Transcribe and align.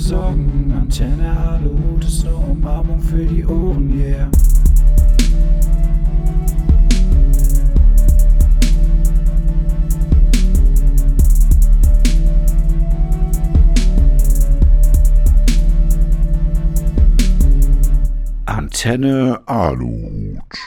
Sorgen. 0.00 0.72
Antenne, 0.72 1.36
Aluhut 1.38 2.04
ist 2.04 2.24
eine 2.26 2.34
Umarmung 2.34 3.00
für 3.00 3.24
die 3.24 3.44
Ohren, 3.44 4.00
yeah. 4.00 4.30
Antenne 18.46 19.42
Aluhut. 19.46 20.58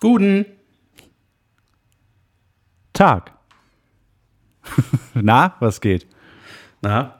Guten. 0.00 0.46
Tag. 2.92 3.32
Na, 5.14 5.54
was 5.60 5.80
geht? 5.80 6.06
Na, 6.82 7.14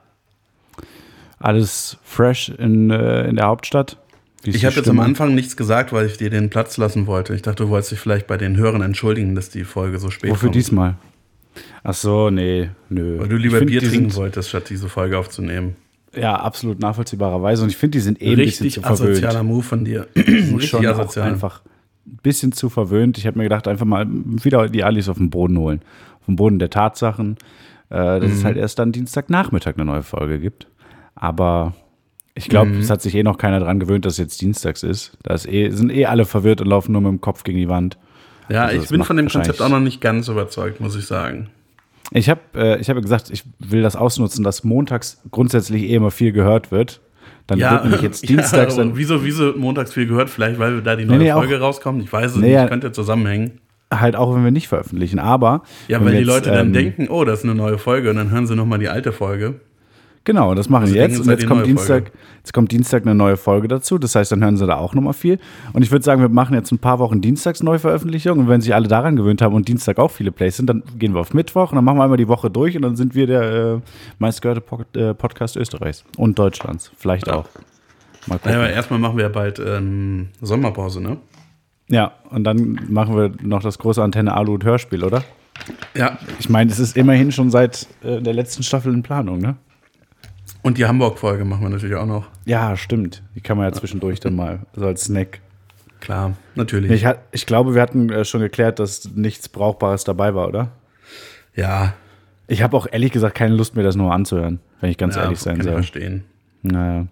Alles 1.39 1.97
fresh 2.03 2.49
in, 2.49 2.89
äh, 2.89 3.27
in 3.27 3.35
der 3.37 3.45
Hauptstadt? 3.47 3.97
Ich 4.43 4.63
habe 4.65 4.75
jetzt 4.75 4.89
am? 4.89 4.99
Anfang 4.99 5.35
nichts 5.35 5.57
gesagt, 5.57 5.91
weil 5.91 6.05
ich 6.05 6.17
dir 6.17 6.29
den 6.29 6.49
Platz 6.49 6.77
lassen 6.77 7.07
wollte. 7.07 7.33
Ich 7.35 7.41
dachte, 7.41 7.63
du 7.63 7.69
wolltest 7.69 7.91
dich 7.91 7.99
vielleicht 7.99 8.25
bei 8.27 8.37
den 8.37 8.55
Hörern 8.57 8.81
entschuldigen, 8.81 9.35
dass 9.35 9.49
die 9.49 9.63
Folge 9.65 9.99
so 9.99 10.09
spät 10.09 10.31
Wofür 10.31 10.47
kommt. 10.47 10.55
diesmal? 10.55 10.95
Ach 11.83 11.93
so, 11.93 12.29
nee, 12.29 12.69
nö. 12.89 13.19
Weil 13.19 13.27
du 13.27 13.35
lieber 13.35 13.57
find, 13.57 13.69
Bier 13.71 13.81
trinken 13.81 14.09
sind, 14.11 14.15
wolltest, 14.15 14.49
statt 14.49 14.69
diese 14.69 14.87
Folge 14.87 15.17
aufzunehmen. 15.17 15.75
Ja, 16.15 16.35
absolut 16.37 16.79
nachvollziehbarerweise. 16.79 17.63
Und 17.63 17.69
ich 17.69 17.77
finde, 17.77 17.97
die 17.97 18.01
sind 18.01 18.21
eh 18.21 18.31
ein 18.31 18.37
bisschen 18.37 18.63
Richtig 18.65 18.73
zu 18.75 18.81
verwöhnt. 18.81 19.09
asozialer 19.11 19.43
Move 19.43 19.63
von 19.63 19.83
dir. 19.85 20.07
Richtig 20.15 20.69
Schon 20.69 20.85
auch 20.87 20.99
asozial. 20.99 21.29
einfach 21.29 21.61
ein 22.07 22.19
bisschen 22.23 22.51
zu 22.53 22.69
verwöhnt. 22.69 23.17
Ich 23.17 23.27
habe 23.27 23.37
mir 23.37 23.43
gedacht, 23.43 23.67
einfach 23.67 23.85
mal 23.85 24.07
wieder 24.09 24.69
die 24.69 24.83
Alis 24.83 25.09
auf 25.09 25.17
den 25.17 25.29
Boden 25.29 25.57
holen. 25.57 25.81
Auf 26.21 26.25
den 26.27 26.35
Boden 26.37 26.59
der 26.59 26.69
Tatsachen. 26.69 27.37
Äh, 27.89 28.19
dass 28.19 28.23
Mhm. 28.29 28.31
es 28.35 28.43
halt 28.45 28.57
erst 28.57 28.77
dann 28.79 28.91
Dienstagnachmittag 28.91 29.73
eine 29.75 29.85
neue 29.85 30.03
Folge 30.03 30.39
gibt. 30.39 30.67
Aber 31.15 31.73
ich 32.35 32.47
glaube, 32.49 32.71
Mhm. 32.71 32.79
es 32.79 32.89
hat 32.89 33.01
sich 33.01 33.15
eh 33.15 33.23
noch 33.23 33.37
keiner 33.37 33.59
dran 33.59 33.79
gewöhnt, 33.79 34.05
dass 34.05 34.13
es 34.13 34.19
jetzt 34.19 34.41
dienstags 34.41 34.83
ist. 34.83 35.17
Da 35.23 35.33
ist 35.33 35.47
eh, 35.47 35.69
sind 35.71 35.91
eh 35.91 36.05
alle 36.05 36.25
verwirrt 36.25 36.61
und 36.61 36.67
laufen 36.67 36.91
nur 36.91 37.01
mit 37.01 37.09
dem 37.11 37.21
Kopf 37.21 37.43
gegen 37.43 37.57
die 37.57 37.67
Wand. 37.69 37.97
Ja, 38.49 38.65
Also 38.65 38.83
ich 38.83 38.89
bin 38.89 39.03
von 39.03 39.17
dem 39.17 39.27
Konzept 39.29 39.61
auch 39.61 39.69
noch 39.69 39.79
nicht 39.79 40.01
ganz 40.01 40.27
überzeugt, 40.27 40.79
muss 40.81 40.95
ich 40.95 41.05
sagen. 41.05 41.49
Ich 42.11 42.29
habe 42.29 42.39
äh, 42.55 42.79
ich 42.79 42.89
hab 42.89 42.99
gesagt, 43.01 43.29
ich 43.29 43.43
will 43.59 43.83
das 43.83 43.95
ausnutzen, 43.95 44.43
dass 44.43 44.63
montags 44.63 45.21
grundsätzlich 45.29 45.83
eh 45.83 45.95
immer 45.95 46.09
viel 46.11 46.31
gehört 46.31 46.71
wird. 46.71 47.01
Dann 47.45 47.59
wird 47.59 47.83
nämlich 47.83 48.01
jetzt 48.01 48.21
dienstags 48.29 48.77
ja, 48.77 48.95
wieso, 48.95 49.23
wieso 49.23 49.53
montags 49.57 49.93
viel 49.93 50.07
gehört? 50.07 50.29
Vielleicht, 50.29 50.57
weil 50.59 50.81
da 50.81 50.95
die 50.95 51.05
neue 51.05 51.17
nee, 51.19 51.31
auch- 51.31 51.37
Folge 51.39 51.59
rauskommt. 51.59 52.01
Ich 52.03 52.11
weiß 52.13 52.31
es 52.31 52.37
Nee, 52.37 52.47
nicht, 52.47 52.53
ja. 52.55 52.67
könnte 52.67 52.91
zusammenhängen. 52.91 53.59
Halt 53.93 54.15
auch, 54.15 54.35
wenn 54.35 54.43
wir 54.43 54.51
nicht 54.51 54.67
veröffentlichen. 54.67 55.19
Aber 55.19 55.63
Ja, 55.87 55.99
wenn 55.99 56.07
weil 56.07 56.13
die 56.13 56.19
jetzt, 56.19 56.27
Leute 56.27 56.51
dann 56.51 56.67
ähm, 56.67 56.73
denken, 56.73 57.07
oh, 57.09 57.25
das 57.25 57.39
ist 57.39 57.45
eine 57.45 57.55
neue 57.55 57.77
Folge 57.77 58.09
und 58.09 58.17
dann 58.17 58.31
hören 58.31 58.47
sie 58.47 58.55
nochmal 58.55 58.79
die 58.79 58.89
alte 58.89 59.11
Folge. 59.11 59.55
Genau, 60.25 60.53
das 60.53 60.69
machen 60.69 60.87
Sie 60.87 60.93
wir 60.93 61.01
jetzt. 61.01 61.17
Und 61.17 61.25
sei 61.25 61.31
jetzt 61.33 61.47
kommt, 61.47 61.65
Dienstag, 61.65 62.11
jetzt 62.37 62.53
kommt 62.53 62.71
Dienstag 62.71 63.03
eine 63.03 63.15
neue 63.15 63.37
Folge 63.37 63.67
dazu. 63.67 63.97
Das 63.97 64.13
heißt, 64.15 64.31
dann 64.31 64.43
hören 64.43 64.57
sie 64.57 64.67
da 64.67 64.77
auch 64.77 64.93
nochmal 64.93 65.13
viel. 65.13 65.39
Und 65.73 65.81
ich 65.81 65.91
würde 65.91 66.03
sagen, 66.03 66.21
wir 66.21 66.29
machen 66.29 66.53
jetzt 66.53 66.71
ein 66.71 66.77
paar 66.77 66.99
Wochen 66.99 67.21
Dienstags 67.21 67.63
Neuveröffentlichung. 67.63 68.37
Und 68.37 68.47
wenn 68.47 68.61
sich 68.61 68.75
alle 68.75 68.87
daran 68.87 69.15
gewöhnt 69.15 69.41
haben 69.41 69.55
und 69.55 69.67
Dienstag 69.67 69.97
auch 69.97 70.11
viele 70.11 70.31
Plays 70.31 70.57
sind, 70.57 70.69
dann 70.69 70.83
gehen 70.97 71.13
wir 71.13 71.21
auf 71.21 71.33
Mittwoch 71.33 71.71
und 71.71 71.77
dann 71.77 71.85
machen 71.85 71.97
wir 71.97 72.03
einmal 72.03 72.17
die 72.17 72.27
Woche 72.27 72.51
durch 72.51 72.75
und 72.75 72.83
dann 72.83 72.95
sind 72.95 73.15
wir 73.15 73.27
der 73.27 73.41
äh, 73.41 73.79
meistgehörte 74.19 74.61
äh, 74.99 75.13
Podcast 75.13 75.55
Österreichs 75.55 76.03
und 76.17 76.37
Deutschlands. 76.37 76.91
Vielleicht 76.97 77.29
auch. 77.29 77.45
Mal 78.27 78.35
gucken. 78.35 78.51
Naja, 78.51 78.57
aber 78.57 78.69
erstmal 78.69 78.99
machen 78.99 79.17
wir 79.17 79.23
ja 79.23 79.29
bald 79.29 79.59
ähm, 79.59 80.27
Sommerpause, 80.41 81.01
ne? 81.01 81.17
Ja, 81.89 82.13
und 82.29 82.43
dann 82.43 82.79
machen 82.89 83.15
wir 83.17 83.31
noch 83.41 83.61
das 83.61 83.77
große 83.79 84.01
Antenne 84.01 84.33
Alu 84.35 84.53
und 84.55 84.63
Hörspiel, 84.63 85.03
oder? 85.03 85.23
Ja, 85.95 86.17
Ich 86.39 86.49
meine, 86.49 86.71
es 86.71 86.79
ist 86.79 86.95
immerhin 86.95 87.31
schon 87.31 87.49
seit 87.51 87.87
äh, 88.03 88.21
der 88.21 88.33
letzten 88.33 88.63
Staffel 88.63 88.93
in 88.93 89.03
Planung, 89.03 89.39
ne? 89.39 89.55
und 90.61 90.77
die 90.77 90.85
Hamburg-Folge 90.85 91.45
machen 91.45 91.61
wir 91.63 91.69
natürlich 91.69 91.95
auch 91.95 92.05
noch. 92.05 92.27
Ja, 92.45 92.75
stimmt. 92.75 93.23
Die 93.35 93.41
kann 93.41 93.57
man 93.57 93.65
ja 93.67 93.71
zwischendurch 93.71 94.19
dann 94.19 94.35
mal 94.35 94.59
so 94.75 94.85
als 94.85 95.05
Snack. 95.05 95.39
Klar, 96.01 96.33
natürlich. 96.55 96.91
Ich, 96.91 97.05
hat- 97.05 97.19
ich 97.31 97.45
glaube, 97.45 97.75
wir 97.75 97.81
hatten 97.81 98.09
äh, 98.09 98.23
schon 98.25 98.41
geklärt, 98.41 98.79
dass 98.79 99.09
nichts 99.15 99.47
Brauchbares 99.49 100.03
dabei 100.03 100.35
war, 100.35 100.47
oder? 100.47 100.71
ja, 101.55 101.93
Ich 102.47 102.61
habe 102.61 102.75
auch 102.77 102.87
ehrlich 102.91 103.11
gesagt 103.11 103.35
keine 103.35 103.55
Lust 103.55 103.75
mehr, 103.75 103.83
das 103.83 103.95
nur 103.95 104.13
anzuhören, 104.13 104.59
wenn 104.81 104.91
ich 104.91 104.97
ganz 104.97 105.15
ja, 105.15 105.23
ehrlich 105.23 105.39
sein 105.39 105.53
kann 105.57 105.59
ich 105.61 105.65
soll. 105.65 105.73
verstehen. 105.73 106.23
Naja. 106.61 107.07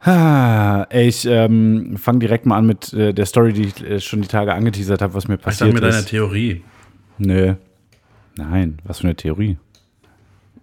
Ah, 0.00 0.86
ey, 0.88 1.08
ich 1.08 1.26
ähm, 1.26 1.96
fange 1.98 2.20
direkt 2.20 2.46
mal 2.46 2.56
an 2.56 2.66
mit 2.66 2.92
äh, 2.94 3.12
der 3.12 3.26
Story, 3.26 3.52
die 3.52 3.66
ich 3.66 3.84
äh, 3.84 4.00
schon 4.00 4.22
die 4.22 4.28
Tage 4.28 4.54
angeteasert 4.54 5.02
habe, 5.02 5.12
was 5.12 5.28
mir 5.28 5.34
Ich 5.34 5.40
dachte 5.40 5.50
passiert 5.50 5.74
mit 5.74 5.82
deiner 5.82 5.98
ist. 5.98 6.08
Theorie, 6.08 6.62
Nö. 7.18 7.54
Nein, 8.36 8.78
was 8.84 9.00
für 9.00 9.08
eine 9.08 9.16
Theorie. 9.16 9.58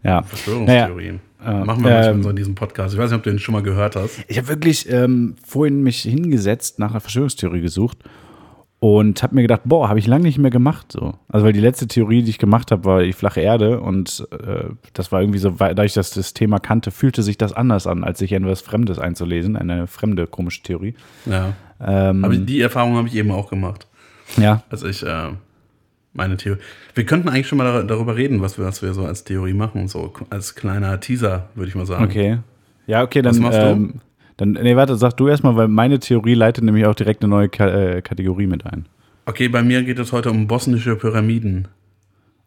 Ja. 0.03 0.23
Verschwörungstheorien. 0.23 1.19
Naja, 1.39 1.65
machen 1.65 1.83
wir 1.83 1.91
ähm, 1.91 2.23
so 2.23 2.31
in 2.31 2.35
diesem 2.35 2.55
Podcast. 2.55 2.95
Ich 2.95 2.99
weiß 2.99 3.11
nicht, 3.11 3.17
ob 3.17 3.23
du 3.23 3.29
den 3.29 3.37
schon 3.37 3.53
mal 3.53 3.61
gehört 3.61 3.95
hast. 3.95 4.23
Ich 4.27 4.37
habe 4.37 4.47
wirklich 4.47 4.91
ähm, 4.91 5.35
vorhin 5.45 5.83
mich 5.83 6.01
hingesetzt, 6.01 6.79
nach 6.79 6.91
einer 6.91 6.99
Verschwörungstheorie 6.99 7.61
gesucht 7.61 7.99
und 8.79 9.23
habe 9.23 9.33
mir 9.35 9.41
gedacht, 9.41 9.61
boah, 9.65 9.89
habe 9.89 9.97
ich 9.99 10.05
lange 10.05 10.23
nicht 10.25 10.38
mehr 10.38 10.51
gemacht. 10.51 10.91
So. 10.91 11.15
Also 11.29 11.45
weil 11.45 11.53
die 11.53 11.59
letzte 11.59 11.88
Theorie, 11.88 12.21
die 12.21 12.29
ich 12.29 12.38
gemacht 12.38 12.71
habe, 12.71 12.85
war 12.85 13.01
die 13.03 13.13
flache 13.13 13.41
Erde 13.41 13.79
und 13.81 14.27
äh, 14.31 14.65
das 14.93 15.11
war 15.11 15.21
irgendwie 15.21 15.39
so, 15.39 15.59
weil- 15.59 15.73
dass 15.73 15.85
ich 15.88 15.93
das 16.13 16.33
Thema 16.33 16.59
kannte, 16.59 16.91
fühlte 16.91 17.23
sich 17.23 17.38
das 17.38 17.53
anders 17.53 17.88
an, 17.88 18.03
als 18.03 18.19
sich 18.19 18.31
etwas 18.33 18.61
Fremdes 18.61 18.99
einzulesen, 18.99 19.55
eine 19.57 19.88
fremde 19.88 20.27
komische 20.27 20.61
Theorie. 20.61 20.93
Ja. 21.25 21.53
Ähm, 21.79 22.23
Aber 22.23 22.35
die 22.35 22.61
Erfahrung 22.61 22.95
habe 22.97 23.07
ich 23.07 23.15
eben 23.15 23.31
auch 23.31 23.49
gemacht. 23.49 23.88
ja, 24.38 24.61
als 24.69 24.83
ich 24.83 25.03
äh, 25.03 25.29
meine 26.13 26.38
Theorie. 26.38 26.59
Wir 26.95 27.05
könnten 27.05 27.29
eigentlich 27.29 27.47
schon 27.47 27.57
mal 27.57 27.63
dar- 27.65 27.83
darüber 27.83 28.15
reden, 28.15 28.41
was 28.41 28.57
wir, 28.57 28.65
was 28.65 28.81
wir 28.83 28.94
so 28.94 29.05
als 29.05 29.23
Theorie 29.23 29.53
machen, 29.53 29.88
so 29.88 30.13
als 30.29 30.53
kleiner 30.55 30.99
Teaser, 30.99 31.49
würde 31.55 31.69
ich 31.69 31.75
mal 31.75 31.85
sagen. 31.85 32.03
okay. 32.03 32.39
Ja, 32.88 33.03
okay, 33.03 33.21
dann. 33.21 33.33
Was 33.33 33.39
machst 33.39 33.59
du? 33.59 33.89
Dann, 34.37 34.51
nee, 34.51 34.75
warte, 34.75 34.95
sag 34.95 35.17
du 35.17 35.27
erstmal, 35.27 35.55
weil 35.55 35.67
meine 35.67 35.99
Theorie 35.99 36.35
leitet 36.35 36.63
nämlich 36.63 36.85
auch 36.85 36.95
direkt 36.95 37.23
eine 37.23 37.29
neue 37.29 37.49
Ka 37.49 37.67
äh, 37.67 38.01
Kategorie 38.01 38.47
mit 38.47 38.65
ein. 38.65 38.85
Okay, 39.25 39.47
bei 39.49 39.63
mir 39.63 39.83
geht 39.83 39.99
es 39.99 40.11
heute 40.13 40.29
um 40.31 40.47
bosnische 40.47 40.95
Pyramiden. 40.95 41.67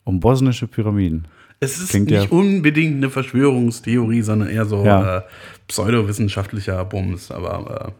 Um 0.04 0.20
bosnische 0.20 0.66
Pyramiden. 0.66 1.26
Es 1.58 1.78
ist 1.78 1.90
Klingt 1.90 2.10
nicht 2.10 2.24
ja- 2.24 2.30
unbedingt 2.30 2.96
eine 2.96 3.10
Verschwörungstheorie, 3.10 4.22
sondern 4.22 4.48
eher 4.48 4.64
so 4.64 4.84
Ja. 4.84 5.18
äh, 5.18 5.22
pseudowissenschaftlicher 5.68 6.82
Bums. 6.84 7.30
Aber 7.30 7.92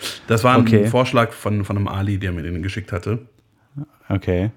äh, 0.00 0.04
das 0.26 0.42
war 0.42 0.54
ein 0.56 0.62
Okay. 0.62 0.86
Vorschlag 0.86 1.30
von, 1.32 1.64
von 1.64 1.76
einem 1.76 1.86
Ali, 1.88 2.18
der 2.18 2.32
mir 2.32 2.42
den 2.42 2.62
geschickt 2.62 2.90
hatte. 2.92 3.20
Okay. 4.08 4.50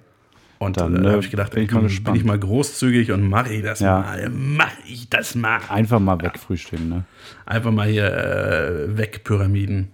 Und 0.57 0.77
Dann, 0.79 1.03
äh, 1.05 1.09
habe 1.09 1.19
ich 1.19 1.31
gedacht, 1.31 1.51
bin 1.53 1.63
ich 1.63 1.69
komm, 1.69 1.83
mal 1.83 1.89
bin 2.03 2.15
ich 2.15 2.23
mal 2.23 2.39
großzügig 2.39 3.11
und 3.11 3.29
mache 3.29 3.53
ich 3.53 3.61
das 3.63 3.79
Ja. 3.81 3.99
mal. 3.99 4.29
Mache 4.29 4.77
ich 4.87 5.09
das 5.09 5.35
mal. 5.35 5.59
Einfach 5.69 5.99
mal 5.99 6.21
wegfrühstücken, 6.21 6.89
ne? 6.89 7.03
Einfach 7.45 7.71
mal 7.71 7.87
hier 7.87 8.05
äh, 8.05 8.97
weg, 8.97 9.21
Pyramiden. 9.23 9.89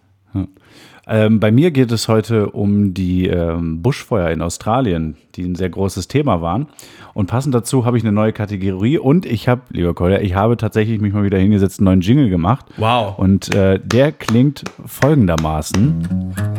Ähm, 1.07 1.39
bei 1.39 1.51
mir 1.51 1.71
geht 1.71 1.91
es 1.91 2.07
heute 2.07 2.51
um 2.51 2.94
die 2.94 3.27
ähm, 3.27 3.81
Buschfeuer 3.81 4.29
in 4.29 4.41
Australien, 4.41 5.17
die 5.35 5.44
ein 5.44 5.55
sehr 5.55 5.69
großes 5.69 6.07
Thema 6.07 6.41
waren. 6.41 6.67
Und 7.13 7.25
passend 7.27 7.55
dazu 7.55 7.85
habe 7.85 7.97
ich 7.97 8.03
eine 8.03 8.11
neue 8.13 8.31
Kategorie 8.31 8.97
und 8.97 9.25
ich 9.25 9.47
habe, 9.47 9.61
lieber 9.71 9.94
Kolja, 9.94 10.19
ich 10.19 10.35
habe 10.35 10.57
tatsächlich 10.57 11.01
mich 11.01 11.11
mal 11.11 11.23
wieder 11.23 11.39
hingesetzt, 11.39 11.79
einen 11.79 11.85
neuen 11.85 12.01
Jingle 12.01 12.29
gemacht. 12.29 12.66
Wow. 12.77 13.17
Und 13.17 13.53
äh, 13.53 13.79
der 13.83 14.11
klingt 14.11 14.63
folgendermaßen. 14.85 16.50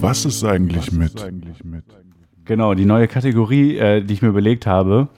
Was 0.00 0.24
ist 0.24 0.44
eigentlich 0.44 0.92
mit? 0.92 1.12
Genau, 2.44 2.74
die 2.74 2.84
neue 2.84 3.08
Kategorie, 3.08 3.76
äh, 3.76 4.02
die 4.02 4.14
ich 4.14 4.22
mir 4.22 4.28
überlegt 4.28 4.66
habe, 4.66 5.08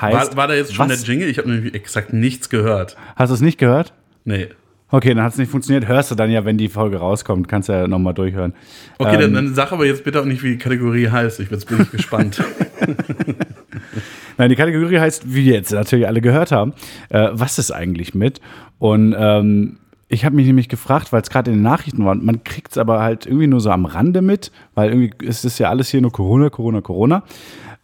heißt. 0.00 0.30
War, 0.32 0.36
war 0.36 0.48
da 0.48 0.54
jetzt 0.54 0.74
schon 0.74 0.88
was, 0.88 1.02
der 1.02 1.10
Jingle? 1.10 1.28
Ich 1.28 1.38
habe 1.38 1.50
nämlich 1.50 1.74
exakt 1.74 2.12
nichts 2.12 2.50
gehört. 2.50 2.96
Hast 3.16 3.30
du 3.30 3.34
es 3.34 3.40
nicht 3.40 3.58
gehört? 3.58 3.94
Nee. 4.24 4.48
Okay, 4.90 5.14
dann 5.14 5.24
hat 5.24 5.32
es 5.32 5.38
nicht 5.38 5.50
funktioniert. 5.50 5.88
Hörst 5.88 6.10
du 6.10 6.14
dann 6.14 6.30
ja, 6.30 6.44
wenn 6.44 6.58
die 6.58 6.68
Folge 6.68 6.98
rauskommt. 6.98 7.48
Kannst 7.48 7.68
ja 7.68 7.88
nochmal 7.88 8.12
durchhören. 8.14 8.52
Okay, 8.98 9.14
Ähm, 9.14 9.20
dann, 9.20 9.34
dann 9.34 9.54
sag 9.54 9.72
aber 9.72 9.86
jetzt 9.86 10.04
bitte 10.04 10.20
auch 10.20 10.24
nicht, 10.24 10.42
wie 10.42 10.50
die 10.50 10.58
Kategorie 10.58 11.08
heißt. 11.08 11.40
Ich 11.40 11.48
bin 11.48 11.58
jetzt 11.58 11.90
gespannt. 11.90 12.42
Nein, 14.36 14.50
die 14.50 14.56
Kategorie 14.56 14.98
heißt, 14.98 15.32
wie 15.32 15.50
jetzt 15.50 15.72
natürlich 15.72 16.06
alle 16.06 16.20
gehört 16.20 16.52
haben, 16.52 16.74
äh, 17.08 17.28
was 17.32 17.58
ist 17.58 17.70
eigentlich 17.70 18.14
mit? 18.14 18.40
Und 18.78 19.14
ähm, 19.16 19.78
ich 20.14 20.24
habe 20.24 20.36
mich 20.36 20.46
nämlich 20.46 20.68
gefragt, 20.68 21.12
weil 21.12 21.20
es 21.20 21.30
gerade 21.30 21.50
in 21.50 21.58
den 21.58 21.62
Nachrichten 21.62 22.04
war, 22.04 22.14
man 22.14 22.44
kriegt 22.44 22.72
es 22.72 22.78
aber 22.78 23.00
halt 23.02 23.26
irgendwie 23.26 23.46
nur 23.46 23.60
so 23.60 23.70
am 23.70 23.84
Rande 23.84 24.22
mit, 24.22 24.50
weil 24.74 24.90
irgendwie 24.90 25.12
ist 25.24 25.44
es 25.44 25.58
ja 25.58 25.68
alles 25.68 25.88
hier 25.88 26.00
nur 26.00 26.12
Corona, 26.12 26.50
Corona, 26.50 26.80
Corona. 26.80 27.24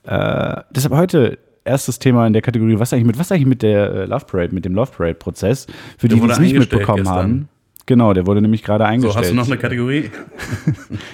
Äh, 0.05 0.63
deshalb 0.71 0.95
heute 0.95 1.39
erstes 1.65 1.99
Thema 1.99 2.27
in 2.27 2.33
der 2.33 2.43
Kategorie, 2.43 2.79
was 2.79 2.93
eigentlich 2.93 3.07
mit, 3.07 3.19
was 3.19 3.31
eigentlich 3.31 3.47
mit 3.47 3.63
der 3.63 3.93
äh, 3.93 4.05
Love 4.07 4.25
Parade, 4.25 4.55
mit 4.55 4.65
dem 4.65 4.75
Love 4.75 4.93
Parade-Prozess, 4.97 5.67
für 5.99 6.09
die, 6.09 6.19
die 6.19 6.27
es 6.27 6.39
nicht 6.39 6.59
mitbekommen 6.59 7.05
gestern. 7.05 7.17
haben. 7.17 7.49
Genau, 7.87 8.13
der 8.13 8.27
wurde 8.27 8.41
nämlich 8.41 8.63
gerade 8.63 8.85
So, 8.85 8.89
eingestellt. 8.89 9.17
hast 9.17 9.31
du 9.31 9.35
noch 9.35 9.47
eine 9.47 9.59
Kategorie? 9.59 10.11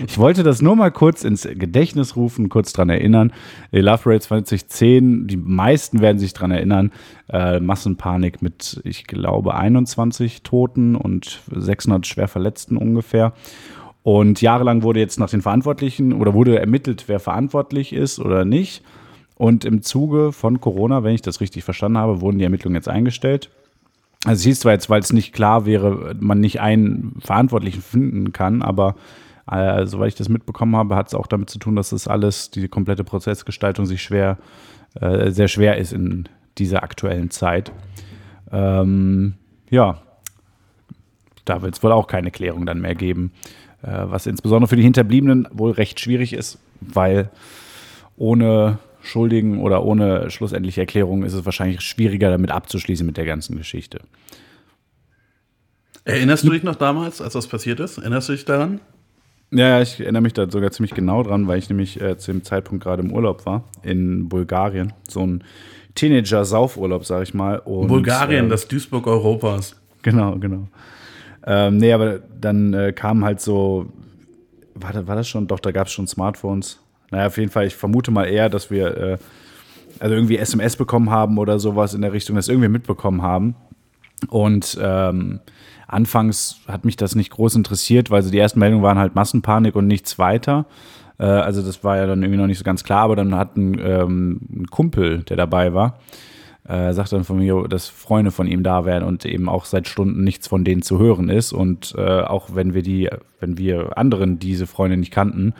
Ich 0.06 0.18
wollte 0.18 0.42
das 0.42 0.60
nur 0.62 0.76
mal 0.76 0.90
kurz 0.90 1.24
ins 1.24 1.42
Gedächtnis 1.42 2.16
rufen, 2.16 2.48
kurz 2.48 2.72
dran 2.72 2.88
erinnern. 2.90 3.32
Die 3.72 3.80
Love 3.80 4.02
Parade 4.04 4.20
2010, 4.20 5.26
die 5.26 5.36
meisten 5.36 6.00
werden 6.00 6.18
sich 6.18 6.32
dran 6.34 6.50
erinnern. 6.50 6.92
Äh, 7.30 7.60
Massenpanik 7.60 8.42
mit, 8.42 8.80
ich 8.84 9.06
glaube, 9.06 9.54
21 9.54 10.42
Toten 10.42 10.94
und 10.96 11.40
600 11.50 12.06
schwer 12.06 12.28
Verletzten 12.28 12.76
ungefähr. 12.76 13.32
Und 14.02 14.40
jahrelang 14.40 14.82
wurde 14.82 15.00
jetzt 15.00 15.18
nach 15.18 15.30
den 15.30 15.42
Verantwortlichen 15.42 16.12
oder 16.12 16.34
wurde 16.34 16.58
ermittelt, 16.58 17.04
wer 17.06 17.18
verantwortlich 17.18 17.92
ist 17.92 18.18
oder 18.20 18.44
nicht. 18.44 18.82
Und 19.36 19.64
im 19.64 19.82
Zuge 19.82 20.32
von 20.32 20.60
Corona, 20.60 21.02
wenn 21.02 21.14
ich 21.14 21.22
das 21.22 21.40
richtig 21.40 21.64
verstanden 21.64 21.98
habe, 21.98 22.20
wurden 22.20 22.38
die 22.38 22.44
Ermittlungen 22.44 22.76
jetzt 22.76 22.88
eingestellt. 22.88 23.50
Also 24.26 24.48
hieß 24.48 24.58
zwar 24.58 24.72
jetzt, 24.72 24.90
weil 24.90 25.00
es 25.00 25.12
nicht 25.12 25.32
klar 25.32 25.66
wäre, 25.66 26.16
man 26.18 26.40
nicht 26.40 26.60
einen 26.60 27.16
Verantwortlichen 27.20 27.80
finden 27.80 28.32
kann, 28.32 28.60
aber 28.60 28.96
äh, 29.48 29.86
soweit 29.86 30.08
ich 30.08 30.14
das 30.16 30.28
mitbekommen 30.28 30.74
habe, 30.74 30.96
hat 30.96 31.06
es 31.06 31.14
auch 31.14 31.28
damit 31.28 31.48
zu 31.48 31.60
tun, 31.60 31.76
dass 31.76 31.90
das 31.90 32.08
alles, 32.08 32.50
die 32.50 32.66
komplette 32.66 33.04
Prozessgestaltung 33.04 33.86
sich 33.86 34.02
schwer, 34.02 34.38
äh, 35.00 35.30
sehr 35.30 35.46
schwer 35.46 35.76
ist 35.76 35.92
in 35.92 36.28
dieser 36.58 36.82
aktuellen 36.82 37.30
Zeit. 37.30 37.70
Ähm, 38.50 39.34
ja, 39.70 40.02
da 41.44 41.62
wird 41.62 41.76
es 41.76 41.82
wohl 41.84 41.92
auch 41.92 42.08
keine 42.08 42.32
Klärung 42.32 42.66
dann 42.66 42.80
mehr 42.80 42.96
geben, 42.96 43.30
äh, 43.82 44.06
was 44.06 44.26
insbesondere 44.26 44.68
für 44.68 44.76
die 44.76 44.82
Hinterbliebenen 44.82 45.46
wohl 45.52 45.70
recht 45.70 46.00
schwierig 46.00 46.32
ist, 46.32 46.58
weil 46.80 47.30
ohne 48.16 48.78
Schuldigen 49.06 49.60
oder 49.60 49.84
ohne 49.84 50.30
schlussendliche 50.30 50.82
Erklärung 50.82 51.22
ist 51.22 51.32
es 51.32 51.44
wahrscheinlich 51.44 51.80
schwieriger, 51.80 52.30
damit 52.30 52.50
abzuschließen 52.50 53.06
mit 53.06 53.16
der 53.16 53.24
ganzen 53.24 53.56
Geschichte. 53.56 54.00
Erinnerst 56.04 56.44
du 56.44 56.50
dich 56.50 56.62
noch 56.62 56.76
damals, 56.76 57.20
als 57.20 57.32
das 57.32 57.46
passiert 57.46 57.80
ist? 57.80 57.98
Erinnerst 57.98 58.28
du 58.28 58.32
dich 58.32 58.44
daran? 58.44 58.80
Ja, 59.50 59.80
ich 59.80 60.00
erinnere 60.00 60.22
mich 60.22 60.32
da 60.32 60.50
sogar 60.50 60.70
ziemlich 60.70 60.94
genau 60.94 61.22
dran, 61.22 61.46
weil 61.46 61.58
ich 61.58 61.68
nämlich 61.68 62.00
äh, 62.00 62.18
zu 62.18 62.32
dem 62.32 62.44
Zeitpunkt 62.44 62.82
gerade 62.82 63.02
im 63.02 63.12
Urlaub 63.12 63.46
war 63.46 63.64
in 63.82 64.28
Bulgarien. 64.28 64.92
So 65.08 65.24
ein 65.26 65.44
Teenager-Saufurlaub, 65.94 67.04
sag 67.04 67.22
ich 67.22 67.34
mal. 67.34 67.58
Und, 67.60 67.88
Bulgarien, 67.88 68.46
äh, 68.46 68.48
das 68.48 68.68
Duisburg 68.68 69.06
Europas. 69.06 69.76
Genau, 70.02 70.36
genau. 70.36 70.68
Ähm, 71.44 71.78
nee, 71.78 71.92
aber 71.92 72.20
dann 72.40 72.74
äh, 72.74 72.92
kam 72.92 73.24
halt 73.24 73.40
so, 73.40 73.86
war, 74.74 75.06
war 75.06 75.16
das 75.16 75.28
schon? 75.28 75.46
Doch, 75.46 75.60
da 75.60 75.70
gab 75.70 75.86
es 75.86 75.92
schon 75.92 76.06
Smartphones. 76.06 76.80
Naja, 77.10 77.26
auf 77.26 77.38
jeden 77.38 77.50
Fall, 77.50 77.66
ich 77.66 77.76
vermute 77.76 78.10
mal 78.10 78.24
eher, 78.24 78.48
dass 78.48 78.70
wir 78.70 78.96
äh, 78.96 79.18
also 80.00 80.14
irgendwie 80.14 80.38
SMS 80.38 80.76
bekommen 80.76 81.10
haben 81.10 81.38
oder 81.38 81.58
sowas 81.58 81.94
in 81.94 82.02
der 82.02 82.12
Richtung, 82.12 82.36
das 82.36 82.48
irgendwie 82.48 82.68
mitbekommen 82.68 83.22
haben. 83.22 83.54
Und 84.28 84.78
ähm, 84.80 85.40
anfangs 85.86 86.60
hat 86.66 86.84
mich 86.84 86.96
das 86.96 87.14
nicht 87.14 87.30
groß 87.30 87.54
interessiert, 87.56 88.10
weil 88.10 88.22
so 88.22 88.30
die 88.30 88.38
ersten 88.38 88.58
Meldungen 88.58 88.82
waren 88.82 88.98
halt 88.98 89.14
Massenpanik 89.14 89.76
und 89.76 89.86
nichts 89.86 90.18
weiter. 90.18 90.66
Äh, 91.18 91.24
also 91.24 91.62
das 91.62 91.84
war 91.84 91.96
ja 91.96 92.06
dann 92.06 92.22
irgendwie 92.22 92.40
noch 92.40 92.46
nicht 92.46 92.58
so 92.58 92.64
ganz 92.64 92.84
klar, 92.84 93.02
aber 93.02 93.16
dann 93.16 93.34
hat 93.34 93.56
ein, 93.56 93.78
ähm, 93.78 94.40
ein 94.50 94.66
Kumpel, 94.68 95.22
der 95.22 95.36
dabei 95.36 95.74
war, 95.74 95.98
äh, 96.68 96.92
sagt 96.92 97.12
dann 97.12 97.24
von 97.24 97.38
mir, 97.38 97.66
dass 97.68 97.88
Freunde 97.88 98.30
von 98.30 98.46
ihm 98.46 98.62
da 98.62 98.84
wären 98.84 99.04
und 99.04 99.24
eben 99.24 99.48
auch 99.48 99.64
seit 99.66 99.86
Stunden 99.86 100.24
nichts 100.24 100.48
von 100.48 100.64
denen 100.64 100.82
zu 100.82 100.98
hören 100.98 101.28
ist. 101.28 101.52
Und 101.52 101.94
äh, 101.96 102.22
auch 102.22 102.54
wenn 102.54 102.74
wir 102.74 102.82
die, 102.82 103.08
wenn 103.38 103.58
wir 103.58 103.96
anderen 103.96 104.38
diese 104.38 104.66
Freunde 104.66 104.96
nicht 104.96 105.12
kannten, 105.12 105.54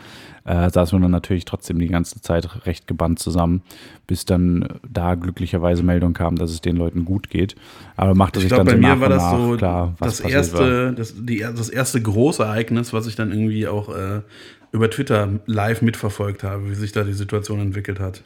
äh, 0.46 0.70
saßen 0.70 0.96
wir 0.96 1.02
dann 1.02 1.10
natürlich 1.10 1.44
trotzdem 1.44 1.78
die 1.78 1.88
ganze 1.88 2.20
Zeit 2.20 2.66
recht 2.66 2.86
gebannt 2.86 3.18
zusammen, 3.18 3.62
bis 4.06 4.24
dann 4.24 4.68
da 4.88 5.16
glücklicherweise 5.16 5.82
Meldung 5.82 6.12
kam, 6.12 6.36
dass 6.36 6.52
es 6.52 6.60
den 6.60 6.76
Leuten 6.76 7.04
gut 7.04 7.30
geht. 7.30 7.56
Aber 7.96 8.14
machte 8.14 8.38
Ich 8.38 8.44
sich 8.44 8.52
glaube, 8.52 8.70
dann 8.70 8.80
bei 8.80 8.88
so 8.88 8.94
mir 8.94 8.94
nach 8.94 9.00
war 9.00 9.06
und 9.08 9.12
das 9.12 9.22
nach 9.22 9.38
so 9.38 9.56
klar, 9.56 9.94
was 9.98 10.18
das, 10.18 10.30
erste, 10.30 10.92
das, 10.92 11.14
die, 11.16 11.38
das 11.38 11.68
erste 11.68 12.00
große 12.00 12.44
Ereignis, 12.44 12.92
was 12.92 13.08
ich 13.08 13.16
dann 13.16 13.32
irgendwie 13.32 13.66
auch 13.66 13.88
äh, 13.88 14.22
über 14.70 14.88
Twitter 14.88 15.40
live 15.46 15.82
mitverfolgt 15.82 16.44
habe, 16.44 16.70
wie 16.70 16.74
sich 16.74 16.92
da 16.92 17.02
die 17.02 17.12
Situation 17.12 17.60
entwickelt 17.60 17.98
hat. 17.98 18.22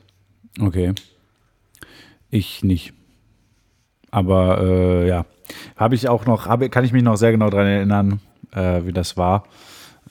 Okay. 0.60 0.92
Ich 2.30 2.62
nicht. 2.62 2.92
Aber 4.10 4.60
äh, 4.60 5.08
ja, 5.08 5.24
habe 5.76 5.94
ich 5.94 6.08
auch 6.08 6.26
noch, 6.26 6.46
habe, 6.46 6.68
kann 6.68 6.84
ich 6.84 6.92
mich 6.92 7.02
noch 7.02 7.16
sehr 7.16 7.32
genau 7.32 7.48
daran 7.48 7.66
erinnern, 7.66 8.20
äh, 8.52 8.84
wie 8.84 8.92
das 8.92 9.16
war. 9.16 9.44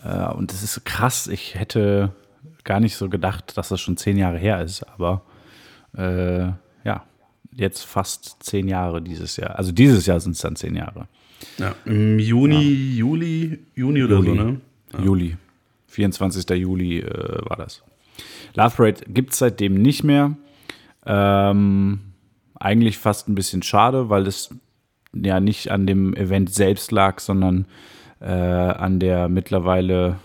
Äh, 0.04 0.28
und 0.34 0.52
es 0.52 0.64
ist 0.64 0.86
krass. 0.86 1.28
Ich 1.28 1.56
hätte 1.56 2.12
gar 2.64 2.80
nicht 2.80 2.96
so 2.96 3.10
gedacht, 3.10 3.58
dass 3.58 3.70
das 3.70 3.82
schon 3.82 3.98
zehn 3.98 4.18
Jahre 4.18 4.38
her 4.38 4.62
ist. 4.62 4.84
Aber 4.84 5.22
äh, 5.98 6.48
ja, 6.84 7.04
jetzt 7.52 7.84
fast 7.84 8.38
zehn 8.44 8.68
Jahre 8.68 9.02
dieses 9.02 9.38
Jahr. 9.38 9.58
Also 9.58 9.72
dieses 9.72 10.06
Jahr 10.06 10.20
sind 10.20 10.34
es 10.34 10.42
dann 10.42 10.56
zehn 10.56 10.76
Jahre. 10.76 11.08
Ja, 11.58 11.74
im 11.86 12.20
Juni, 12.20 12.96
Juli, 12.96 13.60
Juni 13.76 14.04
oder 14.04 14.18
Juli. 14.18 14.28
so, 14.38 14.44
ne? 14.44 14.62
Juli. 15.04 15.38
24. 15.88 16.50
Juli 16.58 17.00
äh, 17.00 17.50
war 17.50 17.58
das. 17.58 17.84
Love 18.54 18.76
Parade 18.76 19.02
gibt 19.08 19.34
es 19.34 19.40
seitdem 19.40 19.82
nicht 19.82 20.04
mehr. 20.04 20.36
Ähm, 21.06 22.00
eigentlich 22.56 22.98
fast 22.98 23.28
ein 23.28 23.36
bisschen 23.36 23.64
schade, 23.64 24.10
weil 24.10 24.28
es 24.28 24.54
ja 25.14 25.40
nicht 25.40 25.72
an 25.72 25.88
dem 25.88 26.14
Event 26.14 26.54
selbst 26.54 26.92
lag, 26.92 27.20
sondern 27.20 27.66
äh, 28.22 28.26
an 28.26 29.00
der 29.00 29.30
mittlerweile 29.30 30.16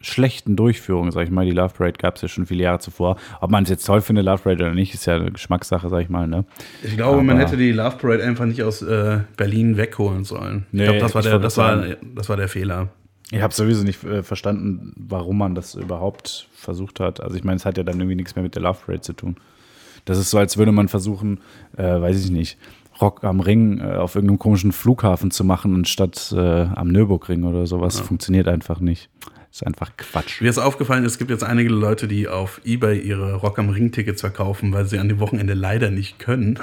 schlechten 0.00 0.56
Durchführung, 0.56 1.10
sag 1.12 1.24
ich 1.24 1.30
mal. 1.30 1.44
Die 1.44 1.52
Love 1.52 1.74
Parade 1.74 1.98
gab 1.98 2.16
es 2.16 2.22
ja 2.22 2.28
schon 2.28 2.46
viele 2.46 2.64
Jahre 2.64 2.80
zuvor. 2.80 3.16
Ob 3.40 3.50
man 3.50 3.62
es 3.64 3.70
jetzt 3.70 3.86
toll 3.86 4.00
findet, 4.00 4.24
Love 4.24 4.42
Parade 4.42 4.64
oder 4.64 4.74
nicht, 4.74 4.94
ist 4.94 5.06
ja 5.06 5.16
eine 5.16 5.30
Geschmackssache, 5.32 5.88
sag 5.88 6.00
ich 6.02 6.08
mal. 6.08 6.26
Ne? 6.26 6.44
Ich 6.82 6.96
glaube, 6.96 7.22
man 7.22 7.36
Aber- 7.36 7.46
hätte 7.46 7.56
die 7.56 7.72
Love 7.72 7.96
Parade 7.96 8.24
einfach 8.24 8.46
nicht 8.46 8.62
aus 8.62 8.82
äh, 8.82 9.20
Berlin 9.36 9.76
wegholen 9.76 10.24
sollen. 10.24 10.66
Nee, 10.72 10.82
ich 10.84 10.88
glaube, 10.88 11.00
das, 11.00 11.14
war 11.14 11.22
der, 11.22 11.38
das, 11.38 11.56
war, 11.56 11.76
das 12.14 12.28
war 12.28 12.36
der 12.36 12.48
Fehler. 12.48 12.88
Ich 13.30 13.40
habe 13.40 13.54
sowieso 13.54 13.84
nicht 13.84 14.02
äh, 14.04 14.22
verstanden, 14.22 14.92
warum 14.96 15.38
man 15.38 15.54
das 15.54 15.76
überhaupt 15.76 16.48
versucht 16.52 16.98
hat. 17.00 17.20
Also 17.22 17.36
ich 17.36 17.44
meine, 17.44 17.56
es 17.56 17.64
hat 17.64 17.76
ja 17.78 17.84
dann 17.84 17.98
irgendwie 18.00 18.16
nichts 18.16 18.34
mehr 18.34 18.42
mit 18.42 18.54
der 18.56 18.62
Love 18.62 18.78
Parade 18.84 19.02
zu 19.02 19.12
tun. 19.12 19.36
Das 20.04 20.18
ist 20.18 20.30
so, 20.30 20.38
als 20.38 20.56
würde 20.56 20.72
man 20.72 20.88
versuchen, 20.88 21.40
äh, 21.76 21.82
weiß 22.00 22.24
ich 22.24 22.30
nicht, 22.30 22.58
Rock 23.00 23.24
am 23.24 23.40
Ring 23.40 23.78
äh, 23.78 23.96
auf 23.96 24.14
irgendeinem 24.14 24.38
komischen 24.38 24.72
Flughafen 24.72 25.30
zu 25.30 25.44
machen, 25.44 25.74
anstatt 25.74 26.32
äh, 26.36 26.38
am 26.38 26.88
Nürburgring 26.88 27.44
oder 27.44 27.66
sowas. 27.66 28.00
Funktioniert 28.00 28.48
einfach 28.48 28.80
nicht. 28.80 29.10
Ist 29.50 29.66
einfach 29.66 29.96
Quatsch. 29.96 30.40
Mir 30.40 30.48
ist 30.48 30.58
aufgefallen, 30.58 31.04
es 31.04 31.18
gibt 31.18 31.30
jetzt 31.30 31.42
einige 31.42 31.70
Leute, 31.70 32.06
die 32.06 32.28
auf 32.28 32.60
Ebay 32.64 33.00
ihre 33.00 33.34
Rock 33.34 33.58
am 33.58 33.68
Ring 33.70 33.90
Tickets 33.90 34.20
verkaufen, 34.20 34.72
weil 34.72 34.86
sie 34.86 34.98
an 34.98 35.08
dem 35.08 35.18
Wochenende 35.18 35.54
leider 35.54 35.90
nicht 35.90 36.20
können. 36.20 36.58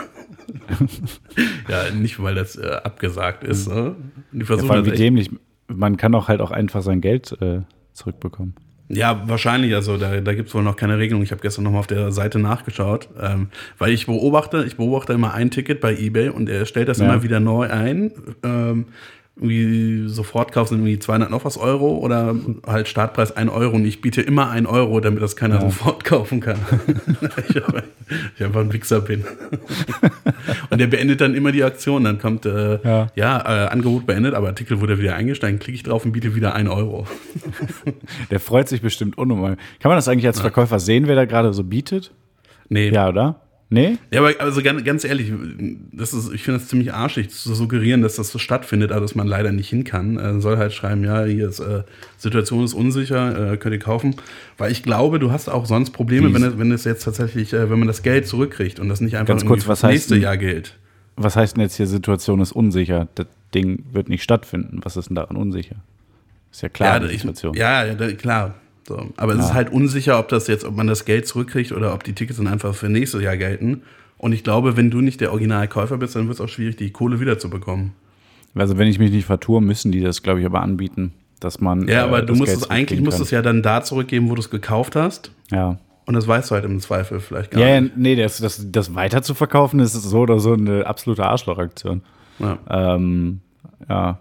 ja, 1.68 1.92
nicht 1.94 2.22
weil 2.24 2.36
das 2.36 2.56
äh, 2.56 2.66
abgesagt 2.84 3.44
ist. 3.44 3.68
Ne? 3.68 3.95
Die 4.31 4.39
Ja, 4.39 4.45
versuchen 4.45 4.68
vor 4.68 4.75
allem 4.78 4.86
wie 4.86 4.92
dämlich. 4.92 5.30
Man 5.68 5.98
kann 5.98 6.16
auch 6.16 6.30
halt 6.30 6.39
auch 6.39 6.51
einfach 6.51 6.81
sein 6.81 7.01
Geld 7.01 7.36
äh, 7.42 7.62
zurückbekommen. 7.92 8.56
Ja, 8.89 9.24
wahrscheinlich. 9.28 9.75
Also 9.75 9.98
da, 9.98 10.22
da 10.22 10.34
gibt 10.34 10.48
es 10.50 10.56
wohl 10.56 10.63
noch 10.63 10.75
keine 10.78 10.98
Regelung. 10.98 11.22
Ich 11.24 11.31
habe 11.31 11.42
gestern 11.42 11.63
noch 11.66 11.72
mal 11.72 11.80
auf 11.80 11.88
der 11.88 12.12
Seite 12.12 12.39
nachgeschaut, 12.39 13.10
ähm, 13.22 13.50
weil 13.78 13.92
ich 13.92 14.06
beobachte, 14.06 14.63
ich 14.66 14.78
beobachte 14.78 15.13
immer 15.13 15.34
ein 15.34 15.51
Ticket 15.51 15.81
bei 15.81 15.94
eBay 15.95 16.30
und 16.30 16.50
er 16.50 16.66
stellt 16.66 16.88
das 16.88 17.00
Ja. 17.00 17.06
immer 17.06 17.22
wieder 17.24 17.39
neu 17.39 17.69
ein. 17.69 18.12
Ähm, 18.44 18.86
irgendwie 19.39 20.07
Sofortkauf 20.07 20.69
sind 20.69 20.80
irgendwie 20.80 21.00
200 21.00 21.30
noch 21.30 21.45
was 21.45 21.57
Euro 21.57 21.95
oder 21.98 22.36
halt 22.66 22.88
Startpreis 22.88 23.36
1 23.36 23.51
Euro 23.51 23.75
und 23.75 23.86
ich 23.86 24.01
biete 24.01 24.22
immer 24.22 24.50
1 24.50 24.67
Euro, 24.67 25.00
damit 25.00 25.22
das 25.22 25.36
keiner 25.36 25.56
Ja. 25.56 25.62
sofort 25.62 26.03
kaufen 26.03 26.39
kann. 26.39 26.58
ich, 27.50 27.56
ich 28.38 28.44
einfach 28.46 28.62
ein 28.62 28.74
Wichser 28.74 29.01
bin. 29.01 29.24
und 30.70 30.79
der 30.82 30.88
beendet 30.88 31.22
dann 31.22 31.36
immer 31.36 31.51
die 31.51 31.63
Aktion. 31.63 32.03
Dann 32.03 32.20
kommt, 32.20 32.46
äh, 32.46 32.79
Ja. 32.84 33.08
ja, 33.15 33.65
äh, 33.65 33.67
Angebot 33.70 34.06
beendet, 34.06 34.34
aber 34.34 34.48
Artikel 34.48 34.82
wurde 34.82 34.98
wieder 35.00 35.15
eingestiegen. 35.15 35.60
Klicke 35.60 35.75
ich 35.75 35.84
drauf 35.84 36.03
und 36.06 36.12
biete 36.13 36.36
wieder 36.36 36.53
1 36.56 36.70
Euro. 36.70 37.06
Der 38.32 38.39
freut 38.39 38.67
sich 38.67 38.82
bestimmt 38.82 39.17
unnormal. 39.17 39.58
Kann 39.79 39.89
man 39.89 39.98
das 39.98 40.08
eigentlich 40.08 40.27
als 40.27 40.39
Verkäufer 40.39 40.79
sehen, 40.79 41.08
wer 41.08 41.15
da 41.15 41.25
gerade 41.25 41.53
so 41.53 41.63
bietet? 41.63 42.12
Nee, 42.70 42.89
Ja, 42.89 43.08
oder? 43.10 43.41
Nee? 43.69 43.97
Ja, 44.12 44.21
aber 44.21 44.33
also 44.39 44.62
ganz, 44.62 44.83
ganz 44.86 45.03
ehrlich, 45.03 45.33
das 45.91 46.13
ist, 46.13 46.31
ich 46.33 46.41
finde 46.43 46.62
es 46.62 46.69
ziemlich 46.69 46.93
arschig 46.93 47.29
zu 47.29 47.53
suggerieren, 47.53 48.01
dass 48.01 48.15
das 48.15 48.29
so 48.29 48.39
stattfindet, 48.39 48.91
aber 48.93 49.01
dass 49.01 49.13
man 49.13 49.27
leider 49.27 49.51
nicht 49.51 49.67
hin 49.69 49.83
kann. 49.83 50.17
Äh, 50.17 50.39
soll 50.39 50.57
halt 50.57 50.71
schreiben, 50.71 51.03
ja, 51.03 51.25
hier 51.25 51.50
ist 51.50 51.59
äh, 51.59 51.83
Situation 52.17 52.63
ist 52.63 52.74
unsicher, 52.74 53.53
äh, 53.53 53.57
könnt 53.57 53.74
ihr 53.74 53.79
kaufen. 53.79 54.15
Weil 54.57 54.71
ich 54.71 54.83
glaube, 54.83 55.19
du 55.19 55.31
hast 55.33 55.50
auch 55.50 55.65
sonst 55.65 55.89
Probleme, 55.89 56.33
wenn 56.33 56.43
es, 56.43 56.57
wenn 56.57 56.71
es 56.71 56.86
jetzt 56.86 57.03
tatsächlich, 57.03 57.51
äh, 57.51 57.69
wenn 57.69 57.77
man 57.79 57.89
das 57.89 58.03
Geld 58.03 58.25
zurückkriegt 58.25 58.79
und 58.79 58.88
das 58.88 59.01
nicht 59.01 59.17
einfach 59.17 59.33
Ganz 59.33 59.45
kurz, 59.45 59.67
was 59.67 59.83
heißt 59.83 59.91
nächste 59.91 60.13
denn- 60.13 60.24
Jahr 60.24 60.38
gilt. 60.38 60.77
Was 61.17 61.36
heißt 61.36 61.57
denn 61.57 61.63
jetzt 61.63 61.75
hier, 61.75 61.88
Situation 61.88 62.39
ist 62.41 62.51
unsicher? 62.53 63.07
Das 63.15 63.25
Ding 63.53 63.83
wird 63.91 64.07
nicht 64.07 64.24
stattfinden. 64.24 64.79
Was 64.83 64.95
ist 64.97 65.09
denn 65.09 65.15
daran 65.15 65.36
unsicher? 65.36 65.77
Ist 66.51 66.62
ja 66.62 66.69
klar, 66.69 67.01
ja, 67.01 67.07
die 67.07 67.13
ich, 67.13 67.21
Situation. 67.21 67.53
ja, 67.55 67.83
ja, 67.86 67.95
klar. 68.13 68.55
So. 68.88 69.08
Aber 69.17 69.34
es 69.34 69.39
Ja. 69.39 69.46
ist 69.46 69.53
halt 69.53 69.72
unsicher, 69.72 70.17
ob 70.20 70.29
das 70.29 70.48
jetzt, 70.48 70.63
ob 70.65 70.75
man 70.75 70.88
das 70.88 71.06
Geld 71.06 71.27
zurückkriegt 71.27 71.72
oder 71.72 71.94
ob 71.94 72.03
die 72.03 72.13
Tickets 72.13 72.38
dann 72.38 72.48
einfach 72.48 72.74
für 72.74 72.89
nächstes 72.89 73.22
Jahr 73.22 73.36
gelten. 73.38 73.82
Und 74.17 74.32
ich 74.34 74.44
glaube, 74.44 74.77
wenn 74.77 74.89
du 74.89 75.01
nicht 75.01 75.22
der 75.22 75.32
Originalkäufer 75.32 75.98
bist, 75.98 76.15
dann 76.15 76.27
wird 76.27 76.36
es 76.36 76.41
auch 76.41 76.50
schwierig, 76.50 76.77
die 76.77 76.89
Kohle 76.91 77.20
wiederzubekommen. 77.20 77.91
Also 78.56 78.77
wenn 78.77 78.88
ich 78.88 78.98
mich 78.98 79.12
nicht 79.12 79.25
vertue, 79.25 79.62
müssen 79.62 79.91
die 79.91 80.01
das, 80.01 80.24
glaube 80.24 80.39
ich, 80.39 80.46
aber 80.46 80.62
anbieten, 80.62 81.13
dass 81.39 81.60
man. 81.62 81.88
Ja, 81.88 82.00
äh, 82.06 82.08
aber 82.08 82.22
du 82.22 82.27
das 82.27 82.38
musst 82.39 82.51
Geld 82.53 82.63
es 82.63 82.70
eigentlich 82.72 83.01
musst 83.01 83.20
es 83.20 83.29
ja 83.29 83.41
dann 83.41 83.62
da 83.62 83.84
zurückgeben, 83.84 84.29
wo 84.29 84.36
du 84.36 84.39
es 84.41 84.50
gekauft 84.50 84.96
hast. 84.96 85.32
Ja. 85.51 85.77
Und 86.06 86.13
das 86.13 86.25
weißt 86.27 86.50
du 86.50 86.56
halt 86.56 86.63
im 86.65 86.79
Zweifel 86.79 87.20
vielleicht 87.20 87.51
gar 87.51 87.62
Ja, 87.62 87.67
ja, 87.75 87.82
nicht. 87.82 87.98
nee, 87.98 88.15
das, 88.15 88.38
das, 88.39 88.65
das 88.72 88.96
weiter 88.96 89.22
zu 89.22 89.34
verkaufen, 89.36 89.79
ist 89.82 89.91
so 89.94 90.20
oder 90.22 90.39
so 90.39 90.53
eine 90.53 90.88
absolute 90.88 91.25
Arschlochaktion. 91.25 92.01
Ja. 92.39 92.58
Ähm, 92.70 93.41
ja, 93.89 94.17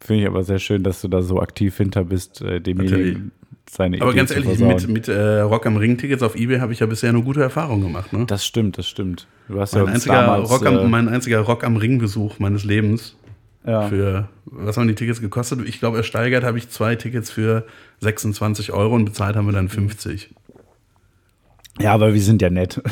finde 0.00 0.22
ich 0.22 0.28
aber 0.28 0.42
sehr 0.42 0.58
schön, 0.58 0.82
dass 0.82 1.00
du 1.00 1.08
da 1.08 1.22
so 1.22 1.40
aktiv 1.40 1.76
hinter 1.76 2.04
bist, 2.04 2.42
äh, 2.42 2.60
demjenigen 2.60 3.30
seine 3.70 4.00
Aber 4.00 4.10
Idee 4.10 4.18
ganz 4.18 4.30
ehrlich, 4.32 4.58
mit, 4.58 4.88
mit 4.88 5.08
äh, 5.08 5.40
Rock 5.40 5.66
am 5.66 5.76
Ring 5.76 5.96
Tickets 5.96 6.22
auf 6.22 6.34
Ebay 6.34 6.58
habe 6.58 6.72
ich 6.72 6.80
ja 6.80 6.86
bisher 6.86 7.12
nur 7.12 7.22
gute 7.22 7.42
Erfahrungen 7.42 7.82
gemacht. 7.82 8.12
Ne? 8.12 8.26
Das 8.26 8.44
stimmt, 8.44 8.78
das 8.78 8.88
stimmt. 8.88 9.26
Du 9.48 9.60
hast 9.60 9.74
Mein, 9.74 9.86
ja 9.86 9.92
einziger 9.92 10.14
damals, 10.14 10.50
Rock 10.50 10.66
am, 10.66 10.78
äh, 10.78 10.88
mein 10.88 11.08
einziger 11.08 11.40
Rock 11.40 11.64
am 11.64 11.76
Ring 11.76 11.98
Besuch 11.98 12.38
meines 12.38 12.64
Lebens. 12.64 13.16
ja. 13.64 13.82
Für, 13.88 14.28
was 14.44 14.76
haben 14.76 14.88
die 14.88 14.94
Tickets 14.94 15.20
gekostet? 15.20 15.60
Ich 15.66 15.78
glaube, 15.78 15.98
ersteigert 15.98 16.42
habe 16.44 16.58
ich 16.58 16.68
zwei 16.68 16.96
Tickets 16.96 17.30
für 17.30 17.64
26 18.00 18.72
Euro 18.72 18.94
und 18.94 19.04
bezahlt 19.04 19.36
haben 19.36 19.46
wir 19.46 19.52
dann 19.52 19.68
50. 19.68 20.30
Ja, 21.78 21.94
aber 21.94 22.12
wir 22.12 22.20
sind 22.20 22.42
ja 22.42 22.50
nett. 22.50 22.82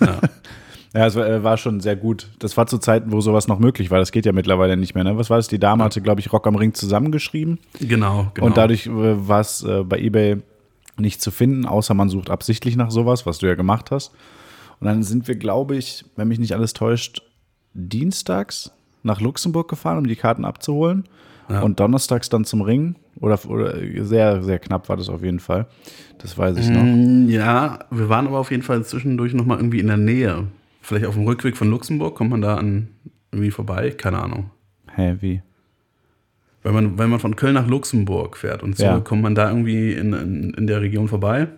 Ja. 0.00 0.20
ja, 0.94 1.06
es 1.06 1.16
war, 1.16 1.28
äh, 1.28 1.42
war 1.42 1.56
schon 1.56 1.80
sehr 1.80 1.96
gut. 1.96 2.28
Das 2.38 2.56
war 2.56 2.66
zu 2.66 2.78
Zeiten, 2.78 3.10
wo 3.10 3.20
sowas 3.20 3.48
noch 3.48 3.58
möglich 3.58 3.90
war. 3.90 3.98
Das 3.98 4.12
geht 4.12 4.26
ja 4.26 4.32
mittlerweile 4.32 4.76
nicht 4.76 4.94
mehr. 4.94 5.02
Ne? 5.02 5.18
Was 5.18 5.28
war 5.28 5.38
das? 5.38 5.48
Die 5.48 5.58
Dame 5.58 5.82
hatte, 5.82 6.00
glaube 6.00 6.20
ich, 6.20 6.32
Rock 6.32 6.46
am 6.46 6.54
Ring 6.54 6.72
zusammengeschrieben. 6.72 7.58
Genau, 7.80 8.30
genau. 8.34 8.46
Und 8.46 8.56
dadurch 8.56 8.86
äh, 8.86 8.90
war 9.28 9.40
es 9.40 9.64
äh, 9.64 9.82
bei 9.82 9.98
eBay 9.98 10.36
nicht 10.96 11.20
zu 11.20 11.32
finden, 11.32 11.66
außer 11.66 11.94
man 11.94 12.08
sucht 12.08 12.30
absichtlich 12.30 12.76
nach 12.76 12.92
sowas, 12.92 13.26
was 13.26 13.38
du 13.38 13.46
ja 13.46 13.56
gemacht 13.56 13.90
hast. 13.90 14.12
Und 14.78 14.86
dann 14.86 15.02
sind 15.02 15.26
wir, 15.26 15.34
glaube 15.34 15.76
ich, 15.76 16.04
wenn 16.14 16.28
mich 16.28 16.38
nicht 16.38 16.54
alles 16.54 16.72
täuscht, 16.74 17.22
dienstags 17.72 18.70
nach 19.02 19.20
Luxemburg 19.20 19.68
gefahren, 19.68 19.98
um 19.98 20.06
die 20.06 20.16
Karten 20.16 20.44
abzuholen. 20.44 21.04
Ja. 21.48 21.60
Und 21.60 21.80
donnerstags 21.80 22.28
dann 22.28 22.44
zum 22.44 22.62
Ring. 22.62 22.94
Oder, 23.20 23.38
oder 23.48 23.74
sehr, 24.04 24.42
sehr 24.42 24.58
knapp 24.60 24.88
war 24.88 24.96
das 24.96 25.08
auf 25.08 25.22
jeden 25.22 25.40
Fall. 25.40 25.66
Das 26.18 26.38
weiß 26.38 26.56
ich 26.56 26.68
noch. 26.68 26.82
Mm, 26.82 27.28
ja, 27.28 27.80
wir 27.90 28.08
waren 28.08 28.26
aber 28.26 28.38
auf 28.38 28.50
jeden 28.50 28.62
Fall 28.62 28.84
zwischendurch 28.84 29.34
nochmal 29.34 29.58
irgendwie 29.58 29.80
in 29.80 29.88
der 29.88 29.96
Nähe. 29.96 30.46
Vielleicht 30.84 31.06
auf 31.06 31.14
dem 31.14 31.24
Rückweg 31.24 31.56
von 31.56 31.70
Luxemburg 31.70 32.14
kommt 32.14 32.28
man 32.28 32.42
da 32.42 32.56
an 32.56 32.88
irgendwie 33.32 33.50
vorbei? 33.50 33.90
Keine 33.90 34.18
Ahnung. 34.22 34.50
Hä, 34.94 35.16
wie? 35.20 35.40
Wenn 36.62 36.74
man, 36.74 36.98
wenn 36.98 37.08
man 37.08 37.20
von 37.20 37.36
Köln 37.36 37.54
nach 37.54 37.66
Luxemburg 37.66 38.36
fährt 38.36 38.62
und 38.62 38.76
so, 38.76 38.84
ja. 38.84 39.00
kommt 39.00 39.22
man 39.22 39.34
da 39.34 39.48
irgendwie 39.48 39.94
in, 39.94 40.12
in, 40.12 40.50
in 40.52 40.66
der 40.66 40.82
Region 40.82 41.08
vorbei? 41.08 41.48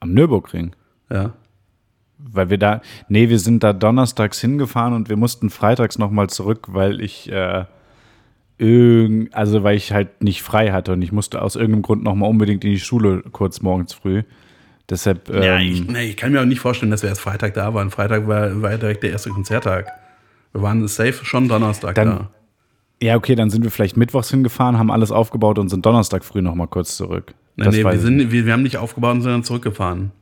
Am 0.00 0.12
Nürburgring? 0.12 0.74
Ja. 1.08 1.34
Weil 2.18 2.50
wir 2.50 2.58
da, 2.58 2.80
nee, 3.08 3.28
wir 3.28 3.38
sind 3.38 3.62
da 3.62 3.72
donnerstags 3.72 4.40
hingefahren 4.40 4.94
und 4.94 5.08
wir 5.08 5.16
mussten 5.16 5.48
freitags 5.48 5.96
nochmal 5.96 6.28
zurück, 6.28 6.66
weil 6.72 7.00
ich, 7.00 7.30
äh, 7.30 7.64
irgend, 8.58 9.32
also 9.36 9.62
weil 9.62 9.76
ich 9.76 9.92
halt 9.92 10.20
nicht 10.20 10.42
frei 10.42 10.72
hatte 10.72 10.94
und 10.94 11.02
ich 11.02 11.12
musste 11.12 11.42
aus 11.42 11.54
irgendeinem 11.54 11.82
Grund 11.82 12.02
nochmal 12.02 12.28
unbedingt 12.28 12.64
in 12.64 12.72
die 12.72 12.80
Schule 12.80 13.22
kurz 13.30 13.62
morgens 13.62 13.92
früh. 13.92 14.24
Deshalb. 14.88 15.28
Ähm, 15.28 15.42
ja, 15.42 15.58
ich, 15.58 15.86
nee, 15.86 16.10
ich 16.10 16.16
kann 16.16 16.32
mir 16.32 16.40
auch 16.40 16.46
nicht 16.46 16.60
vorstellen, 16.60 16.90
dass 16.90 17.02
wir 17.02 17.08
erst 17.08 17.20
Freitag 17.20 17.54
da 17.54 17.74
waren. 17.74 17.90
Freitag 17.90 18.28
war, 18.28 18.62
war 18.62 18.76
direkt 18.78 19.02
der 19.02 19.10
erste 19.10 19.30
Konzerttag. 19.30 19.92
Wir 20.52 20.62
waren 20.62 20.86
safe 20.86 21.24
schon 21.24 21.48
Donnerstag 21.48 21.94
dann, 21.96 22.08
da. 22.08 22.30
Ja, 23.02 23.16
okay, 23.16 23.34
dann 23.34 23.50
sind 23.50 23.62
wir 23.62 23.70
vielleicht 23.70 23.96
mittwochs 23.96 24.30
hingefahren, 24.30 24.78
haben 24.78 24.90
alles 24.90 25.10
aufgebaut 25.10 25.58
und 25.58 25.68
sind 25.68 25.84
Donnerstag 25.84 26.24
früh 26.24 26.40
nochmal 26.40 26.68
kurz 26.68 26.96
zurück. 26.96 27.34
Nee, 27.56 27.68
nee 27.68 27.84
wir, 27.84 27.98
sind, 27.98 28.30
wir, 28.30 28.46
wir 28.46 28.52
haben 28.52 28.62
nicht 28.62 28.78
aufgebaut 28.78 29.16
und 29.16 29.22
sind 29.22 29.32
dann 29.32 29.44
zurückgefahren. 29.44 30.12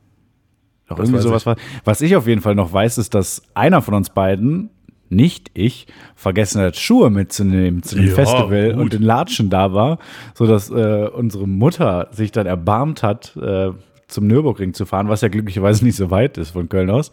Doch 0.87 0.99
irgendwie 0.99 1.21
sowas 1.21 1.45
war. 1.45 1.55
Was 1.83 2.01
ich 2.01 2.15
auf 2.15 2.27
jeden 2.27 2.41
Fall 2.41 2.55
noch 2.55 2.71
weiß, 2.71 2.97
ist, 2.97 3.15
dass 3.15 3.43
einer 3.53 3.81
von 3.81 3.93
uns 3.93 4.09
beiden, 4.09 4.69
nicht 5.09 5.51
ich, 5.53 5.87
vergessen 6.15 6.61
hat, 6.61 6.75
Schuhe 6.75 7.09
mitzunehmen 7.09 7.81
zu 7.83 7.95
dem 7.95 8.07
ja, 8.07 8.13
Festival 8.13 8.73
gut. 8.73 8.81
und 8.81 8.93
in 8.93 9.03
Latschen 9.03 9.49
da 9.49 9.73
war, 9.73 9.99
sodass 10.33 10.69
äh, 10.69 11.09
unsere 11.13 11.47
Mutter 11.47 12.09
sich 12.11 12.31
dann 12.31 12.45
erbarmt 12.45 13.03
hat, 13.03 13.35
äh, 13.37 13.71
zum 14.07 14.27
Nürburgring 14.27 14.73
zu 14.73 14.85
fahren, 14.85 15.09
was 15.09 15.21
ja 15.21 15.27
glücklicherweise 15.27 15.83
nicht 15.83 15.95
so 15.95 16.11
weit 16.11 16.37
ist 16.37 16.51
von 16.51 16.69
Köln 16.69 16.89
aus. 16.89 17.11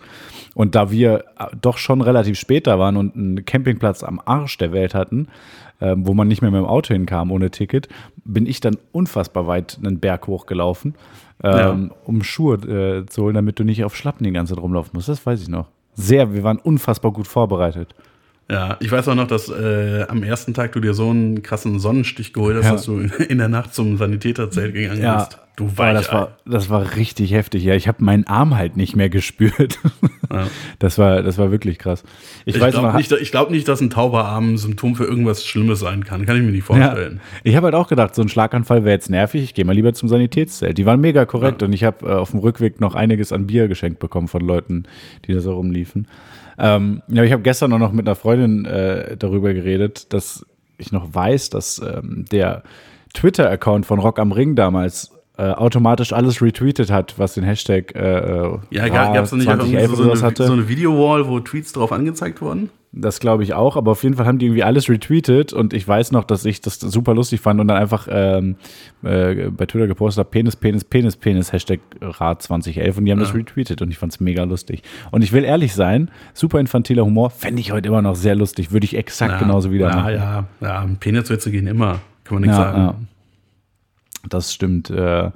Und 0.54 0.74
da 0.74 0.90
wir 0.90 1.24
äh, 1.38 1.46
doch 1.60 1.78
schon 1.78 2.00
relativ 2.00 2.38
später 2.38 2.78
waren 2.78 2.96
und 2.96 3.16
einen 3.16 3.44
Campingplatz 3.44 4.02
am 4.02 4.20
Arsch 4.24 4.58
der 4.58 4.72
Welt 4.72 4.94
hatten, 4.94 5.28
äh, 5.80 5.94
wo 5.96 6.14
man 6.14 6.28
nicht 6.28 6.42
mehr 6.42 6.50
mit 6.50 6.60
dem 6.60 6.66
Auto 6.66 6.94
hinkam 6.94 7.30
ohne 7.30 7.50
Ticket, 7.50 7.88
bin 8.24 8.46
ich 8.46 8.60
dann 8.60 8.76
unfassbar 8.92 9.46
weit 9.46 9.78
einen 9.82 10.00
Berg 10.00 10.26
hochgelaufen, 10.26 10.94
ähm, 11.42 11.90
ja. 11.90 11.96
um 12.04 12.22
Schuhe 12.22 12.56
äh, 12.56 13.06
zu 13.06 13.22
holen, 13.22 13.34
damit 13.34 13.58
du 13.58 13.64
nicht 13.64 13.84
auf 13.84 13.96
Schlappen 13.96 14.24
die 14.24 14.32
ganze 14.32 14.54
Zeit 14.54 14.62
rumlaufen 14.62 14.92
musst. 14.94 15.08
Das 15.08 15.24
weiß 15.24 15.42
ich 15.42 15.48
noch. 15.48 15.68
Sehr, 15.94 16.32
wir 16.32 16.42
waren 16.42 16.58
unfassbar 16.58 17.12
gut 17.12 17.26
vorbereitet. 17.26 17.94
Ja, 18.52 18.76
ich 18.80 18.92
weiß 18.92 19.08
auch 19.08 19.14
noch, 19.14 19.26
dass 19.26 19.48
äh, 19.48 20.04
am 20.08 20.22
ersten 20.22 20.52
Tag 20.52 20.72
du 20.72 20.80
dir 20.80 20.92
so 20.92 21.08
einen 21.08 21.42
krassen 21.42 21.80
Sonnenstich 21.80 22.34
geholt 22.34 22.58
hast, 22.58 22.64
ja. 22.64 22.72
dass 22.72 22.84
du 22.84 22.98
in 23.00 23.38
der 23.38 23.48
Nacht 23.48 23.74
zum 23.74 23.96
Sanitäterzelt 23.96 24.74
gegangen 24.74 25.02
ja. 25.02 25.24
bist. 25.24 25.38
Du 25.56 25.66
weißt. 25.76 26.08
Das 26.08 26.12
war, 26.12 26.36
das 26.46 26.70
war 26.70 26.96
richtig 26.96 27.32
heftig. 27.32 27.62
Ja, 27.62 27.74
ich 27.74 27.86
habe 27.88 28.04
meinen 28.04 28.26
Arm 28.26 28.56
halt 28.56 28.76
nicht 28.76 28.96
mehr 28.96 29.08
gespürt. 29.08 29.78
Ja. 30.30 30.46
Das, 30.78 30.96
war, 30.96 31.22
das 31.22 31.36
war 31.36 31.50
wirklich 31.50 31.78
krass. 31.78 32.02
Ich, 32.46 32.56
ich 32.56 32.60
glaube 32.60 32.96
nicht, 32.96 33.30
glaub 33.30 33.50
nicht, 33.50 33.68
dass 33.68 33.82
ein 33.82 33.90
tauber 33.90 34.24
Arm 34.24 34.54
ein 34.54 34.56
Symptom 34.56 34.96
für 34.96 35.04
irgendwas 35.04 35.44
Schlimmes 35.44 35.80
sein 35.80 36.04
kann. 36.04 36.24
Kann 36.24 36.36
ich 36.38 36.42
mir 36.42 36.50
nicht 36.50 36.64
vorstellen. 36.64 37.20
Ja. 37.22 37.40
Ich 37.44 37.54
habe 37.54 37.66
halt 37.66 37.74
auch 37.74 37.86
gedacht, 37.86 38.14
so 38.14 38.22
ein 38.22 38.30
Schlaganfall 38.30 38.82
wäre 38.84 38.94
jetzt 38.94 39.10
nervig. 39.10 39.42
Ich 39.42 39.54
gehe 39.54 39.66
mal 39.66 39.74
lieber 39.74 39.92
zum 39.92 40.08
Sanitätszelt. 40.08 40.78
Die 40.78 40.86
waren 40.86 41.00
mega 41.00 41.26
korrekt 41.26 41.62
und 41.62 41.74
ich 41.74 41.84
habe 41.84 42.06
äh, 42.06 42.12
auf 42.14 42.30
dem 42.30 42.40
Rückweg 42.40 42.80
noch 42.80 42.94
einiges 42.94 43.30
an 43.30 43.46
Bier 43.46 43.68
geschenkt 43.68 43.98
bekommen 43.98 44.26
von 44.26 44.40
Leuten, 44.40 44.84
die 45.26 45.34
da 45.34 45.40
so 45.40 45.54
rumliefen. 45.54 46.08
Ähm, 46.58 47.02
ja, 47.08 47.22
ich 47.22 47.32
habe 47.32 47.42
gestern 47.42 47.72
auch 47.72 47.78
noch 47.78 47.92
mit 47.92 48.06
einer 48.06 48.14
Freundin 48.14 48.64
äh, 48.64 49.16
darüber 49.16 49.54
geredet, 49.54 50.12
dass 50.12 50.46
ich 50.78 50.92
noch 50.92 51.14
weiß, 51.14 51.50
dass 51.50 51.80
ähm, 51.80 52.24
der 52.30 52.62
Twitter-Account 53.14 53.86
von 53.86 53.98
Rock 53.98 54.18
am 54.18 54.32
Ring 54.32 54.56
damals 54.56 55.12
äh, 55.42 55.52
automatisch 55.54 56.12
alles 56.12 56.40
retweetet 56.40 56.90
hat, 56.90 57.18
was 57.18 57.34
den 57.34 57.42
Hashtag 57.42 57.94
äh, 57.96 58.18
äh 58.18 58.58
Ja, 58.70 58.88
gab 58.88 59.24
es 59.24 59.32
nicht 59.32 59.48
auch 59.48 59.60
so, 59.60 60.14
so, 60.14 60.24
eine, 60.24 60.36
so 60.36 60.52
eine 60.52 60.68
Video-Wall, 60.68 61.26
wo 61.26 61.40
Tweets 61.40 61.72
drauf 61.72 61.90
angezeigt 61.90 62.40
wurden? 62.40 62.70
Das 62.94 63.18
glaube 63.20 63.42
ich 63.42 63.54
auch, 63.54 63.76
aber 63.76 63.92
auf 63.92 64.02
jeden 64.02 64.16
Fall 64.16 64.26
haben 64.26 64.38
die 64.38 64.46
irgendwie 64.46 64.62
alles 64.62 64.90
retweetet 64.90 65.54
und 65.54 65.72
ich 65.72 65.88
weiß 65.88 66.12
noch, 66.12 66.24
dass 66.24 66.44
ich 66.44 66.60
das 66.60 66.78
super 66.78 67.14
lustig 67.14 67.40
fand 67.40 67.58
und 67.58 67.68
dann 67.68 67.78
einfach 67.78 68.06
ähm, 68.10 68.56
äh, 69.02 69.48
bei 69.48 69.64
Twitter 69.64 69.86
gepostet 69.86 70.20
habe, 70.20 70.30
Penis, 70.30 70.56
Penis, 70.56 70.84
Penis, 70.84 71.16
Penis, 71.16 71.52
Hashtag 71.52 71.80
Rad 72.02 72.42
2011 72.42 72.98
und 72.98 73.06
die 73.06 73.10
haben 73.10 73.18
ja. 73.18 73.24
das 73.24 73.34
retweetet 73.34 73.80
und 73.80 73.90
ich 73.90 73.96
fand 73.96 74.12
es 74.12 74.20
mega 74.20 74.44
lustig. 74.44 74.82
Und 75.10 75.24
ich 75.24 75.32
will 75.32 75.42
ehrlich 75.42 75.74
sein, 75.74 76.10
super 76.34 76.60
infantiler 76.60 77.04
Humor, 77.06 77.30
fände 77.30 77.60
ich 77.60 77.72
heute 77.72 77.88
immer 77.88 78.02
noch 78.02 78.14
sehr 78.14 78.34
lustig, 78.34 78.72
würde 78.72 78.84
ich 78.84 78.94
exakt 78.94 79.32
ja, 79.32 79.38
genauso 79.38 79.72
wieder 79.72 79.88
ja, 79.88 79.96
machen. 79.96 80.14
Ja, 80.14 80.44
ja, 80.60 80.86
Peniswitze 81.00 81.50
gehen 81.50 81.66
immer, 81.66 81.98
kann 82.24 82.34
man 82.34 82.42
nichts 82.42 82.58
ja, 82.58 82.72
sagen. 82.72 83.08
Das 84.28 84.52
stimmt. 84.52 84.90
Äh, 84.90 85.30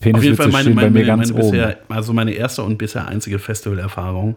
Peniswitze 0.00 0.16
Auf 0.16 0.22
jeden 0.22 0.36
Fall 0.36 0.48
meine, 0.48 0.70
meine, 0.70 0.90
bei 0.90 0.90
mir 0.90 1.06
meine, 1.06 1.32
meine 1.32 1.34
bisher, 1.34 1.78
also 1.88 2.12
meine 2.12 2.32
erste 2.32 2.62
und 2.62 2.78
bisher 2.78 3.06
einzige 3.06 3.38
Festivalerfahrung. 3.38 4.36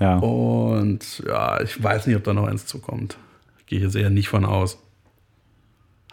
Ja. 0.00 0.16
Und 0.18 1.22
ja, 1.26 1.60
ich 1.60 1.82
weiß 1.82 2.06
nicht, 2.06 2.16
ob 2.16 2.24
da 2.24 2.32
noch 2.32 2.46
eins 2.46 2.66
zukommt. 2.66 3.18
Ich 3.58 3.66
gehe 3.66 3.78
hier 3.80 3.90
sehr 3.90 4.10
nicht 4.10 4.28
von 4.28 4.44
aus. 4.44 4.78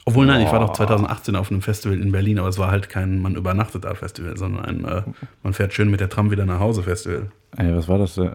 Obwohl, 0.07 0.27
nein, 0.27 0.45
ich 0.45 0.51
war 0.51 0.59
doch 0.59 0.73
2018 0.73 1.35
auf 1.35 1.49
einem 1.49 1.63
Festival 1.63 1.99
in 1.99 2.11
Berlin, 2.11 2.37
aber 2.37 2.47
es 2.47 2.59
war 2.59 2.69
halt 2.69 2.89
kein 2.89 3.19
Man 3.21 3.35
übernachtet 3.35 3.85
da 3.85 3.95
Festival, 3.95 4.37
sondern 4.37 4.63
ein 4.65 4.85
äh, 4.85 5.01
Man 5.41 5.53
fährt 5.53 5.73
schön 5.73 5.89
mit 5.89 5.99
der 5.99 6.09
Tram 6.09 6.29
wieder 6.29 6.45
nach 6.45 6.59
Hause 6.59 6.83
Festival. 6.83 7.31
Ey, 7.57 7.75
was 7.75 7.87
war 7.87 7.97
das 7.97 8.15
denn? 8.15 8.31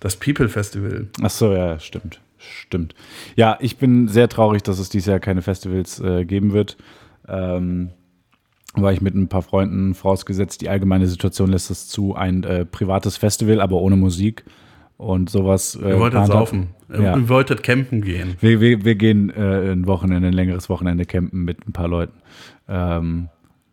Das 0.00 0.16
People 0.16 0.50
Festival. 0.50 1.06
Ach 1.22 1.30
so, 1.30 1.54
ja, 1.54 1.78
stimmt. 1.78 2.20
Stimmt. 2.36 2.94
Ja, 3.36 3.56
ich 3.60 3.78
bin 3.78 4.08
sehr 4.08 4.28
traurig, 4.28 4.62
dass 4.62 4.78
es 4.78 4.90
dieses 4.90 5.06
Jahr 5.06 5.20
keine 5.20 5.40
Festivals 5.40 6.00
äh, 6.00 6.26
geben 6.26 6.52
wird. 6.52 6.76
Ähm, 7.28 7.90
war 8.74 8.92
ich 8.92 9.00
mit 9.00 9.14
ein 9.14 9.28
paar 9.28 9.42
Freunden 9.42 9.94
vorausgesetzt, 9.94 10.60
die 10.60 10.68
allgemeine 10.68 11.06
Situation 11.06 11.50
lässt 11.50 11.70
es 11.70 11.88
zu, 11.88 12.14
ein 12.14 12.42
äh, 12.42 12.64
privates 12.64 13.16
Festival, 13.16 13.60
aber 13.60 13.76
ohne 13.76 13.96
Musik 13.96 14.44
und 14.96 15.30
sowas. 15.30 15.78
Äh, 15.80 15.90
Ihr 15.90 15.98
wolltet 16.00 16.26
saufen. 16.26 16.68
Ja. 16.92 17.16
Ihr 17.16 17.28
wolltet 17.28 17.62
campen 17.62 18.02
gehen. 18.02 18.36
Wir, 18.40 18.60
wir, 18.60 18.84
wir 18.84 18.94
gehen 18.94 19.30
äh, 19.30 19.72
ein 19.72 19.86
Wochenende, 19.86 20.28
ein 20.28 20.34
längeres 20.34 20.68
Wochenende 20.68 21.04
campen 21.04 21.44
mit 21.44 21.66
ein 21.66 21.72
paar 21.72 21.88
Leuten. 21.88 22.18
Ähm, 22.68 23.28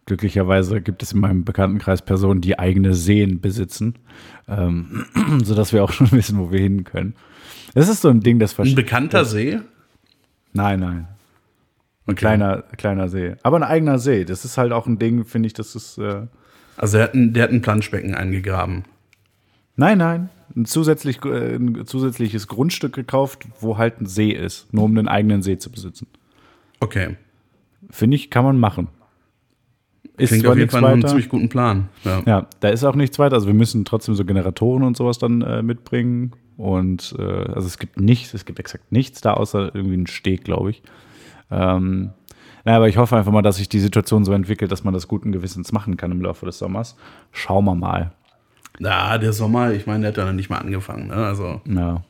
glücklicherweise 0.06 0.82
gibt 0.82 1.04
es 1.04 1.14
in 1.14 1.20
meinem 1.20 1.46
Bekanntenkreis 1.46 2.02
Personen, 2.02 2.42
die 2.42 2.60
eigene 2.60 2.94
Seen 2.94 3.42
besitzen, 3.42 3.96
ähm, 4.48 5.06
sodass 5.44 5.74
wir 5.74 5.84
auch 5.84 5.92
schon 5.92 6.12
wissen, 6.12 6.38
wo 6.38 6.52
wir 6.52 6.60
hin 6.60 6.84
können. 6.84 7.16
Das 7.74 7.90
ist 7.90 8.02
so 8.02 8.10
ein 8.10 8.20
Ding, 8.20 8.40
das 8.40 8.60
Ein 8.60 8.76
bekannter 8.76 9.26
See? 9.26 9.60
Nein, 10.54 10.80
nein. 10.82 11.08
Ein 12.12 12.14
okay. 12.14 12.20
kleiner, 12.20 12.64
kleiner 12.78 13.10
See. 13.10 13.36
Aber 13.44 13.58
ein 13.58 13.64
eigener 13.64 14.00
See. 14.00 14.26
Das 14.26 14.46
ist 14.46 14.58
halt 14.58 14.72
auch 14.72 14.88
ein 14.88 15.00
Ding, 15.00 15.26
finde 15.26 15.48
ich, 15.48 15.54
das 15.54 15.76
ist. 15.76 15.98
Äh 15.98 16.28
also 16.78 16.98
der 16.98 17.08
hat, 17.08 17.14
ein, 17.14 17.34
der 17.34 17.44
hat 17.44 17.52
ein 17.52 17.62
Planschbecken 17.62 18.16
eingegraben. 18.16 18.84
Nein, 19.76 19.98
nein. 19.98 20.30
Ein, 20.56 20.66
zusätzlich, 20.66 21.24
äh, 21.24 21.56
ein 21.56 21.86
zusätzliches 21.86 22.48
Grundstück 22.48 22.94
gekauft, 22.94 23.48
wo 23.60 23.78
halt 23.78 24.02
ein 24.02 24.06
See 24.06 24.32
ist, 24.32 24.74
nur 24.74 24.84
um 24.86 24.98
einen 24.98 25.08
eigenen 25.08 25.42
See 25.42 25.58
zu 25.58 25.72
besitzen. 25.72 26.08
Okay. 26.80 27.16
Finde 27.90 28.16
ich, 28.16 28.30
kann 28.30 28.44
man 28.44 28.60
machen. 28.60 28.88
Ist 30.18 30.30
Klingt 30.30 30.46
auf 30.46 30.58
jeden 30.58 30.70
Fall 30.70 30.86
einen 30.86 31.08
ziemlich 31.08 31.30
guten 31.30 31.50
Plan. 31.50 31.90
Ja. 32.04 32.22
ja. 32.26 32.48
da 32.60 32.70
ist 32.70 32.84
auch 32.84 32.96
nichts 32.96 33.18
weiter. 33.18 33.36
Also 33.36 33.48
wir 33.48 33.54
müssen 33.54 33.86
trotzdem 33.86 34.16
so 34.16 34.26
Generatoren 34.26 34.84
und 34.84 34.98
sowas 34.98 35.18
dann 35.18 35.42
äh, 35.42 35.64
mitbringen. 35.64 36.34
Und 36.58 37.16
äh, 37.18 37.24
also 37.24 37.68
es 37.68 37.80
gibt 37.80 38.00
nichts, 38.00 38.34
es 38.34 38.46
gibt 38.46 38.60
exakt 38.60 38.92
nichts 38.92 39.22
da, 39.22 39.34
außer 39.34 39.74
irgendwie 39.74 39.98
ein 39.98 40.08
Steg, 40.08 40.44
glaube 40.44 40.72
ich. 40.72 40.84
Ähm, 41.52 42.12
naja, 42.64 42.78
aber 42.78 42.90
ich 42.90 42.98
hoffe 42.98 43.18
einfach 43.18 43.32
mal, 43.32 43.42
dass 43.42 43.58
sich 43.58 43.70
die 43.70 43.80
Situation 43.80 44.24
so 44.24 44.34
entwickelt, 44.34 44.72
dass 44.72 44.84
man 44.84 44.94
das 44.94 45.08
guten 45.08 45.32
Gewissens 45.32 45.72
machen 45.72 45.98
kann 45.98 46.12
im 46.12 46.22
Laufe 46.22 46.46
des 46.46 46.58
Sommers. 46.58 46.96
Schauen 47.32 47.66
wir 47.66 47.76
mal. 47.76 48.12
Ja, 48.80 49.18
der 49.18 49.34
Sommer, 49.34 49.72
ich 49.74 49.88
meine, 49.88 50.02
der 50.02 50.10
hat 50.10 50.18
ja 50.18 50.26
noch 50.26 50.34
nicht 50.34 50.50
mal 50.50 50.60
angefangen. 50.60 51.08
Ne? 51.08 51.16
Also 51.16 51.62
ja. 51.66 52.04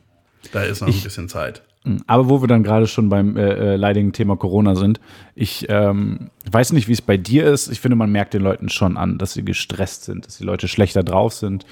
da 0.52 0.62
ist 0.62 0.80
noch 0.80 0.88
ich, 0.88 1.00
ein 1.00 1.04
bisschen 1.04 1.28
Zeit. 1.28 1.62
Hm, 1.84 2.02
aber 2.06 2.28
wo 2.28 2.40
wir 2.42 2.48
dann 2.48 2.62
gerade 2.62 2.86
schon 2.86 3.08
beim 3.08 3.36
äh, 3.36 3.74
äh, 3.74 3.76
leidigen 3.76 4.12
Thema 4.12 4.36
Corona 4.36 4.74
sind, 4.74 5.00
ich 5.34 5.66
ähm, 5.68 6.30
weiß 6.50 6.72
nicht, 6.72 6.88
wie 6.88 6.92
es 6.92 7.02
bei 7.02 7.16
dir 7.16 7.46
ist. 7.46 7.68
Ich 7.68 7.80
finde, 7.80 7.96
man 7.96 8.12
merkt 8.12 8.34
den 8.34 8.42
Leuten 8.42 8.68
schon 8.68 8.96
an, 8.96 9.18
dass 9.18 9.32
sie 9.32 9.44
gestresst 9.44 10.04
sind, 10.04 10.26
dass 10.26 10.38
die 10.38 10.44
Leute 10.44 10.68
schlechter 10.68 11.02
drauf 11.02 11.32
sind. 11.32 11.66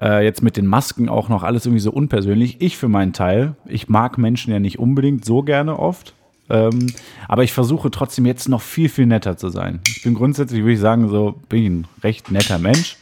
Äh, 0.00 0.24
jetzt 0.24 0.42
mit 0.42 0.56
den 0.56 0.66
Masken 0.66 1.08
auch 1.08 1.28
noch 1.28 1.42
alles 1.42 1.64
irgendwie 1.64 1.80
so 1.80 1.92
unpersönlich. 1.92 2.60
Ich 2.60 2.76
für 2.76 2.88
meinen 2.88 3.12
Teil, 3.12 3.54
ich 3.66 3.88
mag 3.88 4.18
Menschen 4.18 4.52
ja 4.52 4.58
nicht 4.58 4.78
unbedingt 4.78 5.24
so 5.24 5.42
gerne 5.42 5.78
oft. 5.78 6.14
Ähm, 6.48 6.86
aber 7.28 7.42
ich 7.42 7.52
versuche 7.52 7.90
trotzdem 7.90 8.26
jetzt 8.26 8.48
noch 8.48 8.62
viel, 8.62 8.88
viel 8.88 9.06
netter 9.06 9.36
zu 9.36 9.48
sein. 9.48 9.80
Ich 9.88 10.02
bin 10.02 10.14
grundsätzlich, 10.14 10.60
würde 10.60 10.72
ich 10.74 10.80
sagen, 10.80 11.08
so 11.08 11.34
bin 11.48 11.62
ich 11.62 11.68
ein 11.68 11.86
recht 12.02 12.30
netter 12.30 12.58
Mensch. 12.58 12.96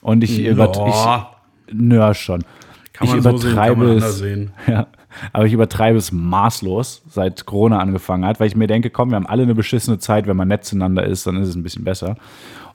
Und 0.00 0.22
ich 0.22 0.38
übertreibe. 0.38 0.90
Boah. 0.90 1.30
Nö, 1.72 2.14
schon. 2.14 2.44
Kann 2.92 3.08
ich 3.08 3.14
man 3.14 3.22
so 3.22 3.36
sehen, 3.38 3.54
kann 3.54 3.72
übertreibe 3.72 3.86
man 3.86 3.96
es. 3.98 4.18
sehen. 4.18 4.52
Ja, 4.66 4.86
aber 5.32 5.46
ich 5.46 5.52
übertreibe 5.52 5.98
es 5.98 6.12
maßlos, 6.12 7.02
seit 7.08 7.46
Corona 7.46 7.78
angefangen 7.78 8.24
hat, 8.24 8.40
weil 8.40 8.46
ich 8.46 8.56
mir 8.56 8.66
denke, 8.66 8.90
komm, 8.90 9.10
wir 9.10 9.16
haben 9.16 9.26
alle 9.26 9.42
eine 9.42 9.54
beschissene 9.54 9.98
Zeit, 9.98 10.26
wenn 10.26 10.36
man 10.36 10.48
nett 10.48 10.64
zueinander 10.64 11.04
ist, 11.04 11.26
dann 11.26 11.36
ist 11.36 11.48
es 11.48 11.54
ein 11.56 11.62
bisschen 11.62 11.82
besser. 11.82 12.16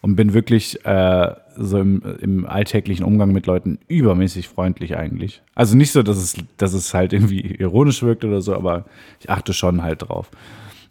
Und 0.04 0.16
bin 0.18 0.34
wirklich 0.34 0.86
äh, 0.86 1.34
so 1.56 1.80
im, 1.80 2.02
im 2.20 2.46
alltäglichen 2.46 3.06
Umgang 3.06 3.32
mit 3.32 3.46
Leuten 3.48 3.80
übermäßig 3.88 4.50
freundlich 4.50 4.98
eigentlich. 4.98 5.42
Also 5.56 5.78
nicht 5.78 5.94
so, 5.94 6.04
dass 6.04 6.18
es, 6.18 6.36
dass 6.58 6.74
es 6.74 6.94
halt 6.94 7.14
irgendwie 7.14 7.40
ironisch 7.40 8.04
wirkt 8.04 8.26
oder 8.26 8.42
so, 8.42 8.54
aber 8.54 8.84
ich 9.22 9.30
achte 9.30 9.54
schon 9.54 9.82
halt 9.82 10.02
drauf. 10.04 10.30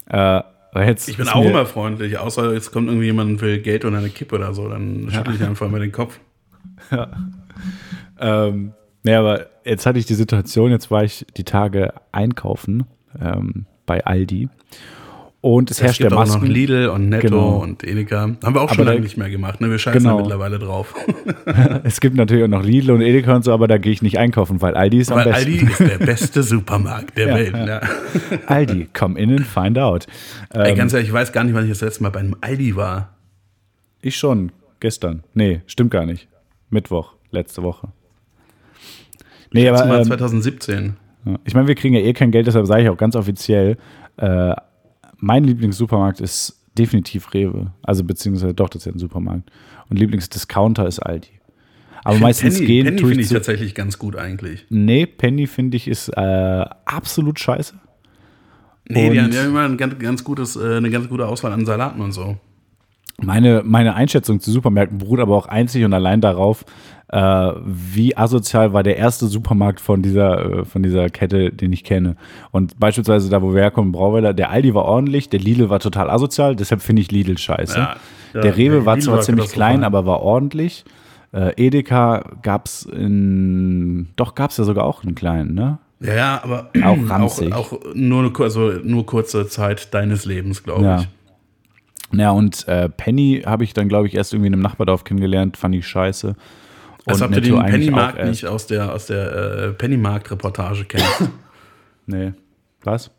Äh, 0.09 0.41
Ich 1.07 1.17
bin 1.17 1.27
auch 1.27 1.45
immer 1.45 1.67
freundlich, 1.67 2.17
außer 2.17 2.53
jetzt 2.53 2.71
kommt 2.71 2.87
irgendwie 2.87 3.05
jemand 3.05 3.29
und 3.29 3.41
will 3.41 3.59
Geld 3.59 3.85
oder 3.85 3.99
eine 3.99 4.09
Kippe 4.09 4.35
oder 4.35 4.55
so, 4.55 4.67
dann 4.67 5.07
schüttle 5.11 5.35
ich 5.35 5.43
einfach 5.43 5.69
mal 5.69 5.79
den 5.79 5.91
Kopf. 5.91 6.19
Ähm, 8.19 8.73
nee, 9.03 9.15
aber 9.15 9.47
jetzt 9.65 9.85
hatte 9.85 9.99
ich 9.99 10.05
die 10.05 10.13
Situation, 10.13 10.71
jetzt 10.71 10.91
war 10.91 11.03
ich 11.03 11.25
die 11.35 11.43
Tage 11.43 11.93
einkaufen 12.11 12.85
ähm, 13.19 13.65
bei 13.85 14.05
Aldi 14.05 14.49
und 15.45 15.69
es 15.71 15.77
Es 15.77 15.83
herrscht 15.83 15.97
gibt 15.99 16.11
der 16.11 16.17
auch 16.17 16.25
noch 16.25 16.35
Masken. 16.39 16.45
Lidl 16.51 16.87
und 16.87 17.09
Netto 17.09 17.27
Genau. 17.27 17.57
und 17.57 17.83
Edeka. 17.83 18.21
Haben 18.21 18.37
wir 18.41 18.61
auch 18.61 18.67
Aber 18.67 18.75
schon 18.75 18.85
lange 18.85 19.01
nicht 19.01 19.17
mehr 19.17 19.29
gemacht. 19.29 19.59
Ne? 19.59 19.69
Wir 19.69 19.77
scheißen 19.77 20.01
Genau. 20.01 20.15
da 20.15 20.21
mittlerweile 20.23 20.57
drauf. 20.57 20.95
Es 21.83 21.99
gibt 21.99 22.15
natürlich 22.15 22.45
auch 22.45 22.47
noch 22.47 22.63
Lidl 22.63 22.91
und 22.91 23.01
Edeka 23.01 23.35
und 23.35 23.43
so, 23.43 23.51
aber 23.51 23.67
da 23.67 23.77
gehe 23.77 23.91
ich 23.91 24.01
nicht 24.01 24.17
einkaufen, 24.17 24.61
weil 24.61 24.75
Aldi 24.75 24.99
ist 24.99 25.11
am 25.11 25.17
Weil 25.17 25.25
besten. 25.33 25.51
Aldi 25.51 25.65
ist 25.65 25.79
der 25.79 25.97
beste 26.05 26.43
Supermarkt 26.43 27.17
der 27.17 27.27
Ja, 27.27 27.35
Welt. 27.35 27.53
ja. 27.53 27.65
Ja. 27.67 27.81
Aldi, 28.47 28.87
come 28.93 29.19
in 29.19 29.31
and 29.31 29.45
find 29.45 29.77
out. 29.77 30.07
Ey, 30.51 30.71
Ähm, 30.71 30.77
ganz 30.77 30.93
ehrlich, 30.93 31.09
ich 31.09 31.13
weiß 31.13 31.33
gar 31.33 31.43
nicht, 31.43 31.53
wann 31.53 31.65
ich 31.65 31.71
das 31.71 31.81
letzte 31.81 32.03
Mal 32.03 32.09
bei 32.09 32.21
einem 32.21 32.35
Aldi 32.39 32.75
war. 32.77 33.09
ich 34.01 34.15
schon, 34.15 34.51
gestern. 34.79 35.23
Nee, 35.33 35.61
stimmt 35.67 35.91
gar 35.91 36.05
nicht. 36.05 36.29
Mittwoch, 36.69 37.15
letzte 37.31 37.63
Woche. 37.63 37.89
Nee, 39.51 39.63
Letztes 39.65 39.81
aber 39.81 39.89
Mal 39.91 39.99
ähm, 39.99 40.05
2017. 40.07 40.93
Ja. 41.25 41.35
Ich 41.43 41.53
meine, 41.53 41.67
wir 41.67 41.75
kriegen 41.75 41.93
ja 41.95 42.01
eh 42.01 42.13
kein 42.13 42.31
Geld, 42.31 42.47
deshalb 42.47 42.65
sage 42.65 42.83
ich 42.83 42.89
auch 42.89 42.97
ganz 42.97 43.15
offiziell, 43.17 43.77
äh, 44.17 44.53
mein 45.23 45.45
Lieblingssupermarkt 45.45 46.19
ist 46.19 46.59
definitiv 46.77 47.33
Rewe. 47.33 47.71
Also 47.81 48.03
beziehungsweise 48.03 48.53
doch, 48.53 48.67
das 48.67 48.81
ist 48.81 48.85
ja 48.85 48.91
ein 48.91 48.99
Supermarkt. 48.99 49.49
Und 49.89 49.97
Lieblingsdiscounter 49.97 50.85
ist 50.85 50.99
Aldi. 50.99 51.29
Aber 52.03 52.17
meistens 52.19 52.55
Penny, 52.55 52.65
gehen 52.67 52.85
Penny 52.87 52.99
finde 52.99 53.21
ich 53.21 53.29
tatsächlich 53.29 53.73
ganz 53.73 53.97
gut 53.97 54.17
eigentlich. 54.17 54.65
Nee, 54.69 55.05
Penny 55.05 55.47
finde 55.47 55.77
ich 55.77 55.87
ist 55.87 56.09
äh, 56.09 56.65
absolut 56.85 57.39
scheiße. 57.39 57.75
Nee, 58.89 59.11
die 59.11 59.17
Und- 59.17 59.23
haben, 59.23 59.31
die 59.31 59.37
haben 59.37 59.47
immer 59.47 59.63
ein 59.63 59.77
ganz, 59.77 59.97
ganz 59.97 60.23
gutes, 60.25 60.57
äh, 60.57 60.75
eine 60.75 60.89
ganz 60.89 61.07
gute 61.07 61.25
Auswahl 61.25 61.53
an 61.53 61.65
Salaten 61.65 62.01
und 62.01 62.11
so. 62.11 62.37
Meine, 63.21 63.61
meine 63.63 63.93
Einschätzung 63.95 64.39
zu 64.39 64.51
Supermärkten 64.51 64.97
beruht 64.97 65.19
aber 65.19 65.35
auch 65.35 65.45
einzig 65.47 65.85
und 65.85 65.93
allein 65.93 66.19
darauf, 66.19 66.65
äh, 67.09 67.51
wie 67.63 68.17
asozial 68.17 68.73
war 68.73 68.81
der 68.81 68.97
erste 68.97 69.27
Supermarkt 69.27 69.79
von 69.79 70.01
dieser, 70.01 70.59
äh, 70.61 70.65
von 70.65 70.81
dieser 70.81 71.09
Kette, 71.09 71.51
den 71.51 71.71
ich 71.71 71.83
kenne. 71.83 72.15
Und 72.51 72.79
beispielsweise 72.79 73.29
da, 73.29 73.41
wo 73.43 73.53
wir 73.53 73.61
herkommen, 73.61 73.91
Brauweiler, 73.91 74.33
der 74.33 74.49
Aldi 74.49 74.73
war 74.73 74.85
ordentlich, 74.85 75.29
der 75.29 75.39
Lidl 75.39 75.69
war 75.69 75.79
total 75.79 76.09
asozial, 76.09 76.55
deshalb 76.55 76.81
finde 76.81 77.03
ich 77.03 77.11
Lidl 77.11 77.37
scheiße. 77.37 77.77
Ja, 77.77 77.95
ja, 78.33 78.41
der 78.41 78.57
Rewe 78.57 78.75
der 78.77 78.85
war 78.87 78.95
Lidl 78.95 79.05
zwar 79.05 79.15
war 79.17 79.21
ziemlich 79.23 79.49
klein, 79.51 79.83
aber 79.83 80.05
war 80.07 80.21
ordentlich. 80.21 80.83
Äh, 81.31 81.53
Edeka 81.55 82.23
gab 82.41 82.65
es 82.65 82.83
in, 82.85 84.07
doch 84.15 84.33
gab 84.35 84.49
es 84.51 84.57
ja 84.57 84.63
sogar 84.63 84.85
auch 84.85 85.03
einen 85.03 85.15
kleinen, 85.15 85.53
ne? 85.53 85.77
Ja, 85.99 86.13
ja, 86.15 86.41
aber 86.43 86.69
Auch 86.83 86.89
auch, 86.97 87.09
ranzig. 87.09 87.53
auch 87.53 87.73
nur, 87.93 88.31
also 88.41 88.71
nur 88.83 89.05
kurze 89.05 89.47
Zeit 89.47 89.93
deines 89.93 90.25
Lebens, 90.25 90.63
glaube 90.63 90.83
Ja. 90.83 90.99
ich. 90.99 91.07
Ja, 92.13 92.31
und 92.31 92.67
äh, 92.67 92.89
Penny 92.89 93.43
habe 93.45 93.63
ich 93.63 93.73
dann, 93.73 93.89
glaube 93.89 94.07
ich, 94.07 94.15
erst 94.15 94.33
irgendwie 94.33 94.47
in 94.47 94.53
einem 94.53 94.61
Nachbardorf 94.61 95.03
kennengelernt, 95.03 95.57
fand 95.57 95.75
ich 95.75 95.87
scheiße. 95.87 96.35
Als 97.05 97.21
Und 97.21 97.25
ob 97.25 97.31
du 97.33 97.39
Netto 97.41 97.55
den 97.55 97.65
Pennymarkt 97.65 98.25
nicht 98.25 98.45
aus 98.45 98.67
der, 98.67 98.93
aus 98.93 99.07
der 99.07 99.31
äh, 99.31 99.71
Pennymarkt-Reportage 99.73 100.85
kennst. 100.85 101.29
Nee. 102.05 102.33
Was? 102.83 103.11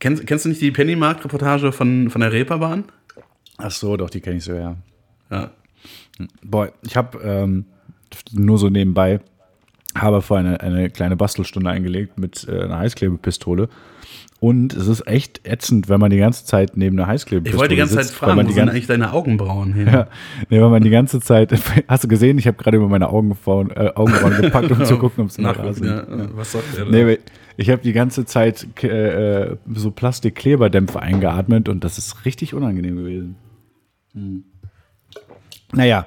kennst. 0.00 0.26
Kennst 0.26 0.44
du 0.44 0.48
nicht 0.48 0.60
die 0.60 0.72
Pennymarkt-Reportage 0.72 1.72
von, 1.72 2.10
von 2.10 2.20
der 2.20 2.32
Reeperbahn? 2.32 2.84
Ach 3.58 3.70
so, 3.70 3.96
doch, 3.96 4.10
die 4.10 4.20
kenne 4.20 4.38
ich 4.38 4.44
so, 4.44 4.54
ja. 4.54 4.76
Ja. 5.30 5.50
Boah, 6.42 6.72
ich 6.82 6.96
habe 6.96 7.18
ähm, 7.22 7.66
nur 8.32 8.58
so 8.58 8.68
nebenbei, 8.68 9.20
habe 9.94 10.22
vorher 10.22 10.46
eine, 10.46 10.60
eine 10.60 10.90
kleine 10.90 11.16
Bastelstunde 11.16 11.70
eingelegt 11.70 12.18
mit 12.18 12.46
äh, 12.48 12.62
einer 12.64 12.78
Heißklebepistole. 12.78 13.68
Und 14.40 14.72
es 14.72 14.88
ist 14.88 15.06
echt 15.06 15.46
ätzend, 15.46 15.90
wenn 15.90 16.00
man 16.00 16.10
die 16.10 16.16
ganze 16.16 16.46
Zeit 16.46 16.74
neben 16.74 16.96
einer 16.96 17.06
Ich 17.06 17.12
Heißklebepistole 17.12 17.60
wollte 17.60 17.74
die 17.74 17.78
ganze 17.78 17.96
Zeit 17.96 18.04
sitzt, 18.06 18.22
weil 18.22 18.28
fragen, 18.28 18.36
man 18.38 18.48
wo 18.48 18.52
sind 18.52 18.68
eigentlich 18.70 18.86
deine 18.86 19.12
Augenbrauen 19.12 19.72
hin? 19.74 19.86
ja, 19.86 20.06
nee, 20.48 20.60
weil 20.60 20.70
man 20.70 20.82
die 20.82 20.90
ganze 20.90 21.20
Zeit, 21.20 21.52
hast 21.88 22.04
du 22.04 22.08
gesehen, 22.08 22.38
ich 22.38 22.46
habe 22.46 22.56
gerade 22.56 22.78
über 22.78 22.88
meine 22.88 23.10
Augenbrauen, 23.10 23.70
äh, 23.70 23.92
Augenbrauen 23.94 24.40
gepackt, 24.40 24.70
um 24.70 24.82
zu 24.84 24.96
gucken, 24.98 25.24
ob 25.24 25.30
es 25.30 25.36
Nachgucken, 25.36 25.74
sind. 25.74 25.86
ja. 25.86 26.28
Was 26.34 26.52
sagt 26.52 26.64
der? 26.74 26.86
Nee, 26.86 27.18
ich 27.58 27.68
habe 27.68 27.82
die 27.82 27.92
ganze 27.92 28.24
Zeit 28.24 28.66
äh, 28.82 29.56
so 29.74 29.90
Plastikkleberdämpfe 29.90 31.00
eingeatmet 31.00 31.68
und 31.68 31.84
das 31.84 31.98
ist 31.98 32.24
richtig 32.24 32.54
unangenehm 32.54 32.96
gewesen. 32.96 33.36
Hm. 34.14 34.44
Naja, 35.72 36.06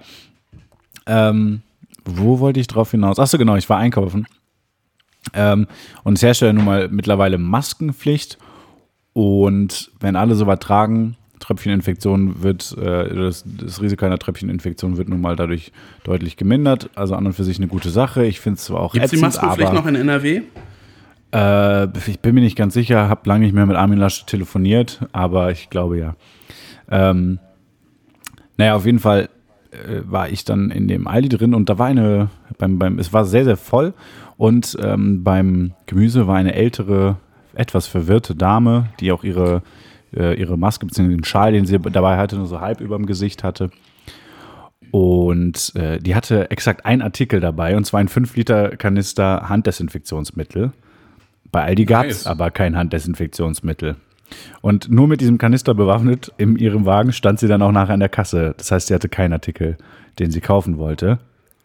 ähm, 1.05 1.61
wo 2.05 2.39
wollte 2.39 2.59
ich 2.59 2.67
drauf 2.67 2.91
hinaus? 2.91 3.19
Achso, 3.19 3.37
genau, 3.37 3.55
ich 3.55 3.69
war 3.69 3.77
einkaufen. 3.77 4.25
Ähm, 5.33 5.67
und 6.03 6.17
es 6.17 6.23
herrscht 6.23 6.41
ja 6.41 6.51
nun 6.53 6.65
mal 6.65 6.89
mittlerweile 6.89 7.37
Maskenpflicht. 7.37 8.37
Und 9.13 9.91
wenn 9.99 10.15
alle 10.15 10.35
so 10.35 10.47
was 10.47 10.59
tragen, 10.59 11.17
Tröpfcheninfektion 11.39 12.41
wird, 12.41 12.75
äh, 12.77 13.13
das, 13.15 13.43
das 13.45 13.81
Risiko 13.81 14.05
einer 14.05 14.17
Tröpfcheninfektion 14.17 14.97
wird 14.97 15.09
nun 15.09 15.21
mal 15.21 15.35
dadurch 15.35 15.71
deutlich 16.03 16.37
gemindert. 16.37 16.89
Also 16.95 17.15
an 17.15 17.25
und 17.25 17.33
für 17.33 17.43
sich 17.43 17.57
eine 17.57 17.67
gute 17.67 17.89
Sache. 17.89 18.25
Ich 18.25 18.39
finde 18.39 18.57
es 18.57 18.65
zwar 18.65 18.79
auch 18.79 18.93
Gibt 18.93 19.05
es 19.05 19.11
die 19.11 19.17
ätzend, 19.17 19.27
Maskenpflicht 19.35 19.69
aber- 19.69 19.79
noch 19.79 19.85
in 19.87 19.95
NRW? 19.95 20.41
äh, 21.33 21.87
ich 22.07 22.19
bin 22.19 22.35
mir 22.35 22.41
nicht 22.41 22.55
ganz 22.55 22.73
sicher, 22.73 23.09
habe 23.09 23.27
lange 23.27 23.45
nicht 23.45 23.53
mehr 23.53 23.65
mit 23.65 23.75
Armin 23.75 23.97
Laschet 23.99 24.27
telefoniert, 24.27 25.01
aber 25.11 25.51
ich 25.51 25.69
glaube 25.69 25.97
ja. 25.97 26.15
Ähm, 26.89 27.39
naja, 28.57 28.75
auf 28.75 28.85
jeden 28.85 28.99
Fall 28.99 29.29
äh, 29.71 30.01
war 30.05 30.29
ich 30.29 30.45
dann 30.45 30.69
in 30.69 30.87
dem 30.87 31.07
Aldi 31.07 31.29
drin 31.29 31.53
und 31.55 31.69
da 31.69 31.79
war 31.79 31.87
eine, 31.87 32.29
beim, 32.57 32.77
beim, 32.77 32.99
es 32.99 33.11
war 33.13 33.25
sehr, 33.25 33.45
sehr 33.45 33.57
voll 33.57 33.93
und 34.43 34.77
ähm, 34.81 35.23
beim 35.23 35.71
Gemüse 35.85 36.27
war 36.27 36.35
eine 36.35 36.53
ältere, 36.53 37.15
etwas 37.55 37.87
verwirrte 37.87 38.35
Dame, 38.35 38.89
die 38.99 39.13
auch 39.13 39.23
ihre, 39.23 39.61
äh, 40.13 40.37
ihre 40.37 40.57
Maske 40.57 40.85
bzw. 40.85 41.07
den 41.07 41.23
Schal, 41.23 41.53
den 41.53 41.65
sie 41.65 41.79
dabei 41.79 42.17
hatte, 42.17 42.35
nur 42.35 42.47
so 42.47 42.59
halb 42.59 42.81
über 42.81 42.97
dem 42.97 43.05
Gesicht 43.05 43.41
hatte. 43.41 43.69
Und 44.91 45.71
äh, 45.77 45.97
die 45.99 46.13
hatte 46.13 46.51
exakt 46.51 46.85
ein 46.85 47.01
Artikel 47.01 47.39
dabei, 47.39 47.77
und 47.77 47.85
zwar 47.85 48.01
ein 48.01 48.09
5-Liter-Kanister 48.09 49.47
Handdesinfektionsmittel. 49.47 50.73
Bei 51.49 51.63
Aldi 51.63 51.85
gab 51.85 52.07
es 52.07 52.25
Nice. 52.25 52.27
aber 52.27 52.51
kein 52.51 52.75
Handdesinfektionsmittel. 52.75 53.95
Und 54.59 54.91
nur 54.91 55.07
mit 55.07 55.21
diesem 55.21 55.37
Kanister 55.37 55.73
bewaffnet 55.73 56.33
in 56.35 56.57
ihrem 56.57 56.85
Wagen 56.85 57.13
stand 57.13 57.39
sie 57.39 57.47
dann 57.47 57.61
auch 57.61 57.71
nachher 57.71 57.93
an 57.93 58.01
der 58.01 58.09
Kasse. 58.09 58.55
Das 58.57 58.73
heißt, 58.73 58.87
sie 58.87 58.93
hatte 58.93 59.07
keinen 59.07 59.31
Artikel, 59.31 59.77
den 60.19 60.31
sie 60.31 60.41
kaufen 60.41 60.77
wollte. 60.77 61.19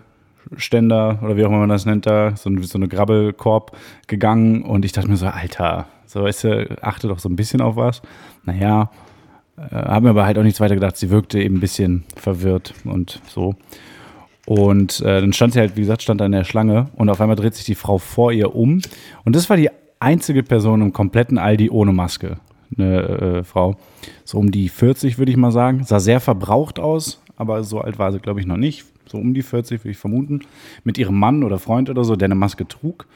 Ständer 0.58 1.20
oder 1.22 1.38
wie 1.38 1.44
auch 1.44 1.50
immer 1.50 1.60
man 1.60 1.70
das 1.70 1.86
nennt 1.86 2.06
da, 2.06 2.36
so, 2.36 2.50
so 2.62 2.78
eine 2.78 2.88
Grabbelkorb 2.88 3.76
gegangen 4.08 4.64
und 4.64 4.86
ich 4.86 4.92
dachte 4.92 5.10
mir 5.10 5.18
so, 5.18 5.28
Alter, 5.28 5.88
so 6.06 6.24
weißt 6.24 6.44
du, 6.46 6.78
achte 6.82 7.08
doch 7.08 7.20
so 7.20 7.30
ein 7.30 7.36
bisschen 7.36 7.62
auf 7.62 7.76
was. 7.76 8.02
Naja, 8.44 8.90
äh, 9.58 9.76
habe 9.76 10.06
mir 10.06 10.10
aber 10.12 10.26
halt 10.26 10.38
auch 10.38 10.44
nichts 10.44 10.60
weiter 10.60 10.76
gedacht. 10.76 10.98
Sie 10.98 11.10
wirkte 11.10 11.40
eben 11.42 11.58
ein 11.58 11.62
bisschen 11.62 12.04
verwirrt 12.16 12.74
und 12.84 13.22
so. 13.28 13.56
Und 14.46 15.02
äh, 15.02 15.22
dann 15.22 15.34
stand 15.34 15.54
sie 15.54 15.60
halt, 15.60 15.76
wie 15.76 15.82
gesagt, 15.82 16.04
stand 16.04 16.22
da 16.22 16.26
in 16.26 16.32
der 16.32 16.44
Schlange 16.44 16.88
und 16.96 17.10
auf 17.10 17.20
einmal 17.20 17.36
dreht 17.36 17.56
sich 17.56 17.66
die 17.66 17.76
Frau 17.76 17.98
vor 17.98 18.32
ihr 18.32 18.56
um. 18.56 18.82
Und 19.24 19.36
das 19.36 19.50
war 19.50 19.58
die 19.58 19.70
einzige 20.00 20.44
Person 20.44 20.82
im 20.82 20.94
kompletten 20.94 21.38
Aldi 21.38 21.70
ohne 21.70 21.92
Maske. 21.94 22.38
Eine 22.78 23.02
äh, 23.02 23.44
Frau, 23.44 23.78
so 24.24 24.38
um 24.38 24.52
die 24.52 24.70
40, 24.70 25.18
würde 25.18 25.32
ich 25.32 25.38
mal 25.38 25.52
sagen. 25.52 25.84
Sah 25.84 26.00
sehr 26.00 26.20
verbraucht 26.20 26.80
aus, 26.80 27.22
aber 27.38 27.64
so 27.64 27.82
alt 27.82 27.98
war 27.98 28.12
sie, 28.12 28.20
glaube 28.20 28.40
ich, 28.40 28.46
noch 28.46 28.58
nicht. 28.58 28.86
So 29.16 29.22
um 29.22 29.34
die 29.34 29.44
40, 29.44 29.82
würde 29.82 29.92
ich 29.92 29.98
vermuten. 29.98 30.42
Mit 30.84 30.98
ihrem 30.98 31.18
Mann 31.18 31.44
oder 31.44 31.58
Freund 31.58 31.90
oder 31.90 32.04
so, 32.04 32.16
der 32.16 32.26
eine 32.26 32.36
Maske 32.36 32.68
trug. 32.68 33.08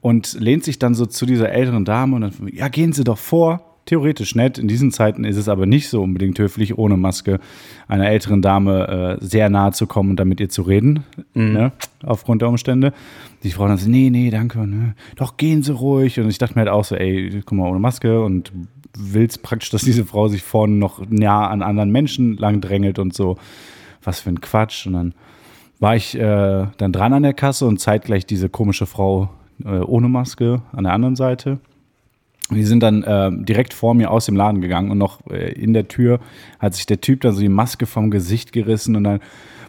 Und 0.00 0.36
lehnt 0.40 0.64
sich 0.64 0.80
dann 0.80 0.94
so 0.94 1.06
zu 1.06 1.26
dieser 1.26 1.50
älteren 1.50 1.84
Dame 1.84 2.16
und 2.16 2.22
dann, 2.22 2.32
ja, 2.52 2.68
gehen 2.68 2.92
Sie 2.92 3.04
doch 3.04 3.18
vor. 3.18 3.60
theoretisch 3.86 4.34
nett. 4.34 4.58
In 4.58 4.66
diesen 4.66 4.90
Zeiten 4.90 5.24
ist 5.24 5.36
es 5.36 5.48
aber 5.48 5.66
nicht 5.66 5.88
so 5.88 6.02
unbedingt 6.02 6.38
höflich, 6.38 6.78
ohne 6.78 6.96
Maske 6.96 7.38
einer 7.86 8.08
älteren 8.08 8.40
Dame 8.42 9.18
äh, 9.20 9.24
sehr 9.24 9.50
nahe 9.50 9.72
zu 9.72 9.86
kommen 9.86 10.10
und 10.10 10.16
dann 10.16 10.28
mit 10.28 10.40
ihr 10.40 10.48
zu 10.48 10.62
reden, 10.62 11.04
ne? 11.34 11.72
aufgrund 12.02 12.42
der 12.42 12.48
Umstände. 12.48 12.92
Die 13.42 13.50
Frau 13.50 13.68
dann 13.68 13.76
so, 13.76 13.88
nee, 13.88 14.08
nee, 14.10 14.30
danke, 14.30 14.66
ne? 14.66 14.94
doch 15.16 15.36
gehen 15.36 15.62
Sie 15.62 15.72
ruhig. 15.72 16.18
Und 16.18 16.30
ich 16.30 16.38
dachte 16.38 16.54
mir 16.54 16.60
halt 16.60 16.70
auch 16.70 16.84
so, 16.84 16.96
ey, 16.96 17.42
guck 17.44 17.58
mal, 17.58 17.68
ohne 17.68 17.78
Maske 17.78 18.22
und 18.22 18.52
willst 18.96 19.42
praktisch, 19.42 19.70
dass 19.70 19.82
diese 19.82 20.04
Frau 20.04 20.28
sich 20.28 20.42
vorne 20.42 20.74
noch 20.74 21.02
nah 21.08 21.48
an 21.48 21.62
anderen 21.62 21.90
Menschen 21.90 22.36
lang 22.36 22.60
drängelt 22.60 22.98
und 22.98 23.12
so. 23.14 23.36
Was 24.02 24.20
für 24.20 24.30
ein 24.30 24.40
Quatsch. 24.40 24.86
Und 24.86 24.92
dann 24.94 25.14
war 25.80 25.96
ich 25.96 26.14
äh, 26.14 26.66
dann 26.76 26.92
dran 26.92 27.12
an 27.12 27.22
der 27.22 27.34
Kasse 27.34 27.66
und 27.66 27.80
zeitgleich 27.80 28.26
diese 28.26 28.48
komische 28.48 28.86
Frau 28.86 29.30
äh, 29.64 29.78
ohne 29.78 30.08
Maske 30.08 30.62
an 30.72 30.84
der 30.84 30.92
anderen 30.92 31.16
Seite. 31.16 31.58
Die 32.50 32.64
sind 32.64 32.82
dann 32.82 33.02
äh, 33.02 33.30
direkt 33.32 33.72
vor 33.72 33.94
mir 33.94 34.10
aus 34.10 34.26
dem 34.26 34.36
Laden 34.36 34.60
gegangen 34.60 34.90
und 34.90 34.98
noch 34.98 35.26
äh, 35.30 35.52
in 35.52 35.72
der 35.72 35.88
Tür 35.88 36.20
hat 36.58 36.74
sich 36.74 36.84
der 36.86 37.00
Typ 37.00 37.22
dann 37.22 37.32
so 37.32 37.40
die 37.40 37.48
Maske 37.48 37.86
vom 37.86 38.10
Gesicht 38.10 38.52
gerissen 38.52 38.96
und 38.96 39.04
dann, 39.04 39.20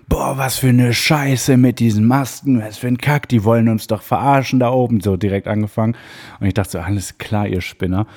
boah, 0.10 0.38
was 0.38 0.58
für 0.58 0.68
eine 0.68 0.94
Scheiße 0.94 1.56
mit 1.56 1.80
diesen 1.80 2.06
Masken, 2.06 2.62
was 2.62 2.78
für 2.78 2.88
ein 2.88 2.98
Kack, 2.98 3.30
die 3.30 3.46
wollen 3.46 3.70
uns 3.70 3.88
doch 3.88 4.02
verarschen 4.02 4.60
da 4.60 4.72
oben, 4.72 5.00
so 5.00 5.16
direkt 5.16 5.48
angefangen. 5.48 5.96
Und 6.40 6.48
ich 6.48 6.54
dachte 6.54 6.72
so, 6.72 6.80
alles 6.80 7.18
klar, 7.18 7.48
ihr 7.48 7.62
Spinner. 7.62 8.08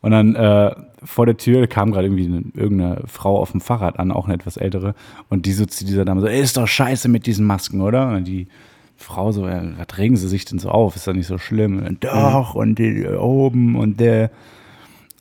Und 0.00 0.10
dann 0.10 0.34
äh, 0.34 0.74
vor 1.02 1.26
der 1.26 1.36
Tür 1.36 1.66
kam 1.66 1.92
gerade 1.92 2.06
irgendwie 2.06 2.26
eine, 2.26 2.42
irgendeine 2.54 3.02
Frau 3.06 3.38
auf 3.38 3.52
dem 3.52 3.60
Fahrrad 3.60 3.98
an, 3.98 4.12
auch 4.12 4.26
eine 4.26 4.34
etwas 4.34 4.56
ältere, 4.56 4.94
und 5.28 5.46
die 5.46 5.52
so 5.52 5.66
zu 5.66 5.84
dieser 5.84 6.04
Dame 6.04 6.20
so, 6.20 6.26
ey, 6.26 6.40
ist 6.40 6.56
doch 6.56 6.66
scheiße 6.66 7.08
mit 7.08 7.26
diesen 7.26 7.46
Masken, 7.46 7.80
oder? 7.80 8.08
Und 8.08 8.24
die 8.24 8.48
Frau 8.96 9.30
so, 9.30 9.46
ja, 9.46 9.62
was 9.76 9.98
regen 9.98 10.16
sie 10.16 10.28
sich 10.28 10.44
denn 10.44 10.58
so 10.58 10.70
auf? 10.70 10.96
Ist 10.96 11.06
doch 11.06 11.12
nicht 11.12 11.28
so 11.28 11.38
schlimm. 11.38 11.84
Und 11.86 12.02
doch, 12.04 12.54
und 12.54 12.78
die 12.78 13.06
oben 13.06 13.76
und 13.76 14.00
der. 14.00 14.30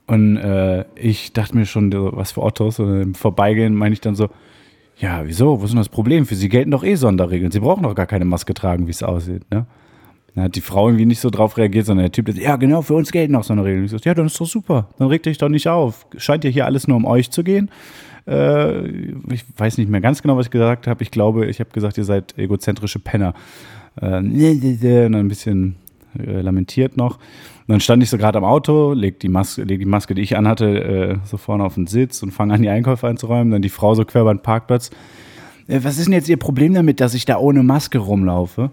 Und 0.08 0.38
äh, 0.38 0.86
ich 0.96 1.34
dachte 1.34 1.56
mir 1.56 1.66
schon, 1.66 1.94
was 1.94 2.32
für 2.32 2.42
Ottos. 2.42 2.80
Und 2.80 3.02
im 3.02 3.14
Vorbeigehen 3.14 3.76
meine 3.76 3.94
ich 3.94 4.02
dann 4.02 4.16
so, 4.16 4.30
ja, 4.98 5.22
wieso? 5.26 5.62
Wo 5.62 5.66
ist 5.66 5.72
denn 5.72 5.78
das 5.78 5.90
Problem? 5.90 6.26
Für 6.26 6.36
sie 6.36 6.50
gelten 6.50 6.72
doch 6.72 6.84
eh 6.84 6.96
Sonderregeln. 6.96 7.52
Sie 7.52 7.60
brauchen 7.60 7.84
doch 7.84 7.94
gar 7.94 8.08
keine 8.08 8.26
Maske 8.26 8.54
tragen, 8.54 8.88
wie 8.88 8.92
es 8.92 9.04
aussieht. 9.04 9.44
Ne? 9.52 9.68
Dann 10.38 10.44
hat 10.44 10.56
die 10.56 10.62
Frau 10.62 10.88
irgendwie 10.88 11.08
nicht 11.08 11.20
so 11.20 11.32
drauf 11.32 11.58
reagiert, 11.58 11.88
sondern 11.88 12.04
der 12.04 12.12
Typ, 12.12 12.30
ja, 12.38 12.58
genau, 12.58 12.84
für 12.84 12.94
uns 12.94 13.12
gelten 13.12 13.34
auch 13.34 13.44
Sonderregeln. 13.44 13.86
Ich 13.86 13.90
so, 13.90 13.98
ja, 13.98 14.14
dann 14.14 14.28
ist 14.28 14.40
doch 14.40 14.46
super. 14.46 14.88
Dann 15.00 15.08
regt 15.08 15.26
euch 15.26 15.40
doch 15.40 15.50
nicht 15.50 15.68
auf. 15.68 16.06
Scheint 16.16 16.44
ja 16.44 16.52
hier 16.52 16.68
alles 16.68 16.88
nur 16.88 16.96
um 16.96 17.06
euch 17.06 17.32
zu 17.32 17.44
gehen. 17.44 17.72
Äh, 18.28 18.88
ich 19.34 19.46
weiß 19.58 19.80
nicht 19.80 19.90
mehr 19.90 20.00
ganz 20.00 20.22
genau, 20.22 20.38
was 20.38 20.46
ich 20.46 20.52
gesagt 20.52 20.86
habe. 20.86 21.02
Ich 21.02 21.10
glaube, 21.10 21.48
ich 21.48 21.60
habe 21.60 21.72
gesagt, 21.72 21.98
ihr 21.98 22.04
seid 22.04 22.38
egozentrische 22.38 23.00
Penner. 23.00 23.34
Äh, 24.00 24.18
und 24.18 24.84
dann 24.84 25.16
ein 25.16 25.28
bisschen 25.28 25.78
äh, 26.20 26.42
lamentiert 26.42 26.98
noch. 26.98 27.18
Und 27.18 27.70
dann 27.70 27.80
stand 27.80 28.04
ich 28.04 28.12
so 28.12 28.20
gerade 28.20 28.38
am 28.38 28.44
Auto, 28.44 28.94
leg 28.94 29.20
die 29.20 29.30
Maske, 29.30 29.64
leg 29.64 29.80
die 29.80 29.86
Maske, 29.86 30.14
die 30.14 30.22
ich 30.22 30.38
anhatte, 30.38 30.84
äh, 30.84 31.18
so 31.26 31.38
vorne 31.38 31.64
auf 31.64 31.74
den 31.74 31.88
Sitz 31.88 32.22
und 32.22 32.30
fange 32.30 32.54
an, 32.54 32.62
die 32.62 32.70
Einkäufe 32.70 33.08
einzuräumen. 33.08 33.50
Dann 33.50 33.64
die 33.64 33.70
Frau 33.70 33.96
so 33.96 34.06
quer 34.06 34.22
über 34.22 34.36
den 34.36 34.44
Parkplatz. 34.44 34.92
Äh, 35.68 35.80
was 35.82 35.98
ist 35.98 36.06
denn 36.06 36.14
jetzt 36.14 36.30
Ihr 36.30 36.38
Problem 36.38 36.76
damit, 36.76 37.00
dass 37.00 37.16
ich 37.16 37.26
da 37.26 37.40
ohne 37.40 37.64
Maske 37.64 37.98
rumlaufe? 37.98 38.70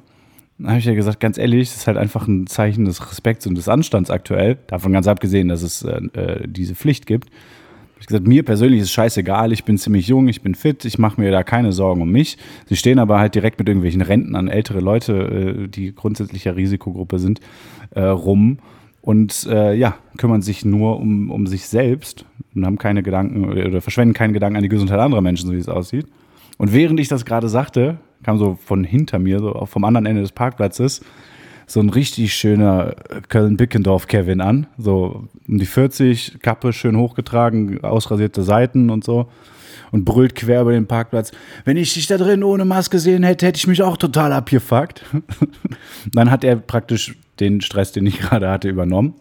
Dann 0.59 0.69
habe 0.69 0.79
ich 0.79 0.85
ja 0.85 0.95
gesagt, 0.95 1.19
ganz 1.19 1.37
ehrlich, 1.37 1.69
das 1.71 1.79
ist 1.79 1.87
halt 1.87 1.97
einfach 1.97 2.29
ein 2.29 2.47
Zeichen 2.47 2.85
des 2.85 3.11
Respekts 3.11 3.47
und 3.47 3.57
des 3.57 3.69
Anstands 3.69 4.11
aktuell. 4.11 4.59
Davon 4.69 4.93
ganz 4.93 5.09
abgesehen, 5.09 5.49
dass 5.49 5.63
es 5.63 5.83
äh, 5.83 6.01
äh, 6.13 6.47
diese 6.47 6.75
Pflicht 6.75 7.07
gibt. 7.07 7.29
Hab 7.29 8.01
Ich 8.01 8.07
gesagt, 8.07 8.27
mir 8.27 8.45
persönlich 8.45 8.81
ist 8.81 8.93
scheißegal, 8.93 9.53
ich 9.53 9.65
bin 9.65 9.79
ziemlich 9.79 10.07
jung, 10.07 10.29
ich 10.29 10.43
bin 10.43 10.55
fit, 10.55 10.85
ich 10.85 10.99
mache 10.99 11.21
mir 11.21 11.33
da 11.33 11.43
keine 11.43 11.73
Sorgen 11.73 12.03
um 12.03 12.11
mich. 12.11 12.39
Sie 12.67 12.77
stehen 12.77 13.01
aber 13.01 13.19
halt 13.19 13.35
direkt 13.35 13.59
mit 13.59 13.69
irgendwelchen 13.69 14.01
Renten 14.01 14.37
an 14.37 14.49
ältere 14.49 14.81
Leute, 14.81 15.13
äh, 15.65 15.69
die 15.69 15.93
grundsätzlich 15.93 16.45
ja 16.45 16.53
Risikogruppe 16.53 17.19
sind, 17.19 17.41
äh, 17.91 18.03
rum 18.03 18.59
und 19.01 19.47
äh, 19.51 19.75
ja, 19.75 19.97
kümmern 20.19 20.41
sich 20.41 20.65
nur 20.65 21.01
um, 21.01 21.31
um 21.31 21.47
sich 21.49 21.67
selbst 21.67 22.27
und 22.55 22.65
haben 22.65 22.79
keine 22.79 23.03
Gedanken 23.03 23.45
oder 23.45 23.81
verschwenden 23.81 24.15
keinen 24.15 24.33
Gedanken 24.33 24.57
an 24.57 24.63
die 24.63 24.69
Gesundheit 24.69 25.01
anderer 25.01 25.21
Menschen, 25.21 25.49
so 25.49 25.53
wie 25.53 25.59
es 25.59 25.69
aussieht. 25.69 26.07
Und 26.59 26.73
während 26.73 27.01
ich 27.01 27.09
das 27.09 27.25
gerade 27.25 27.49
sagte, 27.49 27.99
kam 28.25 28.39
so 28.39 28.59
von 28.65 28.83
hinter 28.85 29.19
mir, 29.19 29.39
so 29.39 29.67
vom 29.67 29.85
anderen 29.85 30.07
Ende 30.07 30.23
des 30.23 30.33
Parkplatzes, 30.33 31.01
so 31.67 31.81
ein 31.81 31.89
richtig 31.91 32.35
schöner 32.35 32.95
Köln-Bickendorf-Kevin 33.29 34.41
an. 34.41 34.67
So 34.79 35.25
um 35.49 35.59
die 35.59 35.67
40, 35.67 36.41
Kappe 36.43 36.73
schön 36.73 36.97
hochgetragen, 36.97 37.83
ausrasierte 37.85 38.43
Seiten 38.43 38.91
und 38.91 39.05
so. 39.05 39.29
Und 39.91 40.05
brüllt 40.05 40.35
quer 40.35 40.63
über 40.63 40.73
den 40.73 40.87
Parkplatz. 40.87 41.31
Wenn 41.65 41.77
ich 41.77 41.95
dich 41.95 42.07
da 42.09 42.17
drin 42.17 42.43
ohne 42.43 42.65
Maske 42.65 42.99
sehen 42.99 43.23
hätte, 43.23 43.47
hätte 43.47 43.59
ich 43.59 43.67
mich 43.69 43.83
auch 43.83 43.97
total 43.97 44.33
abgefuckt. 44.33 45.05
Dann 46.13 46.31
hat 46.33 46.43
er 46.43 46.57
praktisch 46.57 47.17
den 47.41 47.61
Stress, 47.61 47.93
den 47.93 48.07
ich 48.07 48.19
gerade 48.21 48.49
hatte, 48.51 48.69
übernommen. 48.69 49.15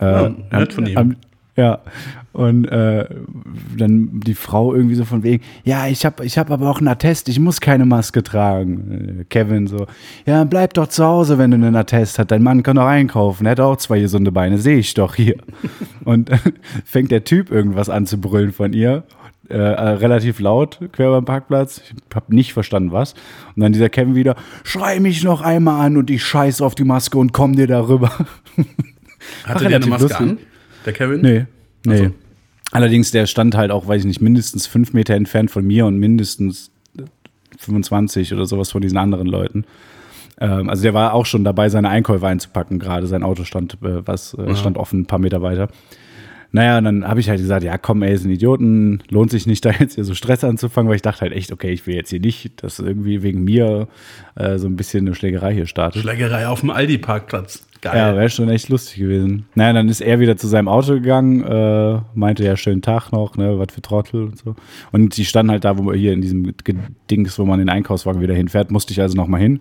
Ja, 0.00 0.26
Äh, 0.26 0.30
nett 0.52 0.72
von 0.72 0.86
ihm. 0.86 0.96
am- 0.98 1.16
ja, 1.56 1.80
und 2.32 2.64
äh, 2.66 3.06
dann 3.78 4.20
die 4.20 4.34
Frau 4.34 4.74
irgendwie 4.74 4.96
so 4.96 5.04
von 5.04 5.22
wegen, 5.22 5.44
ja, 5.62 5.86
ich 5.86 6.04
habe 6.04 6.24
ich 6.24 6.36
hab 6.36 6.50
aber 6.50 6.68
auch 6.68 6.78
einen 6.78 6.88
Attest, 6.88 7.28
ich 7.28 7.38
muss 7.38 7.60
keine 7.60 7.86
Maske 7.86 8.24
tragen. 8.24 9.20
Äh, 9.20 9.24
Kevin 9.24 9.68
so, 9.68 9.86
ja, 10.26 10.42
bleib 10.44 10.74
doch 10.74 10.88
zu 10.88 11.04
Hause, 11.04 11.38
wenn 11.38 11.52
du 11.52 11.56
einen 11.56 11.76
Attest 11.76 12.18
hast. 12.18 12.30
Dein 12.32 12.42
Mann 12.42 12.64
kann 12.64 12.76
doch 12.76 12.86
einkaufen, 12.86 13.46
er 13.46 13.52
hat 13.52 13.60
auch 13.60 13.76
zwei 13.76 14.00
gesunde 14.00 14.32
Beine, 14.32 14.58
sehe 14.58 14.78
ich 14.78 14.94
doch 14.94 15.14
hier. 15.14 15.36
und 16.04 16.30
äh, 16.30 16.38
fängt 16.84 17.12
der 17.12 17.22
Typ 17.22 17.52
irgendwas 17.52 17.88
an 17.88 18.06
zu 18.06 18.20
brüllen 18.20 18.52
von 18.52 18.72
ihr. 18.72 19.04
Äh, 19.48 19.56
äh, 19.56 19.88
relativ 19.90 20.40
laut, 20.40 20.80
quer 20.92 21.10
beim 21.10 21.26
Parkplatz. 21.26 21.82
Ich 21.84 22.16
habe 22.16 22.34
nicht 22.34 22.54
verstanden, 22.54 22.92
was. 22.92 23.12
Und 23.54 23.62
dann 23.62 23.74
dieser 23.74 23.90
Kevin 23.90 24.14
wieder, 24.14 24.36
schrei 24.62 25.00
mich 25.00 25.22
noch 25.22 25.42
einmal 25.42 25.84
an 25.84 25.98
und 25.98 26.08
ich 26.08 26.24
scheiß 26.24 26.62
auf 26.62 26.74
die 26.74 26.84
Maske 26.84 27.18
und 27.18 27.34
komm 27.34 27.54
dir 27.54 27.66
darüber. 27.66 28.10
Hatte 29.44 29.68
der 29.68 29.76
eine 29.76 29.86
Maske 29.86 30.04
lustig. 30.04 30.20
an? 30.20 30.38
Der 30.84 30.92
Kevin? 30.92 31.20
Nee, 31.20 31.46
nee. 31.84 31.94
Ach 31.94 31.98
so. 32.06 32.10
Allerdings, 32.72 33.10
der 33.12 33.26
stand 33.26 33.56
halt 33.56 33.70
auch, 33.70 33.86
weiß 33.86 34.00
ich 34.00 34.06
nicht, 34.06 34.20
mindestens 34.20 34.66
fünf 34.66 34.92
Meter 34.92 35.14
entfernt 35.14 35.50
von 35.50 35.64
mir 35.64 35.86
und 35.86 35.98
mindestens 35.98 36.72
25 37.58 38.32
oder 38.32 38.46
sowas 38.46 38.72
von 38.72 38.82
diesen 38.82 38.98
anderen 38.98 39.26
Leuten. 39.26 39.64
Ähm, 40.40 40.68
also 40.68 40.82
der 40.82 40.94
war 40.94 41.14
auch 41.14 41.26
schon 41.26 41.44
dabei, 41.44 41.68
seine 41.68 41.88
Einkäufe 41.88 42.26
einzupacken 42.26 42.78
gerade. 42.78 43.06
Sein 43.06 43.22
Auto 43.22 43.44
stand, 43.44 43.74
äh, 43.82 44.06
was, 44.06 44.34
äh, 44.34 44.56
stand 44.56 44.76
offen 44.76 45.00
ein 45.00 45.06
paar 45.06 45.18
Meter 45.18 45.42
weiter. 45.42 45.68
Naja, 46.50 46.78
und 46.78 46.84
dann 46.84 47.08
habe 47.08 47.18
ich 47.18 47.28
halt 47.28 47.40
gesagt, 47.40 47.64
ja 47.64 47.76
komm, 47.78 48.02
ey, 48.02 48.16
sind 48.16 48.30
Idioten, 48.30 49.02
lohnt 49.08 49.30
sich 49.30 49.46
nicht 49.46 49.64
da 49.64 49.70
jetzt 49.70 49.94
hier 49.94 50.04
so 50.04 50.14
Stress 50.14 50.44
anzufangen, 50.44 50.88
weil 50.88 50.96
ich 50.96 51.02
dachte 51.02 51.22
halt 51.22 51.32
echt, 51.32 51.52
okay, 51.52 51.72
ich 51.72 51.86
will 51.86 51.94
jetzt 51.94 52.10
hier 52.10 52.20
nicht, 52.20 52.62
dass 52.62 52.78
irgendwie 52.78 53.22
wegen 53.22 53.44
mir 53.44 53.88
äh, 54.36 54.58
so 54.58 54.66
ein 54.66 54.76
bisschen 54.76 55.06
eine 55.06 55.14
Schlägerei 55.14 55.54
hier 55.54 55.66
startet. 55.66 56.02
Schlägerei 56.02 56.46
auf 56.46 56.60
dem 56.60 56.70
Aldi-Parkplatz. 56.70 57.66
Geil. 57.84 57.98
Ja, 57.98 58.16
wäre 58.16 58.30
schon 58.30 58.48
echt 58.48 58.70
lustig 58.70 58.98
gewesen. 58.98 59.44
Naja, 59.54 59.74
dann 59.74 59.90
ist 59.90 60.00
er 60.00 60.18
wieder 60.18 60.38
zu 60.38 60.46
seinem 60.46 60.68
Auto 60.68 60.94
gegangen, 60.94 61.44
äh, 61.44 62.00
meinte 62.14 62.42
ja, 62.42 62.56
schönen 62.56 62.80
Tag 62.80 63.12
noch, 63.12 63.36
ne, 63.36 63.58
was 63.58 63.74
für 63.74 63.82
Trottel 63.82 64.24
und 64.24 64.38
so. 64.38 64.56
Und 64.90 65.18
die 65.18 65.26
standen 65.26 65.50
halt 65.50 65.66
da, 65.66 65.76
wo 65.76 65.82
man 65.82 65.94
hier 65.94 66.14
in 66.14 66.22
diesem 66.22 66.54
Dings, 67.10 67.38
wo 67.38 67.44
man 67.44 67.58
den 67.58 67.68
Einkaufswagen 67.68 68.22
wieder 68.22 68.32
hinfährt, 68.32 68.70
musste 68.70 68.94
ich 68.94 69.02
also 69.02 69.18
nochmal 69.18 69.42
hin. 69.42 69.60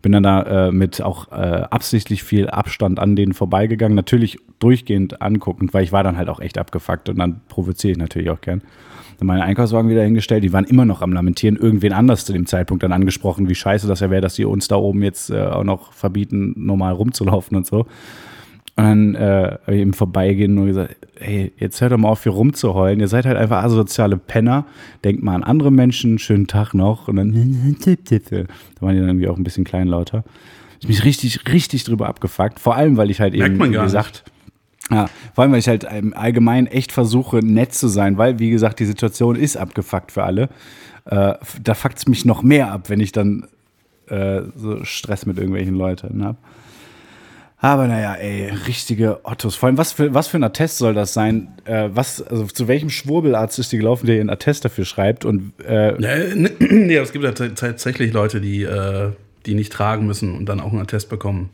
Bin 0.00 0.12
dann 0.12 0.22
da 0.22 0.68
äh, 0.68 0.72
mit 0.72 1.02
auch 1.02 1.30
äh, 1.32 1.34
absichtlich 1.34 2.22
viel 2.22 2.48
Abstand 2.48 2.98
an 2.98 3.14
denen 3.14 3.34
vorbeigegangen, 3.34 3.94
natürlich 3.94 4.38
durchgehend 4.58 5.20
anguckend, 5.20 5.74
weil 5.74 5.84
ich 5.84 5.92
war 5.92 6.02
dann 6.02 6.16
halt 6.16 6.30
auch 6.30 6.40
echt 6.40 6.56
abgefuckt 6.56 7.10
und 7.10 7.18
dann 7.18 7.42
provoziere 7.48 7.92
ich 7.92 7.98
natürlich 7.98 8.30
auch 8.30 8.40
gern. 8.40 8.62
Dann 9.20 9.26
meinen 9.26 9.42
Einkaufswagen 9.42 9.90
wieder 9.90 10.02
hingestellt, 10.02 10.42
die 10.42 10.52
waren 10.52 10.64
immer 10.64 10.86
noch 10.86 11.02
am 11.02 11.12
Lamentieren, 11.12 11.56
irgendwen 11.56 11.92
anders 11.92 12.24
zu 12.24 12.32
dem 12.32 12.46
Zeitpunkt 12.46 12.82
dann 12.82 12.92
angesprochen, 12.92 13.48
wie 13.48 13.54
scheiße 13.54 13.86
das 13.86 14.00
ja 14.00 14.10
wäre, 14.10 14.22
dass 14.22 14.34
die 14.34 14.46
uns 14.46 14.66
da 14.66 14.76
oben 14.76 15.02
jetzt 15.02 15.30
äh, 15.30 15.42
auch 15.42 15.64
noch 15.64 15.92
verbieten, 15.92 16.54
normal 16.56 16.94
rumzulaufen 16.94 17.56
und 17.56 17.66
so. 17.66 17.86
Und 18.76 18.84
dann 18.84 19.14
äh, 19.14 19.58
hab 19.66 19.68
ich 19.68 19.82
im 19.82 19.92
Vorbeigehen 19.92 20.54
nur 20.54 20.64
gesagt, 20.64 20.96
hey, 21.18 21.52
jetzt 21.58 21.82
hört 21.82 21.92
doch 21.92 21.98
mal 21.98 22.08
auf, 22.08 22.22
hier 22.22 22.32
rumzuheulen. 22.32 22.98
Ihr 22.98 23.08
seid 23.08 23.26
halt 23.26 23.36
einfach 23.36 23.62
asoziale 23.62 24.16
Penner. 24.16 24.64
Denkt 25.04 25.22
mal 25.22 25.34
an 25.34 25.42
andere 25.42 25.70
Menschen, 25.70 26.18
schönen 26.18 26.46
Tag 26.46 26.72
noch. 26.72 27.06
Und 27.06 27.16
dann, 27.16 27.32
da 27.84 27.90
waren 28.80 28.94
die 28.94 29.00
dann 29.00 29.08
irgendwie 29.08 29.28
auch 29.28 29.36
ein 29.36 29.44
bisschen 29.44 29.64
kleinlauter. 29.64 30.24
Ich 30.80 30.88
mich 30.88 31.04
richtig, 31.04 31.52
richtig 31.52 31.84
drüber 31.84 32.08
abgefuckt. 32.08 32.58
Vor 32.58 32.74
allem, 32.74 32.96
weil 32.96 33.10
ich 33.10 33.20
halt 33.20 33.34
Merkt 33.36 33.54
eben, 33.54 33.70
wie 33.70 33.76
gesagt, 33.76 34.24
ja, 34.90 35.06
vor 35.34 35.42
allem, 35.42 35.52
weil 35.52 35.60
ich 35.60 35.68
halt 35.68 35.84
im 35.84 36.14
Allgemeinen 36.14 36.66
echt 36.66 36.92
versuche, 36.92 37.38
nett 37.38 37.74
zu 37.74 37.88
sein, 37.88 38.18
weil, 38.18 38.38
wie 38.38 38.50
gesagt, 38.50 38.80
die 38.80 38.86
Situation 38.86 39.36
ist 39.36 39.56
abgefuckt 39.56 40.12
für 40.12 40.24
alle. 40.24 40.48
Äh, 41.04 41.34
da 41.62 41.74
fuckt 41.74 41.98
es 41.98 42.08
mich 42.08 42.24
noch 42.24 42.42
mehr 42.42 42.72
ab, 42.72 42.88
wenn 42.88 43.00
ich 43.00 43.12
dann 43.12 43.46
äh, 44.08 44.42
so 44.56 44.84
Stress 44.84 45.26
mit 45.26 45.38
irgendwelchen 45.38 45.74
Leuten 45.74 46.24
habe. 46.24 46.38
Aber 47.62 47.86
naja, 47.86 48.14
ey, 48.14 48.50
richtige 48.66 49.20
Ottos. 49.24 49.54
Vor 49.54 49.66
allem, 49.66 49.76
was 49.76 49.92
für, 49.92 50.14
was 50.14 50.28
für 50.28 50.38
ein 50.38 50.44
Attest 50.44 50.78
soll 50.78 50.94
das 50.94 51.12
sein? 51.12 51.48
Äh, 51.66 51.90
was, 51.92 52.22
also 52.22 52.46
zu 52.46 52.68
welchem 52.68 52.88
Schwurbelarzt 52.88 53.58
ist 53.58 53.70
die 53.70 53.76
gelaufen, 53.76 54.06
der 54.06 54.16
ihren 54.16 54.30
Attest 54.30 54.64
dafür 54.64 54.86
schreibt? 54.86 55.26
Und 55.26 55.52
äh, 55.66 56.00
Ja, 56.00 56.08
äh, 56.08 56.34
nee, 56.58 56.96
es 56.96 57.12
gibt 57.12 57.22
ja 57.22 57.32
tatsächlich 57.32 58.14
Leute, 58.14 58.40
die, 58.40 58.62
äh, 58.62 59.10
die 59.44 59.54
nicht 59.54 59.72
tragen 59.72 60.06
müssen 60.06 60.34
und 60.34 60.46
dann 60.46 60.58
auch 60.60 60.72
einen 60.72 60.80
Attest 60.80 61.10
bekommen. 61.10 61.50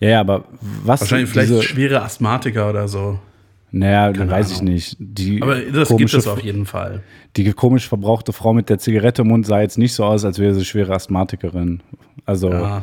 Ja, 0.00 0.08
ja, 0.10 0.20
aber 0.20 0.44
was 0.84 1.00
Wahrscheinlich 1.00 1.30
vielleicht 1.30 1.50
diese, 1.50 1.62
schwere 1.62 2.02
Asthmatiker 2.02 2.68
oder 2.70 2.88
so. 2.88 3.18
Naja, 3.72 4.12
Keine 4.12 4.30
weiß 4.30 4.50
ich 4.50 4.58
Ahnung. 4.58 4.72
nicht. 4.74 4.96
Die 4.98 5.40
Aber 5.42 5.56
das 5.60 5.96
gibt 5.96 6.12
es 6.12 6.26
auf 6.26 6.42
jeden 6.42 6.66
Fall. 6.66 7.02
die 7.36 7.52
komisch 7.52 7.86
verbrauchte 7.88 8.32
Frau 8.32 8.52
mit 8.52 8.68
der 8.68 8.78
Zigarette 8.78 9.22
im 9.22 9.28
Mund 9.28 9.46
sah 9.46 9.60
jetzt 9.60 9.78
nicht 9.78 9.92
so 9.92 10.04
aus, 10.04 10.24
als 10.24 10.38
wäre 10.40 10.54
sie 10.54 10.64
schwere 10.64 10.92
Asthmatikerin. 10.92 11.80
Also, 12.26 12.50
Ja. 12.50 12.82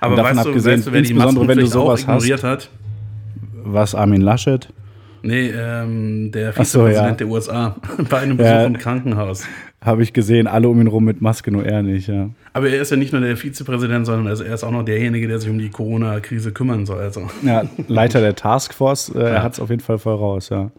Aber 0.00 0.16
davon 0.16 0.36
weißt 0.36 0.44
du, 0.46 0.48
abgesehen, 0.50 0.76
weißt 0.76 0.86
du, 0.86 0.92
wer 0.92 1.02
die 1.02 1.08
insbesondere 1.10 1.48
wenn 1.48 1.58
du 1.58 1.66
sowas 1.66 2.06
hast- 2.06 2.22
ignoriert 2.24 2.42
hat? 2.44 2.70
was 3.64 3.94
Armin 3.94 4.20
Laschet? 4.20 4.68
Nee, 5.22 5.48
ähm, 5.50 6.30
der 6.30 6.50
Ach 6.50 6.64
so, 6.64 6.86
Vizepräsident 6.86 7.08
ja. 7.08 7.14
der 7.16 7.26
USA 7.28 7.76
bei 8.08 8.18
einem 8.20 8.36
Besuch 8.36 8.48
Ja. 8.50 8.64
im 8.64 8.78
Krankenhaus. 8.78 9.44
Habe 9.80 10.02
ich 10.02 10.12
gesehen, 10.12 10.48
alle 10.48 10.68
um 10.68 10.80
ihn 10.80 10.88
rum 10.88 11.04
mit 11.04 11.20
Maske, 11.20 11.52
nur 11.52 11.64
er 11.64 11.82
nicht, 11.82 12.08
ja. 12.08 12.30
Aber 12.52 12.68
er 12.68 12.82
ist 12.82 12.90
ja 12.90 12.96
nicht 12.96 13.12
nur 13.12 13.20
der 13.20 13.36
Vizepräsident, 13.36 14.06
sondern 14.06 14.26
also 14.26 14.42
er 14.42 14.54
ist 14.54 14.64
auch 14.64 14.72
noch 14.72 14.84
derjenige, 14.84 15.28
der 15.28 15.38
sich 15.38 15.48
um 15.48 15.58
die 15.58 15.70
Corona-Krise 15.70 16.52
kümmern 16.52 16.84
soll. 16.84 16.98
Also. 16.98 17.28
Ja, 17.42 17.62
Leiter 17.88 18.20
der 18.20 18.34
Taskforce, 18.34 19.10
äh, 19.10 19.20
er 19.20 19.42
hat 19.44 19.52
es 19.52 19.60
auf 19.60 19.70
jeden 19.70 19.82
Fall 19.82 19.98
voll 19.98 20.16
raus, 20.16 20.48
ja. 20.48 20.70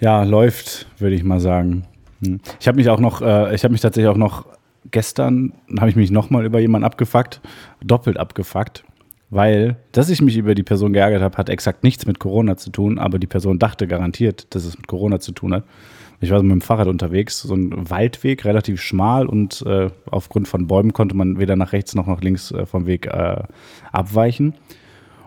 Ja, 0.00 0.22
läuft, 0.24 0.86
würde 0.98 1.14
ich 1.14 1.24
mal 1.24 1.40
sagen. 1.40 1.84
Hm. 2.24 2.40
Ich 2.60 2.66
habe 2.66 2.76
mich 2.76 2.88
auch 2.88 3.00
noch, 3.00 3.20
äh, 3.20 3.54
ich 3.54 3.62
habe 3.62 3.72
mich 3.72 3.82
tatsächlich 3.82 4.08
auch 4.08 4.16
noch 4.16 4.46
gestern, 4.90 5.52
habe 5.78 5.90
ich 5.90 5.96
mich 5.96 6.10
nochmal 6.10 6.46
über 6.46 6.58
jemanden 6.58 6.86
abgefuckt, 6.86 7.40
doppelt 7.84 8.16
abgefuckt, 8.16 8.84
weil, 9.30 9.76
dass 9.92 10.08
ich 10.08 10.22
mich 10.22 10.36
über 10.36 10.54
die 10.54 10.62
Person 10.62 10.92
geärgert 10.92 11.22
habe, 11.22 11.36
hat 11.36 11.48
exakt 11.48 11.84
nichts 11.84 12.06
mit 12.06 12.18
Corona 12.18 12.56
zu 12.56 12.70
tun, 12.70 12.98
aber 12.98 13.18
die 13.18 13.26
Person 13.26 13.58
dachte 13.58 13.86
garantiert, 13.86 14.54
dass 14.54 14.64
es 14.64 14.76
mit 14.76 14.86
Corona 14.86 15.20
zu 15.20 15.32
tun 15.32 15.54
hat. 15.54 15.64
Ich 16.20 16.30
war 16.30 16.42
mit 16.42 16.52
dem 16.52 16.60
Fahrrad 16.60 16.88
unterwegs, 16.88 17.42
so 17.42 17.54
ein 17.54 17.90
Waldweg, 17.90 18.44
relativ 18.44 18.80
schmal 18.80 19.26
und 19.26 19.62
äh, 19.66 19.90
aufgrund 20.10 20.48
von 20.48 20.66
Bäumen 20.66 20.92
konnte 20.92 21.16
man 21.16 21.38
weder 21.38 21.56
nach 21.56 21.72
rechts 21.72 21.94
noch 21.94 22.06
nach 22.06 22.20
links 22.20 22.50
äh, 22.52 22.66
vom 22.66 22.86
Weg 22.86 23.06
äh, 23.06 23.42
abweichen. 23.92 24.54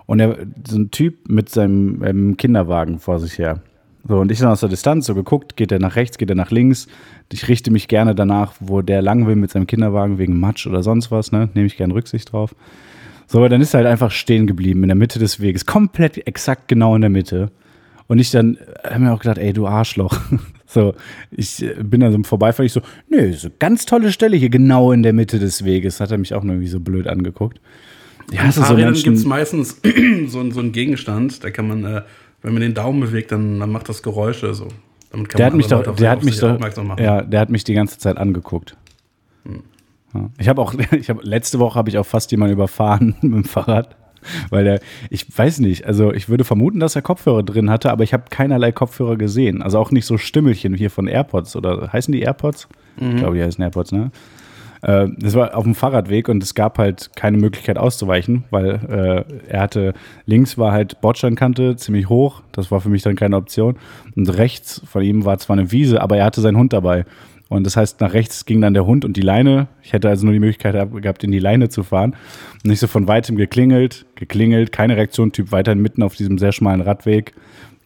Und 0.06 0.20
er, 0.20 0.38
so 0.68 0.78
ein 0.78 0.90
Typ 0.90 1.30
mit 1.30 1.50
seinem 1.50 2.04
ähm, 2.04 2.38
Kinderwagen 2.38 3.00
vor 3.00 3.20
sich 3.20 3.38
her. 3.38 3.62
So, 4.08 4.20
und 4.20 4.32
ich 4.32 4.40
dann 4.40 4.50
aus 4.50 4.62
der 4.62 4.70
Distanz 4.70 5.06
so 5.06 5.14
geguckt, 5.14 5.56
geht 5.58 5.72
er 5.72 5.80
nach 5.80 5.96
rechts, 5.96 6.18
geht 6.18 6.30
er 6.30 6.36
nach 6.36 6.52
links. 6.52 6.88
Ich 7.32 7.48
richte 7.48 7.70
mich 7.70 7.88
gerne 7.88 8.16
danach, 8.16 8.54
wo 8.60 8.82
der 8.82 9.02
lang 9.02 9.28
will 9.28 9.36
mit 9.36 9.52
seinem 9.52 9.68
Kinderwagen 9.68 10.18
wegen 10.18 10.40
Matsch 10.40 10.66
oder 10.66 10.82
sonst 10.82 11.12
was, 11.12 11.32
ne? 11.32 11.50
Nehme 11.54 11.68
ich 11.68 11.78
gerne 11.78 11.94
Rücksicht 11.94 12.32
drauf. 12.32 12.56
So, 13.28 13.38
aber 13.38 13.50
dann 13.50 13.62
ist 13.62 13.76
er 13.76 13.80
halt 13.80 13.88
einfach 13.88 14.10
stehen 14.10 14.48
geblieben 14.48 14.82
in 14.82 14.90
der 14.90 14.96
Mitte 14.96 15.20
des 15.20 15.40
Weges, 15.40 15.68
komplett 15.68 16.26
exakt 16.26 16.68
genau 16.68 16.96
in 16.96 17.02
der 17.02 17.12
Mitte. 17.12 17.52
Und 18.08 18.18
ich 18.18 18.32
dann 18.32 18.58
habe 18.84 19.02
mir 19.02 19.14
auch 19.14 19.20
gedacht, 19.20 19.38
ey, 19.38 19.54
du 19.54 19.68
Arschloch. 19.68 20.18
So, 20.72 20.94
ich 21.32 21.64
äh, 21.64 21.74
bin 21.82 22.02
dann 22.02 22.12
so 22.12 22.16
im 22.18 22.24
Vorbeifahren, 22.24 22.68
ich 22.68 22.74
so, 22.74 22.82
nö, 23.10 23.34
so 23.34 23.50
ganz 23.58 23.86
tolle 23.88 24.12
Stelle 24.12 24.38
hier, 24.38 24.50
genau 24.50 24.92
in 24.92 25.02
der 25.02 25.14
Mitte 25.14 25.40
des 25.40 25.66
Weges. 25.66 26.00
Hat 26.00 26.12
er 26.12 26.20
mich 26.20 26.36
auch 26.36 26.44
nur 26.44 26.54
irgendwie 26.56 26.70
so 26.70 26.80
blöd 26.80 27.08
angeguckt. 27.08 27.60
Ja, 28.32 28.42
An 28.42 28.52
so 28.52 28.76
Menschen- 28.76 29.04
gibt 29.06 29.18
es 29.18 29.26
meistens 29.26 29.82
so, 30.28 30.40
ein- 30.40 30.52
so 30.52 30.60
einen 30.60 30.72
Gegenstand, 30.72 31.44
da 31.44 31.50
kann 31.50 31.68
man, 31.68 31.84
äh, 31.86 32.02
wenn 32.44 32.54
man 32.54 32.62
den 32.62 32.76
Daumen 32.76 33.00
bewegt, 33.00 33.32
dann, 33.32 33.60
dann 33.60 33.72
macht 33.72 33.90
das 33.90 34.04
Geräusche 34.04 34.54
so. 34.54 34.68
Damit 35.12 35.30
kann 35.30 35.38
Der 35.40 35.46
hat 35.48 35.54
man 35.54 35.58
mich 35.58 35.66
andere 35.74 35.84
doch, 35.86 35.96
der 35.96 36.12
hat 36.12 36.24
mich 36.24 36.40
doch, 36.40 37.00
ja, 37.00 37.24
der 37.24 37.40
hat 37.40 37.50
mich 37.50 37.64
die 37.64 37.74
ganze 37.74 37.98
Zeit 37.98 38.18
angeguckt. 38.18 38.78
Ja. 40.14 40.30
Ich 40.38 40.48
habe 40.48 40.62
auch, 40.62 40.74
ich 40.92 41.10
habe 41.10 41.22
letzte 41.24 41.58
Woche 41.58 41.80
habe 41.80 41.90
ich 41.90 41.98
auch 41.98 42.06
fast 42.06 42.30
jemanden 42.32 42.54
überfahren 42.54 43.16
mit 43.22 43.34
dem 43.34 43.44
Fahrrad, 43.44 43.96
weil 44.50 44.64
der, 44.64 44.80
ich 45.10 45.26
weiß 45.38 45.60
nicht, 45.60 45.86
also 45.86 46.14
ich 46.14 46.30
würde 46.30 46.44
vermuten, 46.44 46.80
dass 46.80 46.96
er 46.96 47.02
Kopfhörer 47.02 47.44
drin 47.44 47.70
hatte, 47.70 47.92
aber 47.92 48.04
ich 48.04 48.14
habe 48.14 48.24
keinerlei 48.30 48.72
Kopfhörer 48.72 49.16
gesehen, 49.18 49.62
also 49.62 49.80
auch 49.80 49.92
nicht 49.92 50.06
so 50.06 50.18
Stimmelchen 50.18 50.74
hier 50.74 50.90
von 50.90 51.08
AirPods 51.08 51.56
oder 51.56 51.92
heißen 51.94 52.12
die 52.12 52.22
AirPods? 52.22 52.68
Ich 52.98 53.16
glaube, 53.18 53.38
die 53.38 53.44
heißen 53.44 53.62
AirPods, 53.64 53.92
ne? 53.94 54.12
Äh, 54.82 55.08
Das 55.18 55.36
war 55.36 55.56
auf 55.56 55.64
dem 55.64 55.76
Fahrradweg 55.76 56.30
und 56.30 56.42
es 56.44 56.54
gab 56.56 56.78
halt 56.78 57.12
keine 57.16 57.38
Möglichkeit 57.38 57.78
auszuweichen, 57.78 58.44
weil 58.50 59.26
äh, 59.48 59.52
er 59.52 59.62
hatte, 59.62 59.94
links 60.26 60.58
war 60.58 60.72
halt 60.72 61.00
Bordsteinkante 61.02 61.76
ziemlich 61.76 62.08
hoch, 62.10 62.42
das 62.52 62.72
war 62.72 62.80
für 62.82 62.90
mich 62.90 63.02
dann 63.02 63.16
keine 63.16 63.36
Option. 63.38 63.76
Und 64.16 64.30
rechts 64.38 64.82
von 64.86 65.04
ihm 65.04 65.26
war 65.26 65.38
zwar 65.38 65.58
eine 65.58 65.72
Wiese, 65.72 66.02
aber 66.02 66.18
er 66.18 66.26
hatte 66.26 66.42
seinen 66.42 66.58
Hund 66.58 66.72
dabei. 66.74 67.06
Und 67.50 67.66
das 67.66 67.76
heißt, 67.76 68.00
nach 68.00 68.14
rechts 68.14 68.46
ging 68.46 68.62
dann 68.62 68.76
der 68.76 68.86
Hund 68.86 69.04
und 69.04 69.18
die 69.18 69.22
Leine. 69.22 69.68
Ich 69.82 69.92
hätte 69.92 70.08
also 70.08 70.24
nur 70.24 70.34
die 70.34 70.40
Möglichkeit 70.40 70.76
gehabt, 71.02 71.24
in 71.24 71.32
die 71.32 71.40
Leine 71.40 71.70
zu 71.70 71.84
fahren. 71.84 72.16
Und 72.64 72.72
ich 72.72 72.80
so 72.80 72.88
von 72.88 73.08
weitem 73.08 73.36
geklingelt, 73.36 74.06
geklingelt, 74.16 74.72
keine 74.72 74.96
Reaktion, 74.96 75.32
Typ 75.32 75.52
weiterhin 75.52 75.82
mitten 75.82 76.04
auf 76.04 76.16
diesem 76.16 76.38
sehr 76.38 76.52
schmalen 76.52 76.82
Radweg, 76.82 77.34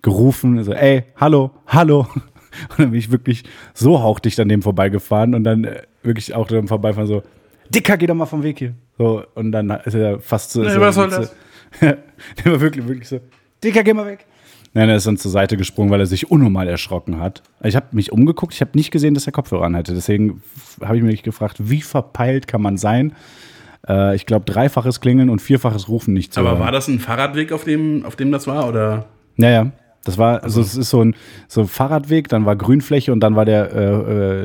gerufen, 0.02 0.62
so, 0.65 0.73
ey, 0.73 1.06
hallo, 1.15 1.52
hallo. 1.65 2.08
Und 2.69 2.80
dann 2.80 2.91
bin 2.91 2.99
ich 2.99 3.10
wirklich 3.10 3.43
so 3.73 4.04
hauchdicht 4.04 4.39
an 4.39 4.47
dem 4.47 4.62
vorbeigefahren 4.62 5.34
und 5.34 5.43
dann 5.43 5.63
äh, 5.63 5.82
wirklich 6.04 6.36
auch 6.36 6.45
dem 6.45 6.67
Vorbeifahren 6.67 7.08
so, 7.08 7.23
Dicker, 7.69 7.97
geh 7.97 8.06
doch 8.06 8.13
mal 8.13 8.28
vom 8.28 8.43
Weg 8.43 8.60
hier. 8.60 8.76
So, 8.99 9.23
und 9.34 9.52
dann 9.52 9.71
ist 9.71 9.95
er 9.95 10.19
fast 10.19 10.52
so. 10.52 10.62
Nee, 10.62 10.69
so 10.69 10.80
was 10.80 10.93
soll 10.93 11.10
so, 11.10 11.21
das? 11.21 11.36
Der 11.82 12.52
war 12.52 12.62
wirklich, 12.62 12.88
wirklich 12.88 13.10
so, 13.10 13.19
Dicker, 13.63 13.84
geh 13.84 13.93
mal 13.93 14.06
weg. 14.06 14.28
Nein, 14.76 14.90
er 14.90 14.96
ist 14.96 15.06
dann 15.06 15.18
zur 15.18 15.30
Seite 15.32 15.56
gesprungen, 15.56 15.92
weil 15.92 16.00
er 16.00 16.06
sich 16.08 16.32
unnormal 16.32 16.68
erschrocken 16.68 17.20
hat. 17.20 17.44
Ich 17.64 17.76
habe 17.76 17.88
mich 17.92 18.12
umgeguckt, 18.12 18.54
ich 18.56 18.62
habe 18.62 18.72
nicht 18.74 18.90
gesehen, 18.92 19.14
dass 19.14 19.28
er 19.28 19.32
Kopfhörer 19.32 19.66
anhatte. 19.66 19.94
Deswegen 19.94 20.42
habe 20.84 20.98
ich 20.98 21.04
mich 21.04 21.22
gefragt, 21.24 21.58
wie 21.60 21.82
verpeilt 21.82 22.48
kann 22.48 22.62
man 22.62 22.78
sein? 22.78 23.14
Äh, 23.88 24.16
ich 24.16 24.26
glaube, 24.26 24.46
dreifaches 24.46 25.00
Klingeln 25.00 25.30
und 25.30 25.42
vierfaches 25.42 25.90
Rufen 25.90 26.14
nicht 26.16 26.34
zu 26.34 26.40
Aber 26.40 26.52
hören. 26.52 26.60
war 26.60 26.72
das 26.72 26.88
ein 26.88 27.00
Fahrradweg, 27.00 27.52
auf 27.52 27.66
dem, 27.66 28.04
auf 28.06 28.16
dem 28.16 28.32
das 28.32 28.48
war? 28.48 28.68
Oder? 28.68 29.06
Naja, 29.38 29.72
das 30.06 30.18
war, 30.18 30.44
also 30.44 30.60
es 30.60 30.76
ist 30.76 30.90
so 30.90 31.02
ein, 31.06 31.16
so 31.48 31.62
ein 31.62 31.68
Fahrradweg, 31.68 32.28
dann 32.30 32.46
war 32.48 32.56
Grünfläche 32.56 33.12
und 33.14 33.20
dann 33.20 33.36
war 33.36 33.46
der, 33.46 33.72
äh, 33.74 33.84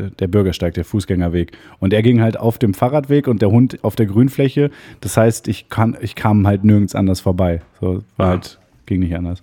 äh, 0.06 0.10
der 0.18 0.28
Bürgersteig, 0.28 0.74
der 0.74 0.84
Fußgängerweg. 0.84 1.52
Und 1.80 1.94
er 1.94 2.02
ging 2.02 2.20
halt 2.20 2.38
auf 2.38 2.58
dem 2.58 2.74
Fahrradweg 2.74 3.28
und 3.28 3.40
der 3.40 3.50
Hund 3.50 3.78
auf 3.82 3.96
der 3.96 4.04
Grünfläche. 4.06 4.70
Das 5.00 5.16
heißt, 5.16 5.48
ich, 5.48 5.70
kann, 5.70 5.96
ich 6.02 6.14
kam 6.16 6.46
halt 6.46 6.64
nirgends 6.64 6.94
anders 6.94 7.20
vorbei. 7.20 7.62
So, 7.80 8.02
war 8.18 8.26
Ah. 8.26 8.30
halt, 8.32 8.58
ging 8.84 9.00
nicht 9.00 9.16
anders. 9.16 9.42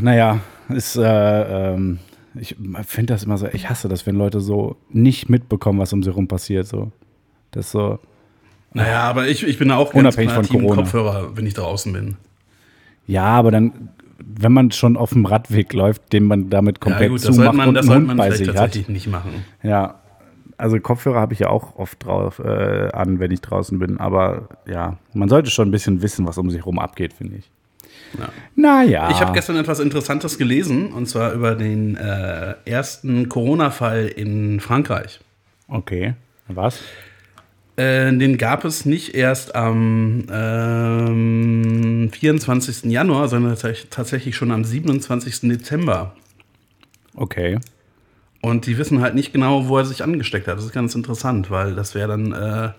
Naja, 0.00 0.40
ist, 0.68 0.96
äh, 0.96 1.02
ähm, 1.74 1.98
ich 2.34 2.56
finde 2.86 3.14
das 3.14 3.24
immer 3.24 3.38
so, 3.38 3.46
ich 3.52 3.68
hasse 3.70 3.88
das, 3.88 4.06
wenn 4.06 4.16
Leute 4.16 4.40
so 4.40 4.76
nicht 4.90 5.28
mitbekommen, 5.28 5.78
was 5.78 5.92
um 5.92 6.02
sie 6.02 6.10
rum 6.10 6.28
passiert. 6.28 6.66
So. 6.66 6.92
Das 7.50 7.70
so, 7.70 7.98
Naja, 8.72 9.02
aber 9.02 9.28
ich, 9.28 9.46
ich 9.46 9.58
bin 9.58 9.70
auch 9.70 9.92
ganz 9.92 9.94
Unabhängig 9.94 10.32
von 10.32 10.44
Team 10.44 10.62
Corona. 10.62 10.82
Kopfhörer, 10.82 11.36
wenn 11.36 11.46
ich 11.46 11.54
draußen 11.54 11.92
bin. 11.92 12.16
ja, 13.06 13.24
aber 13.24 13.50
dann, 13.50 13.90
wenn 14.18 14.52
man 14.52 14.70
schon 14.70 14.96
auf 14.96 15.10
dem 15.10 15.26
Radweg 15.26 15.72
läuft, 15.72 16.12
den 16.12 16.24
man 16.24 16.50
damit 16.50 16.80
komplett 16.80 17.02
ja 17.02 17.08
gut, 17.08 17.18
das 17.18 17.24
zumacht 17.24 17.44
sollte 17.44 17.56
man, 17.56 17.68
und 17.68 17.74
das 17.74 17.86
sollte 17.86 18.06
man 18.06 18.16
bei 18.16 18.24
vielleicht 18.24 18.38
sich 18.38 18.48
hat. 18.48 18.56
tatsächlich 18.56 18.88
nicht 18.88 19.06
machen. 19.06 19.44
Ja, 19.62 20.00
also 20.56 20.78
Kopfhörer 20.78 21.20
habe 21.20 21.32
ich 21.32 21.40
ja 21.40 21.48
auch 21.50 21.76
oft 21.76 22.04
drauf 22.04 22.38
äh, 22.38 22.88
an, 22.92 23.18
wenn 23.18 23.30
ich 23.30 23.40
draußen 23.40 23.78
bin. 23.78 23.98
Aber 23.98 24.48
ja, 24.66 24.98
man 25.12 25.28
sollte 25.28 25.50
schon 25.50 25.68
ein 25.68 25.72
bisschen 25.72 26.00
wissen, 26.02 26.26
was 26.26 26.38
um 26.38 26.50
sich 26.50 26.64
rum 26.64 26.78
abgeht, 26.78 27.12
finde 27.12 27.36
ich. 27.36 27.50
Ja. 28.18 28.28
Naja. 28.56 29.10
Ich 29.10 29.20
habe 29.20 29.32
gestern 29.32 29.56
etwas 29.56 29.80
Interessantes 29.80 30.38
gelesen, 30.38 30.92
und 30.92 31.06
zwar 31.06 31.32
über 31.32 31.54
den 31.54 31.96
äh, 31.96 32.54
ersten 32.64 33.28
Corona-Fall 33.28 34.06
in 34.06 34.60
Frankreich. 34.60 35.20
Okay. 35.68 36.14
Was? 36.48 36.80
Äh, 37.76 38.12
den 38.16 38.38
gab 38.38 38.64
es 38.64 38.84
nicht 38.84 39.14
erst 39.14 39.54
am 39.56 40.26
ähm, 40.30 42.10
24. 42.12 42.84
Januar, 42.90 43.28
sondern 43.28 43.54
tats- 43.54 43.88
tatsächlich 43.90 44.36
schon 44.36 44.52
am 44.52 44.64
27. 44.64 45.40
Dezember. 45.50 46.14
Okay. 47.16 47.58
Und 48.42 48.66
die 48.66 48.78
wissen 48.78 49.00
halt 49.00 49.14
nicht 49.14 49.32
genau, 49.32 49.68
wo 49.68 49.78
er 49.78 49.84
sich 49.86 50.04
angesteckt 50.04 50.46
hat. 50.46 50.58
Das 50.58 50.64
ist 50.64 50.72
ganz 50.72 50.94
interessant, 50.94 51.50
weil 51.50 51.74
das 51.74 51.94
wäre 51.94 52.08
dann 52.08 52.32
äh, 52.32 52.70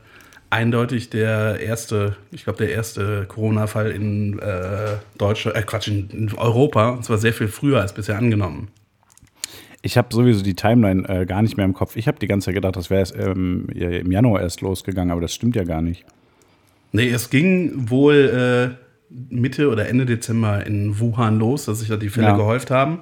eindeutig 0.55 1.09
der 1.09 1.59
erste, 1.59 2.15
ich 2.31 2.45
glaube, 2.45 2.59
der 2.59 2.71
erste 2.71 3.25
Corona-Fall 3.27 3.91
in 3.91 4.39
äh, 4.39 4.95
Deutschland, 5.17 5.57
äh, 5.57 5.63
Quatsch, 5.63 5.89
in, 5.89 6.31
Europa. 6.37 6.89
Und 6.89 7.03
zwar 7.03 7.17
sehr 7.17 7.33
viel 7.33 7.49
früher 7.49 7.81
als 7.81 7.93
bisher 7.93 8.17
angenommen. 8.17 8.69
Ich 9.81 9.97
habe 9.97 10.07
sowieso 10.11 10.43
die 10.43 10.55
Timeline 10.55 11.07
äh, 11.09 11.25
gar 11.25 11.41
nicht 11.41 11.57
mehr 11.57 11.65
im 11.65 11.73
Kopf. 11.73 11.97
Ich 11.97 12.07
habe 12.07 12.17
die 12.19 12.27
ganze 12.27 12.45
Zeit 12.45 12.55
gedacht, 12.55 12.77
das 12.77 12.89
wäre 12.89 13.05
ähm, 13.17 13.67
im 13.69 14.11
Januar 14.11 14.41
erst 14.41 14.61
losgegangen, 14.61 15.11
aber 15.11 15.21
das 15.21 15.33
stimmt 15.33 15.57
ja 15.57 15.63
gar 15.63 15.81
nicht. 15.81 16.05
Nee, 16.93 17.09
es 17.09 17.29
ging 17.29 17.89
wohl 17.89 18.77
äh, 18.79 19.13
Mitte 19.29 19.69
oder 19.69 19.89
Ende 19.89 20.05
Dezember 20.05 20.65
in 20.65 20.99
Wuhan 20.99 21.37
los, 21.37 21.65
dass 21.65 21.79
sich 21.79 21.89
da 21.89 21.97
die 21.97 22.09
Fälle 22.09 22.27
Ja. 22.27 22.37
gehäuft 22.37 22.71
haben. 22.71 23.01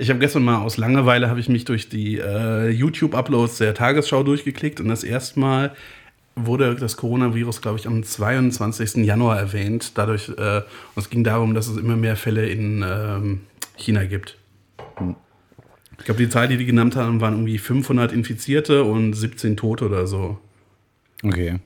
Ich 0.00 0.10
habe 0.10 0.18
gestern 0.18 0.42
mal 0.42 0.62
aus 0.62 0.76
Langeweile 0.76 1.28
habe 1.28 1.40
ich 1.40 1.48
mich 1.48 1.66
durch 1.66 1.88
die 1.88 2.18
äh, 2.18 2.68
YouTube-Uploads 2.70 3.58
der 3.58 3.74
Tagesschau 3.74 4.22
durchgeklickt 4.22 4.80
und 4.80 4.88
das 4.88 5.04
erste 5.04 5.38
Mal 5.38 5.72
wurde 6.46 6.74
das 6.74 6.96
Coronavirus, 6.96 7.60
glaube 7.60 7.78
ich, 7.78 7.86
am 7.86 8.02
22. 8.02 9.04
Januar 9.04 9.38
erwähnt. 9.38 9.92
Dadurch, 9.96 10.28
äh, 10.28 10.62
es 10.96 11.10
ging 11.10 11.24
darum, 11.24 11.54
dass 11.54 11.68
es 11.68 11.76
immer 11.76 11.96
mehr 11.96 12.16
Fälle 12.16 12.48
in 12.48 12.84
ähm, 12.86 13.40
China 13.76 14.04
gibt. 14.04 14.36
Ich 15.98 16.04
glaube, 16.04 16.22
die 16.22 16.28
Zahl, 16.28 16.48
die 16.48 16.56
die 16.56 16.66
genannt 16.66 16.96
haben, 16.96 17.20
waren 17.20 17.34
irgendwie 17.34 17.58
500 17.58 18.12
Infizierte 18.12 18.84
und 18.84 19.12
17 19.12 19.56
Tote 19.56 19.86
oder 19.86 20.06
so. 20.06 20.38
Okay. 21.22 21.58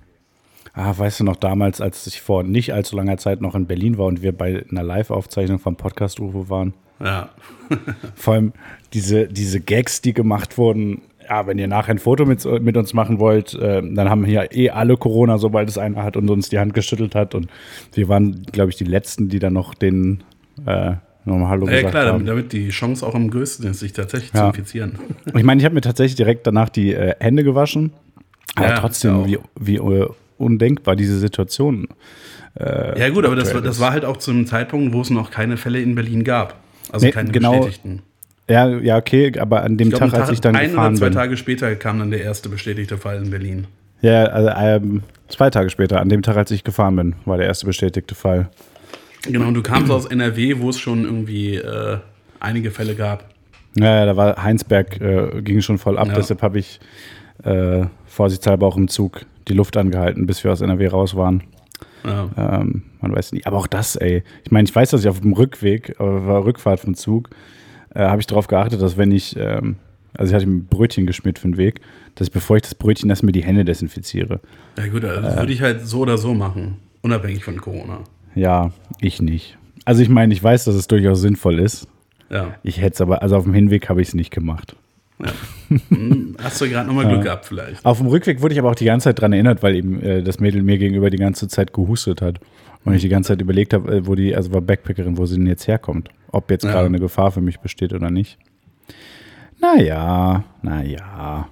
Ah, 0.72 0.92
weißt 0.96 1.20
du 1.20 1.24
noch 1.24 1.36
damals, 1.36 1.80
als 1.80 2.06
ich 2.08 2.20
vor 2.20 2.42
nicht 2.42 2.72
allzu 2.72 2.96
langer 2.96 3.16
Zeit 3.16 3.40
noch 3.40 3.54
in 3.54 3.66
Berlin 3.66 3.96
war 3.96 4.06
und 4.06 4.22
wir 4.22 4.32
bei 4.32 4.64
einer 4.68 4.82
Live-Aufzeichnung 4.82 5.60
vom 5.60 5.76
Podcast 5.76 6.18
UFO 6.18 6.48
waren? 6.48 6.74
Ja. 6.98 7.30
Vor 8.16 8.34
allem 8.34 8.52
diese, 8.92 9.28
diese 9.28 9.60
Gags, 9.60 10.00
die 10.00 10.14
gemacht 10.14 10.58
wurden. 10.58 11.02
Ja, 11.28 11.46
wenn 11.46 11.58
ihr 11.58 11.68
nachher 11.68 11.92
ein 11.92 11.98
Foto 11.98 12.26
mit, 12.26 12.44
mit 12.62 12.76
uns 12.76 12.92
machen 12.92 13.18
wollt, 13.18 13.54
äh, 13.54 13.82
dann 13.82 14.10
haben 14.10 14.24
hier 14.24 14.48
eh 14.52 14.70
alle 14.70 14.96
Corona, 14.96 15.38
sobald 15.38 15.68
es 15.68 15.78
einer 15.78 16.02
hat 16.02 16.16
und 16.16 16.28
uns 16.30 16.48
die 16.50 16.58
Hand 16.58 16.74
geschüttelt 16.74 17.14
hat. 17.14 17.34
Und 17.34 17.48
wir 17.92 18.08
waren, 18.08 18.42
glaube 18.52 18.70
ich, 18.70 18.76
die 18.76 18.84
Letzten, 18.84 19.28
die 19.28 19.38
dann 19.38 19.52
noch 19.54 19.74
den 19.74 20.22
äh, 20.66 20.92
nochmal 21.24 21.48
Hallo 21.48 21.68
Ja, 21.68 21.82
klar, 21.88 22.04
damit, 22.04 22.28
damit 22.28 22.52
die 22.52 22.68
Chance 22.68 23.06
auch 23.06 23.14
am 23.14 23.30
größten 23.30 23.70
ist, 23.70 23.80
sich 23.80 23.92
tatsächlich 23.92 24.32
zu 24.32 24.38
Ja. 24.38 24.48
infizieren. 24.48 24.98
Ich 25.34 25.42
meine, 25.44 25.60
ich 25.60 25.64
habe 25.64 25.74
mir 25.74 25.80
tatsächlich 25.80 26.16
direkt 26.16 26.46
danach 26.46 26.68
die 26.68 26.92
äh, 26.92 27.14
Hände 27.20 27.44
gewaschen. 27.44 27.92
Aber 28.56 28.68
Ja, 28.68 28.78
trotzdem, 28.78 29.26
wie, 29.26 29.38
wie 29.58 29.76
äh, 29.76 30.08
undenkbar, 30.38 30.94
diese 30.96 31.18
Situation. 31.18 31.88
Äh, 32.58 32.98
Ja, 33.00 33.08
gut, 33.08 33.24
aber 33.24 33.34
das, 33.36 33.52
das 33.52 33.80
war 33.80 33.92
halt 33.92 34.04
auch 34.04 34.18
zu 34.18 34.30
einem 34.30 34.46
Zeitpunkt, 34.46 34.92
wo 34.92 35.00
es 35.00 35.10
noch 35.10 35.30
keine 35.30 35.56
Fälle 35.56 35.80
in 35.80 35.94
Berlin 35.94 36.22
gab. 36.24 36.60
Also 36.92 37.06
Nee, 37.06 37.12
keine 37.12 37.30
genau. 37.32 37.52
bestätigten. 37.60 38.02
Ja, 38.48 38.68
ja, 38.68 38.98
okay, 38.98 39.32
aber 39.38 39.62
an 39.62 39.76
dem 39.78 39.88
Ich 39.88 39.94
glaube, 39.94 40.12
Tag, 40.12 40.20
als 40.22 40.30
ich 40.30 40.40
dann 40.40 40.54
ein 40.54 40.70
gefahren 40.70 40.88
oder 40.92 40.96
zwei 40.98 41.06
bin. 41.06 41.14
Tage 41.14 41.36
später 41.36 41.74
kam 41.76 41.98
dann 41.98 42.10
der 42.10 42.22
erste 42.22 42.48
bestätigte 42.48 42.98
Fall 42.98 43.22
in 43.22 43.30
Berlin. 43.30 43.66
Ja, 44.02 44.24
also, 44.24 44.50
ähm, 44.54 45.02
zwei 45.28 45.48
Tage 45.48 45.70
später, 45.70 46.00
an 46.00 46.10
dem 46.10 46.20
Tag, 46.22 46.36
als 46.36 46.50
ich 46.50 46.62
gefahren 46.62 46.96
bin, 46.96 47.14
war 47.24 47.38
der 47.38 47.46
erste 47.46 47.64
bestätigte 47.64 48.14
Fall. 48.14 48.50
Genau, 49.22 49.48
und 49.48 49.54
du 49.54 49.62
kamst 49.62 49.90
aus 49.90 50.04
NRW, 50.04 50.56
wo 50.58 50.68
es 50.68 50.78
schon 50.78 51.04
irgendwie 51.04 51.54
äh, 51.54 51.96
einige 52.40 52.70
Fälle 52.70 52.94
gab. 52.94 53.30
Ja, 53.76 54.00
ja, 54.00 54.06
da 54.06 54.16
war 54.16 54.42
Heinsberg, 54.42 55.00
äh, 55.00 55.40
ging 55.40 55.62
schon 55.62 55.78
voll 55.78 55.96
ab, 55.98 56.08
Ja. 56.08 56.14
deshalb 56.14 56.42
habe 56.42 56.58
ich 56.58 56.80
äh, 57.44 57.86
vorsichtshalber 58.06 58.66
auch 58.66 58.76
im 58.76 58.88
Zug 58.88 59.22
die 59.48 59.54
Luft 59.54 59.76
angehalten, 59.78 60.26
bis 60.26 60.44
wir 60.44 60.52
aus 60.52 60.60
NRW 60.60 60.86
raus 60.88 61.16
waren. 61.16 61.42
Ja. 62.04 62.28
Ähm, 62.60 62.82
man 63.00 63.16
weiß 63.16 63.32
nicht. 63.32 63.46
Aber 63.46 63.56
auch 63.56 63.66
das, 63.66 63.96
ey. 63.96 64.22
Ich 64.44 64.50
meine, 64.50 64.68
ich 64.68 64.74
weiß, 64.74 64.90
dass 64.90 65.00
ich 65.00 65.08
auf 65.08 65.20
dem 65.20 65.32
Rückweg, 65.32 65.90
äh, 65.90 65.94
war 65.98 66.44
Rückfahrt 66.44 66.80
vom 66.80 66.94
Zug, 66.94 67.30
äh, 67.94 68.00
habe 68.00 68.20
ich 68.20 68.26
darauf 68.26 68.46
geachtet, 68.46 68.82
dass 68.82 68.96
wenn 68.96 69.12
ich, 69.12 69.36
ähm, 69.38 69.76
also 70.16 70.30
ich 70.30 70.34
hatte 70.34 70.46
ein 70.48 70.66
Brötchen 70.66 71.06
geschmiert 71.06 71.38
für 71.38 71.48
den 71.48 71.56
Weg, 71.56 71.80
dass 72.14 72.30
bevor 72.30 72.56
ich 72.56 72.62
das 72.62 72.74
Brötchen 72.74 73.10
esse, 73.10 73.24
mir 73.24 73.32
die 73.32 73.42
Hände 73.44 73.64
desinfiziere. 73.64 74.40
ja, 74.78 74.86
gut, 74.88 75.04
also 75.04 75.22
das 75.22 75.36
würde 75.38 75.52
ich 75.52 75.62
halt 75.62 75.86
so 75.86 76.00
oder 76.00 76.18
so 76.18 76.34
machen, 76.34 76.76
unabhängig 77.02 77.44
von 77.44 77.60
Corona. 77.60 78.00
Ja, 78.34 78.70
ich 79.00 79.20
nicht. 79.22 79.56
Also 79.84 80.02
ich 80.02 80.08
meine, 80.08 80.32
ich 80.32 80.42
weiß, 80.42 80.64
dass 80.64 80.74
es 80.74 80.88
durchaus 80.88 81.20
sinnvoll 81.20 81.58
ist. 81.58 81.86
Ja. 82.30 82.54
Ich 82.62 82.80
hätte 82.80 82.94
es 82.94 83.00
aber, 83.00 83.22
also 83.22 83.36
auf 83.36 83.44
dem 83.44 83.54
Hinweg 83.54 83.88
habe 83.88 84.00
ich 84.02 84.08
es 84.08 84.14
nicht 84.14 84.30
gemacht. 84.30 84.76
Hm, 85.88 86.36
Hast 86.42 86.60
du 86.60 86.68
gerade 86.68 86.86
nochmal 86.86 87.06
Glück 87.08 87.22
gehabt, 87.22 87.46
vielleicht. 87.46 87.84
Auf 87.84 87.98
dem 87.98 88.06
Rückweg 88.08 88.42
wurde 88.42 88.54
ich 88.54 88.58
aber 88.58 88.70
auch 88.70 88.74
die 88.74 88.84
ganze 88.84 89.04
Zeit 89.04 89.20
dran 89.20 89.32
erinnert, 89.32 89.62
weil 89.62 89.76
eben 89.76 90.02
äh, 90.02 90.22
das 90.22 90.40
Mädel 90.40 90.62
mir 90.62 90.78
gegenüber 90.78 91.10
die 91.10 91.16
ganze 91.18 91.48
Zeit 91.48 91.72
gehustet 91.72 92.22
hat. 92.22 92.40
Und 92.84 92.94
ich 92.94 93.02
die 93.02 93.08
ganze 93.08 93.28
Zeit 93.28 93.40
überlegt 93.40 93.72
habe, 93.72 93.96
äh, 93.96 94.06
wo 94.06 94.14
die, 94.14 94.34
also 94.36 94.52
war 94.52 94.60
Backpackerin, 94.60 95.16
wo 95.16 95.24
sie 95.26 95.36
denn 95.36 95.46
jetzt 95.46 95.66
herkommt. 95.66 96.10
Ob 96.30 96.50
jetzt 96.50 96.64
Ja. 96.64 96.72
gerade 96.72 96.86
eine 96.86 96.98
Gefahr 96.98 97.30
für 97.30 97.40
mich 97.40 97.58
besteht 97.60 97.92
oder 97.92 98.10
nicht. 98.10 98.38
Naja, 99.60 100.44
naja. 100.62 101.48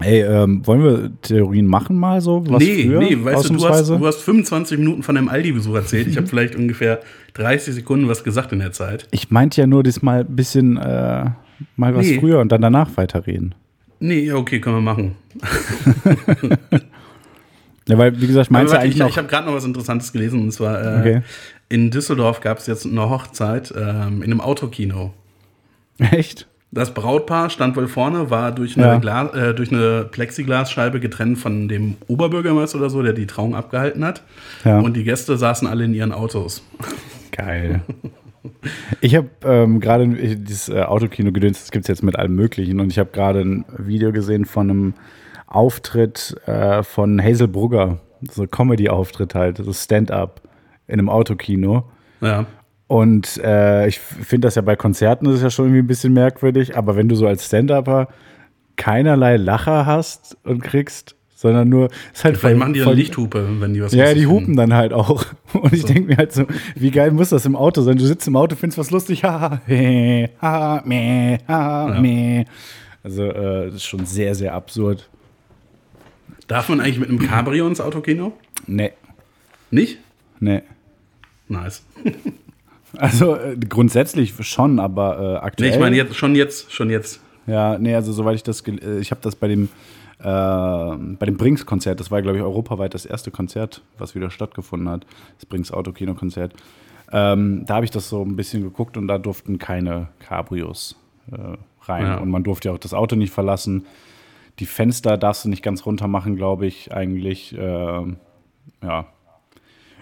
Ey, 0.00 0.20
ähm, 0.22 0.66
wollen 0.66 0.82
wir 0.84 1.10
Theorien 1.22 1.66
machen 1.66 1.96
mal 1.98 2.20
so? 2.20 2.44
Was 2.48 2.62
nee, 2.62 2.84
früher, 2.84 2.98
nee, 3.00 3.16
weißt 3.24 3.48
du, 3.48 3.54
du 3.54 3.68
hast, 3.68 3.88
du 3.88 4.06
hast 4.06 4.20
25 4.20 4.78
Minuten 4.78 5.02
von 5.02 5.14
deinem 5.14 5.28
Aldi-Besuch 5.28 5.74
erzählt. 5.74 6.08
Ich 6.08 6.16
habe 6.18 6.26
vielleicht 6.26 6.54
ungefähr 6.54 7.00
30 7.34 7.74
Sekunden 7.74 8.06
was 8.08 8.22
gesagt 8.24 8.52
in 8.52 8.58
der 8.58 8.72
Zeit. 8.72 9.06
Ich 9.10 9.30
meinte 9.30 9.60
ja 9.60 9.66
nur 9.66 9.82
diesmal 9.82 10.20
ein 10.20 10.36
bisschen 10.36 10.76
äh, 10.76 11.30
mal 11.76 11.94
was 11.94 12.06
Nee. 12.06 12.18
früher 12.18 12.40
und 12.40 12.52
dann 12.52 12.60
danach 12.60 12.94
weiterreden. 12.96 13.54
Nee, 13.98 14.30
okay, 14.32 14.60
können 14.60 14.76
wir 14.76 14.80
machen. 14.82 15.12
Ja, 17.88 17.96
weil, 17.98 18.20
wie 18.20 18.26
gesagt, 18.26 18.50
meinst 18.50 18.72
du 18.72 18.78
eigentlich 18.78 18.94
ich 18.94 19.00
noch. 19.00 19.08
ich 19.08 19.16
habe 19.18 19.28
gerade 19.28 19.46
noch 19.46 19.54
was 19.54 19.64
Interessantes 19.64 20.12
gelesen 20.12 20.40
und 20.40 20.52
zwar 20.52 20.82
äh, 20.82 21.00
Okay. 21.00 21.22
in 21.68 21.90
Düsseldorf 21.90 22.40
gab 22.40 22.58
es 22.58 22.66
jetzt 22.66 22.84
eine 22.86 23.08
Hochzeit 23.08 23.72
ähm, 23.76 24.22
in 24.22 24.32
einem 24.32 24.40
Autokino. 24.40 25.12
Echt? 25.98 26.48
Das 26.72 26.92
Brautpaar 26.92 27.48
stand 27.48 27.76
wohl 27.76 27.86
vorne, 27.86 28.28
war 28.28 28.50
durch 28.52 28.76
eine, 28.76 28.86
Ja. 28.86 28.98
Gla 28.98 29.26
äh, 29.32 29.54
durch 29.54 29.70
eine 29.72 30.04
Plexiglasscheibe 30.10 30.98
getrennt 30.98 31.38
von 31.38 31.68
dem 31.68 31.96
Oberbürgermeister 32.08 32.78
oder 32.78 32.90
so, 32.90 33.02
der 33.02 33.12
die 33.12 33.26
Trauung 33.26 33.54
abgehalten 33.54 34.04
hat. 34.04 34.22
Ja. 34.64 34.80
Und 34.80 34.94
die 34.96 35.04
Gäste 35.04 35.36
saßen 35.36 35.68
alle 35.68 35.84
in 35.84 35.94
ihren 35.94 36.12
Autos. 36.12 36.62
Geil. 37.32 37.82
Ich 39.00 39.16
habe 39.16 39.28
ähm, 39.42 39.80
gerade 39.80 40.06
dieses 40.06 40.68
äh, 40.68 40.80
Autokino 40.82 41.32
gedöns, 41.32 41.62
das 41.62 41.72
gibt 41.72 41.84
es 41.84 41.88
jetzt 41.88 42.04
mit 42.04 42.16
allem 42.16 42.36
Möglichen. 42.36 42.78
Und 42.78 42.92
ich 42.92 42.98
habe 43.00 43.10
gerade 43.12 43.40
ein 43.40 43.64
Video 43.76 44.12
gesehen 44.12 44.44
von 44.44 44.70
einem 44.70 44.94
Auftritt 45.46 46.36
äh, 46.46 46.82
von 46.82 47.22
Hazel 47.22 47.48
Brugger. 47.48 47.98
So 48.30 48.46
Comedy-Auftritt 48.46 49.34
halt, 49.34 49.58
so 49.58 49.72
Stand-up 49.72 50.40
in 50.88 50.94
einem 50.94 51.08
Autokino. 51.08 51.84
Ja. 52.20 52.46
Und 52.88 53.36
äh, 53.44 53.86
ich 53.88 53.98
finde 53.98 54.46
das 54.46 54.54
ja 54.54 54.62
bei 54.62 54.76
Konzerten 54.76 55.26
das 55.26 55.34
ist 55.36 55.42
ja 55.42 55.50
schon 55.50 55.66
irgendwie 55.66 55.80
ein 55.82 55.86
bisschen 55.86 56.12
merkwürdig, 56.12 56.76
aber 56.76 56.96
wenn 56.96 57.08
du 57.08 57.14
so 57.16 57.26
als 57.26 57.46
Stand-Upper 57.46 58.08
keinerlei 58.76 59.36
Lacher 59.36 59.86
hast 59.86 60.36
und 60.44 60.62
kriegst, 60.62 61.16
sondern 61.34 61.68
nur 61.68 61.86
ist 62.14 62.24
halt 62.24 62.36
Vielleicht 62.36 62.40
voll- 62.40 62.54
machen 62.54 62.72
die 62.72 62.80
voll- 62.80 62.92
eine 62.92 63.00
Lichthupe, 63.00 63.46
wenn 63.60 63.74
die 63.74 63.82
was 63.82 63.92
ja, 63.92 64.14
die 64.14 64.26
hupen 64.26 64.46
finden. 64.46 64.56
dann 64.56 64.74
halt 64.74 64.92
auch. 64.92 65.24
Und 65.52 65.72
ich 65.72 65.84
denke 65.84 66.08
mir 66.10 66.16
halt 66.16 66.32
so, 66.32 66.44
wie 66.74 66.90
geil 66.90 67.10
muss 67.10 67.28
das 67.30 67.44
im 67.44 67.56
Auto 67.56 67.82
sein? 67.82 67.98
Du 67.98 68.06
sitzt 68.06 68.26
im 68.28 68.36
Auto, 68.36 68.56
findest 68.56 68.78
was 68.78 68.90
lustig, 68.90 69.24
haha, 69.24 69.60
haha, 70.40 70.82
meh, 70.86 71.38
haha, 71.46 72.00
meh. 72.00 72.44
Also, 73.02 73.24
äh, 73.24 73.66
das 73.66 73.74
ist 73.76 73.84
schon 73.84 74.06
sehr, 74.06 74.34
sehr 74.34 74.54
absurd. 74.54 75.08
Darf 76.46 76.68
man 76.68 76.80
eigentlich 76.80 76.98
mit 76.98 77.08
einem 77.08 77.18
Cabrio 77.18 77.66
ins 77.66 77.80
Autokino? 77.80 78.32
Nee, 78.66 78.92
Nicht? 79.70 79.98
nee. 80.40 80.62
Nice. 81.48 81.84
Also, 82.96 83.36
äh, 83.36 83.56
grundsätzlich 83.56 84.34
schon, 84.40 84.80
aber 84.80 85.18
äh, 85.18 85.22
Nee, 85.22 85.36
aktuell. 85.38 85.70
ich 85.70 85.78
meine 85.78 85.96
jetzt, 85.96 86.16
schon 86.16 86.34
jetzt, 86.34 86.72
schon 86.72 86.88
jetzt. 86.90 87.20
Ja, 87.46 87.78
nee, 87.78 87.94
also 87.94 88.12
soweit 88.12 88.36
ich 88.36 88.42
das, 88.42 88.62
äh, 88.62 88.98
ich 89.00 89.10
habe 89.10 89.20
das 89.22 89.36
bei 89.36 89.48
dem, 89.48 89.68
äh, 90.18 90.24
bei 90.24 91.26
dem 91.26 91.36
Brinks-Konzert, 91.36 92.00
das 92.00 92.10
war, 92.10 92.22
glaube 92.22 92.38
ich, 92.38 92.42
europaweit 92.44 92.94
das 92.94 93.04
erste 93.06 93.30
Konzert, 93.30 93.82
was 93.98 94.14
wieder 94.14 94.30
stattgefunden 94.30 94.88
hat, 94.88 95.06
das 95.36 95.46
Brinks-Autokino-Konzert. 95.46 96.54
Ähm, 97.12 97.64
da 97.66 97.76
habe 97.76 97.84
ich 97.84 97.90
das 97.90 98.08
so 98.08 98.22
ein 98.24 98.34
bisschen 98.34 98.62
geguckt 98.62 98.96
und 98.96 99.06
da 99.08 99.18
durften 99.18 99.58
keine 99.58 100.08
Cabrios 100.18 100.96
äh, 101.30 101.36
rein. 101.82 102.06
Ja. 102.06 102.16
Und 102.18 102.30
man 102.30 102.42
durfte 102.42 102.68
ja 102.68 102.74
auch 102.74 102.78
das 102.78 102.94
Auto 102.94 103.14
nicht 103.14 103.32
verlassen. 103.32 103.86
Die 104.58 104.66
Fenster 104.66 105.18
darfst 105.18 105.44
du 105.44 105.48
nicht 105.48 105.62
ganz 105.62 105.84
runter 105.84 106.08
machen, 106.08 106.36
glaube 106.36 106.66
ich, 106.66 106.92
eigentlich. 106.92 107.54
Ähm, 107.58 108.16
ja. 108.82 109.06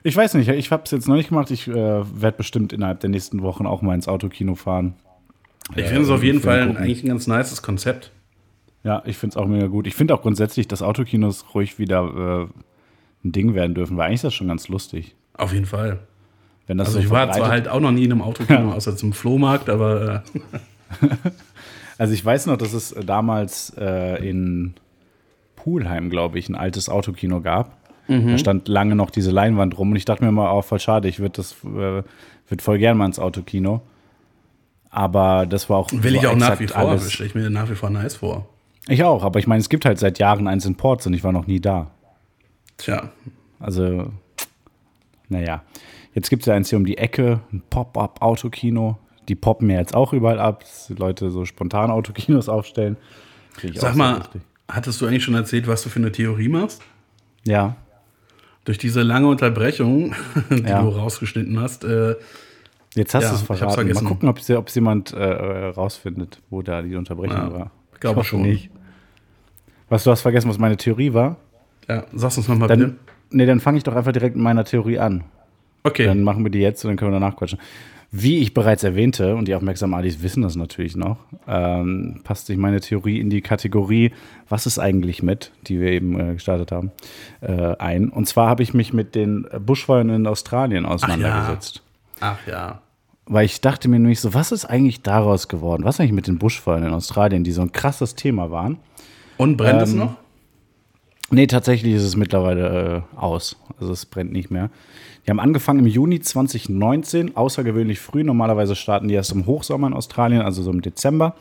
Ich 0.02 0.16
weiß 0.16 0.34
nicht, 0.34 0.48
ich 0.48 0.70
habe 0.70 0.82
es 0.84 0.90
jetzt 0.90 1.08
noch 1.08 1.16
nicht 1.16 1.30
gemacht. 1.30 1.50
Ich 1.50 1.66
äh, 1.66 1.74
werde 1.74 2.36
bestimmt 2.36 2.72
innerhalb 2.72 3.00
der 3.00 3.10
nächsten 3.10 3.42
Wochen 3.42 3.66
auch 3.66 3.82
mal 3.82 3.94
ins 3.94 4.06
Autokino 4.06 4.54
fahren. 4.54 4.94
Ich 5.74 5.86
finde 5.86 6.02
es 6.02 6.10
auf 6.10 6.22
jeden 6.22 6.40
Film 6.40 6.52
Fall 6.52 6.66
gucken. 6.66 6.82
eigentlich 6.82 7.02
ein 7.02 7.08
ganz 7.08 7.26
nices 7.26 7.62
Konzept. 7.62 8.12
Ja, 8.82 9.02
ich 9.06 9.16
finde 9.16 9.32
es 9.32 9.36
auch 9.38 9.46
mega 9.46 9.66
gut. 9.66 9.86
Ich 9.86 9.94
finde 9.94 10.14
auch 10.14 10.20
grundsätzlich, 10.20 10.68
dass 10.68 10.82
Autokinos 10.82 11.46
ruhig 11.54 11.78
wieder 11.78 12.48
äh, 12.52 13.26
ein 13.26 13.32
Ding 13.32 13.54
werden 13.54 13.74
dürfen, 13.74 13.96
weil 13.96 14.08
eigentlich 14.08 14.16
ist 14.16 14.24
das 14.24 14.34
schon 14.34 14.48
ganz 14.48 14.68
lustig. 14.68 15.14
Auf 15.38 15.54
jeden 15.54 15.64
Fall. 15.64 16.00
Wenn 16.66 16.76
das 16.78 16.88
Also 16.88 16.98
so 16.98 17.04
ich 17.04 17.10
war 17.10 17.32
zwar 17.32 17.48
halt 17.48 17.66
auch 17.68 17.80
noch 17.80 17.92
nie 17.92 18.04
in 18.04 18.12
einem 18.12 18.20
Autokino, 18.22 18.72
außer 18.72 18.94
zum 18.96 19.14
Flohmarkt, 19.14 19.70
aber 19.70 20.22
äh, 21.02 21.08
Also 21.98 22.12
ich 22.12 22.24
weiß 22.24 22.46
noch, 22.46 22.56
dass 22.56 22.72
es 22.72 22.92
äh, 22.92 23.04
damals 23.04 23.72
äh, 23.78 24.26
in 24.28 24.74
Pulheim, 25.56 26.10
glaube 26.10 26.38
ich, 26.38 26.48
ein 26.48 26.54
altes 26.54 26.88
Autokino 26.88 27.40
gab. 27.40 27.76
Mhm. 28.08 28.32
Da 28.32 28.38
stand 28.38 28.68
lange 28.68 28.94
noch 28.96 29.10
diese 29.10 29.30
Leinwand 29.30 29.78
rum 29.78 29.90
und 29.90 29.96
ich 29.96 30.04
dachte 30.04 30.24
mir 30.24 30.32
mal, 30.32 30.48
auch 30.48 30.64
voll 30.64 30.80
schade, 30.80 31.08
ich 31.08 31.20
würde 31.20 31.36
das 31.36 31.52
äh, 31.64 32.02
würd 32.48 32.62
voll 32.62 32.78
gern 32.78 32.98
mal 32.98 33.06
ins 33.06 33.18
Autokino. 33.18 33.80
Aber 34.90 35.46
das 35.46 35.68
war 35.70 35.78
auch 35.78 35.90
will 35.90 36.12
so 36.12 36.18
ich 36.18 36.26
auch 36.26 36.36
nach 36.36 36.60
wie 36.60 36.68
vor. 36.68 36.78
alles. 36.78 37.12
Stelle 37.12 37.28
ich 37.28 37.34
mir 37.34 37.50
nach 37.50 37.68
wie 37.70 37.74
vor 37.74 37.90
nice 37.90 38.16
vor. 38.16 38.48
Ich 38.86 39.02
auch, 39.02 39.24
aber 39.24 39.38
ich 39.38 39.46
meine, 39.46 39.60
es 39.60 39.68
gibt 39.68 39.84
halt 39.86 39.98
seit 39.98 40.18
Jahren 40.18 40.46
eins 40.46 40.66
in 40.66 40.76
Ports 40.76 41.06
und 41.06 41.14
ich 41.14 41.24
war 41.24 41.32
noch 41.32 41.46
nie 41.46 41.58
da. 41.60 41.90
Tja, 42.76 43.10
Also, 43.58 44.12
naja. 45.28 45.62
Jetzt 46.12 46.30
gibt 46.30 46.42
es 46.42 46.46
ja 46.46 46.54
eins 46.54 46.68
hier 46.68 46.78
um 46.78 46.84
die 46.86 46.98
Ecke, 46.98 47.40
ein 47.52 47.62
Pop-up-Autokino. 47.70 48.98
Die 49.28 49.34
poppen 49.34 49.70
ja 49.70 49.78
jetzt 49.78 49.94
auch 49.94 50.12
überall 50.12 50.38
ab, 50.38 50.60
dass 50.60 50.86
die 50.88 50.94
Leute 50.94 51.30
so 51.30 51.44
spontan 51.44 51.90
Autokinos 51.90 52.48
aufstellen. 52.48 52.96
Sag 53.74 53.94
mal, 53.96 54.22
hattest 54.68 55.00
du 55.00 55.06
eigentlich 55.06 55.24
schon 55.24 55.34
erzählt, 55.34 55.66
was 55.68 55.82
du 55.82 55.88
für 55.88 56.00
eine 56.00 56.12
Theorie 56.12 56.48
machst? 56.48 56.82
Ja, 57.46 57.76
Durch 58.64 58.78
diese 58.78 59.02
lange 59.02 59.26
Unterbrechung, 59.28 60.14
die 60.50 60.62
Ja. 60.68 60.80
du 60.82 60.88
rausgeschnitten 60.88 61.60
hast, 61.60 61.84
äh, 61.84 62.14
jetzt 62.94 63.14
hast 63.14 63.24
Ja, 63.24 63.28
du 63.30 63.34
es 63.36 63.42
verraten. 63.42 63.74
vergessen. 63.74 64.04
Mal 64.04 64.08
gucken, 64.10 64.28
ob 64.28 64.38
es 64.68 64.74
jemand 64.74 65.12
äh, 65.12 65.22
rausfindet, 65.66 66.40
wo 66.50 66.62
da 66.62 66.80
die 66.82 66.96
Unterbrechung 66.96 67.36
Ja, 67.36 67.52
war. 67.52 67.70
ich 67.92 68.00
glaube 68.00 68.24
schon. 68.24 68.42
nicht. 68.42 68.70
Was, 69.90 70.04
du 70.04 70.10
hast 70.10 70.22
vergessen, 70.22 70.48
was 70.48 70.58
meine 70.58 70.76
Theorie 70.78 71.12
war? 71.12 71.36
ja, 71.88 72.04
sag's 72.14 72.38
uns 72.38 72.48
nochmal 72.48 72.68
bitte. 72.68 72.94
Nee, 73.30 73.44
dann 73.46 73.60
fange 73.60 73.76
ich 73.78 73.84
doch 73.84 73.94
einfach 73.94 74.12
direkt 74.12 74.34
mit 74.36 74.42
meiner 74.42 74.64
Theorie 74.64 74.98
an. 74.98 75.24
Okay, 75.82 76.06
Dann 76.06 76.22
machen 76.22 76.42
wir 76.44 76.50
die 76.50 76.60
jetzt 76.60 76.82
und 76.84 76.88
dann 76.90 76.96
können 76.96 77.12
wir 77.12 77.20
danach 77.20 77.36
quatschen. 77.36 77.58
Wie 78.16 78.38
ich 78.38 78.54
bereits 78.54 78.84
erwähnte, 78.84 79.34
und 79.34 79.48
die 79.48 79.56
aufmerksamen 79.56 79.98
Adis 79.98 80.22
wissen 80.22 80.44
das 80.44 80.54
natürlich 80.54 80.94
noch, 80.94 81.16
ähm, 81.48 82.20
passt 82.22 82.46
sich 82.46 82.56
meine 82.56 82.78
Theorie 82.78 83.18
in 83.18 83.28
die 83.28 83.40
Kategorie, 83.40 84.12
was 84.48 84.66
ist 84.66 84.78
eigentlich 84.78 85.24
mit, 85.24 85.50
die 85.66 85.80
wir 85.80 85.90
eben 85.90 86.20
äh, 86.20 86.34
gestartet 86.34 86.70
haben, 86.70 86.92
äh, 87.40 87.74
ein. 87.78 88.10
Und 88.10 88.28
zwar 88.28 88.48
habe 88.48 88.62
ich 88.62 88.72
mich 88.72 88.92
mit 88.92 89.16
den 89.16 89.48
Buschfeuern 89.58 90.10
in 90.10 90.28
Australien 90.28 90.86
auseinandergesetzt. 90.86 91.82
ach 92.20 92.38
ja. 92.46 92.82
Weil 93.26 93.46
ich 93.46 93.60
dachte 93.60 93.88
mir 93.88 93.98
nämlich 93.98 94.20
so, 94.20 94.32
was 94.32 94.52
ist 94.52 94.64
eigentlich 94.64 95.02
daraus 95.02 95.48
geworden? 95.48 95.82
Was 95.82 95.98
eigentlich 95.98 96.12
mit 96.12 96.28
den 96.28 96.38
Buschfeuern 96.38 96.84
in 96.84 96.92
Australien, 96.92 97.42
die 97.42 97.50
so 97.50 97.62
ein 97.62 97.72
krasses 97.72 98.14
Thema 98.14 98.52
waren? 98.52 98.78
Und 99.38 99.56
brennt 99.56 99.82
es 99.82 99.90
Ähm, 99.90 99.98
noch? 99.98 100.16
Nee, 101.30 101.48
tatsächlich 101.48 101.94
ist 101.94 102.04
es 102.04 102.14
mittlerweile 102.14 103.04
äh, 103.16 103.18
aus. 103.18 103.56
Also 103.80 103.92
es 103.92 104.06
brennt 104.06 104.30
nicht 104.30 104.52
mehr. 104.52 104.70
Die 105.26 105.30
haben 105.30 105.40
angefangen 105.40 105.80
im 105.80 105.86
Juni 105.86 106.20
2019, 106.20 107.36
außergewöhnlich 107.36 107.98
früh. 107.98 108.24
Normalerweise 108.24 108.76
starten 108.76 109.08
die 109.08 109.14
erst 109.14 109.32
im 109.32 109.46
Hochsommer 109.46 109.86
in 109.86 109.94
Australien, 109.94 110.42
also 110.42 110.62
so 110.62 110.70
im 110.70 110.82
Dezember. 110.82 111.34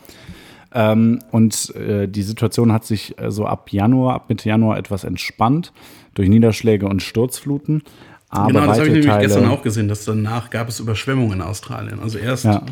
Ähm, 0.74 1.20
und 1.32 1.76
äh, 1.76 2.08
die 2.08 2.24
Situation 2.24 2.72
hat 2.72 2.86
sich 2.86 3.20
äh, 3.20 3.30
so 3.30 3.46
ab 3.46 3.72
Januar, 3.72 4.16
ab 4.16 4.26
Mitte 4.30 4.50
Januar 4.50 4.78
etwas 4.78 5.04
entspannt 5.04 5.72
durch 6.16 6.30
Niederschläge 6.30 6.88
und 6.88 7.04
Sturzfluten. 7.04 7.84
Aber 8.30 8.48
genau, 8.48 8.66
das 8.66 8.80
habe 8.80 8.88
ich 8.88 8.94
nämlich 9.06 9.20
gestern 9.20 9.44
Teile- 9.44 9.54
auch 9.54 9.62
gesehen, 9.62 9.88
dass 9.88 10.06
danach 10.06 10.50
gab 10.50 10.68
es 10.70 10.80
Überschwemmungen 10.80 11.40
in 11.40 11.42
Australien. 11.46 12.00
Also 12.00 12.18
erst 12.18 12.46
Ja. 12.46 12.64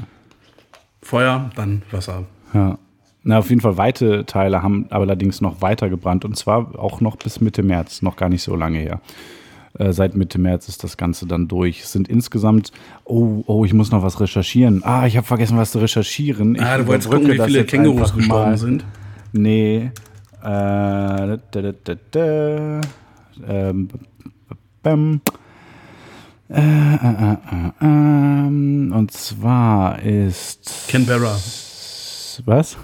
Feuer, 1.03 1.51
dann 1.55 1.83
Wasser. 1.91 2.23
Ja. 2.53 2.77
Na, 3.23 3.37
auf 3.37 3.49
jeden 3.49 3.61
Fall 3.61 3.77
weite 3.77 4.25
Teile 4.25 4.63
haben 4.63 4.87
allerdings 4.89 5.41
noch 5.41 5.61
weiter 5.61 5.89
gebrannt 5.89 6.25
und 6.25 6.35
zwar 6.35 6.79
auch 6.79 7.01
noch 7.01 7.17
bis 7.17 7.39
Mitte 7.39 7.61
März, 7.61 8.01
noch 8.01 8.15
gar 8.15 8.29
nicht 8.29 8.41
so 8.41 8.55
lange 8.55 8.79
her. 8.79 8.99
Äh, 9.77 9.93
seit 9.93 10.15
Mitte 10.15 10.37
März 10.39 10.67
ist 10.67 10.83
das 10.83 10.97
Ganze 10.97 11.25
dann 11.25 11.47
durch. 11.47 11.81
Es 11.83 11.91
sind 11.91 12.07
insgesamt, 12.07 12.71
oh, 13.05 13.43
oh, 13.47 13.63
ich 13.65 13.73
muss 13.73 13.91
noch 13.91 14.03
was 14.03 14.19
recherchieren. 14.19 14.83
Ah, 14.83 15.05
ich 15.07 15.15
habe 15.17 15.25
vergessen, 15.25 15.57
was 15.57 15.71
zu 15.71 15.79
recherchieren. 15.79 16.55
Ich 16.55 16.61
Ah, 16.61 16.77
du 16.77 16.87
wolltest 16.87 17.09
gucken, 17.09 17.31
wie 17.31 17.39
viele 17.39 17.65
Kängurus 17.65 18.13
gestorben 18.13 18.51
mal. 18.51 18.57
sind. 18.57 18.85
Nee. 19.31 19.91
Äh, 20.41 20.43
da, 20.43 21.37
da, 21.51 21.71
da, 21.83 21.95
da. 22.11 22.81
Ähm, 23.47 23.87
bam. 24.83 25.21
Äh, 26.49 26.59
äh, 26.59 26.95
äh, 26.95 27.33
äh, 27.33 27.71
ähm, 27.81 28.91
und 28.93 29.11
zwar 29.11 30.01
ist. 30.01 30.87
Canberra. 30.89 31.37
Was? 32.45 32.77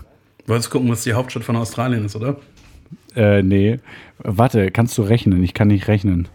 Du 0.45 0.53
wolltest 0.53 0.69
gucken, 0.69 0.89
was 0.89 1.03
die 1.03 1.13
Hauptstadt 1.13 1.43
von 1.43 1.57
Australien 1.57 2.05
ist, 2.05 2.15
oder? 2.15 2.37
Äh, 3.15 3.41
nee. 3.43 3.79
Warte, 4.19 4.71
kannst 4.71 4.97
du 4.97 5.01
rechnen? 5.01 5.43
Ich 5.43 5.53
kann 5.53 5.67
nicht 5.67 5.87
rechnen. 5.89 6.29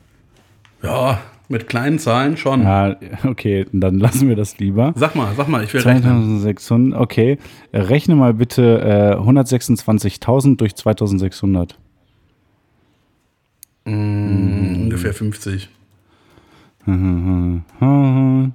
Ja, 0.82 1.20
mit 1.48 1.68
kleinen 1.68 1.98
Zahlen 1.98 2.36
schon. 2.36 2.62
Ja, 2.62 2.96
okay, 3.24 3.66
dann 3.72 3.98
lassen 4.00 4.28
wir 4.28 4.36
das 4.36 4.58
lieber. 4.58 4.92
Sag 4.96 5.14
mal, 5.14 5.34
sag 5.36 5.48
mal, 5.48 5.62
ich 5.64 5.72
will 5.74 5.82
rechnen. 5.82 6.02
2600, 6.40 7.00
okay. 7.00 7.38
Äh, 7.72 7.80
Rechne 7.80 8.14
mal 8.16 8.34
bitte 8.34 8.80
äh, 8.80 9.20
126.000 9.20 10.56
durch 10.56 10.74
2600. 10.74 11.78
Mm, 13.84 14.82
Ungefähr 14.84 15.12
50. 15.14 15.68
Mhm. 16.86 17.62
Dann- 17.80 18.54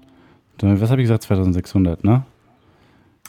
Was 0.81 0.89
habe 0.89 1.01
ich 1.01 1.05
gesagt? 1.05 1.23
2600, 1.23 2.03
ne? 2.03 2.23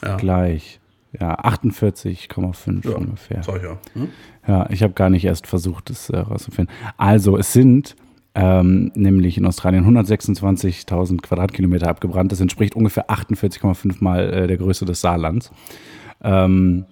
Ja, 0.03 0.15
Gleich. 0.17 0.79
Ja, 1.19 1.39
48,5 1.43 2.87
ja. 2.89 2.95
ungefähr. 2.95 3.39
Ich 3.39 3.47
ja. 3.47 3.77
Hm? 3.93 4.09
Ja, 4.47 4.69
ich 4.69 4.83
habe 4.83 4.93
gar 4.93 5.09
nicht 5.09 5.25
erst 5.25 5.47
versucht, 5.47 5.89
das 5.89 6.09
äh, 6.09 6.17
rauszufinden. 6.17 6.73
Also, 6.97 7.35
es 7.37 7.51
sind 7.51 7.95
ähm, 8.39 8.91
nämlich 8.95 9.37
in 9.37 9.45
Australien 9.45 9.85
126.000 9.85 11.21
Quadratkilometer 11.21 11.89
abgebrannt. 11.89 12.31
Das 12.31 12.39
entspricht 12.39 12.73
ungefähr 12.73 13.09
48,5 13.09 13.97
Mal 13.99 14.33
äh, 14.33 14.47
der 14.47 14.57
Größe 14.57 14.85
des 14.85 15.01
Saarlands. 15.01 15.51
Ähm, 16.23 16.85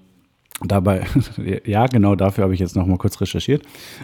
dabei, 0.61 1.03
ja, 1.65 1.87
genau 1.87 2.15
dafür 2.15 2.43
habe 2.43 2.53
ich 2.53 2.59
jetzt 2.59 2.75
noch 2.75 2.85
mal 2.85 2.97
kurz 2.97 3.21
recherchiert. 3.21 3.63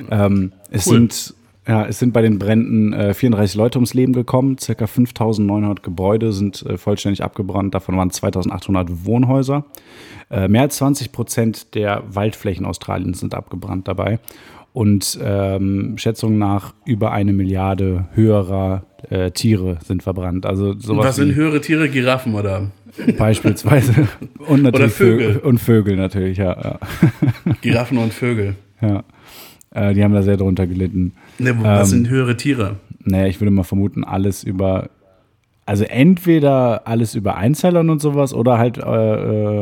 Ähm, 0.10 0.54
es 0.72 0.88
Cool. 0.88 0.94
sind 0.94 1.36
ja, 1.66 1.86
es 1.86 1.98
sind 1.98 2.12
bei 2.12 2.22
den 2.22 2.40
Bränden 2.40 2.92
äh, 2.92 3.14
34 3.14 3.56
Leute 3.56 3.78
ums 3.78 3.94
Leben 3.94 4.12
gekommen. 4.12 4.58
Circa 4.58 4.84
5.900 4.84 5.82
Gebäude 5.82 6.34
sind 6.34 6.62
äh, 6.66 6.78
vollständig 6.78 7.24
abgebrannt. 7.24 7.74
Davon 7.74 7.96
waren 7.96 8.10
2.800 8.10 9.06
Wohnhäuser. 9.06 9.64
Äh, 10.30 10.50
mehr 10.50 10.64
als 10.64 10.76
20 10.76 11.14
Prozent 11.14 11.74
der 11.74 12.04
Waldflächen 12.08 12.66
Australiens 12.66 13.22
sind 13.22 13.34
abgebrannt 13.34 13.88
dabei. 13.88 14.20
Und 14.74 15.20
ähm, 15.22 15.98
Schätzungen 15.98 16.40
nach 16.40 16.74
über 16.86 17.12
eine 17.12 17.32
Milliarde 17.32 18.06
höherer 18.16 18.84
äh, 19.10 19.30
Tiere 19.30 19.78
sind 19.86 20.02
verbrannt. 20.02 20.48
Also 20.48 20.78
sowas 20.80 21.06
Was 21.06 21.16
sind 21.18 21.36
höhere 21.36 21.62
Tiere, 21.62 21.90
Giraffen 21.90 22.34
oder 22.34 22.72
beispielsweise. 23.18 24.08
Und 24.48 24.64
natürlich 24.64 24.94
Vögel. 24.94 25.38
Und 25.38 25.60
Vögel 25.60 25.96
natürlich, 25.96 26.40
ja. 26.40 26.60
ja. 26.60 26.80
Giraffen 27.62 27.98
und 27.98 28.14
Vögel? 28.14 28.56
ja. 28.82 29.04
Äh, 29.74 29.94
die 29.94 30.04
haben 30.04 30.14
da 30.14 30.22
sehr 30.22 30.38
drunter 30.38 30.68
gelitten. 30.68 31.14
Ne, 31.40 31.56
was 31.62 31.92
Ähm, 31.92 31.98
sind 31.98 32.10
höhere 32.10 32.38
Tiere? 32.38 32.78
Naja, 33.04 33.28
ich 33.28 33.42
würde 33.42 33.52
mal 33.52 33.64
vermuten, 33.64 34.04
alles 34.04 34.44
über. 34.44 34.90
Also 35.66 35.86
entweder 35.86 36.88
alles 36.88 37.16
über 37.16 37.38
Einzellern 37.38 37.90
und 37.90 38.02
sowas 38.02 38.34
oder 38.34 38.58
halt, 38.58 38.78
äh, 38.78 38.82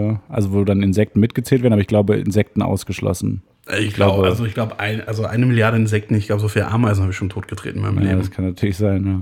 äh, 0.10 0.16
also 0.30 0.52
wo 0.52 0.64
dann 0.64 0.82
Insekten 0.82 1.20
mitgezählt 1.20 1.62
werden, 1.62 1.74
aber 1.74 1.82
ich 1.82 1.88
glaube, 1.88 2.16
Insekten 2.16 2.64
ausgeschlossen. 2.64 3.44
Ich 3.80 3.94
glaube, 3.94 4.26
also 4.26 4.46
ich 4.46 4.54
glaube, 4.54 4.80
ein, 4.80 5.02
also 5.08 5.26
eine 5.26 5.46
Milliarde 5.46 5.78
Insekten, 5.78 6.16
ich 6.16 6.28
glaube, 6.28 6.42
so 6.42 6.48
viele 6.48 6.68
Ameisen 6.68 7.02
habe 7.04 7.12
ich 7.12 7.18
schon 7.18 7.30
totgetreten 7.30 7.78
in 7.80 7.84
meinem 7.86 8.00
Ja, 8.04 8.10
Leben. 8.10 8.20
das 8.20 8.32
kann 8.32 8.46
natürlich 8.46 8.78
sein, 8.78 9.06
ja. 9.06 9.22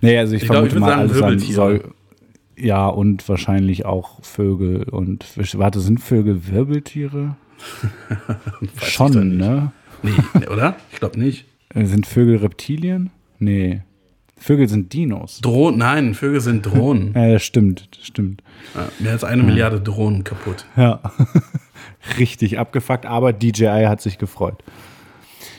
Nee, 0.00 0.18
also 0.18 0.34
ich, 0.34 0.42
Ich 0.42 0.48
glaube, 0.48 0.66
ich 0.68 0.72
vermute 0.72 0.86
würde 0.92 0.98
mal 0.98 1.08
sagen 1.08 1.72
alles 1.72 1.84
an 1.84 1.92
Ja, 2.56 2.86
und 2.88 3.28
wahrscheinlich 3.28 3.84
auch 3.84 4.22
Vögel 4.24 4.84
und 4.84 5.24
Fische. 5.24 5.58
Warte, 5.58 5.80
sind 5.80 6.00
Vögel 6.00 6.48
Wirbeltiere? 6.48 7.36
Ich 8.60 8.92
Schon, 8.92 9.36
ne? 9.36 9.72
Nee, 10.02 10.10
ne, 10.38 10.48
oder? 10.48 10.76
Ich 10.92 10.98
glaube 11.00 11.18
nicht. 11.18 11.44
Äh, 11.74 11.84
Sind 11.86 12.06
Vögel 12.06 12.36
Reptilien? 12.36 13.10
Nee. 13.40 13.82
Vögel 14.36 14.68
sind 14.68 14.92
Dinos. 14.92 15.40
Drohnen, 15.40 15.78
nein, 15.80 16.14
Vögel 16.14 16.40
sind 16.40 16.64
Drohnen. 16.64 17.12
Ja, 17.16 17.32
das 17.32 17.42
stimmt, 17.42 17.88
das 17.96 18.06
stimmt. 18.06 18.42
Ja, 18.76 18.88
mehr 19.00 19.12
als 19.12 19.24
eine 19.24 19.42
Milliarde 19.42 19.80
Drohnen 19.80 20.22
kaputt. 20.22 20.64
Ja. 20.76 21.00
Richtig 22.18 22.58
abgefuckt, 22.58 23.06
aber 23.06 23.32
DJI 23.32 23.86
hat 23.86 24.00
sich 24.00 24.18
gefreut. 24.18 24.62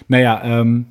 Naja, 0.07 0.41
ähm, 0.43 0.85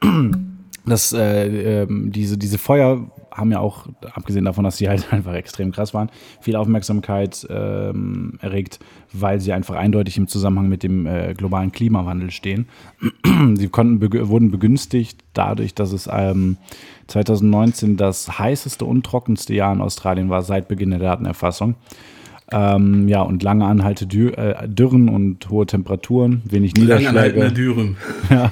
das, 0.86 1.12
äh, 1.12 1.82
ähm, 1.82 2.12
diese, 2.12 2.38
diese 2.38 2.58
Feuer 2.58 3.10
haben 3.30 3.50
ja 3.50 3.60
auch, 3.60 3.86
abgesehen 4.14 4.44
davon, 4.44 4.64
dass 4.64 4.76
sie 4.76 4.88
halt 4.88 5.06
einfach 5.12 5.34
extrem 5.34 5.72
krass 5.72 5.94
waren, 5.94 6.10
viel 6.40 6.56
Aufmerksamkeit 6.56 7.46
ähm, 7.50 8.38
erregt, 8.40 8.78
weil 9.12 9.40
sie 9.40 9.52
einfach 9.52 9.74
eindeutig 9.74 10.18
im 10.18 10.28
Zusammenhang 10.28 10.68
mit 10.68 10.82
dem 10.82 11.06
äh, 11.06 11.34
globalen 11.34 11.72
Klimawandel 11.72 12.30
stehen. 12.30 12.68
sie 13.54 13.68
konnten 13.68 14.04
begü- 14.04 14.28
wurden 14.28 14.50
begünstigt 14.50 15.24
dadurch, 15.32 15.74
dass 15.74 15.92
es 15.92 16.08
ähm, 16.12 16.58
2019 17.08 17.96
das 17.96 18.38
heißeste 18.38 18.84
und 18.84 19.04
trockenste 19.04 19.54
Jahr 19.54 19.72
in 19.72 19.80
Australien 19.80 20.30
war 20.30 20.42
seit 20.42 20.68
Beginn 20.68 20.90
der 20.90 20.98
Datenerfassung. 21.00 21.74
Ähm, 22.52 23.08
ja, 23.08 23.22
und 23.22 23.42
lange 23.42 23.64
anhalte 23.64 24.06
Dür 24.06 24.36
äh, 24.36 24.68
Dürren 24.68 25.08
und 25.08 25.48
hohe 25.48 25.66
Temperaturen, 25.66 26.42
wenig 26.44 26.74
Niederschläge. 26.74 27.50
Dürren. 27.52 27.96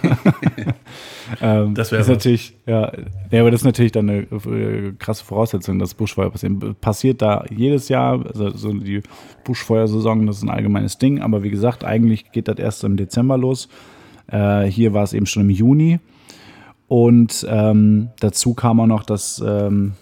Ähm, 1.40 1.74
Das 1.74 1.92
wäre 1.92 2.08
natürlich, 2.08 2.54
ja, 2.66 2.92
ja, 3.30 3.40
aber 3.40 3.50
das 3.50 3.60
ist 3.60 3.64
natürlich 3.64 3.92
dann 3.92 4.10
eine 4.10 4.22
äh, 4.22 4.92
krasse 4.98 5.24
Voraussetzung, 5.24 5.78
dass 5.78 5.94
Buschfeuer 5.94 6.30
passieren. 6.30 6.74
Passiert 6.80 7.22
da 7.22 7.44
jedes 7.54 7.88
Jahr, 7.88 8.24
also 8.26 8.50
so 8.56 8.72
die 8.72 9.02
Buschfeuersaison, 9.44 10.26
das 10.26 10.38
ist 10.38 10.42
ein 10.42 10.50
allgemeines 10.50 10.98
Ding, 10.98 11.20
aber 11.20 11.42
wie 11.42 11.50
gesagt, 11.50 11.84
eigentlich 11.84 12.32
geht 12.32 12.48
das 12.48 12.58
erst 12.58 12.84
im 12.84 12.96
Dezember 12.96 13.38
los. 13.38 13.68
Äh, 14.26 14.64
hier 14.64 14.92
war 14.92 15.04
es 15.04 15.12
eben 15.12 15.26
schon 15.26 15.42
im 15.42 15.50
Juni. 15.50 16.00
Und 16.88 17.46
ähm, 17.48 18.08
dazu 18.18 18.54
kam 18.54 18.80
auch 18.80 18.86
noch, 18.86 19.04
dass 19.04 19.42
ähm, 19.46 19.92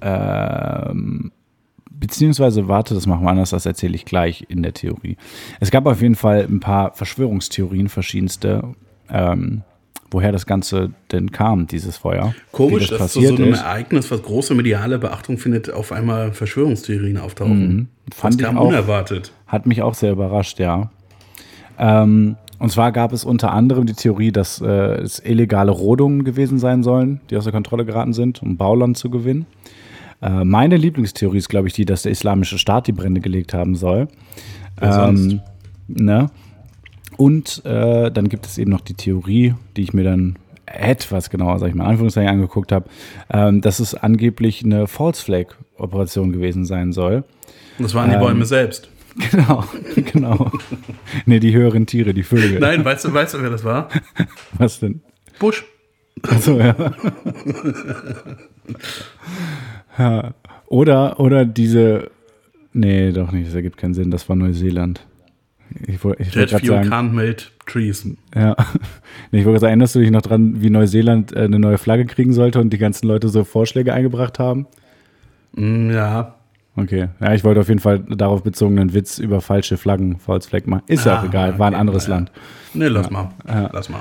ähm, 0.00 1.30
beziehungsweise 1.98 2.68
warte, 2.68 2.94
das 2.94 3.06
machen 3.06 3.24
wir 3.24 3.30
anders, 3.30 3.50
das 3.50 3.66
erzähle 3.66 3.94
ich 3.94 4.04
gleich 4.04 4.44
in 4.48 4.62
der 4.62 4.74
Theorie. 4.74 5.16
Es 5.60 5.70
gab 5.70 5.86
auf 5.86 6.00
jeden 6.00 6.14
Fall 6.14 6.46
ein 6.48 6.60
paar 6.60 6.92
Verschwörungstheorien, 6.94 7.88
verschiedenste, 7.88 8.62
ähm, 9.10 9.62
woher 10.10 10.32
das 10.32 10.46
Ganze 10.46 10.90
denn 11.12 11.32
kam, 11.32 11.66
dieses 11.66 11.96
Feuer. 11.98 12.34
Komisch, 12.52 12.90
wie 12.90 12.96
dass 12.96 13.12
zu 13.12 13.20
so 13.20 13.34
einem 13.34 13.52
Ereignis, 13.52 14.10
was 14.10 14.22
große 14.22 14.54
mediale 14.54 14.98
Beachtung 14.98 15.38
findet, 15.38 15.72
auf 15.72 15.92
einmal 15.92 16.32
Verschwörungstheorien 16.32 17.18
auftauchen. 17.18 17.88
Fand 18.14 18.34
das 18.34 18.40
ich 18.40 18.46
kam 18.46 18.58
auch. 18.58 18.68
unerwartet. 18.68 19.32
Hat 19.46 19.66
mich 19.66 19.82
auch 19.82 19.94
sehr 19.94 20.12
überrascht, 20.12 20.58
ja. 20.58 20.90
Ähm, 21.78 22.36
und 22.58 22.72
zwar 22.72 22.90
gab 22.90 23.12
es 23.12 23.24
unter 23.24 23.52
anderem 23.52 23.86
die 23.86 23.92
Theorie, 23.92 24.32
dass 24.32 24.60
äh, 24.60 24.66
es 24.66 25.20
illegale 25.20 25.70
Rodungen 25.70 26.24
gewesen 26.24 26.58
sein 26.58 26.82
sollen, 26.82 27.20
die 27.30 27.36
außer 27.36 27.52
Kontrolle 27.52 27.84
geraten 27.84 28.12
sind, 28.12 28.42
um 28.42 28.56
Bauland 28.56 28.96
zu 28.96 29.10
gewinnen. 29.10 29.46
Äh, 30.20 30.44
meine 30.44 30.76
Lieblingstheorie 30.76 31.38
ist, 31.38 31.48
glaube 31.48 31.68
ich, 31.68 31.74
die, 31.74 31.84
dass 31.84 32.02
der 32.02 32.12
islamische 32.12 32.58
Staat 32.58 32.86
die 32.86 32.92
Brände 32.92 33.20
gelegt 33.20 33.54
haben 33.54 33.76
soll. 33.76 34.08
Ähm, 34.80 35.40
ne? 35.86 36.30
Und 37.16 37.64
äh, 37.64 38.10
dann 38.10 38.28
gibt 38.28 38.46
es 38.46 38.58
eben 38.58 38.70
noch 38.70 38.80
die 38.80 38.94
Theorie, 38.94 39.54
die 39.76 39.82
ich 39.82 39.92
mir 39.92 40.04
dann 40.04 40.36
etwas 40.66 41.30
genauer, 41.30 41.58
sag 41.58 41.68
ich 41.68 41.74
mal, 41.74 41.84
in 41.84 41.90
Anführungszeichen 41.90 42.30
angeguckt 42.30 42.72
habe, 42.72 42.88
ähm, 43.30 43.60
dass 43.60 43.80
es 43.80 43.94
angeblich 43.94 44.64
eine 44.64 44.86
False 44.86 45.22
Flag 45.22 45.46
Operation 45.78 46.32
gewesen 46.32 46.64
sein 46.64 46.92
soll. 46.92 47.24
Das 47.78 47.94
waren 47.94 48.10
die 48.10 48.16
Ähm, 48.16 48.20
Bäume 48.20 48.44
selbst. 48.44 48.88
Genau, 49.32 49.64
genau. 50.12 50.52
ne, 51.26 51.40
die 51.40 51.52
höheren 51.52 51.86
Tiere, 51.86 52.14
die 52.14 52.22
Vögel. 52.22 52.60
Nein, 52.60 52.84
weißt 52.84 53.06
du, 53.06 53.12
weißt 53.12 53.34
du, 53.34 53.42
wer 53.42 53.50
das 53.50 53.64
war? 53.64 53.88
Was 54.58 54.78
denn? 54.78 55.00
Busch. 55.40 55.64
Achso, 56.22 56.56
ja. 56.56 56.76
ja. 59.98 60.34
Oder, 60.66 61.18
oder 61.20 61.44
diese. 61.44 62.10
Nee, 62.72 63.12
doch 63.12 63.32
nicht, 63.32 63.48
das 63.48 63.54
ergibt 63.54 63.76
keinen 63.78 63.94
Sinn. 63.94 64.10
Das 64.10 64.28
war 64.28 64.36
Neuseeland. 64.36 65.06
Ich, 65.86 66.02
woll- 66.04 66.16
ich 66.18 66.34
Jet 66.34 66.50
fuel 66.50 66.64
sagen, 66.66 66.88
can't 66.92 67.12
melt 67.12 67.52
trees. 67.66 68.06
ja. 68.34 68.56
Nee, 69.30 69.40
ich 69.40 69.44
wollte 69.44 69.54
gerade 69.54 69.60
sagen, 69.60 69.70
erinnerst 69.70 69.94
du 69.94 69.98
dich 70.00 70.10
noch 70.10 70.22
dran, 70.22 70.62
wie 70.62 70.70
Neuseeland 70.70 71.34
äh, 71.36 71.40
eine 71.40 71.58
neue 71.58 71.76
Flagge 71.76 72.06
kriegen 72.06 72.32
sollte 72.32 72.60
und 72.60 72.70
die 72.72 72.78
ganzen 72.78 73.06
Leute 73.06 73.28
so 73.28 73.44
Vorschläge 73.44 73.92
eingebracht 73.92 74.38
haben? 74.38 74.66
Mm, 75.54 75.90
ja. 75.90 76.34
Okay. 76.76 77.08
Ja, 77.20 77.34
ich 77.34 77.44
wollte 77.44 77.60
auf 77.60 77.68
jeden 77.68 77.80
Fall 77.80 77.98
darauf 78.00 78.42
bezogenen 78.42 78.94
Witz 78.94 79.18
über 79.18 79.40
falsche 79.42 79.76
Flaggen, 79.76 80.18
False 80.18 80.48
Flag 80.48 80.64
machen. 80.66 80.84
Ist 80.86 81.04
ja 81.04 81.18
auch 81.18 81.22
Ah, 81.24 81.26
egal, 81.26 81.58
war 81.58 81.66
ein 81.66 81.74
okay, 81.74 81.80
anderes 81.80 82.06
ja. 82.06 82.14
Land. 82.14 82.32
Nee, 82.72 82.86
lass 82.86 83.10
mal. 83.10 83.30
Lass 83.72 83.88
mal. 83.90 84.00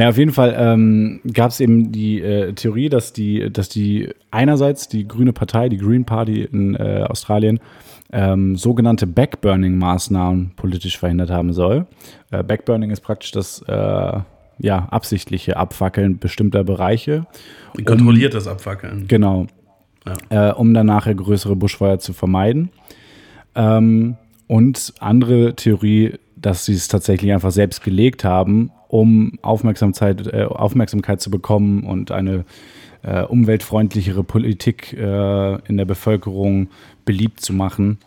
Na, 0.00 0.08
auf 0.08 0.16
jeden 0.16 0.32
Fall 0.32 0.56
ähm, 0.56 1.20
gab 1.30 1.50
es 1.50 1.60
eben 1.60 1.92
die 1.92 2.22
äh, 2.22 2.54
Theorie, 2.54 2.88
dass 2.88 3.12
die, 3.12 3.52
dass 3.52 3.68
die 3.68 4.08
einerseits 4.30 4.88
die 4.88 5.06
Grüne 5.06 5.34
Partei, 5.34 5.68
die 5.68 5.76
Green 5.76 6.06
Party 6.06 6.42
in 6.42 6.74
äh, 6.74 7.04
Australien, 7.06 7.60
ähm, 8.10 8.56
sogenannte 8.56 9.06
Backburning-Maßnahmen 9.06 10.52
politisch 10.56 10.96
verhindert 10.96 11.28
haben 11.28 11.52
soll. 11.52 11.86
Äh, 12.30 12.42
Backburning 12.42 12.90
ist 12.90 13.02
praktisch 13.02 13.32
das 13.32 13.60
äh, 13.68 14.20
ja, 14.58 14.88
absichtliche 14.90 15.58
Abfackeln 15.58 16.18
bestimmter 16.18 16.64
Bereiche. 16.64 17.26
Ein 17.76 17.84
kontrolliertes 17.84 18.48
Abfackeln. 18.48 19.04
Genau. 19.06 19.48
Äh, 20.30 20.52
um 20.52 20.72
dann 20.72 20.86
nachher 20.86 21.14
größere 21.14 21.56
Buschfeuer 21.56 21.98
zu 21.98 22.14
vermeiden. 22.14 22.70
Ähm, 23.54 24.16
und 24.46 24.94
andere 24.98 25.56
Theorie, 25.56 26.14
dass 26.36 26.64
sie 26.64 26.72
es 26.72 26.88
tatsächlich 26.88 27.34
einfach 27.34 27.50
selbst 27.50 27.84
gelegt 27.84 28.24
haben, 28.24 28.70
um 28.90 29.38
Aufmerksamkeit, 29.42 30.26
äh, 30.26 30.44
Aufmerksamkeit 30.44 31.20
zu 31.20 31.30
bekommen 31.30 31.84
und 31.84 32.10
eine 32.10 32.44
äh, 33.02 33.22
umweltfreundlichere 33.22 34.24
Politik 34.24 34.92
äh, 34.94 35.54
in 35.68 35.76
der 35.76 35.84
Bevölkerung 35.84 36.68
beliebt 37.04 37.40
zu 37.40 37.52
machen. 37.52 37.98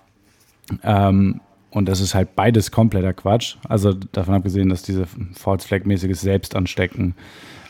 Ähm, 0.83 1.39
und 1.71 1.87
das 1.87 2.01
ist 2.01 2.13
halt 2.13 2.35
beides 2.35 2.71
kompletter 2.71 3.13
Quatsch. 3.13 3.55
Also 3.67 3.93
davon 3.93 4.35
abgesehen, 4.35 4.69
dass 4.69 4.83
diese 4.83 5.05
False 5.33 5.65
Flag-mäßiges 5.65 6.19
Selbstanstecken 6.21 7.15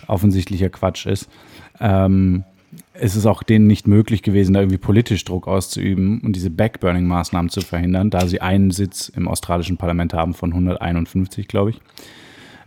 offensichtlicher 0.07 0.69
Quatsch 0.69 1.05
ist. 1.05 1.29
Ähm, 1.79 2.43
es 2.93 3.15
ist 3.15 3.27
auch 3.27 3.43
denen 3.43 3.67
nicht 3.67 3.87
möglich 3.87 4.23
gewesen, 4.23 4.53
da 4.53 4.61
irgendwie 4.61 4.79
politisch 4.79 5.23
Druck 5.23 5.47
auszuüben 5.47 6.19
und 6.21 6.35
diese 6.35 6.49
Backburning-Maßnahmen 6.49 7.49
zu 7.49 7.61
verhindern, 7.61 8.09
da 8.09 8.25
sie 8.25 8.41
einen 8.41 8.71
Sitz 8.71 9.09
im 9.09 9.27
australischen 9.27 9.77
Parlament 9.77 10.15
haben 10.15 10.33
von 10.33 10.51
151, 10.51 11.47
glaube 11.47 11.69
ich. 11.69 11.81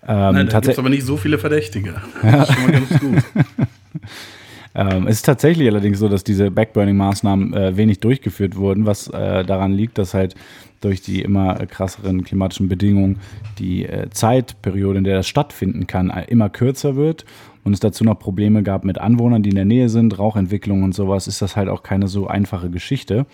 Ähm, 0.09 0.35
Nein, 0.35 0.49
da 0.49 0.61
gibt 0.61 0.79
aber 0.79 0.89
nicht 0.89 1.05
so 1.05 1.17
viele 1.17 1.39
Verdächtige. 1.39 1.95
Das 2.23 2.49
ist 2.49 2.55
schon 2.55 2.65
mal 2.65 2.73
ganz 2.73 3.01
gut. 3.01 3.25
ähm, 4.75 5.07
es 5.09 5.17
ist 5.17 5.27
tatsächlich 5.27 5.69
allerdings 5.69 5.99
so, 5.99 6.09
dass 6.09 6.23
diese 6.23 6.51
Backburning-Maßnahmen 6.51 7.55
äh, 7.55 7.77
wenig 7.77 8.01
durchgeführt 8.01 8.57
wurden, 8.57 8.87
was 8.87 9.09
äh, 9.09 9.45
daran 9.45 9.73
liegt, 9.73 9.99
dass 9.99 10.15
halt 10.15 10.37
durch 10.81 11.01
die 11.01 11.23
immer 11.23 11.55
krasseren 11.67 12.23
klimatischen 12.23 12.69
Bedingungen 12.69 13.19
die 13.59 13.87
äh, 13.87 14.09
Zeitperiode, 14.11 14.99
in 14.99 15.05
der 15.05 15.17
das 15.17 15.27
stattfinden 15.27 15.87
kann, 15.87 16.11
äh, 16.11 16.25
immer 16.29 16.51
kürzer 16.51 16.95
wird 16.95 17.25
und 17.65 17.73
es 17.73 17.81
dazu 17.81 18.05
noch 18.05 18.19
Probleme 18.19 18.63
gab 18.63 18.85
mit 18.85 18.99
Anwohnern, 18.99 19.43
die 19.43 19.51
in 19.51 19.57
der 19.57 19.65
Nähe 19.65 19.89
sind, 19.89 20.19
Rauchentwicklung 20.19 20.85
und 20.85 20.95
sowas, 20.95 21.27
ist 21.27 21.43
das 21.43 21.57
halt 21.57 21.69
auch 21.69 21.83
keine 21.83 22.07
so 22.07 22.29
einfache 22.29 22.71
Geschichte. 22.71 23.27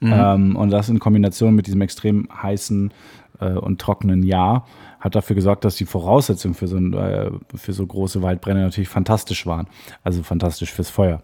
Ähm, 0.00 0.56
und 0.56 0.70
das 0.70 0.88
in 0.88 0.98
Kombination 0.98 1.54
mit 1.54 1.66
diesem 1.66 1.80
extrem 1.80 2.28
heißen 2.30 2.92
äh, 3.40 3.52
und 3.52 3.80
trockenen 3.80 4.22
Jahr 4.22 4.66
hat 5.04 5.14
dafür 5.14 5.36
gesorgt, 5.36 5.66
dass 5.66 5.76
die 5.76 5.84
Voraussetzungen 5.84 6.54
für 6.54 6.66
so, 6.66 6.78
äh, 6.78 7.30
für 7.54 7.74
so 7.74 7.86
große 7.86 8.22
Waldbrände 8.22 8.62
natürlich 8.62 8.88
fantastisch 8.88 9.46
waren. 9.46 9.66
Also 10.02 10.22
fantastisch 10.22 10.72
fürs 10.72 10.88
Feuer. 10.88 11.20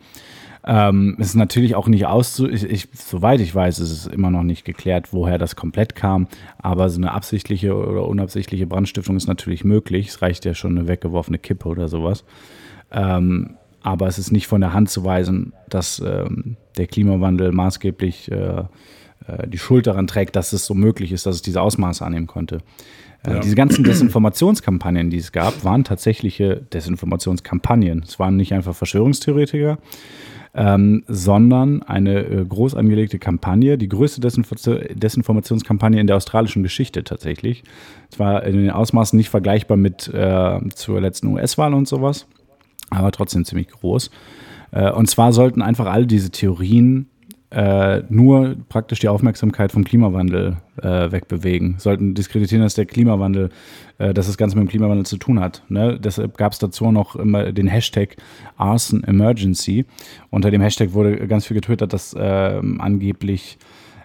Ähm, 0.66 1.16
es 1.18 1.28
ist 1.28 1.36
natürlich 1.36 1.74
auch 1.74 1.88
nicht 1.88 2.04
auszu... 2.04 2.46
Ich, 2.46 2.62
ich, 2.64 2.88
soweit 2.92 3.40
ich 3.40 3.54
weiß, 3.54 3.78
ist 3.78 3.90
es 3.90 4.06
immer 4.06 4.30
noch 4.30 4.42
nicht 4.42 4.66
geklärt, 4.66 5.14
woher 5.14 5.38
das 5.38 5.56
komplett 5.56 5.94
kam. 5.94 6.28
Aber 6.58 6.90
so 6.90 6.98
eine 6.98 7.12
absichtliche 7.12 7.74
oder 7.74 8.06
unabsichtliche 8.06 8.66
Brandstiftung 8.66 9.16
ist 9.16 9.26
natürlich 9.26 9.64
möglich. 9.64 10.08
Es 10.08 10.20
reicht 10.20 10.44
ja 10.44 10.52
schon 10.52 10.76
eine 10.76 10.86
weggeworfene 10.86 11.38
Kippe 11.38 11.66
oder 11.66 11.88
sowas. 11.88 12.24
Ähm, 12.92 13.56
aber 13.82 14.08
es 14.08 14.18
ist 14.18 14.30
nicht 14.30 14.46
von 14.46 14.60
der 14.60 14.74
Hand 14.74 14.90
zu 14.90 15.06
weisen, 15.06 15.54
dass 15.70 16.00
ähm, 16.00 16.58
der 16.76 16.86
Klimawandel 16.86 17.52
maßgeblich 17.52 18.30
äh, 18.30 18.64
äh, 19.26 19.48
die 19.48 19.56
Schuld 19.56 19.86
daran 19.86 20.06
trägt, 20.06 20.36
dass 20.36 20.52
es 20.52 20.66
so 20.66 20.74
möglich 20.74 21.12
ist, 21.12 21.24
dass 21.24 21.36
es 21.36 21.42
diese 21.42 21.62
Ausmaße 21.62 22.04
annehmen 22.04 22.26
konnte. 22.26 22.58
Ja. 23.26 23.40
Diese 23.40 23.54
ganzen 23.54 23.84
Desinformationskampagnen, 23.84 25.10
die 25.10 25.18
es 25.18 25.32
gab, 25.32 25.62
waren 25.62 25.84
tatsächliche 25.84 26.62
Desinformationskampagnen. 26.72 28.02
Es 28.06 28.18
waren 28.18 28.36
nicht 28.36 28.54
einfach 28.54 28.74
Verschwörungstheoretiker, 28.74 29.78
ähm, 30.54 31.04
sondern 31.06 31.82
eine 31.82 32.20
äh, 32.20 32.44
groß 32.44 32.74
angelegte 32.74 33.18
Kampagne, 33.18 33.76
die 33.76 33.88
größte 33.88 34.20
Desinfor- 34.22 34.94
Desinformationskampagne 34.94 36.00
in 36.00 36.06
der 36.06 36.16
australischen 36.16 36.62
Geschichte 36.62 37.04
tatsächlich. 37.04 37.62
Es 38.10 38.18
war 38.18 38.42
in 38.44 38.56
den 38.56 38.70
Ausmaßen 38.70 39.16
nicht 39.16 39.28
vergleichbar 39.28 39.76
mit 39.76 40.08
äh, 40.08 40.58
zur 40.74 41.00
letzten 41.00 41.28
US-Wahl 41.28 41.74
und 41.74 41.86
sowas, 41.86 42.26
aber 42.88 43.12
trotzdem 43.12 43.44
ziemlich 43.44 43.68
groß. 43.68 44.10
Äh, 44.72 44.90
und 44.92 45.10
zwar 45.10 45.32
sollten 45.32 45.60
einfach 45.60 45.86
all 45.86 46.06
diese 46.06 46.30
Theorien 46.30 47.10
äh, 47.50 48.02
nur 48.08 48.56
praktisch 48.68 49.00
die 49.00 49.08
Aufmerksamkeit 49.08 49.72
vom 49.72 49.84
Klimawandel 49.84 50.58
äh, 50.80 51.10
wegbewegen, 51.10 51.76
sollten 51.78 52.14
diskreditieren, 52.14 52.62
dass 52.62 52.74
der 52.74 52.86
Klimawandel, 52.86 53.50
äh, 53.98 54.14
dass 54.14 54.26
das 54.26 54.36
Ganze 54.36 54.56
mit 54.56 54.66
dem 54.66 54.70
Klimawandel 54.70 55.04
zu 55.04 55.16
tun 55.16 55.40
hat. 55.40 55.62
Ne? 55.68 55.98
Deshalb 55.98 56.36
gab 56.36 56.52
es 56.52 56.58
dazu 56.60 56.90
noch 56.92 57.16
immer 57.16 57.52
den 57.52 57.66
Hashtag 57.66 58.16
Arson 58.56 59.02
Emergency. 59.02 59.84
Unter 60.30 60.50
dem 60.50 60.60
Hashtag 60.60 60.92
wurde 60.92 61.26
ganz 61.26 61.46
viel 61.46 61.56
getwittert, 61.56 61.92
dass 61.92 62.14
ähm, 62.18 62.80
angeblich 62.80 63.58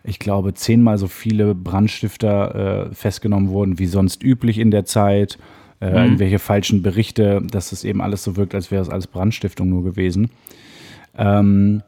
ich 0.08 0.20
glaube, 0.20 0.54
zehnmal 0.54 0.98
so 1.00 1.08
viele 1.08 1.56
Brandstifter 1.56 2.90
äh, 2.92 2.94
festgenommen 2.94 3.50
wurden 3.50 3.80
wie 3.80 3.88
sonst 3.88 4.24
üblich 4.24 4.60
in 4.60 4.70
der 4.70 4.86
Zeit. 4.86 5.40
Äh, 5.82 5.90
Irgendwelche 5.90 6.40
falschen 6.40 6.84
Berichte, 6.84 7.42
dass 7.50 7.72
es 7.72 7.84
eben 7.84 8.02
alles 8.02 8.24
so 8.24 8.36
wirkt, 8.38 8.56
als 8.56 8.72
wäre 8.72 8.82
es 8.82 8.90
alles 8.90 9.08
Brandstiftung 9.08 9.70
nur 9.70 9.84
gewesen. 9.84 10.30
Ähm, 11.18 11.82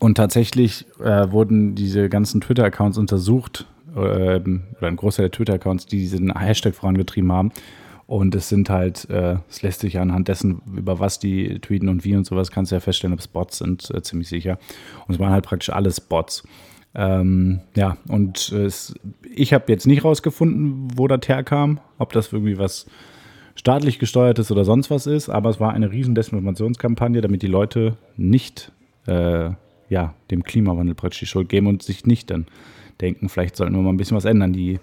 und 0.00 0.16
tatsächlich 0.16 0.86
äh, 1.00 1.30
wurden 1.30 1.74
diese 1.74 2.08
ganzen 2.08 2.40
Twitter-Accounts 2.40 2.98
untersucht, 2.98 3.66
ähm, 3.96 4.64
oder 4.78 4.88
ein 4.88 4.96
Großteil 4.96 5.24
der 5.24 5.32
Twitter-Accounts, 5.32 5.86
die 5.86 5.98
diesen 5.98 6.36
Hashtag 6.36 6.74
vorangetrieben 6.74 7.32
haben. 7.32 7.52
Und 8.06 8.34
es 8.34 8.50
sind 8.50 8.68
halt, 8.68 9.08
äh, 9.08 9.36
es 9.48 9.62
lässt 9.62 9.80
sich 9.80 9.98
anhand 9.98 10.28
dessen, 10.28 10.60
über 10.76 11.00
was 11.00 11.18
die 11.18 11.58
tweeten 11.60 11.88
und 11.88 12.04
wie 12.04 12.14
und 12.14 12.26
sowas, 12.26 12.50
kannst 12.50 12.70
du 12.70 12.76
ja 12.76 12.80
feststellen, 12.80 13.14
ob 13.14 13.20
es 13.20 13.28
Bots 13.28 13.58
sind, 13.58 13.90
äh, 13.94 14.02
ziemlich 14.02 14.28
sicher. 14.28 14.58
Und 15.06 15.14
es 15.14 15.20
waren 15.20 15.32
halt 15.32 15.46
praktisch 15.46 15.70
alles 15.70 16.00
Bots. 16.00 16.46
Ähm, 16.94 17.60
ja, 17.74 17.96
und 18.08 18.52
es, 18.52 18.94
ich 19.34 19.52
habe 19.54 19.72
jetzt 19.72 19.86
nicht 19.86 20.04
rausgefunden, 20.04 20.88
wo 20.96 21.08
das 21.08 21.26
herkam, 21.26 21.80
ob 21.98 22.12
das 22.12 22.32
irgendwie 22.32 22.58
was 22.58 22.86
staatlich 23.56 23.98
gesteuertes 23.98 24.50
oder 24.50 24.64
sonst 24.64 24.90
was 24.90 25.06
ist, 25.06 25.28
aber 25.28 25.48
es 25.48 25.58
war 25.58 25.72
eine 25.72 25.90
riesen 25.90 26.14
Desinformationskampagne, 26.14 27.20
damit 27.20 27.42
die 27.42 27.48
Leute 27.48 27.96
nicht 28.16 28.70
äh, 29.06 29.50
ja, 29.94 30.12
dem 30.32 30.42
Klimawandel 30.42 30.96
praktisch 30.96 31.20
die 31.20 31.26
Schuld 31.26 31.48
geben 31.48 31.68
und 31.68 31.84
sich 31.84 32.04
nicht 32.04 32.30
dann 32.30 32.46
denken, 33.00 33.28
vielleicht 33.28 33.54
sollten 33.54 33.76
wir 33.76 33.80
mal 33.80 33.90
ein 33.90 33.96
bisschen 33.96 34.16
was 34.16 34.24
ändern. 34.24 34.52
Die, 34.52 34.74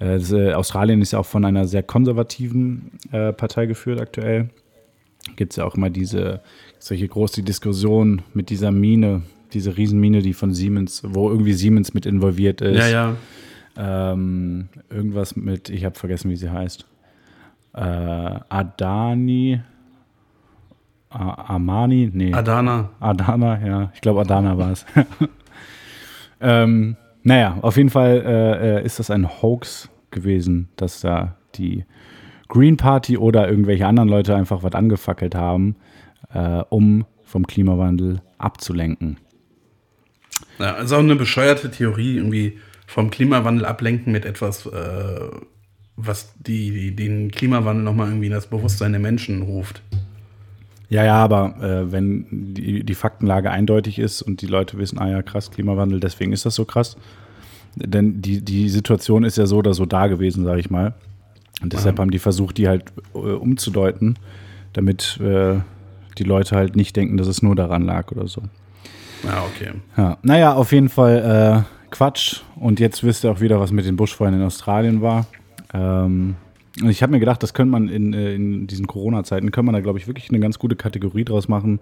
äh, 0.00 0.18
das, 0.18 0.32
äh, 0.32 0.52
Australien 0.52 1.00
ist 1.00 1.12
ja 1.12 1.20
auch 1.20 1.26
von 1.26 1.44
einer 1.44 1.66
sehr 1.66 1.84
konservativen 1.84 2.90
äh, 3.12 3.32
Partei 3.32 3.66
geführt 3.66 4.00
aktuell. 4.00 4.50
Gibt 5.36 5.52
es 5.52 5.56
ja 5.56 5.64
auch 5.64 5.76
immer 5.76 5.90
diese 5.90 6.40
solche 6.80 7.06
große 7.06 7.44
Diskussion 7.44 8.22
mit 8.34 8.50
dieser 8.50 8.72
Mine, 8.72 9.22
diese 9.52 9.76
Riesenmine, 9.76 10.22
die 10.22 10.32
von 10.32 10.52
Siemens, 10.52 11.02
wo 11.04 11.30
irgendwie 11.30 11.52
Siemens 11.52 11.94
mit 11.94 12.04
involviert 12.04 12.60
ist. 12.60 12.78
Ja, 12.78 13.14
ja. 13.76 14.12
Ähm, 14.12 14.70
irgendwas 14.90 15.36
mit, 15.36 15.68
ich 15.68 15.84
habe 15.84 15.96
vergessen, 15.96 16.30
wie 16.30 16.36
sie 16.36 16.50
heißt. 16.50 16.84
Äh, 17.74 17.80
Adani. 17.80 19.60
A 21.10 21.54
Amani? 21.54 22.10
Nee. 22.12 22.32
Adana. 22.32 22.90
Adana, 23.00 23.66
ja. 23.66 23.92
Ich 23.94 24.00
glaube, 24.00 24.20
Adana 24.20 24.58
war 24.58 24.72
es. 24.72 24.84
ähm, 26.40 26.96
naja, 27.22 27.58
auf 27.62 27.76
jeden 27.76 27.90
Fall 27.90 28.22
äh, 28.24 28.78
äh, 28.78 28.84
ist 28.84 28.98
das 28.98 29.10
ein 29.10 29.28
Hoax 29.42 29.88
gewesen, 30.10 30.68
dass 30.76 31.00
da 31.00 31.36
die 31.54 31.84
Green 32.48 32.76
Party 32.76 33.18
oder 33.18 33.48
irgendwelche 33.48 33.86
anderen 33.86 34.08
Leute 34.08 34.34
einfach 34.34 34.62
was 34.62 34.72
angefackelt 34.72 35.34
haben, 35.34 35.76
äh, 36.32 36.62
um 36.68 37.04
vom 37.22 37.46
Klimawandel 37.46 38.22
abzulenken. 38.38 39.18
Ja, 40.58 40.74
also 40.74 40.96
auch 40.96 41.00
eine 41.00 41.16
bescheuerte 41.16 41.70
Theorie, 41.70 42.16
irgendwie 42.16 42.58
vom 42.86 43.10
Klimawandel 43.10 43.66
ablenken 43.66 44.12
mit 44.12 44.24
etwas, 44.24 44.66
äh, 44.66 45.20
was 45.96 46.32
die, 46.38 46.70
die, 46.70 46.96
den 46.96 47.30
Klimawandel 47.30 47.84
nochmal 47.84 48.08
irgendwie 48.08 48.26
in 48.26 48.32
das 48.32 48.46
Bewusstsein 48.46 48.92
der 48.92 49.00
Menschen 49.00 49.42
ruft. 49.42 49.82
Ja, 50.90 51.04
ja, 51.04 51.16
aber 51.16 51.56
äh, 51.60 51.92
wenn 51.92 52.26
die, 52.30 52.82
die 52.82 52.94
Faktenlage 52.94 53.50
eindeutig 53.50 53.98
ist 53.98 54.22
und 54.22 54.40
die 54.40 54.46
Leute 54.46 54.78
wissen, 54.78 54.98
ah 54.98 55.08
ja, 55.08 55.22
krass, 55.22 55.50
Klimawandel, 55.50 56.00
deswegen 56.00 56.32
ist 56.32 56.46
das 56.46 56.54
so 56.54 56.64
krass. 56.64 56.96
Denn 57.76 58.22
die, 58.22 58.40
die 58.40 58.68
Situation 58.70 59.24
ist 59.24 59.36
ja 59.36 59.46
so 59.46 59.58
oder 59.58 59.74
so 59.74 59.84
da 59.84 60.06
gewesen, 60.06 60.44
sage 60.44 60.60
ich 60.60 60.70
mal. 60.70 60.94
Und 61.62 61.72
deshalb 61.72 61.98
haben 61.98 62.10
die 62.10 62.18
versucht, 62.18 62.56
die 62.56 62.68
halt 62.68 62.84
äh, 63.14 63.18
umzudeuten, 63.18 64.18
damit 64.72 65.18
äh, 65.20 65.56
die 66.16 66.24
Leute 66.24 66.56
halt 66.56 66.76
nicht 66.76 66.96
denken, 66.96 67.16
dass 67.16 67.26
es 67.26 67.42
nur 67.42 67.54
daran 67.54 67.82
lag 67.82 68.10
oder 68.12 68.26
so. 68.26 68.42
Ja, 69.24 69.44
okay. 69.44 69.72
Ja, 69.96 70.18
naja, 70.22 70.54
auf 70.54 70.72
jeden 70.72 70.88
Fall 70.88 71.64
äh, 71.66 71.90
Quatsch. 71.90 72.42
Und 72.56 72.80
jetzt 72.80 73.02
wisst 73.02 73.24
ihr 73.24 73.30
auch 73.30 73.40
wieder, 73.40 73.60
was 73.60 73.72
mit 73.72 73.84
den 73.84 73.96
Buschfeuern 73.96 74.34
in 74.34 74.42
Australien 74.42 75.02
war. 75.02 75.26
Ähm, 75.74 76.36
ich 76.88 77.02
habe 77.02 77.12
mir 77.12 77.20
gedacht, 77.20 77.42
das 77.42 77.54
könnte 77.54 77.72
man 77.72 77.88
in, 77.88 78.12
äh, 78.12 78.34
in 78.34 78.66
diesen 78.66 78.86
Corona-Zeiten, 78.86 79.50
könnte 79.50 79.66
man 79.66 79.74
da, 79.74 79.80
glaube 79.80 79.98
ich, 79.98 80.06
wirklich 80.06 80.28
eine 80.30 80.40
ganz 80.40 80.58
gute 80.58 80.76
Kategorie 80.76 81.24
draus 81.24 81.48
machen. 81.48 81.80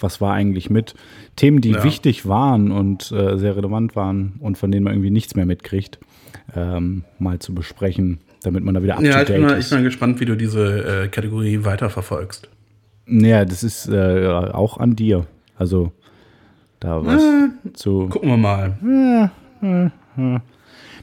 Was 0.00 0.20
war 0.20 0.32
eigentlich 0.34 0.70
mit 0.70 0.94
Themen, 1.36 1.60
die 1.60 1.72
Ja. 1.72 1.84
wichtig 1.84 2.26
waren 2.26 2.70
und 2.70 3.12
äh, 3.12 3.36
sehr 3.38 3.56
relevant 3.56 3.96
waren 3.96 4.34
und 4.40 4.58
von 4.58 4.70
denen 4.70 4.84
man 4.84 4.94
irgendwie 4.94 5.10
nichts 5.10 5.34
mehr 5.34 5.46
mitkriegt, 5.46 5.98
ähm, 6.54 7.04
mal 7.18 7.38
zu 7.38 7.54
besprechen, 7.54 8.18
damit 8.42 8.64
man 8.64 8.74
da 8.74 8.82
wieder 8.82 8.96
up 8.96 9.02
Ja, 9.04 9.22
ich 9.22 9.28
bin, 9.28 9.42
mal, 9.42 9.58
ich 9.58 9.68
bin 9.70 9.82
gespannt, 9.84 10.20
wie 10.20 10.24
du 10.24 10.36
diese 10.36 11.04
äh, 11.04 11.08
Kategorie 11.08 11.64
weiterverfolgst. 11.64 12.48
Ja, 13.06 13.44
das 13.44 13.62
ist 13.62 13.88
äh, 13.88 14.26
auch 14.52 14.78
an 14.78 14.94
dir. 14.96 15.26
Also 15.56 15.92
da 16.80 17.04
was 17.04 17.22
zu. 17.74 18.06
Gucken 18.08 18.28
wir 18.30 18.36
mal. 18.36 19.30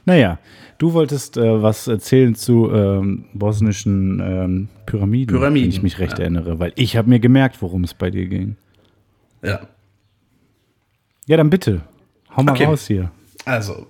Naja, 0.05 0.39
du 0.77 0.93
wolltest 0.93 1.37
äh, 1.37 1.61
was 1.61 1.87
erzählen 1.87 2.35
zu 2.35 2.71
ähm, 2.71 3.25
bosnischen 3.33 4.19
ähm, 4.19 4.69
Pyramiden, 4.85 5.35
Pyramiden, 5.35 5.65
wenn 5.65 5.69
ich 5.69 5.83
mich 5.83 5.99
recht 5.99 6.13
ja. 6.13 6.19
erinnere, 6.19 6.59
weil 6.59 6.73
ich 6.75 6.95
habe 6.95 7.09
mir 7.09 7.19
gemerkt, 7.19 7.61
worum 7.61 7.83
es 7.83 7.93
bei 7.93 8.11
dir 8.11 8.27
ging. 8.27 8.55
Ja. 9.41 9.61
Ja, 11.27 11.37
dann 11.37 11.49
bitte, 11.49 11.81
hau 12.35 12.43
mal 12.43 12.51
Okay. 12.51 12.65
raus 12.65 12.85
hier. 12.85 13.11
Also, 13.45 13.87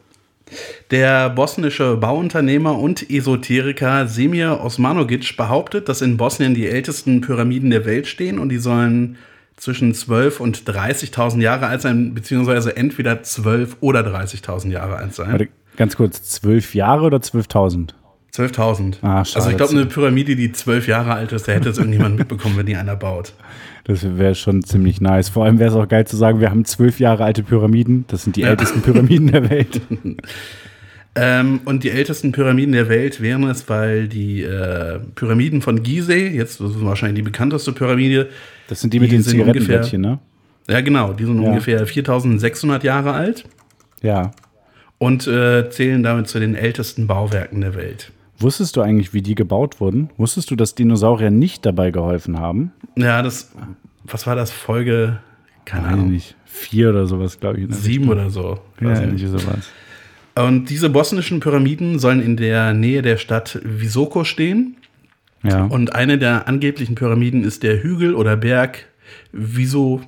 der 0.92 1.30
bosnische 1.30 1.98
Bauunternehmer 1.98 2.78
und 2.78 3.10
Esoteriker 3.10 4.08
Semir 4.08 4.62
Osmanogic 4.62 5.36
behauptet, 5.36 5.90
dass 5.90 6.02
in 6.02 6.18
Bosnien 6.18 6.54
die 6.54 6.68
ältesten 6.68 7.22
Pyramiden 7.22 7.72
der 7.72 7.86
Welt 7.86 8.08
stehen 8.08 8.40
und 8.40 8.50
die 8.50 8.58
sollen 8.58 9.18
zwischen 9.58 9.94
12 9.94 10.40
und 10.40 10.64
30.000 10.64 11.42
Jahre 11.42 11.68
alt 11.68 11.82
sein, 11.82 12.14
beziehungsweise 12.14 12.76
entweder 12.76 13.24
12 13.24 13.78
oder 13.82 14.02
30.000 14.02 14.70
Jahre 14.70 14.98
alt 14.98 15.14
sein. 15.14 15.50
Ganz 15.78 15.96
kurz, 15.96 16.24
zwölf 16.24 16.74
Jahre 16.76 17.06
oder 17.06 17.18
12.000? 17.18 17.90
12.000. 18.34 18.96
Ah, 19.02 19.20
also 19.20 19.50
ich 19.50 19.56
glaube, 19.56 19.72
eine 19.74 19.86
Pyramide, 19.86 20.36
die 20.36 20.52
zwölf 20.52 20.88
Jahre 20.88 21.14
alt 21.14 21.32
ist, 21.32 21.48
da 21.48 21.54
hätte 21.54 21.70
es 21.70 21.78
irgendjemand 21.78 22.18
mitbekommen, 22.18 22.58
wenn 22.58 22.66
die 22.66 22.76
einer 22.76 22.96
baut. 22.98 23.34
Das 23.86 24.18
wäre 24.18 24.36
schon 24.36 24.62
ziemlich 24.64 25.00
nice. 25.00 25.30
Vor 25.30 25.46
allem 25.46 25.58
wäre 25.60 25.70
es 25.70 25.76
auch 25.76 25.88
geil 25.88 26.06
zu 26.06 26.18
sagen, 26.18 26.42
wir 26.42 26.50
haben 26.50 26.66
zwölf 26.66 27.00
Jahre 27.00 27.24
alte 27.24 27.44
Pyramiden. 27.44 28.04
Das 28.10 28.24
sind 28.24 28.36
die 28.36 28.44
ältesten 28.44 28.82
Pyramiden 28.82 29.32
der 29.32 29.50
Welt. 29.50 29.82
Ähm, 31.18 31.62
und 31.64 31.86
die 31.86 31.92
ältesten 31.92 32.34
Pyramiden 32.34 32.74
der 32.74 32.90
Welt 32.90 33.22
wären 33.22 33.46
es, 33.46 33.70
weil 33.70 34.10
die 34.10 34.42
äh, 34.44 35.00
Pyramiden 35.16 35.62
von 35.62 35.82
Gizeh, 35.82 36.28
jetzt 36.28 36.58
wahrscheinlich 36.60 37.16
die 37.24 37.30
bekannteste 37.32 37.72
Pyramide, 37.72 38.28
Das 38.68 38.82
sind 38.82 38.94
die 38.94 39.00
mit 39.00 39.12
Die 39.12 39.16
den 39.16 39.24
sind 39.24 39.32
Zigarettenblättchen, 39.32 40.02
ne? 40.02 40.20
ja 40.70 40.82
genau, 40.82 41.14
die 41.14 41.24
sind 41.24 41.42
Ja. 41.42 41.48
ungefähr 41.48 41.88
4600 41.88 42.84
Jahre 42.84 43.14
alt 43.14 43.46
Ja. 44.02 44.32
Und 44.98 45.28
äh, 45.28 45.70
zählen 45.70 46.04
damit 46.04 46.28
zu 46.28 46.40
den 46.40 46.56
ältesten 46.56 47.08
Bauwerken 47.08 47.62
der 47.62 47.76
Welt. 47.76 48.12
Wusstest 48.40 48.76
du 48.76 48.82
eigentlich, 48.82 49.14
wie 49.14 49.22
die 49.22 49.36
gebaut 49.36 49.80
wurden? 49.80 50.10
Wusstest 50.18 50.52
du, 50.52 50.56
dass 50.56 50.76
Dinosaurier 50.76 51.32
nicht 51.32 51.66
dabei 51.66 51.92
geholfen 51.92 52.40
haben? 52.40 52.72
Ja, 52.98 53.22
das, 53.22 53.52
was 54.04 54.28
war 54.28 54.36
das, 54.36 54.52
Folge, 54.52 55.20
keine 55.64 55.88
Ahnung, 55.88 56.12
nicht. 56.12 56.36
Vier 56.46 56.90
oder 56.90 57.08
sowas, 57.08 57.40
glaube 57.40 57.60
ich. 57.60 57.74
sieben 57.74 58.10
Richtung. 58.10 58.10
oder 58.10 58.30
so. 58.30 58.60
Ja, 58.82 59.00
irgendwie 59.02 59.26
sowas. 59.28 59.70
Und 60.36 60.70
diese 60.70 60.90
bosnischen 60.90 61.40
Pyramiden 61.40 61.98
sollen 61.98 62.22
in 62.22 62.36
der 62.36 62.74
Nähe 62.74 63.02
der 63.02 63.18
Stadt 63.18 63.60
Visoko 63.64 64.26
stehen. 64.26 64.76
Ja. 65.44 65.64
Und 65.64 65.96
eine 65.96 66.18
der 66.18 66.48
angeblichen 66.48 66.96
Pyramiden 66.96 67.44
ist 67.44 67.64
der 67.64 67.82
Hügel 67.82 68.16
oder 68.16 68.36
Berg 68.36 68.86
Viso, 69.32 70.02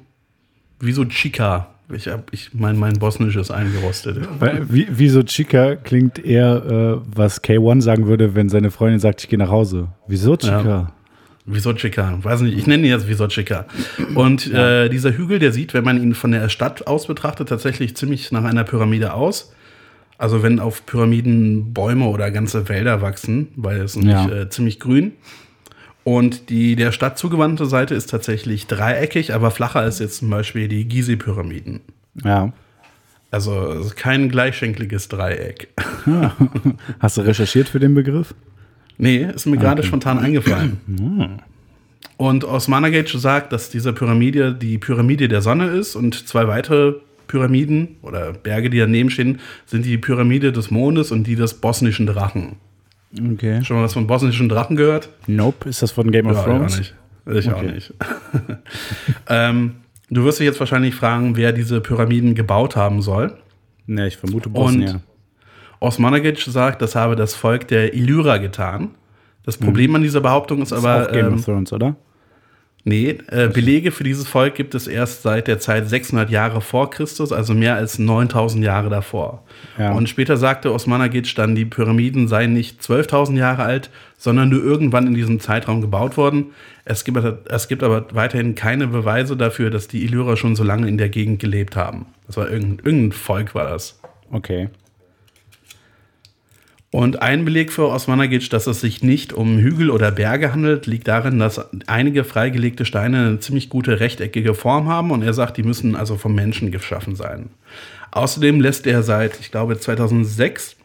Visochika. 0.80 1.76
Ich 1.94 2.08
habe 2.08 2.24
ich 2.32 2.54
mein, 2.54 2.78
mein 2.78 2.94
Bosnisch 3.00 3.38
ist 3.38 3.50
eingerostet. 3.50 4.28
Wie, 4.70 4.88
wie 4.92 5.10
so 5.10 5.24
Chica 5.24 5.76
klingt 5.76 6.20
eher, 6.24 7.02
äh, 7.02 7.02
was 7.16 7.42
K1 7.44 7.82
sagen 7.82 8.08
würde, 8.08 8.36
wenn 8.36 8.50
seine 8.50 8.72
Freundin 8.72 9.00
sagt, 9.00 9.22
ich 9.24 9.30
gehe 9.30 9.40
nach 9.40 9.50
Hause. 9.52 9.88
Wieso 10.08 10.36
Chica? 10.36 10.62
Ja. 10.66 10.92
Visochika, 11.50 12.20
weiß 12.22 12.42
nicht, 12.42 12.58
ich 12.58 12.68
nenne 12.68 12.84
ihn 12.84 12.90
jetzt 12.90 13.08
Visochika. 13.08 13.68
Und 14.16 14.52
äh, 14.52 14.90
dieser 14.90 15.18
Hügel, 15.18 15.40
der 15.40 15.54
sieht, 15.54 15.74
wenn 15.74 15.86
man 15.86 16.02
ihn 16.02 16.14
von 16.14 16.32
der 16.32 16.50
Stadt 16.50 16.88
aus 16.88 17.08
betrachtet, 17.08 17.48
tatsächlich 17.48 17.96
ziemlich 17.96 18.34
nach 18.34 18.44
einer 18.44 18.66
Pyramide 18.66 19.14
aus. 19.14 19.54
Also 20.18 20.44
wenn 20.44 20.60
auf 20.60 20.86
Pyramiden 20.86 21.74
Bäume 21.74 22.08
oder 22.10 22.32
ganze 22.32 22.68
Wälder 22.68 23.02
wachsen, 23.02 23.48
weil 23.56 23.78
es 23.80 23.96
ist 23.96 24.04
Ja. 24.04 24.26
nämlich, 24.26 24.38
äh, 24.38 24.50
ziemlich 24.50 24.80
grün. 24.82 25.14
Und 26.08 26.50
die 26.50 26.78
der 26.78 26.94
Stadt 26.94 27.18
zugewandte 27.18 27.66
Seite 27.66 27.94
ist 27.94 28.10
tatsächlich 28.10 28.66
dreieckig, 28.66 29.34
aber 29.34 29.52
flacher 29.52 29.82
als 29.82 30.00
jetzt 30.00 30.20
zum 30.20 30.30
Beispiel 30.30 30.70
die 30.70 30.86
Gizeh-Pyramiden. 30.86 31.82
Ja. 32.24 32.54
Also 33.30 33.92
kein 33.94 34.30
gleichschenkliges 34.30 35.10
Dreieck. 35.10 35.68
Hast 37.02 37.18
du 37.18 37.22
recherchiert 37.24 37.68
für 37.68 37.82
den 37.82 37.94
Begriff? 37.94 38.34
Nee, 38.98 39.28
ist 39.36 39.48
mir 39.48 39.58
gerade 39.58 39.84
spontan 39.84 40.18
eingefallen. 40.18 40.80
Und 42.16 42.46
Osmanagic 42.46 43.10
sagt, 43.10 43.52
dass 43.52 43.70
diese 43.70 43.92
Pyramide 43.92 44.54
die 44.54 44.78
Pyramide 44.78 45.28
der 45.28 45.42
Sonne 45.42 45.68
ist 45.68 45.98
und 45.98 46.26
zwei 46.26 46.48
weitere 46.48 46.94
Pyramiden 47.28 47.98
oder 48.02 48.32
Berge, 48.32 48.70
die 48.70 48.80
daneben 48.80 49.10
stehen, 49.10 49.42
sind 49.66 49.86
die 49.86 49.98
Pyramide 49.98 50.54
des 50.54 50.72
Mondes 50.72 51.12
und 51.12 51.28
die 51.28 51.36
des 51.36 51.56
bosnischen 51.56 52.08
Drachen. 52.08 52.56
Okay. 53.34 53.64
Schon 53.64 53.78
mal 53.78 53.84
was 53.84 53.94
von 53.94 54.06
bosnischen 54.08 54.50
Drachen 54.50 54.76
gehört? 54.76 55.10
Nope. 55.28 55.70
Ist 55.70 55.82
das 55.82 55.92
von 55.92 56.12
Game 56.12 56.28
of 56.28 56.36
Ja, 56.36 56.44
Thrones? 56.44 56.80
Ich 56.80 56.94
auch 57.26 57.34
nicht. 57.34 57.46
Ich 57.46 57.52
auch 57.54 57.58
Okay. 57.58 57.72
nicht. 57.72 57.94
ähm, 59.30 59.76
du 60.10 60.24
wirst 60.24 60.40
dich 60.40 60.46
jetzt 60.46 60.60
wahrscheinlich 60.60 60.96
fragen, 60.96 61.36
wer 61.36 61.52
diese 61.54 61.82
Pyramiden 61.82 62.36
gebaut 62.36 62.76
haben 62.76 63.02
soll. 63.02 63.38
Ne, 63.86 64.08
ich 64.08 64.18
vermute 64.18 64.50
Bosnien. 64.50 65.02
Osmanagic 65.80 66.40
sagt, 66.40 66.82
das 66.82 66.96
habe 66.96 67.16
das 67.16 67.36
Volk 67.36 67.68
der 67.68 67.94
Illyra 67.94 68.38
getan. 68.38 68.90
Das 69.44 69.58
Problem 69.58 69.96
an 69.96 70.02
dieser 70.02 70.20
Behauptung 70.20 70.62
ist 70.62 70.72
Ist 70.72 70.80
aber, 70.84 71.08
auch 71.08 71.12
Game 71.12 71.28
ähm, 71.28 71.34
of 71.36 71.46
Thrones, 71.46 71.72
oder? 71.72 71.96
Nee, 72.88 73.18
äh, 73.30 73.50
Belege 73.50 73.92
für 73.92 74.04
dieses 74.04 74.28
Volk 74.28 74.56
gibt 74.56 74.74
es 74.74 74.88
erst 74.88 75.22
seit 75.22 75.48
der 75.48 75.60
Zeit 75.60 75.88
600 75.90 76.30
Jahre 76.30 76.62
vor 76.62 76.90
Christus, 76.90 77.32
also 77.32 77.54
mehr 77.54 77.76
als 77.76 78.00
9000 78.00 78.64
Jahre 78.64 78.90
davor. 78.90 79.44
Ja. 79.78 79.92
Und 79.92 80.08
später 80.10 80.38
sagte 80.38 80.74
Osmanagic 80.74 81.36
dann, 81.36 81.54
die 81.54 81.66
Pyramiden 81.66 82.28
seien 82.28 82.54
nicht 82.54 82.82
12.000 82.82 83.38
Jahre 83.38 83.64
alt, 83.64 83.90
sondern 84.18 84.50
nur 84.50 84.64
irgendwann 84.64 85.06
in 85.06 85.14
diesem 85.14 85.40
Zeitraum 85.40 85.82
gebaut 85.82 86.18
worden. 86.18 86.48
Es 86.86 87.04
gibt, 87.04 87.18
aber- 87.18 87.40
es 87.50 87.68
gibt 87.68 87.84
aber 87.84 88.08
weiterhin 88.14 88.56
keine 88.56 88.88
Beweise 88.88 89.36
dafür, 89.36 89.70
dass 89.70 89.88
die 89.88 90.04
Illyrer 90.04 90.38
schon 90.38 90.56
so 90.56 90.64
lange 90.64 90.88
in 90.88 90.98
der 90.98 91.10
Gegend 91.10 91.40
gelebt 91.40 91.76
haben. 91.76 92.06
Das 92.26 92.38
war 92.38 92.50
irgendein, 92.50 92.86
irgendein 92.86 93.12
Volk, 93.12 93.54
war 93.54 93.70
das. 93.70 94.00
Okay. 94.32 94.70
Und 96.98 97.22
ein 97.22 97.46
Beleg 97.46 97.72
für 97.72 97.90
Osmanagic, 97.90 98.50
dass 98.50 98.66
es 98.66 98.82
sich 98.82 99.04
nicht 99.04 99.32
um 99.32 99.60
Hügel 99.60 99.92
oder 99.92 100.10
Berge 100.10 100.52
handelt, 100.52 100.88
liegt 100.88 101.08
darin, 101.08 101.38
dass 101.38 101.62
einige 101.86 102.24
freigelegte 102.24 102.86
Steine 102.86 103.20
eine 103.20 103.40
ziemlich 103.40 103.70
gute 103.70 104.00
rechteckige 104.00 104.56
Form 104.56 104.90
haben 104.90 105.12
und 105.12 105.22
er 105.22 105.34
sagt, 105.34 105.58
die 105.58 105.62
müssen 105.62 105.96
also 105.96 106.18
vom 106.18 106.34
Menschen 106.34 106.72
geschaffen 106.72 107.16
sein. 107.16 107.52
Außerdem 108.10 108.60
lässt 108.62 108.88
er 108.88 109.04
seit, 109.04 109.40
ich 109.40 109.52
glaube, 109.52 109.78
2006 109.78 110.76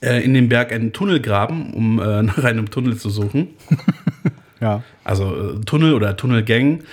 äh, 0.00 0.24
in 0.24 0.32
den 0.32 0.48
Berg 0.48 0.72
einen 0.72 0.92
Tunnel 0.92 1.18
graben, 1.18 1.74
um 1.74 1.98
äh, 1.98 2.22
nach 2.22 2.44
einem 2.44 2.70
Tunnel 2.70 2.96
zu 2.96 3.10
suchen. 3.10 3.48
Ja. 4.58 4.82
Also 5.04 5.36
äh, 5.36 5.60
Tunnel 5.66 5.92
oder 5.92 6.16
Tunnelgängen. 6.16 6.84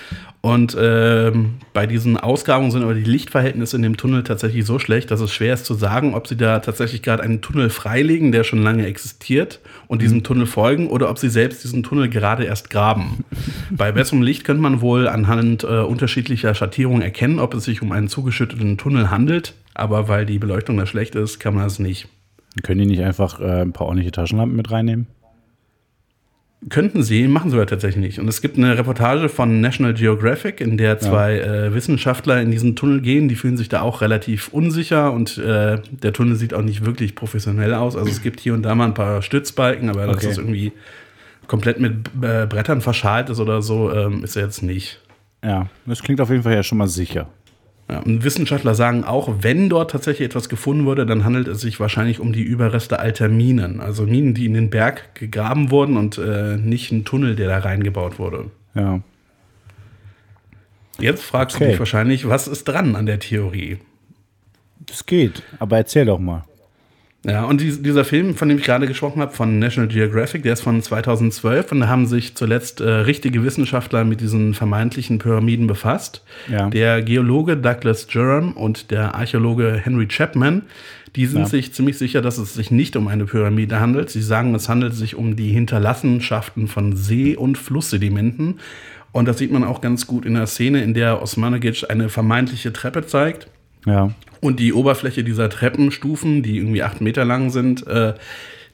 Und 0.44 0.76
ähm, 0.78 1.54
bei 1.72 1.86
diesen 1.86 2.18
Ausgrabungen 2.18 2.70
sind 2.70 2.82
aber 2.82 2.92
die 2.92 3.02
Lichtverhältnisse 3.02 3.76
in 3.76 3.82
dem 3.82 3.96
Tunnel 3.96 4.24
tatsächlich 4.24 4.66
so 4.66 4.78
schlecht, 4.78 5.10
dass 5.10 5.20
es 5.20 5.32
schwer 5.32 5.54
ist 5.54 5.64
zu 5.64 5.72
sagen, 5.72 6.12
ob 6.12 6.26
sie 6.28 6.36
da 6.36 6.58
tatsächlich 6.58 7.00
gerade 7.00 7.22
einen 7.22 7.40
Tunnel 7.40 7.70
freilegen, 7.70 8.30
der 8.30 8.44
schon 8.44 8.62
lange 8.62 8.84
existiert, 8.84 9.60
und 9.86 10.02
diesem 10.02 10.22
Tunnel 10.22 10.44
folgen, 10.44 10.88
oder 10.88 11.08
ob 11.08 11.18
sie 11.18 11.30
selbst 11.30 11.64
diesen 11.64 11.82
Tunnel 11.82 12.10
gerade 12.10 12.44
erst 12.44 12.68
graben. 12.68 13.24
bei 13.70 13.90
besserem 13.90 14.20
Licht 14.20 14.44
könnte 14.44 14.60
man 14.60 14.82
wohl 14.82 15.08
anhand 15.08 15.64
äh, 15.64 15.78
unterschiedlicher 15.78 16.54
Schattierungen 16.54 17.00
erkennen, 17.00 17.38
ob 17.38 17.54
es 17.54 17.64
sich 17.64 17.80
um 17.80 17.90
einen 17.90 18.08
zugeschütteten 18.08 18.76
Tunnel 18.76 19.08
handelt. 19.08 19.54
Aber 19.72 20.08
weil 20.08 20.26
die 20.26 20.38
Beleuchtung 20.38 20.76
da 20.76 20.84
schlecht 20.84 21.14
ist, 21.14 21.38
kann 21.38 21.54
man 21.54 21.64
es 21.64 21.78
nicht. 21.78 22.06
Können 22.62 22.80
die 22.80 22.86
nicht 22.86 23.02
einfach 23.02 23.40
äh, 23.40 23.62
ein 23.62 23.72
paar 23.72 23.86
ordentliche 23.86 24.12
Taschenlampen 24.12 24.54
mit 24.54 24.70
reinnehmen? 24.70 25.06
Könnten 26.70 27.02
sie, 27.02 27.28
machen 27.28 27.50
sie 27.50 27.56
aber 27.56 27.66
tatsächlich 27.66 28.02
nicht. 28.02 28.18
Und 28.18 28.26
es 28.28 28.40
gibt 28.40 28.56
eine 28.56 28.78
Reportage 28.78 29.28
von 29.28 29.60
National 29.60 29.92
Geographic, 29.92 30.60
in 30.60 30.78
der 30.78 30.98
zwei 30.98 31.38
äh, 31.38 31.74
Wissenschaftler 31.74 32.40
in 32.40 32.50
diesen 32.50 32.74
Tunnel 32.74 33.02
gehen. 33.02 33.28
Die 33.28 33.34
fühlen 33.34 33.56
sich 33.58 33.68
da 33.68 33.82
auch 33.82 34.00
relativ 34.00 34.48
unsicher 34.48 35.12
und 35.12 35.36
äh, 35.36 35.78
der 35.90 36.12
Tunnel 36.14 36.36
sieht 36.36 36.54
auch 36.54 36.62
nicht 36.62 36.84
wirklich 36.86 37.14
professionell 37.14 37.74
aus. 37.74 37.96
Also 37.96 38.10
es 38.10 38.22
gibt 38.22 38.40
hier 38.40 38.54
und 38.54 38.62
da 38.62 38.74
mal 38.74 38.86
ein 38.86 38.94
paar 38.94 39.20
Stützbalken, 39.20 39.90
aber 39.90 40.06
dass 40.06 40.16
Okay. 40.16 40.28
es 40.28 40.38
irgendwie 40.38 40.72
komplett 41.48 41.80
mit 41.80 41.92
äh, 42.22 42.46
Brettern 42.46 42.80
verschalt 42.80 43.28
ist 43.28 43.40
oder 43.40 43.60
so, 43.60 43.92
ähm, 43.92 44.24
ist 44.24 44.36
er 44.36 44.44
jetzt 44.44 44.62
nicht. 44.62 45.00
Ja, 45.44 45.66
das 45.84 46.02
klingt 46.02 46.20
auf 46.22 46.30
jeden 46.30 46.42
Fall 46.44 46.54
ja 46.54 46.62
schon 46.62 46.78
mal 46.78 46.88
sicher. 46.88 47.28
Ja, 47.94 48.00
und 48.00 48.24
Wissenschaftler 48.24 48.74
sagen 48.74 49.04
auch, 49.04 49.30
wenn 49.42 49.68
dort 49.68 49.90
tatsächlich 49.92 50.26
etwas 50.26 50.48
gefunden 50.48 50.84
wurde, 50.84 51.06
dann 51.06 51.24
handelt 51.24 51.46
es 51.48 51.60
sich 51.60 51.78
wahrscheinlich 51.80 52.18
um 52.20 52.32
die 52.32 52.42
Überreste 52.42 52.98
alter 52.98 53.28
Minen. 53.28 53.80
Also 53.80 54.04
Minen, 54.04 54.34
die 54.34 54.46
in 54.46 54.54
den 54.54 54.68
Berg 54.70 55.14
gegraben 55.14 55.70
wurden 55.70 55.96
und 55.96 56.18
äh, 56.18 56.56
nicht 56.56 56.90
ein 56.92 57.04
Tunnel, 57.04 57.36
der 57.36 57.48
da 57.48 57.58
reingebaut 57.58 58.18
wurde. 58.18 58.50
Ja. 58.74 59.00
Jetzt 60.98 61.22
fragst 61.24 61.56
Okay. 61.56 61.64
du 61.66 61.70
dich 61.70 61.78
wahrscheinlich, 61.78 62.28
was 62.28 62.46
ist 62.48 62.64
dran 62.64 62.96
an 62.96 63.06
der 63.06 63.18
Theorie? 63.18 63.78
Das 64.86 65.06
geht, 65.06 65.42
aber 65.58 65.76
erzähl 65.78 66.04
doch 66.04 66.18
mal. 66.18 66.44
Ja, 67.24 67.44
und 67.44 67.60
dies- 67.60 67.80
dieser 67.82 68.04
Film, 68.04 68.34
von 68.36 68.48
dem 68.48 68.58
ich 68.58 68.64
gerade 68.64 68.86
gesprochen 68.86 69.20
habe, 69.20 69.32
von 69.32 69.58
National 69.58 69.88
Geographic, 69.88 70.42
der 70.42 70.52
ist 70.52 70.60
von 70.60 70.80
2012 70.82 71.72
und 71.72 71.80
da 71.80 71.88
haben 71.88 72.06
sich 72.06 72.34
zuletzt 72.34 72.80
äh, 72.80 72.88
richtige 72.88 73.42
Wissenschaftler 73.42 74.04
mit 74.04 74.20
diesen 74.20 74.54
vermeintlichen 74.54 75.18
Pyramiden 75.18 75.66
befasst. 75.66 76.22
Ja. 76.50 76.68
Der 76.68 77.02
Geologe 77.02 77.56
Douglas 77.56 78.06
Jerram 78.10 78.52
und 78.52 78.90
der 78.90 79.14
Archäologe 79.14 79.80
Henry 79.82 80.06
Chapman, 80.06 80.62
die 81.16 81.26
sind 81.26 81.40
Ja. 81.42 81.46
sich 81.46 81.72
ziemlich 81.72 81.96
sicher, 81.96 82.20
dass 82.20 82.38
es 82.38 82.54
sich 82.54 82.70
nicht 82.70 82.94
um 82.96 83.08
eine 83.08 83.24
Pyramide 83.24 83.80
handelt. 83.80 84.10
Sie 84.10 84.20
sagen, 84.22 84.54
es 84.54 84.68
handelt 84.68 84.94
sich 84.94 85.14
um 85.16 85.36
die 85.36 85.50
Hinterlassenschaften 85.50 86.68
von 86.68 86.96
See- 86.96 87.36
und 87.36 87.56
Flusssedimenten. 87.56 88.60
Und 89.12 89.28
das 89.28 89.38
sieht 89.38 89.52
man 89.52 89.62
auch 89.62 89.80
ganz 89.80 90.08
gut 90.08 90.26
in 90.26 90.34
der 90.34 90.46
Szene, 90.48 90.82
in 90.82 90.92
der 90.92 91.22
Osmanagic 91.22 91.84
eine 91.88 92.08
vermeintliche 92.08 92.72
Treppe 92.72 93.06
zeigt. 93.06 93.46
Ja. 93.86 94.10
Und 94.40 94.60
die 94.60 94.72
Oberfläche 94.72 95.24
dieser 95.24 95.48
Treppenstufen, 95.48 96.42
die 96.42 96.58
irgendwie 96.58 96.82
acht 96.82 97.00
Meter 97.00 97.24
lang 97.24 97.50
sind, 97.50 97.86
äh, 97.86 98.14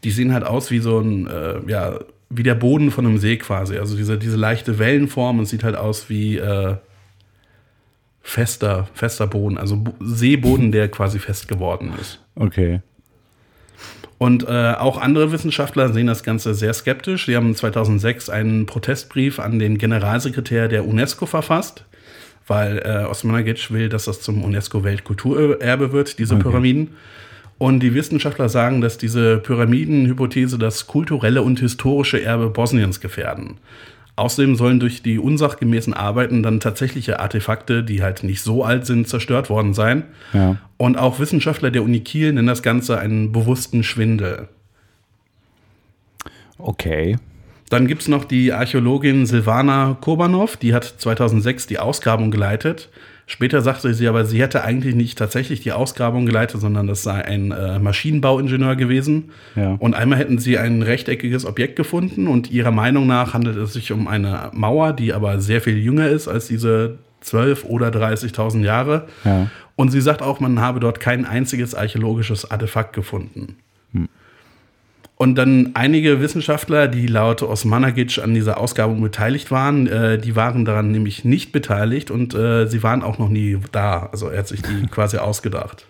die 0.02 0.10
sehen 0.10 0.32
halt 0.32 0.44
aus 0.44 0.70
wie 0.70 0.80
so 0.80 0.98
ein, 0.98 1.26
äh, 1.26 1.60
ja, 1.68 2.00
wie 2.28 2.42
der 2.42 2.54
Boden 2.54 2.90
von 2.90 3.06
einem 3.06 3.18
See 3.18 3.36
quasi. 3.36 3.76
Also 3.76 3.96
diese, 3.96 4.18
diese 4.18 4.36
leichte 4.36 4.78
Wellenform 4.78 5.38
und 5.38 5.46
sieht 5.46 5.64
halt 5.64 5.76
aus 5.76 6.08
wie 6.08 6.38
äh, 6.38 6.76
fester, 8.22 8.88
fester 8.94 9.26
Boden, 9.26 9.58
also 9.58 9.76
Bo 9.76 9.94
Seeboden, 10.00 10.72
der 10.72 10.88
quasi 10.88 11.18
fest 11.18 11.48
geworden 11.48 11.92
ist. 12.00 12.20
Okay. 12.34 12.80
Und 14.18 14.46
äh, 14.46 14.74
auch 14.74 15.00
andere 15.00 15.32
Wissenschaftler 15.32 15.92
sehen 15.92 16.06
das 16.06 16.22
Ganze 16.22 16.54
sehr 16.54 16.74
skeptisch. 16.74 17.26
Sie 17.26 17.36
haben 17.36 17.54
2006 17.54 18.28
einen 18.28 18.66
Protestbrief 18.66 19.40
an 19.40 19.58
den 19.58 19.78
Generalsekretär 19.78 20.68
der 20.68 20.86
UNESCO 20.86 21.24
verfasst, 21.24 21.86
weil 22.50 22.78
äh, 22.78 23.04
Osmanagic 23.04 23.70
will, 23.70 23.88
dass 23.88 24.06
das 24.06 24.20
zum 24.20 24.42
UNESCO-Weltkulturerbe 24.42 25.92
wird, 25.92 26.18
diese 26.18 26.34
Pyramiden. 26.36 26.90
Und 27.58 27.78
die 27.80 27.94
Wissenschaftler 27.94 28.48
sagen, 28.48 28.80
dass 28.80 28.98
diese 28.98 29.38
Pyramidenhypothese 29.38 30.58
das 30.58 30.88
kulturelle 30.88 31.42
und 31.42 31.60
historische 31.60 32.20
Erbe 32.20 32.50
Bosniens 32.50 33.00
gefährden. 33.00 33.58
Außerdem 34.16 34.56
sollen 34.56 34.80
durch 34.80 35.00
die 35.02 35.20
unsachgemäßen 35.20 35.94
Arbeiten 35.94 36.42
dann 36.42 36.58
tatsächliche 36.58 37.20
Artefakte, 37.20 37.84
die 37.84 38.02
halt 38.02 38.24
nicht 38.24 38.42
so 38.42 38.64
alt 38.64 38.84
sind, 38.84 39.08
zerstört 39.08 39.48
worden 39.48 39.72
sein. 39.72 40.04
Ja. 40.32 40.56
Und 40.76 40.98
auch 40.98 41.20
Wissenschaftler 41.20 41.70
der 41.70 41.84
Uni 41.84 42.00
Kiel 42.00 42.32
nennen 42.32 42.48
das 42.48 42.62
Ganze 42.62 42.98
einen 42.98 43.30
bewussten 43.30 43.84
Schwindel. 43.84 44.48
Okay. 46.58 47.16
Dann 47.70 47.86
gibt 47.86 48.02
es 48.02 48.08
noch 48.08 48.24
die 48.24 48.52
Archäologin 48.52 49.26
Silvana 49.26 49.96
Kobanov, 50.00 50.56
die 50.56 50.74
hat 50.74 50.84
2006 50.84 51.68
die 51.68 51.78
Ausgrabung 51.78 52.30
geleitet. 52.30 52.90
Später 53.26 53.62
sagte 53.62 53.94
sie 53.94 54.08
aber, 54.08 54.24
sie 54.24 54.42
hätte 54.42 54.64
eigentlich 54.64 54.96
nicht 54.96 55.16
tatsächlich 55.16 55.60
die 55.60 55.70
Ausgrabung 55.70 56.26
geleitet, 56.26 56.60
sondern 56.60 56.88
das 56.88 57.04
sei 57.04 57.24
ein 57.24 57.52
äh, 57.52 57.78
Maschinenbauingenieur 57.78 58.74
gewesen. 58.74 59.30
Ja. 59.54 59.76
Und 59.78 59.94
einmal 59.94 60.18
hätten 60.18 60.38
sie 60.38 60.58
ein 60.58 60.82
rechteckiges 60.82 61.46
Objekt 61.46 61.76
gefunden 61.76 62.26
und 62.26 62.50
ihrer 62.50 62.72
Meinung 62.72 63.06
nach 63.06 63.34
handelt 63.34 63.56
es 63.56 63.72
sich 63.72 63.92
um 63.92 64.08
eine 64.08 64.50
Mauer, 64.52 64.92
die 64.92 65.12
aber 65.12 65.40
sehr 65.40 65.60
viel 65.60 65.78
jünger 65.78 66.08
ist 66.08 66.26
als 66.26 66.48
diese 66.48 66.98
12 67.20 67.66
oder 67.66 67.90
30.000 67.90 68.64
Jahre. 68.64 69.06
Ja. 69.24 69.46
Und 69.76 69.92
sie 69.92 70.00
sagt 70.00 70.22
auch, 70.22 70.40
man 70.40 70.58
habe 70.58 70.80
dort 70.80 70.98
kein 70.98 71.24
einziges 71.24 71.76
archäologisches 71.76 72.50
Artefakt 72.50 72.94
gefunden. 72.94 73.58
Und 75.20 75.34
dann 75.34 75.72
einige 75.74 76.22
Wissenschaftler, 76.22 76.88
die 76.88 77.06
laut 77.06 77.42
Osmanagic 77.42 78.20
an 78.24 78.32
dieser 78.32 78.56
Ausgrabung 78.56 79.02
beteiligt 79.02 79.50
waren, 79.50 79.86
äh, 79.86 80.16
die 80.16 80.34
waren 80.34 80.64
daran 80.64 80.92
nämlich 80.92 81.26
nicht 81.26 81.52
beteiligt 81.52 82.10
und 82.10 82.34
äh, 82.34 82.66
sie 82.66 82.82
waren 82.82 83.02
auch 83.02 83.18
noch 83.18 83.28
nie 83.28 83.58
da. 83.70 84.08
Also 84.12 84.28
er 84.28 84.38
hat 84.38 84.48
sich 84.48 84.62
die 84.62 84.86
quasi 84.90 85.18
ausgedacht. 85.18 85.84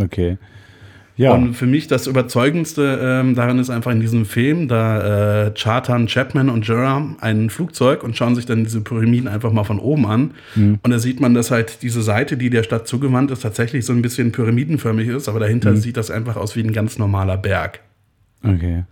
Okay. 0.00 0.38
Ja. 1.18 1.32
Und 1.32 1.52
für 1.52 1.66
mich 1.66 1.86
das 1.86 2.06
Überzeugendste 2.06 2.98
ähm, 3.02 3.34
daran 3.34 3.58
ist 3.58 3.68
einfach 3.68 3.92
in 3.92 4.00
diesem 4.00 4.24
Film, 4.24 4.68
da 4.68 5.48
äh, 5.48 5.50
chartern 5.50 6.06
Chapman 6.06 6.48
und 6.48 6.66
Jerram 6.66 7.18
ein 7.20 7.50
Flugzeug 7.50 8.02
und 8.02 8.16
schauen 8.16 8.34
sich 8.36 8.46
dann 8.46 8.64
diese 8.64 8.80
Pyramiden 8.80 9.28
einfach 9.28 9.52
mal 9.52 9.64
von 9.64 9.78
oben 9.78 10.06
an. 10.06 10.30
Und 10.82 10.90
da 10.90 10.98
sieht 10.98 11.20
man, 11.20 11.34
dass 11.34 11.50
halt 11.50 11.82
diese 11.82 12.00
Seite, 12.00 12.38
die 12.38 12.48
der 12.48 12.62
Stadt 12.62 12.88
zugewandt 12.88 13.30
ist, 13.32 13.42
tatsächlich 13.42 13.84
so 13.84 13.92
ein 13.92 14.00
bisschen 14.00 14.32
pyramidenförmig 14.32 15.08
ist, 15.08 15.28
aber 15.28 15.40
dahinter 15.40 15.76
sieht 15.76 15.98
das 15.98 16.10
einfach 16.10 16.36
aus 16.36 16.56
wie 16.56 16.62
ein 16.62 16.72
ganz 16.72 16.96
normaler 16.96 17.36
Berg. 17.36 17.80
Okay. 18.54 18.84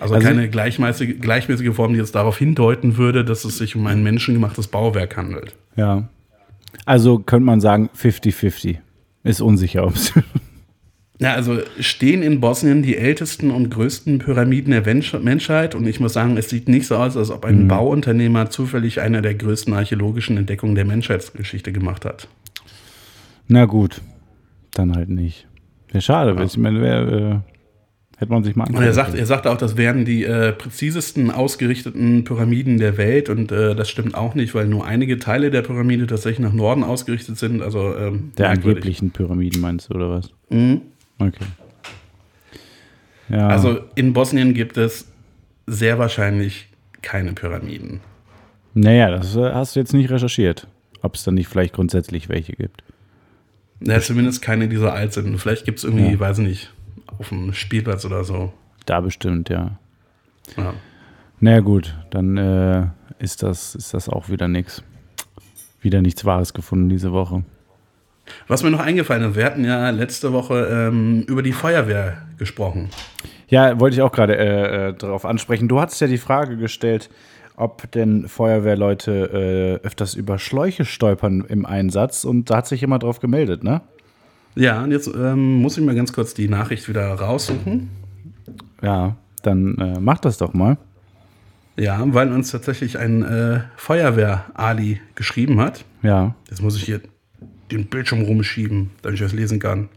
Also, 0.00 0.14
Also- 0.14 0.26
keine 0.26 0.48
gleichmäßige, 0.48 1.20
gleichmäßige 1.20 1.74
Form, 1.74 1.92
die 1.92 1.98
jetzt 1.98 2.14
darauf 2.14 2.38
hindeuten 2.38 2.96
würde, 2.96 3.24
dass 3.24 3.44
es 3.44 3.58
sich 3.58 3.76
um 3.76 3.86
ein 3.86 4.02
menschengemachtes 4.02 4.68
Bauwerk 4.68 5.16
handelt. 5.16 5.54
Ja. 5.76 6.08
Also 6.86 7.18
könnte 7.18 7.44
man 7.46 7.60
sagen 7.60 7.90
50-50. 7.96 8.78
Ist 9.22 9.40
unsicher, 9.40 9.86
ob 9.86 9.94
es. 9.94 10.12
Ja, 11.20 11.34
also 11.34 11.60
stehen 11.78 12.24
in 12.24 12.40
Bosnien 12.40 12.82
die 12.82 12.96
ältesten 12.96 13.52
und 13.52 13.70
größten 13.70 14.18
Pyramiden 14.18 14.72
der 14.72 14.82
Mensch- 14.84 15.14
Menschheit 15.14 15.76
und 15.76 15.86
ich 15.86 16.00
muss 16.00 16.12
sagen, 16.12 16.36
es 16.36 16.50
sieht 16.50 16.68
nicht 16.68 16.88
so 16.88 16.96
aus, 16.96 17.16
als 17.16 17.30
ob 17.30 17.44
ein 17.44 17.68
Bauunternehmer 17.68 18.50
zufällig 18.50 19.00
eine 19.00 19.22
der 19.22 19.34
größten 19.36 19.72
archäologischen 19.74 20.36
Entdeckungen 20.36 20.74
der 20.74 20.84
Menschheitsgeschichte 20.84 21.70
gemacht 21.72 22.04
hat. 22.04 22.26
Na 23.46 23.64
gut. 23.66 24.00
Dann 24.72 24.96
halt 24.96 25.08
nicht. 25.08 25.46
Wäre 25.92 26.02
schade. 26.02 26.42
Ich 26.44 26.56
meine, 26.58 26.80
wär, 26.82 27.08
äh, 27.08 27.36
hätte 28.24 28.32
man 28.32 28.42
sich 28.44 28.56
mal 28.56 28.66
Und 28.68 28.82
er 28.82 28.92
sagt, 28.92 29.14
er 29.14 29.26
sagt 29.26 29.46
auch, 29.46 29.56
das 29.56 29.76
wären 29.76 30.04
die 30.04 30.24
äh, 30.24 30.52
präzisesten 30.52 31.30
ausgerichteten 31.30 32.24
Pyramiden 32.24 32.78
der 32.78 32.96
Welt 32.96 33.28
und 33.28 33.52
äh, 33.52 33.74
das 33.74 33.90
stimmt 33.90 34.14
auch 34.14 34.34
nicht, 34.34 34.54
weil 34.54 34.66
nur 34.66 34.86
einige 34.86 35.18
Teile 35.18 35.50
der 35.50 35.62
Pyramide 35.62 36.06
tatsächlich 36.06 36.40
nach 36.40 36.52
Norden 36.52 36.82
ausgerichtet 36.82 37.38
sind. 37.38 37.62
Also 37.62 37.94
ähm, 37.96 38.32
Der 38.38 38.50
angeblichen 38.50 39.10
Pyramiden 39.10 39.60
meinst 39.60 39.90
du, 39.90 39.94
oder 39.94 40.10
was? 40.10 40.30
Mhm. 40.48 40.80
Okay. 41.18 41.44
Ja. 43.28 43.48
Also 43.48 43.80
in 43.94 44.12
Bosnien 44.12 44.54
gibt 44.54 44.76
es 44.76 45.06
sehr 45.66 45.98
wahrscheinlich 45.98 46.68
keine 47.02 47.32
Pyramiden. 47.32 48.00
Naja, 48.74 49.10
das 49.10 49.36
äh, 49.36 49.52
hast 49.52 49.76
du 49.76 49.80
jetzt 49.80 49.94
nicht 49.94 50.10
recherchiert. 50.10 50.66
Ob 51.02 51.14
es 51.16 51.24
dann 51.24 51.34
nicht 51.34 51.48
vielleicht 51.48 51.74
grundsätzlich 51.74 52.30
welche 52.30 52.54
gibt. 52.54 52.82
Ja, 53.80 54.00
zumindest 54.00 54.40
keine, 54.40 54.68
die 54.68 54.76
so 54.76 54.88
alt 54.88 55.12
sind. 55.12 55.38
Vielleicht 55.38 55.66
gibt 55.66 55.78
es 55.78 55.84
irgendwie, 55.84 56.12
Ja. 56.12 56.18
weiß 56.20 56.38
nicht, 56.38 56.72
auf 57.18 57.28
dem 57.28 57.52
Spielplatz 57.52 58.04
oder 58.04 58.24
so. 58.24 58.52
Da 58.86 59.00
bestimmt, 59.00 59.48
ja. 59.48 59.78
Ja. 60.56 60.74
Na 61.40 61.60
gut, 61.60 61.96
dann 62.10 62.36
äh, 62.36 62.86
ist, 63.18 63.42
das, 63.42 63.74
ist 63.74 63.94
das 63.94 64.08
auch 64.08 64.28
wieder 64.28 64.48
nichts. 64.48 64.82
Wieder 65.80 66.00
nichts 66.00 66.24
Wahres 66.24 66.54
gefunden 66.54 66.88
diese 66.88 67.12
Woche. 67.12 67.44
Was 68.48 68.62
mir 68.62 68.70
noch 68.70 68.80
eingefallen 68.80 69.30
ist, 69.30 69.36
wir 69.36 69.44
hatten 69.44 69.64
ja 69.64 69.90
letzte 69.90 70.32
Woche 70.32 70.66
ähm, 70.70 71.22
über 71.28 71.42
die 71.42 71.52
Feuerwehr 71.52 72.22
gesprochen. 72.38 72.88
Ja, 73.48 73.78
wollte 73.78 73.96
ich 73.96 74.02
auch 74.02 74.12
gerade 74.12 74.36
äh, 74.36 74.88
äh, 74.88 74.94
darauf 74.94 75.24
ansprechen. 75.24 75.68
Du 75.68 75.80
hattest 75.80 76.00
ja 76.00 76.06
die 76.06 76.18
Frage 76.18 76.56
gestellt, 76.56 77.10
ob 77.56 77.90
denn 77.92 78.28
Feuerwehrleute 78.28 79.80
äh, 79.82 79.86
öfters 79.86 80.14
über 80.14 80.38
Schläuche 80.38 80.84
stolpern 80.84 81.44
im 81.48 81.66
Einsatz 81.66 82.24
und 82.24 82.50
da 82.50 82.58
hat 82.58 82.66
sich 82.66 82.80
jemand 82.80 83.02
drauf 83.02 83.20
gemeldet, 83.20 83.62
ne? 83.62 83.82
Ja, 84.56 84.84
und 84.84 84.92
jetzt 84.92 85.08
ähm, 85.08 85.56
muss 85.56 85.76
ich 85.76 85.84
mal 85.84 85.94
ganz 85.94 86.12
kurz 86.12 86.34
die 86.34 86.48
Nachricht 86.48 86.88
wieder 86.88 87.12
raussuchen. 87.14 87.90
Ja, 88.82 89.16
dann 89.42 89.76
äh, 89.78 90.00
mach 90.00 90.18
das 90.18 90.38
doch 90.38 90.54
mal. 90.54 90.76
Ja, 91.76 92.00
weil 92.06 92.32
uns 92.32 92.52
tatsächlich 92.52 92.98
ein 92.98 93.22
äh, 93.22 93.62
Feuerwehr-Ali 93.76 95.00
geschrieben 95.16 95.60
hat. 95.60 95.84
Ja. 96.02 96.34
Jetzt 96.48 96.62
muss 96.62 96.76
ich 96.76 96.84
hier 96.84 97.00
den 97.72 97.86
Bildschirm 97.86 98.22
rumschieben, 98.22 98.90
damit 99.02 99.18
ich 99.18 99.24
das 99.24 99.32
lesen 99.32 99.58
kann. 99.58 99.88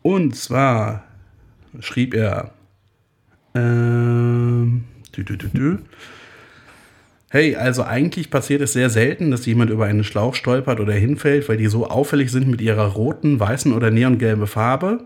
Und 0.00 0.36
zwar 0.36 1.02
schrieb 1.80 2.14
er, 2.14 2.52
ähm, 3.54 4.84
dü, 5.14 5.24
dü, 5.24 5.36
dü, 5.36 5.48
dü. 5.48 5.78
Hey, 7.36 7.54
also 7.54 7.82
eigentlich 7.82 8.30
passiert 8.30 8.62
es 8.62 8.72
sehr 8.72 8.88
selten, 8.88 9.30
dass 9.30 9.44
jemand 9.44 9.70
über 9.70 9.84
einen 9.84 10.04
Schlauch 10.04 10.34
stolpert 10.34 10.80
oder 10.80 10.94
hinfällt, 10.94 11.50
weil 11.50 11.58
die 11.58 11.66
so 11.66 11.86
auffällig 11.86 12.32
sind 12.32 12.48
mit 12.48 12.62
ihrer 12.62 12.86
roten, 12.86 13.38
weißen 13.38 13.74
oder 13.74 13.90
neongelben 13.90 14.46
Farbe. 14.46 15.00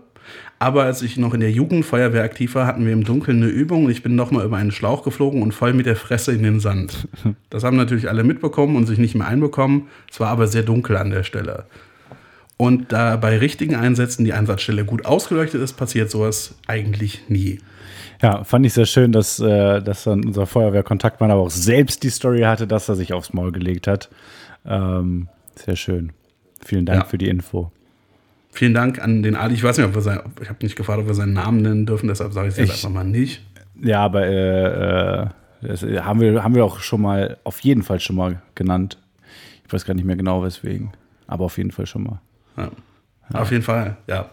Aber 0.57 0.83
als 0.83 1.01
ich 1.01 1.17
noch 1.17 1.33
in 1.33 1.41
der 1.41 1.51
Jugendfeuerwehr 1.51 2.23
aktiv 2.23 2.55
war, 2.55 2.67
hatten 2.67 2.85
wir 2.85 2.93
im 2.93 3.03
Dunkeln 3.03 3.43
eine 3.43 3.51
Übung 3.51 3.83
und 3.83 3.91
ich 3.91 4.01
bin 4.01 4.15
nochmal 4.15 4.45
über 4.45 4.55
einen 4.55 4.71
Schlauch 4.71 5.03
geflogen 5.03 5.41
und 5.41 5.53
voll 5.53 5.73
mit 5.73 5.87
der 5.87 5.97
Fresse 5.97 6.31
in 6.31 6.43
den 6.43 6.61
Sand. 6.61 7.09
Das 7.49 7.65
haben 7.65 7.75
natürlich 7.75 8.07
alle 8.07 8.23
mitbekommen 8.23 8.77
und 8.77 8.85
sich 8.85 8.97
nicht 8.97 9.13
mehr 9.13 9.27
einbekommen. 9.27 9.89
Es 10.09 10.21
war 10.21 10.29
aber 10.29 10.47
sehr 10.47 10.63
dunkel 10.63 10.95
an 10.95 11.09
der 11.09 11.23
Stelle. 11.23 11.65
Und 12.55 12.93
da 12.93 13.17
bei 13.17 13.39
richtigen 13.39 13.75
Einsätzen 13.75 14.23
die 14.23 14.31
Einsatzstelle 14.31 14.85
gut 14.85 15.05
ausgeleuchtet 15.05 15.61
ist, 15.61 15.73
passiert 15.73 16.09
sowas 16.09 16.55
eigentlich 16.65 17.23
nie. 17.27 17.59
Ja, 18.21 18.43
fand 18.43 18.65
ich 18.65 18.73
sehr 18.73 18.85
schön, 18.85 19.11
dass, 19.11 19.39
äh, 19.39 19.81
dass 19.81 20.03
dann 20.03 20.23
unser 20.25 20.45
Feuerwehrkontaktmann 20.45 21.31
aber 21.31 21.41
auch 21.41 21.49
selbst 21.49 22.03
die 22.03 22.09
Story 22.09 22.41
hatte, 22.41 22.67
dass 22.67 22.87
er 22.87 22.95
sich 22.95 23.13
aufs 23.13 23.33
Maul 23.33 23.51
gelegt 23.51 23.87
hat. 23.87 24.09
Ähm, 24.65 25.27
sehr 25.55 25.75
schön. 25.75 26.11
Vielen 26.63 26.85
Dank 26.85 27.03
Ja. 27.03 27.07
für 27.07 27.17
die 27.17 27.27
Info. 27.29 27.71
Vielen 28.51 28.73
Dank 28.73 29.01
an 29.01 29.23
den 29.23 29.35
Ali. 29.35 29.55
Ich 29.55 29.63
weiß 29.63 29.77
nicht, 29.77 29.87
ob 29.87 29.95
wir 29.95 30.01
sein, 30.01 30.19
ich 30.41 30.49
habe 30.49 30.59
nicht 30.61 30.75
gefragt, 30.75 30.99
ob 30.99 31.07
wir 31.07 31.13
seinen 31.15 31.33
Namen 31.33 31.61
nennen 31.61 31.85
dürfen, 31.85 32.07
deshalb 32.09 32.33
sage 32.33 32.49
ich 32.49 32.53
es 32.53 32.59
jetzt 32.59 32.71
einfach 32.71 32.89
mal 32.89 33.05
nicht. 33.05 33.41
Ja, 33.81 34.01
aber 34.01 34.27
äh, 34.27 35.21
äh, 35.23 35.27
das 35.61 35.81
haben 35.83 36.19
wir, 36.19 36.43
haben 36.43 36.53
wir 36.53 36.65
auch 36.65 36.79
schon 36.79 37.01
mal, 37.01 37.37
auf 37.43 37.59
jeden 37.61 37.81
Fall 37.81 37.99
schon 37.99 38.17
mal 38.17 38.41
genannt. 38.55 38.97
Ich 39.65 39.73
weiß 39.73 39.85
gar 39.85 39.93
nicht 39.93 40.05
mehr 40.05 40.17
genau 40.17 40.43
weswegen, 40.43 40.91
aber 41.27 41.45
auf 41.45 41.57
jeden 41.57 41.71
Fall 41.71 41.85
schon 41.85 42.03
mal. 42.03 42.19
Ja. 42.57 42.69
Auf 43.33 43.51
jeden 43.51 43.63
Fall, 43.63 43.95
ja. 44.07 44.29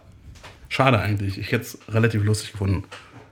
Schade 0.68 0.99
eigentlich. 0.99 1.39
Ich 1.39 1.53
hätte 1.53 1.62
es 1.62 1.78
relativ 1.89 2.24
lustig 2.24 2.53
gefunden. 2.53 2.84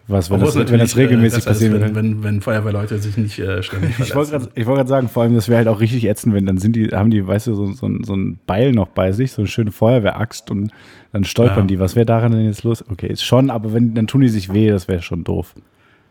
Was, 0.09 0.31
wenn 0.31 0.39
das, 0.41 0.55
wenn 0.55 0.79
das 0.79 0.95
äh, 0.95 0.99
regelmäßig 1.01 1.45
passieren 1.45 1.75
wenn, 1.75 1.81
würde? 1.81 1.95
wenn, 1.97 2.23
wenn 2.23 2.41
Feuerwehrleute 2.41 2.99
sich 2.99 3.17
nicht 3.17 3.39
äh, 3.41 3.61
ständig 3.63 3.99
Ich 3.99 4.15
wollte 4.15 4.31
verletzen. 4.31 4.51
gerade 4.55 4.67
wollt 4.79 4.89
sagen, 4.89 5.09
vor 5.09 5.25
allem, 5.25 5.35
das 5.35 5.49
wäre 5.49 5.59
halt 5.59 5.69
auch 5.69 5.81
richtig 5.81 6.05
ätzend, 6.05 6.33
wenn 6.35 6.47
dann 6.47 6.59
sind 6.59 6.77
die, 6.77 6.89
haben 6.89 7.11
die, 7.11 7.27
weißt 7.27 7.49
du, 7.49 7.55
so, 7.55 7.67
so, 7.73 7.87
ein- 7.87 8.05
so 8.05 8.15
ein 8.15 8.39
Beil 8.47 8.71
noch 8.73 8.87
bei 8.89 9.11
sich, 9.13 9.33
so 9.33 9.43
eine 9.43 9.49
schöne 9.49 9.73
Feuerwehraxt 9.73 10.51
und 10.53 10.71
dann 11.13 11.25
stolpern 11.25 11.61
Ja. 11.61 11.65
die. 11.67 11.81
Was 11.81 11.97
wäre 11.97 12.07
daran 12.07 12.31
denn 12.33 12.45
jetzt 12.45 12.63
los? 12.63 12.85
Okay, 12.89 13.09
ist 13.09 13.25
schon, 13.25 13.51
aber 13.51 13.73
wenn, 13.73 13.95
dann 13.95 14.07
tun 14.07 14.21
die 14.21 14.29
sich 14.29 14.53
weh, 14.53 14.71
das 14.71 14.87
wäre 14.87 15.03
schon 15.03 15.25
doof. 15.25 15.55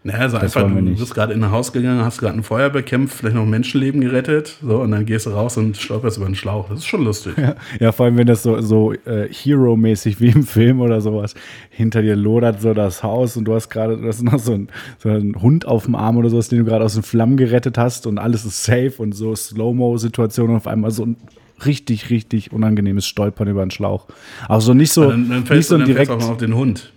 Naja, 0.06 0.20
also 0.20 0.38
Das 0.38 0.56
einfach, 0.56 0.70
du 0.72 0.96
bist 0.96 1.16
gerade 1.16 1.34
in 1.34 1.44
ein 1.44 1.50
Haus 1.50 1.74
gegangen, 1.74 2.06
hast 2.06 2.20
gerade 2.20 2.38
ein 2.38 2.44
Feuer 2.44 2.70
bekämpft, 2.70 3.18
vielleicht 3.18 3.36
noch 3.36 3.42
ein 3.42 3.50
Menschenleben 3.50 4.02
gerettet, 4.02 4.56
so, 4.62 4.82
und 4.82 4.92
dann 4.92 5.04
gehst 5.08 5.26
du 5.26 5.32
raus 5.32 5.58
und 5.58 5.76
stolperst 5.78 6.18
über 6.18 6.28
einen 6.28 6.36
Schlauch. 6.36 6.70
Das 6.70 6.80
ist 6.80 6.86
schon 6.86 7.04
lustig. 7.04 7.34
Ja, 7.80 7.92
vor 7.92 8.06
allem, 8.06 8.18
wenn 8.18 8.28
das 8.28 8.44
so, 8.44 8.62
so 8.62 8.94
äh, 8.94 9.28
Hero-mäßig 9.32 10.22
wie 10.22 10.30
im 10.30 10.44
Film 10.46 10.80
oder 10.80 11.02
sowas, 11.02 11.34
hinter 11.72 12.04
dir 12.04 12.16
lodert 12.16 12.62
so 12.62 12.76
das 12.76 13.02
Haus 13.02 13.36
und 13.36 13.46
du 13.46 13.56
hast 13.56 13.70
gerade, 13.70 13.98
noch 13.98 14.40
so 14.40 14.54
ein, 14.54 14.68
so 15.00 15.10
einen 15.10 15.42
Hund 15.42 15.66
auf 15.66 15.86
dem 15.86 15.96
Arm 15.96 16.18
oder 16.18 16.30
sowas, 16.30 16.50
den 16.50 16.60
du 16.60 16.66
gerade 16.66 16.86
aus 16.86 16.94
den 16.94 17.02
Flammen 17.04 17.36
gerettet 17.36 17.80
hast 17.80 18.06
und 18.06 18.20
alles 18.20 18.46
ist 18.46 18.64
safe 18.64 18.94
und 18.98 19.14
so 19.14 19.36
Slow-Mo-Situation 19.36 20.52
und 20.52 20.58
auf 20.58 20.68
einmal 20.68 20.92
so 20.92 21.04
ein 21.04 21.18
richtig, 21.66 22.10
richtig 22.10 22.52
unangenehmes 22.52 23.06
Stolpern 23.06 23.48
über 23.48 23.62
einen 23.62 23.72
Schlauch. 23.72 24.08
Auch 24.48 24.60
so 24.60 24.74
nicht 24.74 24.92
so, 24.92 25.10
Dann, 25.10 25.30
dann 25.30 25.44
nicht 25.44 25.68
so 25.68 25.78
dann 25.78 25.88
direkt, 25.88 26.12
auch 26.12 26.20
mal 26.20 26.32
auf 26.32 26.38
den 26.38 26.56
Hund. 26.56 26.92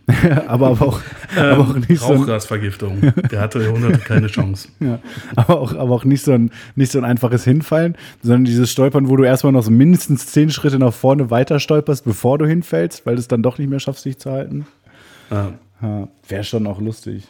aber, 0.47 0.67
aber, 0.69 0.87
auch, 0.87 1.01
aber 1.37 1.59
auch 1.59 1.75
nicht 1.77 2.01
so 2.01 2.15
Rauchgasvergiftung. 2.15 3.13
Der 3.31 3.41
hatte 3.41 3.61
der 3.61 3.73
Hund 3.73 3.85
hatte 3.85 3.99
keine 3.99 4.27
Chance. 4.27 4.69
ja, 4.81 4.99
aber 5.37 5.61
auch, 5.61 5.75
aber 5.75 5.95
auch 5.95 6.05
nicht 6.05 6.25
so 6.25 6.33
ein, 6.33 6.51
nicht 6.75 6.93
so 6.93 6.99
ein 6.99 7.05
einfaches 7.05 7.45
Hinfallen, 7.45 7.97
sondern 8.23 8.45
dieses 8.45 8.71
Stolpern, 8.71 9.09
wo 9.09 9.17
du 9.17 9.25
erstmal 9.25 9.53
noch 9.53 9.63
so 9.63 9.71
mindestens 9.71 10.27
zehn 10.27 10.51
Schritte 10.51 10.79
nach 10.79 10.93
vorne 10.93 11.31
weiter 11.31 11.61
stolperst, 11.61 12.05
bevor 12.05 12.39
du 12.39 12.47
hinfällst, 12.47 13.07
weil 13.07 13.15
du 13.15 13.21
es 13.21 13.29
dann 13.29 13.43
doch 13.43 13.59
nicht 13.59 13.69
mehr 13.69 13.81
schaffst, 13.81 14.05
dich 14.05 14.19
zu 14.19 14.31
halten. 14.31 14.67
Ja, 15.31 15.53
Ja, 15.83 16.09
Wäre 16.29 16.45
schon 16.45 16.67
auch 16.67 16.81
lustig. 16.81 17.29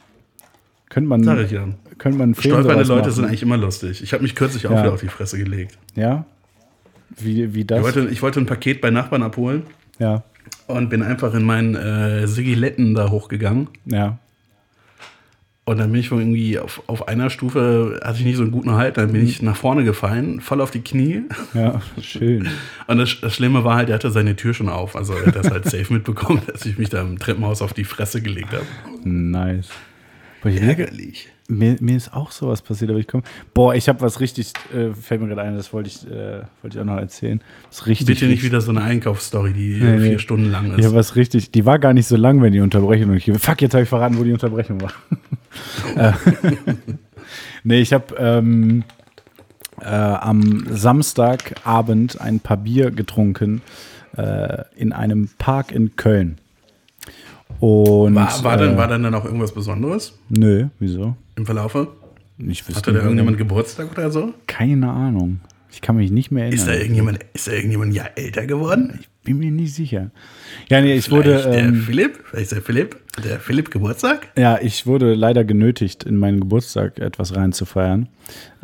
Könnte 0.89 1.09
man, 1.09 1.23
sag 1.23 1.39
ich 1.41 1.51
ja. 1.51 1.69
könnte 1.99 2.19
man 2.19 2.35
Stolpernde 2.35 2.85
Leute 2.85 3.03
machen. 3.03 3.11
sind 3.13 3.25
eigentlich 3.27 3.43
immer 3.43 3.59
lustig. 3.59 4.03
Ich 4.03 4.15
habe 4.15 4.23
mich 4.23 4.35
kürzlich 4.35 4.67
auch 4.67 4.71
wieder 4.71 4.93
auf 4.93 5.01
die 5.01 5.09
Fresse 5.09 5.37
gelegt. 5.37 5.77
Ja? 5.95 6.25
Wie, 7.17 7.55
wie 7.55 7.61
Ich 7.61 7.67
das? 7.67 7.83
wollte, 7.83 8.09
ich 8.11 8.23
wollte 8.23 8.41
ein 8.41 8.47
Paket 8.47 8.81
bei 8.81 8.91
Nachbarn 8.91 9.23
abholen 9.23 9.63
Ja, 9.99 10.23
und 10.67 10.89
bin 10.91 11.03
einfach 11.03 11.35
in 11.35 11.43
meinen 11.45 11.75
äh, 11.75 12.27
Sigiletten 12.27 12.95
da 12.95 13.11
hochgegangen. 13.11 13.69
ja. 13.87 14.19
Und 15.65 15.77
dann 15.77 15.93
bin 15.93 16.01
ich 16.01 16.11
irgendwie 16.11 16.59
auf, 16.59 16.83
auf 16.87 17.09
einer 17.09 17.29
Stufe, 17.29 18.01
hatte 18.03 18.21
ich 18.21 18.25
nicht 18.25 18.37
so 18.37 18.43
einen 18.43 18.53
guten 18.53 18.73
Halt, 18.73 18.97
dann 18.97 19.13
bin 19.13 19.21
Mhm. 19.21 19.27
ich 19.29 19.43
nach 19.43 19.55
vorne 19.55 19.85
gefallen, 19.85 20.41
voll 20.41 20.63
auf 20.63 20.71
die 20.71 20.81
Knie. 20.81 21.25
Ja, 21.53 21.83
schön. 22.01 22.49
Und 22.87 22.97
das, 22.97 23.19
das 23.21 23.35
Schlimme 23.35 23.65
war 23.65 23.77
halt, 23.77 23.91
er 23.91 23.97
hatte 23.97 24.11
seine 24.11 24.35
Tür 24.35 24.55
schon 24.55 24.71
auf. 24.71 24.97
Also 24.97 25.13
er 25.13 25.27
hat 25.27 25.37
das 25.37 25.51
halt 25.51 25.65
safe 25.71 25.93
mitbekommen, 25.93 26.41
dass 26.47 26.65
ich 26.65 26.79
mich 26.79 26.89
da 26.89 27.03
im 27.03 27.19
Treppenhaus 27.19 27.61
auf 27.61 27.75
die 27.75 27.85
Fresse 27.85 28.23
gelegt 28.23 28.53
habe. 28.55 28.65
Nice. 29.07 29.69
Ich 30.43 30.59
Ärgerlich. 30.63 31.29
Mir, 31.49 31.77
mir 31.81 31.97
ist 31.97 32.13
auch 32.13 32.31
sowas 32.31 32.61
passiert, 32.61 32.91
aber 32.91 33.01
ich 33.01 33.09
komme. 33.09 33.23
Boah, 33.55 33.75
ich 33.75 33.89
habe 33.89 34.03
was 34.03 34.21
richtig, 34.21 34.53
äh, 34.75 34.93
fällt 34.95 35.23
mir 35.23 35.29
gerade 35.29 35.43
ein, 35.43 35.57
das 35.57 35.73
wollte 35.73 35.89
ich, 35.89 36.07
äh, 36.07 36.43
wollte 36.63 36.77
ich 36.77 36.79
auch 36.79 36.85
noch 36.85 36.99
erzählen. 36.99 37.41
Das 37.69 37.81
ist 37.81 37.87
richtig. 37.87 38.07
Bitte 38.07 38.27
nicht 38.27 38.43
wieder 38.43 38.61
so 38.61 38.71
eine 38.71 38.83
Einkaufsstory, 38.83 39.55
die 39.55 39.81
Nee, 39.83 39.99
vier 39.99 40.11
nee. 40.13 40.19
Stunden 40.19 40.51
lang 40.53 40.77
ist. 40.79 40.85
habe 40.85 40.95
was 40.95 41.17
richtig, 41.17 41.51
die 41.51 41.65
war 41.65 41.79
gar 41.79 41.95
nicht 41.95 42.07
so 42.07 42.17
lang, 42.17 42.43
wenn 42.43 42.53
die 42.53 42.61
Unterbrechung. 42.61 43.11
Und 43.11 43.17
ich, 43.17 43.33
fuck, 43.41 43.63
jetzt 43.63 43.73
habe 43.73 43.83
ich 43.85 43.89
verraten, 43.89 44.19
wo 44.19 44.25
die 44.25 44.33
Unterbrechung 44.33 44.81
war. 44.83 44.93
Äh, 45.97 46.13
nee, 47.65 47.81
ich 47.81 47.95
habe 47.95 48.15
ähm, 48.19 48.85
äh, 49.81 49.87
am 49.87 50.67
Samstagabend 50.71 52.21
ein 52.21 52.41
paar 52.41 52.59
Bier 52.59 52.91
getrunken 52.91 53.63
äh, 54.17 54.65
in 54.77 54.93
einem 54.93 55.31
Park 55.39 55.73
in 55.73 55.97
Köln. 55.97 56.37
Und 57.61 58.15
war, 58.15 58.45
war, 58.45 58.55
äh, 58.55 58.59
dann, 58.59 58.77
war 58.77 58.87
dann 58.89 59.03
dann 59.03 59.15
auch 59.15 59.25
irgendwas 59.25 59.53
Besonderes 59.53 60.13
Nö, 60.29 60.67
wieso? 60.79 61.17
Im 61.39 61.47
Verlaufe? 61.47 61.89
Ich 62.39 62.69
wüsste 62.69 62.77
Hatte 62.83 62.93
da 62.93 62.99
irgendjemand 63.01 63.39
Geburtstag 63.39 63.91
oder 63.91 64.11
so? 64.11 64.35
Keine 64.47 64.91
Ahnung. 64.91 65.41
Ich 65.71 65.81
kann 65.81 65.97
mich 65.97 66.11
nicht 66.11 66.31
mehr 66.31 66.45
erinnern. 66.45 66.59
Ist 66.59 66.69
da 66.69 66.75
irgendjemand, 66.75 67.21
ist 67.35 67.47
da 67.49 67.53
irgendjemand 67.53 67.93
ein 67.93 67.95
Jahr 67.95 68.11
älter 68.17 68.47
geworden? 68.47 69.01
Bin 69.25 69.39
mir 69.39 69.51
nicht 69.51 69.75
sicher. 69.75 70.11
Ja, 70.69 70.81
nee, 70.81 70.95
ich 70.95 71.11
wurde. 71.11 71.39
Vielleicht 71.41 71.55
der 71.55 71.65
Ähm, 71.65 71.83
Philipp? 71.83 72.19
Vielleicht 72.25 72.43
ist 72.45 72.53
der 72.53 72.63
Philipp? 72.63 72.97
Der 73.23 73.39
Philipp 73.41 73.71
Geburtstag? 73.71 74.29
Ja, 74.37 74.59
ich 74.61 74.87
wurde 74.87 75.15
leider 75.15 75.45
genötigt, 75.45 76.05
in 76.05 76.17
meinen 76.17 76.41
Geburtstag 76.41 76.99
etwas 76.99 77.35
reinzufeiern. 77.37 78.09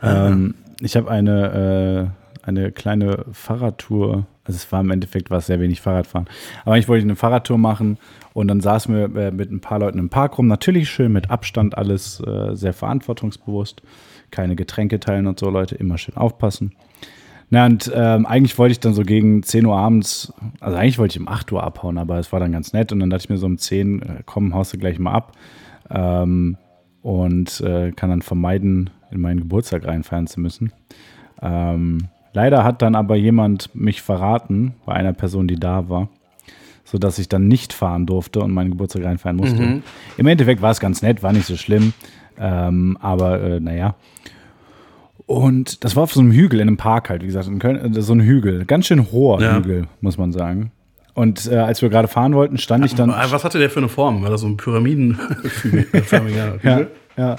Ähm, 0.03 0.55
ich 0.81 0.97
habe 0.97 1.11
eine, 1.11 2.11
äh, 2.43 2.47
eine 2.47 2.73
kleine 2.73 3.25
Fahrradtour, 3.33 4.27
also 4.45 4.57
es 4.57 4.71
war 4.73 4.81
im 4.81 4.91
Endeffekt 4.91 5.31
war 5.31 5.39
es 5.39 5.47
sehr 5.47 5.61
wenig 5.61 5.81
Fahrradfahren, 5.81 6.29
aber 6.65 6.79
ich 6.79 6.89
wollte 6.89 7.05
eine 7.05 7.17
Fahrradtour 7.17 7.59
machen 7.59 7.99
und 8.35 8.49
dann 8.49 8.61
saßen 8.61 8.95
wir 8.95 9.17
äh, 9.17 9.31
mit 9.31 9.51
ein 9.51 9.61
paar 9.61 9.79
Leuten 9.79 9.99
im 9.99 10.11
Park 10.11 10.37
rum, 10.37 10.49
natürlich 10.49 10.91
schön 10.91 11.13
mit 11.13 11.31
Abstand, 11.31 11.79
alles 11.79 12.21
äh, 12.21 12.55
sehr 12.55 12.75
verantwortungsbewusst, 12.75 13.81
keine 14.31 14.57
Getränke 14.57 15.01
teilen 15.01 15.27
und 15.27 15.39
so, 15.39 15.49
Leute, 15.49 15.77
immer 15.77 15.97
schön 15.97 16.17
aufpassen. 16.17 16.73
Na, 17.51 17.67
und 17.67 17.91
ähm, 17.95 18.27
eigentlich 18.27 18.59
wollte 18.59 18.73
ich 18.73 18.81
dann 18.81 18.95
so 18.95 19.03
gegen 19.03 19.45
10 19.45 19.65
Uhr 19.67 19.77
abends, 19.77 20.33
also 20.61 20.77
eigentlich 20.77 20.99
wollte 20.99 21.17
ich 21.17 21.21
um 21.21 21.29
8 21.29 21.53
Uhr 21.53 21.63
abhauen, 21.63 21.99
aber 21.99 22.19
es 22.19 22.33
war 22.33 22.41
dann 22.41 22.51
ganz 22.51 22.73
nett. 22.73 22.91
Und 22.91 23.01
dann 23.01 23.11
dachte 23.11 23.25
ich 23.25 23.31
mir 23.31 23.37
so 23.37 23.47
um 23.47 23.59
10, 23.59 24.03
äh, 24.03 24.07
komm, 24.27 24.55
haust 24.55 24.73
du 24.73 24.79
gleich 24.79 24.99
mal 24.99 25.13
ab. 25.13 25.33
Ähm, 25.89 26.57
und 27.03 27.61
äh, 27.61 27.93
kann 27.93 28.11
dann 28.11 28.23
vermeiden, 28.23 28.91
in 29.11 29.21
meinen 29.21 29.41
Geburtstag 29.41 29.87
reinfeiern 29.87 30.27
zu 30.27 30.41
müssen. 30.41 30.73
Ähm, 31.41 32.09
leider 32.33 32.65
hat 32.65 32.83
dann 32.83 32.97
aber 32.97 33.15
jemand 33.15 33.73
mich 33.75 34.03
verraten, 34.03 34.75
bei 34.87 34.95
einer 34.95 35.13
Person, 35.13 35.47
die 35.47 35.61
da 35.61 35.89
war, 35.89 36.09
sodass 36.95 37.19
ich 37.19 37.29
dann 37.29 37.49
nicht 37.49 37.73
fahren 37.73 38.07
durfte 38.07 38.39
und 38.39 38.53
meinen 38.53 38.71
Geburtstag 38.71 39.03
reinfeiern 39.05 39.35
musste. 39.35 39.83
Im 40.17 40.27
Endeffekt 40.29 40.63
war 40.63 40.71
es 40.71 40.79
ganz 40.79 41.03
nett, 41.03 41.25
war 41.25 41.33
nicht 41.33 41.45
so 41.47 41.57
schlimm, 41.57 41.93
ähm, 42.39 42.97
aber 43.01 43.41
äh, 43.43 43.59
naja. 43.59 43.97
Und 45.27 45.83
das 45.83 45.97
war 45.97 46.05
auf 46.05 46.13
so 46.13 46.21
einem 46.21 46.31
Hügel 46.31 46.61
in 46.61 46.69
einem 46.69 46.77
Park 46.77 47.11
halt, 47.11 47.23
wie 47.23 47.27
gesagt, 47.27 47.49
in 47.49 47.59
Köln, 47.59 47.97
äh, 47.97 48.01
so 48.01 48.13
ein 48.13 48.21
Hügel, 48.21 48.65
ganz 48.65 48.87
schön 48.87 49.11
hoher 49.11 49.41
Ja. 49.41 49.57
Hügel, 49.57 49.89
muss 50.01 50.19
man 50.19 50.31
sagen. 50.33 50.71
Und 51.15 51.51
äh, 51.51 51.57
als 51.57 51.83
wir 51.83 51.89
gerade 51.89 52.07
fahren 52.07 52.33
wollten, 52.35 52.59
stand 52.59 52.85
ich 52.85 52.95
dann. 52.95 53.11
Ah, 53.11 53.27
Was 53.31 53.43
hatte 53.43 53.59
der 53.59 53.71
für 53.71 53.81
eine 53.81 53.89
Form? 53.89 54.23
War 54.23 54.31
das 54.31 54.43
so 54.43 54.47
ein 54.47 54.57
Pyramidenförmiger 54.57 56.59
Ja, 56.63 56.77
Hügel? 56.77 56.91
ja. 57.17 57.37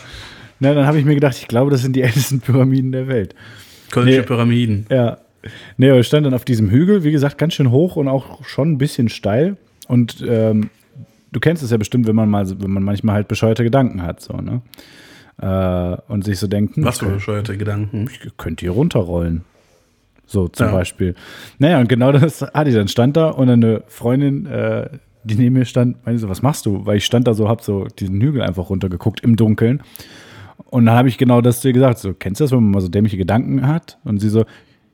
Na, 0.60 0.74
dann 0.74 0.86
habe 0.86 1.00
ich 1.00 1.06
mir 1.06 1.16
gedacht, 1.16 1.38
ich 1.38 1.48
glaube, 1.48 1.72
das 1.72 1.82
sind 1.82 1.96
die 1.96 2.02
ältesten 2.02 2.42
Pyramiden 2.42 2.92
der 2.92 3.08
Welt. 3.08 3.36
Kölnische 3.92 4.20
Nee. 4.20 4.26
Pyramiden. 4.26 4.86
Ja. 4.90 5.18
Nee, 5.78 5.90
aber 5.90 6.00
ich 6.00 6.08
stand 6.08 6.26
dann 6.26 6.34
auf 6.34 6.46
diesem 6.46 6.70
Hügel, 6.70 7.04
wie 7.04 7.12
gesagt, 7.12 7.38
ganz 7.38 7.54
schön 7.54 7.72
hoch 7.72 7.96
und 7.96 8.08
auch 8.08 8.44
schon 8.46 8.72
ein 8.74 8.78
bisschen 8.78 9.10
steil. 9.10 9.58
Und 9.88 10.24
ähm, 10.28 10.70
du 11.32 11.40
kennst 11.40 11.64
es 11.64 11.72
ja 11.72 11.78
bestimmt, 11.78 12.08
wenn 12.08 12.16
man 12.16 12.30
mal, 12.30 12.50
wenn 12.62 12.72
man 12.72 12.84
manchmal 12.84 13.16
halt 13.16 13.28
bescheuerte 13.28 13.64
Gedanken 13.64 14.02
hat, 14.02 14.22
so, 14.22 14.34
ne? 14.38 14.62
Äh, 15.42 16.12
und 16.12 16.24
sich 16.24 16.40
so 16.40 16.48
denkt, 16.48 16.78
hm, 16.78 16.86
Was 16.86 17.00
für 17.00 17.08
bescheuerte 17.08 17.58
Gedanken. 17.58 18.10
könnt 18.38 18.64
ihr 18.64 18.72
runterrollen. 18.72 19.44
So 20.26 20.48
zum 20.48 20.68
Ja. 20.68 20.72
Beispiel. 20.72 21.14
Naja, 21.60 21.80
und 21.80 21.90
genau 21.90 22.12
das 22.12 22.42
hatte 22.42 22.70
ich. 22.70 22.76
Dann 22.76 22.88
stand 22.88 23.18
da 23.18 23.30
und 23.30 23.50
eine 23.50 23.84
Freundin, 23.88 24.46
äh, 24.48 24.90
die 25.24 25.36
neben 25.36 25.56
mir 25.56 25.66
stand, 25.66 26.04
meinte 26.06 26.20
so, 26.20 26.30
was 26.30 26.42
machst 26.42 26.66
du? 26.66 26.86
Weil 26.86 26.98
ich 26.98 27.06
stand 27.06 27.28
da 27.28 27.34
so, 27.34 27.50
hab 27.50 27.62
so 27.62 27.86
diesen 28.00 28.22
Hügel 28.22 28.42
einfach 28.42 28.70
runtergeguckt 28.70 29.22
im 29.22 29.36
Dunkeln. 29.36 29.82
Und 30.70 30.86
dann 30.86 30.96
habe 30.96 31.10
ich 31.10 31.18
genau 31.18 31.42
das 31.42 31.64
ihr 31.66 31.74
gesagt. 31.74 32.00
So, 32.00 32.14
kennst 32.14 32.40
du 32.40 32.46
das, 32.46 32.52
wenn 32.52 32.60
man 32.64 32.72
mal 32.72 32.82
so 32.82 32.88
dämliche 32.88 33.18
Gedanken 33.18 33.68
hat? 33.68 33.98
Und 34.04 34.20
sie 34.20 34.30
so, 34.30 34.46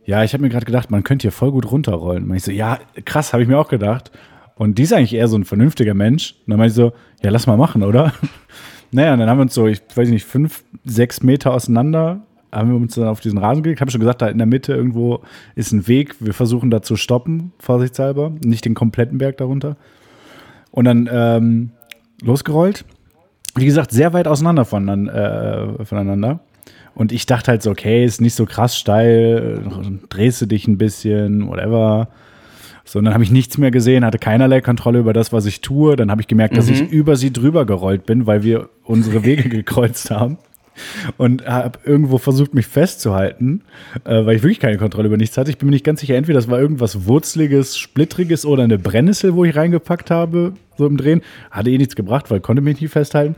ja, 0.06 0.24
ich 0.24 0.34
habe 0.34 0.44
mir 0.44 0.50
gerade 0.50 0.66
gedacht, 0.66 0.92
man 0.92 1.04
könnte 1.04 1.24
hier 1.24 1.32
voll 1.32 1.52
gut 1.52 1.72
runterrollen. 1.72 2.30
Und 2.30 2.36
ich 2.36 2.44
so, 2.44 2.52
ja, 2.52 2.80
krass, 3.06 3.34
habe 3.34 3.44
ich 3.44 3.50
mir 3.50 3.58
auch 3.58 3.70
gedacht. 3.70 4.12
Und 4.56 4.78
die 4.78 4.84
ist 4.84 4.94
eigentlich 4.94 5.14
eher 5.14 5.28
so 5.28 5.38
ein 5.38 5.46
vernünftiger 5.46 5.94
Mensch. 5.94 6.36
Und 6.46 6.52
dann 6.52 6.58
meinte 6.60 6.72
ich 6.72 6.76
so, 6.76 6.94
ja, 7.24 7.30
lass 7.30 7.48
mal 7.48 7.58
machen, 7.58 7.84
oder? 7.84 8.14
Naja, 8.94 9.14
und 9.14 9.20
dann 9.20 9.30
haben 9.30 9.38
wir 9.38 9.44
uns 9.44 9.54
so, 9.54 9.68
ich 9.68 9.82
weiß 9.96 10.10
nicht, 10.10 10.26
fünf, 10.26 10.66
sechs 10.84 11.24
Meter 11.24 11.54
auseinander, 11.54 12.20
haben 12.52 12.70
wir 12.70 12.76
uns 12.76 12.96
dann 12.96 13.08
auf 13.08 13.22
diesen 13.22 13.40
Rasen 13.40 13.64
gelegt. 13.64 13.80
Habe 13.80 13.90
schon 13.90 14.02
gesagt, 14.02 14.22
da 14.22 14.28
in 14.28 14.38
der 14.38 14.48
Mitte 14.48 14.74
irgendwo 14.74 15.22
ist 15.56 15.72
ein 15.72 15.88
Weg. 15.88 16.16
Wir 16.20 16.34
versuchen 16.34 16.70
da 16.70 16.82
zu 16.82 16.98
stoppen, 16.98 17.54
vorsichtshalber. 17.60 18.34
Nicht 18.44 18.66
den 18.66 18.74
kompletten 18.74 19.18
Berg 19.18 19.38
darunter. 19.38 19.78
Und 20.72 20.86
dann 20.86 21.10
ähm, 21.12 21.72
losgerollt. 22.22 22.86
Wie 23.56 23.66
gesagt, 23.66 23.92
sehr 23.92 24.14
weit 24.14 24.28
auseinander 24.28 24.66
von, 24.66 25.08
äh, 25.08 25.86
voneinander. 25.86 26.42
Und 26.96 27.12
ich 27.12 27.26
dachte 27.26 27.52
halt 27.52 27.64
so, 27.64 27.72
okay, 27.72 28.04
ist 28.04 28.22
nicht 28.22 28.36
so 28.36 28.46
krass 28.46 28.78
steil, 28.78 29.64
drehst 30.10 30.42
du 30.42 30.46
dich 30.46 30.68
ein 30.68 30.78
bisschen, 30.78 31.48
whatever. 31.48 32.10
So, 32.84 33.00
und 33.00 33.06
dann 33.06 33.14
habe 33.14 33.24
ich 33.24 33.32
nichts 33.32 33.58
mehr 33.58 33.72
gesehen, 33.72 34.04
hatte 34.04 34.18
keinerlei 34.18 34.60
Kontrolle 34.60 35.00
über 35.00 35.14
das, 35.14 35.32
was 35.32 35.46
ich 35.46 35.62
tue. 35.62 35.96
Dann 35.96 36.12
habe 36.12 36.22
ich 36.22 36.28
gemerkt, 36.28 36.58
dass 36.58 36.68
ich 36.68 36.82
über 36.92 37.16
sie 37.16 37.32
drüber 37.32 37.66
gerollt 37.66 38.06
bin, 38.06 38.28
weil 38.28 38.44
wir 38.44 38.70
unsere 38.84 39.24
Wege 39.26 39.48
gekreuzt 39.48 40.12
haben. 40.12 40.38
Und 41.18 41.46
habe 41.46 41.80
irgendwo 41.86 42.18
versucht, 42.18 42.54
mich 42.54 42.66
festzuhalten, 42.66 43.62
äh, 44.06 44.26
weil 44.26 44.38
ich 44.38 44.44
wirklich 44.44 44.60
keine 44.60 44.78
Kontrolle 44.78 45.08
über 45.08 45.18
nichts 45.18 45.38
hatte. 45.38 45.52
Ich 45.52 45.58
bin 45.58 45.68
mir 45.68 45.74
nicht 45.74 45.86
ganz 45.86 46.00
sicher, 46.00 46.16
entweder 46.16 46.40
das 46.40 46.50
war 46.50 46.60
irgendwas 46.60 47.06
Wurzliges, 47.06 47.78
Splittriges 47.78 48.46
oder 48.46 48.64
eine 48.64 48.80
Brennnessel, 48.80 49.36
wo 49.36 49.44
ich 49.44 49.56
reingepackt 49.56 50.10
habe, 50.10 50.54
so 50.78 50.88
im 50.88 50.98
Drehen. 50.98 51.22
Hatte 51.52 51.70
eh 51.70 51.78
nichts 51.78 51.96
gebracht, 51.96 52.32
weil 52.32 52.40
konnte 52.40 52.62
mich 52.62 52.82
nicht 52.82 52.92
festhalten. 52.92 53.36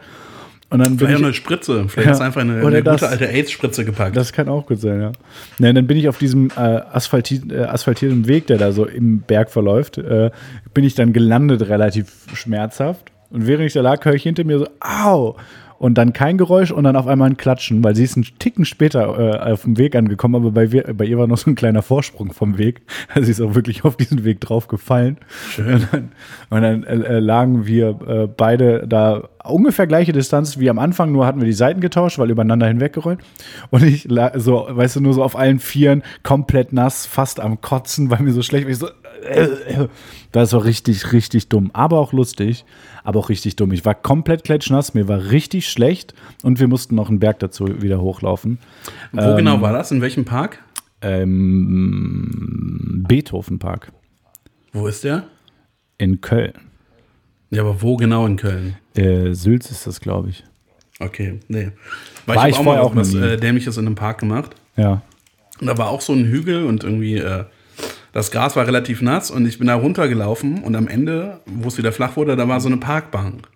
Und 0.73 0.79
dann 0.79 0.97
bin 0.97 1.07
Vielleicht 1.07 1.19
ich, 1.19 1.25
eine 1.25 1.33
Spritze. 1.35 1.85
Vielleicht 1.87 2.07
Ja. 2.07 2.11
hast 2.13 2.19
du 2.19 2.23
einfach 2.25 2.41
eine, 2.41 2.65
eine 2.65 2.81
das. 2.81 3.01
gute 3.01 3.11
alte 3.11 3.29
AIDS-Spritze 3.29 3.85
gepackt. 3.85 4.17
Das 4.17 4.33
kann 4.33 4.49
auch 4.49 4.65
gut 4.65 4.81
sein, 4.81 4.99
ja. 5.01 5.11
Ne, 5.59 5.71
dann 5.71 5.85
bin 5.85 5.97
ich 5.97 6.09
auf 6.09 6.17
diesem 6.17 6.49
äh, 6.57 6.59
asphalti 6.59 7.41
äh, 7.51 7.59
asphaltierten 7.65 8.27
Weg, 8.27 8.47
der 8.47 8.57
da 8.57 8.71
so 8.71 8.85
im 8.85 9.19
Berg 9.19 9.51
verläuft, 9.51 9.99
äh, 9.99 10.31
bin 10.73 10.83
ich 10.83 10.95
dann 10.95 11.13
gelandet, 11.13 11.69
relativ 11.69 12.07
schmerzhaft. 12.33 13.11
Und 13.29 13.45
während 13.45 13.67
ich 13.67 13.73
da 13.73 13.81
lag, 13.81 14.03
höre 14.03 14.15
ich 14.15 14.23
hinter 14.23 14.43
mir 14.45 14.57
so, 14.57 14.67
au! 14.79 15.35
Und 15.83 15.95
dann 15.95 16.13
kein 16.13 16.37
Geräusch 16.37 16.71
und 16.71 16.85
dann 16.85 16.95
auf 16.95 17.07
einmal 17.07 17.29
ein 17.29 17.35
Klatschen, 17.35 17.83
weil 17.83 17.93
sie 17.93 18.05
ist 18.05 18.15
einen 18.15 18.25
Ticken 18.39 18.63
später 18.63 19.19
äh, 19.19 19.51
auf 19.51 19.63
dem 19.63 19.77
Weg 19.77 19.97
angekommen, 19.97 20.35
aber 20.35 20.51
bei, 20.51 20.65
bei 20.65 21.03
ihr 21.03 21.17
war 21.17 21.27
noch 21.27 21.37
so 21.37 21.51
ein 21.51 21.55
kleiner 21.55 21.81
Vorsprung 21.81 22.31
vom 22.31 22.57
Weg. 22.57 22.83
Also 23.09 23.23
sie 23.25 23.31
ist 23.31 23.41
auch 23.41 23.53
wirklich 23.53 23.83
auf 23.83 23.97
diesen 23.97 24.23
Weg 24.23 24.39
drauf 24.39 24.69
gefallen. 24.69 25.17
Schön. 25.49 25.73
Und 25.73 25.87
dann, 25.91 26.11
und 26.49 26.61
dann 26.61 26.83
äh, 26.85 27.19
lagen 27.19 27.65
wir 27.65 27.99
äh, 28.07 28.27
beide 28.27 28.87
da 28.87 29.27
ungefähr 29.43 29.87
gleiche 29.87 30.13
Distanz 30.13 30.57
wie 30.57 30.69
am 30.69 30.79
Anfang, 30.79 31.11
nur 31.11 31.25
hatten 31.25 31.41
wir 31.41 31.45
die 31.45 31.51
Seiten 31.51 31.81
getauscht, 31.81 32.17
weil 32.17 32.29
übereinander 32.29 32.67
hinweggerollt. 32.67 33.19
Und 33.69 33.83
ich 33.83 34.07
so, 34.35 34.67
weißt 34.69 34.95
du, 34.95 35.01
nur 35.01 35.13
so 35.13 35.21
auf 35.21 35.35
allen 35.35 35.59
Vieren, 35.59 36.03
komplett 36.23 36.71
nass, 36.71 37.05
fast 37.05 37.41
am 37.41 37.59
Kotzen, 37.59 38.09
weil 38.09 38.21
mir 38.21 38.31
so 38.31 38.41
schlecht 38.41 38.65
war. 38.65 38.71
Ich 38.71 38.77
so, 38.77 38.87
äh, 38.87 38.89
äh. 38.89 39.02
Das 40.31 40.53
war 40.53 40.65
richtig, 40.65 41.11
richtig 41.11 41.49
dumm. 41.49 41.71
Aber 41.73 41.99
auch 41.99 42.13
lustig, 42.13 42.65
aber 43.03 43.19
auch 43.19 43.29
richtig 43.29 43.55
dumm. 43.55 43.71
Ich 43.71 43.85
war 43.85 43.95
komplett 43.95 44.43
klatschnass, 44.43 44.93
mir 44.93 45.07
war 45.07 45.31
richtig 45.31 45.69
schlecht 45.69 46.13
und 46.43 46.59
wir 46.59 46.67
mussten 46.67 46.95
noch 46.95 47.09
einen 47.09 47.19
Berg 47.19 47.39
dazu 47.39 47.81
wieder 47.81 48.01
hochlaufen. 48.01 48.59
Wo 49.11 49.35
genau 49.35 49.61
war 49.61 49.73
das? 49.73 49.91
In 49.91 50.01
welchem 50.01 50.25
Park? 50.25 50.59
Ähm, 51.01 53.03
Beethovenpark 53.07 53.91
Wo 54.71 54.87
ist 54.87 55.03
der? 55.03 55.25
in 55.97 56.21
Köln. 56.21 56.53
Ja, 57.49 57.61
aber 57.61 57.81
wo 57.81 57.97
genau 57.97 58.25
in 58.25 58.37
Köln? 58.37 58.75
Äh, 58.95 59.33
Sülz 59.33 59.69
ist 59.69 59.85
das, 59.85 59.99
glaube 59.99 60.29
ich. 60.29 60.43
Okay, 60.99 61.39
nee. 61.47 61.71
War 62.25 62.37
hab 62.37 62.49
ich 62.49 62.55
vorher 62.55 62.83
auch 62.83 62.95
was 62.95 63.13
äh, 63.13 63.37
Dämliches 63.37 63.77
in 63.77 63.85
einem 63.85 63.95
Park 63.95 64.19
gemacht. 64.19 64.55
Ja. 64.75 65.01
Und 65.59 65.67
da 65.67 65.77
war 65.77 65.89
auch 65.89 66.01
so 66.01 66.13
ein 66.13 66.25
Hügel 66.25 66.65
und 66.65 66.83
irgendwie 66.83 67.17
äh, 67.17 67.45
das 68.11 68.31
Gras 68.31 68.55
war 68.55 68.67
relativ 68.67 69.01
nass 69.01 69.31
und 69.31 69.45
ich 69.47 69.57
bin 69.57 69.67
da 69.67 69.75
runtergelaufen 69.75 70.63
und 70.63 70.75
am 70.75 70.87
Ende, 70.87 71.39
wo 71.45 71.67
es 71.67 71.77
wieder 71.77 71.91
flach 71.91 72.15
wurde, 72.15 72.35
da 72.35 72.47
war 72.47 72.59
so 72.59 72.67
eine 72.67 72.77
Parkbank. 72.77 73.47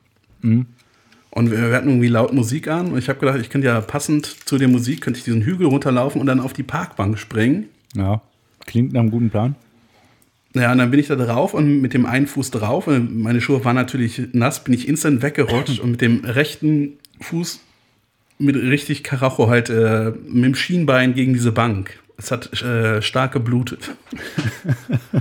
Mhm. 0.42 0.66
Und 1.30 1.52
wir, 1.52 1.72
hatten 1.76 1.90
irgendwie 1.90 2.08
laut 2.08 2.34
Musik 2.34 2.68
an 2.68 2.92
und 2.92 2.98
ich 2.98 3.10
habe 3.10 3.20
gedacht, 3.20 3.38
ich 3.40 3.50
könnte 3.50 3.68
ja 3.68 3.80
passend 3.82 4.26
zu 4.26 4.58
der 4.58 4.68
Musik, 4.68 5.02
könnte 5.02 5.20
ich 5.20 5.24
diesen 5.24 5.44
Hügel 5.44 5.68
runterlaufen 5.68 6.20
und 6.20 6.26
dann 6.26 6.40
auf 6.40 6.54
die 6.54 6.64
Parkbank 6.64 7.20
springen. 7.20 7.66
Ja. 7.96 8.22
Klingt 8.66 8.94
nach 8.94 9.02
einem 9.02 9.12
guten 9.12 9.30
Plan. 9.30 9.56
Ja, 10.56 10.72
und 10.72 10.80
dann 10.80 10.90
bin 10.90 11.00
ich 11.00 11.08
da 11.08 11.16
drauf 11.16 11.54
und 11.54 11.82
mit 11.82 11.94
dem 11.94 12.08
einen 12.08 12.26
Fuß 12.26 12.50
drauf. 12.50 12.88
Und 12.88 13.22
meine 13.22 13.42
Schuhe 13.42 13.64
waren 13.64 13.76
natürlich 13.76 14.22
nass, 14.34 14.64
bin 14.64 14.74
ich 14.74 14.88
instant 14.88 15.22
weggerutscht 15.22 15.80
und 15.80 15.92
mit 15.92 16.02
dem 16.02 16.26
rechten 16.26 16.94
Fuß 17.22 17.60
mit 18.40 18.56
richtig 18.56 19.04
Karacho 19.04 19.48
halt 19.48 19.70
äh, 19.70 20.14
mit 20.28 20.46
dem 20.46 20.56
Schienbein 20.56 21.14
gegen 21.14 21.34
diese 21.34 21.52
Bank. 21.52 22.00
Es 22.18 22.32
hat 22.32 22.62
äh, 22.62 23.02
stark 23.02 23.32
geblutet. 23.34 23.96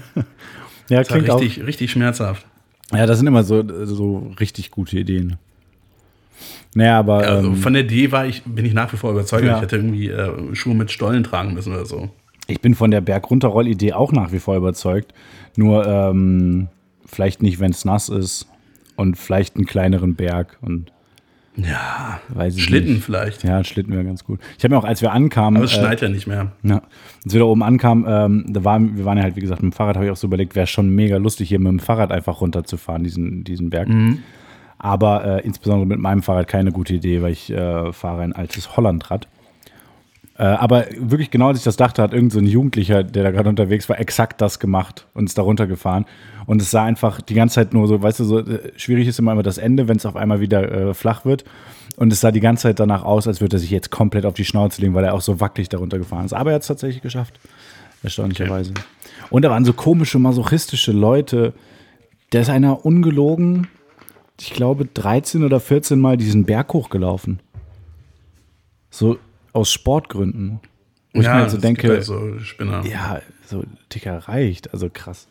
Ja, 0.89 0.99
war 0.99 1.05
klingt 1.05 1.31
auch. 1.31 1.41
richtig, 1.41 1.67
richtig 1.67 1.91
schmerzhaft. 1.91 2.47
Ja, 2.93 3.07
das 3.07 3.19
sind 3.19 3.27
immer 3.27 3.43
so, 3.43 3.65
so 3.85 4.33
richtig 4.39 4.71
gute 4.71 4.99
Ideen. 5.01 5.37
Naja, 6.75 7.01
aber 7.01 7.27
Also 7.27 7.49
ähm, 7.49 7.57
von 7.57 7.73
der 7.73 7.83
Idee 7.83 8.13
war 8.13 8.25
ich, 8.27 8.45
bin 8.45 8.65
ich 8.65 8.73
nach 8.73 8.93
wie 8.93 8.97
vor 8.97 9.11
überzeugt. 9.11 9.45
Ja. 9.45 9.57
Ich 9.57 9.63
hätte 9.63 9.77
irgendwie 9.77 10.09
äh, 10.11 10.55
Schuhe 10.55 10.77
mit 10.77 10.93
Stollen 10.93 11.25
tragen 11.25 11.55
müssen 11.55 11.73
oder 11.73 11.87
so. 11.87 12.11
ich 12.47 12.61
bin 12.61 12.77
von 12.77 12.93
der 12.93 13.01
Bergrunterroll-Idee 13.01 13.95
auch 13.95 14.13
nach 14.13 14.31
wie 14.31 14.39
vor 14.39 14.57
überzeugt. 14.57 15.13
Nur 15.57 15.85
ähm, 15.87 16.69
vielleicht 17.05 17.43
nicht, 17.43 17.59
wenn 17.59 17.73
es 17.73 17.85
nass 17.85 18.09
ist 18.09 18.47
und 18.95 19.17
vielleicht 19.19 19.57
einen 19.57 19.67
kleineren 19.67 20.15
Berg 20.15 20.57
und 20.61 20.93
Ja, 21.57 22.21
Schlitten 22.55 22.95
nicht. 22.95 23.05
vielleicht. 23.05 23.43
Ja, 23.43 23.65
Schlitten 23.65 23.93
wäre 23.93 24.05
ganz 24.05 24.25
gut. 24.25 24.41
Ich 24.59 24.65
habe 24.65 24.75
mir 24.75 24.79
auch, 24.79 24.85
als 24.85 25.01
wir 25.01 25.13
ankamen, 25.13 25.57
Aber 25.57 25.65
es 25.65 25.73
äh, 25.73 25.81
schneit 25.81 26.01
ja 26.03 26.09
nicht 26.09 26.27
mehr. 26.27 26.53
Ja. 26.63 26.83
Als 27.25 27.33
wir 27.33 27.41
da 27.41 27.47
oben 27.47 27.63
ankamen, 27.63 28.05
ähm, 28.07 28.53
da 28.53 28.65
waren, 28.65 28.97
wir 28.97 29.05
waren 29.05 29.17
ja 29.17 29.25
halt, 29.25 29.37
wie 29.37 29.41
gesagt, 29.41 29.63
mit 29.63 29.73
dem 29.73 29.77
Fahrrad, 29.77 29.97
habe 29.97 30.05
ich 30.05 30.13
auch 30.13 30.17
so 30.17 30.27
überlegt, 30.27 30.55
wäre 30.55 30.67
schon 30.67 30.91
mega 30.91 31.17
lustig, 31.17 31.49
hier 31.49 31.59
mit 31.59 31.69
dem 31.69 31.79
Fahrrad 31.81 32.13
einfach 32.13 32.41
runterzufahren, 32.41 33.05
diesen, 33.05 33.45
diesen 33.45 33.71
Berg. 33.71 33.89
Aber 34.79 35.25
äh, 35.25 35.47
insbesondere 35.47 35.87
mit 35.87 35.99
meinem 35.99 36.23
Fahrrad 36.23 36.49
keine 36.49 36.73
gute 36.73 36.95
Idee, 36.95 37.23
weil 37.23 37.33
ich 37.33 37.51
äh, 37.51 37.93
fahre 37.93 38.23
ein 38.23 38.35
altes 38.35 38.77
Hollandrad. 38.77 39.27
Äh, 40.39 40.45
aber 40.45 40.85
wirklich 40.99 41.31
genau, 41.31 41.49
als 41.49 41.59
ich 41.59 41.65
das 41.65 41.77
dachte, 41.77 42.03
hat 42.03 42.13
irgend 42.13 42.33
so 42.33 42.39
ein 42.39 42.47
Jugendlicher, 42.47 43.03
der 43.03 43.23
da 43.23 43.31
gerade 43.31 43.49
unterwegs 43.49 43.89
war, 43.89 43.99
exakt 43.99 44.41
das 44.43 44.59
gemacht 44.59 45.07
und 45.15 45.25
ist 45.25 45.39
da 45.39 45.43
runtergefahren. 45.43 46.05
Und 46.47 46.63
es 46.63 46.71
sah 46.71 46.85
einfach 46.85 47.21
die 47.21 47.35
ganze 47.35 47.57
Zeit 47.57 47.75
nur 47.75 47.89
so, 47.89 48.01
weißt 48.01 48.21
du, 48.21 48.25
so 48.25 48.39
äh, 48.39 48.73
schwierig 48.77 49.09
ist 49.09 49.19
immer 49.19 49.33
immer 49.33 49.43
das 49.43 49.59
Ende, 49.59 49.89
wenn 49.89 49.97
es 49.97 50.07
auf 50.07 50.17
einmal 50.17 50.41
wieder 50.41 50.71
äh, 50.71 50.95
flach 50.95 51.25
wird. 51.25 51.45
Und 51.97 52.13
es 52.13 52.21
sah 52.21 52.31
die 52.31 52.41
ganze 52.41 52.65
Zeit 52.65 52.79
danach 52.79 53.03
aus, 53.03 53.27
als 53.27 53.41
würde 53.41 53.57
er 53.57 53.61
sich 53.61 53.71
jetzt 53.71 53.91
komplett 53.91 54.27
auf 54.27 54.35
die 54.35 54.45
Schnauze 54.45 54.81
legen, 54.81 54.95
weil 54.95 55.05
er 55.05 55.15
auch 55.15 55.23
so 55.23 55.41
wackelig 55.41 55.69
darunter 55.69 55.99
gefahren 55.99 56.27
ist. 56.27 56.35
Aber 56.35 56.51
er 56.51 56.57
hat 56.57 56.63
es 56.63 56.69
tatsächlich 56.69 57.03
geschafft. 57.03 57.41
Erstaunlicherweise. 58.03 58.75
Und 59.31 59.43
da 59.43 59.51
waren 59.51 59.65
so 59.65 59.73
komische, 59.73 60.19
masochistische 60.19 60.93
Leute. 60.93 61.55
Da 62.31 62.41
ist 62.41 62.51
einer 62.51 62.85
ungelogen, 62.85 63.69
ich 64.41 64.53
glaube, 64.53 64.85
13 64.85 65.43
oder 65.43 65.59
14 65.59 65.99
Mal 65.99 66.17
diesen 66.17 66.45
Berg 66.45 66.73
hochgelaufen. 66.73 67.41
So 68.91 69.19
aus 69.53 69.73
Sportgründen. 69.73 70.61
Wo 71.13 71.21
ich 71.21 71.27
mir 71.27 71.33
halt 71.33 71.51
so 71.51 71.57
denke, 71.57 71.89
halt 71.89 72.05
so 72.05 72.37
ja, 72.85 73.23
so 73.47 73.65
dicker 73.93 74.19
reicht, 74.29 74.75
also 74.75 74.91
krass. 74.93 75.29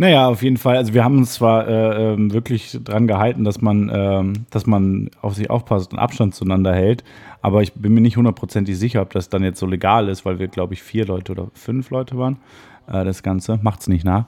Naja, 0.00 0.28
auf 0.28 0.42
jeden 0.42 0.56
Fall. 0.56 0.78
Also 0.78 0.94
wir 0.94 1.04
haben 1.04 1.18
uns 1.18 1.34
zwar 1.34 1.68
äh, 1.68 2.14
ähm, 2.14 2.32
wirklich 2.32 2.78
dran 2.82 3.06
gehalten, 3.06 3.44
dass 3.44 3.60
man, 3.60 3.90
ähm, 3.92 4.46
dass 4.48 4.64
man 4.64 5.10
auf 5.20 5.34
sich 5.34 5.50
aufpasst 5.50 5.92
und 5.92 5.98
Abstand 5.98 6.34
zueinander 6.34 6.74
hält, 6.74 7.04
aber 7.42 7.60
ich 7.60 7.74
bin 7.74 7.92
mir 7.92 8.00
nicht 8.00 8.16
hundertprozentig 8.16 8.78
sicher, 8.78 9.02
ob 9.02 9.12
das 9.12 9.28
dann 9.28 9.44
jetzt 9.44 9.58
so 9.58 9.66
legal 9.66 10.08
ist, 10.08 10.24
weil 10.24 10.38
wir, 10.38 10.48
glaube 10.48 10.72
ich, 10.72 10.82
vier 10.82 11.04
Leute 11.04 11.32
oder 11.32 11.48
fünf 11.52 11.90
Leute 11.90 12.16
waren. 12.16 12.38
Äh, 12.90 13.04
das 13.04 13.22
Ganze 13.22 13.58
macht's 13.60 13.88
nicht 13.88 14.06
nach. 14.06 14.24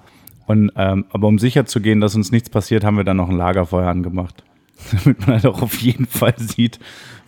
Und, 0.47 0.73
ähm, 0.77 1.07
aber 1.09 1.27
um 1.27 1.39
sicher 1.39 1.65
zu 1.65 1.81
gehen, 1.81 2.03
dass 2.03 2.15
uns 2.15 2.33
nichts 2.33 2.51
passiert, 2.51 2.85
haben 2.85 2.99
wir 2.99 3.05
dann 3.05 3.17
noch 3.17 3.31
ein 3.31 3.39
Lagerfeuer 3.39 3.89
angemacht. 3.89 4.45
Damit 5.05 5.21
man 5.21 5.29
halt 5.29 5.47
auch 5.47 5.63
auf 5.63 5.79
jeden 5.79 6.05
Fall 6.05 6.35
sieht, 6.37 6.81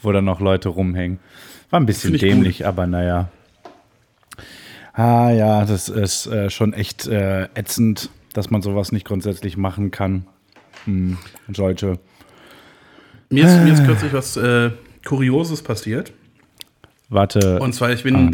wo 0.03 0.13
dann 0.13 0.27
noch 0.27 0.41
Leute 0.41 0.69
rumhängen. 0.69 1.19
War 1.71 1.81
ein 1.81 1.87
bisschen 1.87 2.19
dämlich, 2.19 2.67
aber 2.67 2.87
naja. 2.87 3.31
Ah 4.93 5.31
ja, 5.31 5.65
das 5.65 5.89
ist 5.89 6.27
äh, 6.27 6.51
schon 6.51 6.75
echt 6.75 7.07
äh, 7.07 7.45
ätzend, 7.55 8.11
dass 8.35 8.51
man 8.51 8.61
sowas 8.61 8.93
nicht 8.93 9.07
grundsätzlich 9.07 9.57
machen 9.57 9.91
kann. 9.91 10.27
Hm, 10.85 11.17
sollte. 11.53 11.99
Mir, 13.31 13.47
ist, 13.47 13.65
mir 13.65 13.73
ist 13.73 13.85
kürzlich 13.85 14.13
was 14.13 14.37
äh, 14.37 14.71
Kurioses 15.05 15.63
passiert. 15.63 16.13
Warte, 17.09 17.59
Und 17.61 17.75
zwar, 17.75 17.93
ich 17.93 18.03
bin. 18.03 18.17
Ah. 18.17 18.31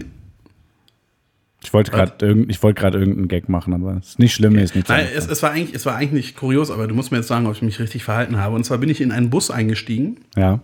ich 1.62 1.72
wollte 1.72 1.92
gerade 1.92 2.26
irgend, 2.26 2.60
gerade 2.76 2.98
irgendeinen 2.98 3.28
Gag 3.28 3.48
machen, 3.48 3.72
aber 3.72 3.98
es 3.98 4.10
ist 4.10 4.18
nicht 4.18 4.34
schlimm, 4.34 4.54
mir 4.54 4.62
ist 4.62 4.74
nicht 4.74 4.88
Nein, 4.88 5.06
es, 5.14 5.28
es, 5.28 5.42
war 5.42 5.52
eigentlich, 5.52 5.74
es 5.74 5.86
war 5.86 5.94
eigentlich 5.94 6.26
nicht 6.26 6.36
kurios, 6.36 6.70
aber 6.70 6.88
du 6.88 6.94
musst 6.94 7.12
mir 7.12 7.18
jetzt 7.18 7.28
sagen, 7.28 7.46
ob 7.46 7.54
ich 7.54 7.62
mich 7.62 7.78
richtig 7.78 8.02
verhalten 8.02 8.38
habe. 8.38 8.56
Und 8.56 8.64
zwar 8.64 8.78
bin 8.78 8.88
ich 8.88 9.00
in 9.00 9.12
einen 9.12 9.30
Bus 9.30 9.50
eingestiegen 9.50 10.18
Ja, 10.36 10.60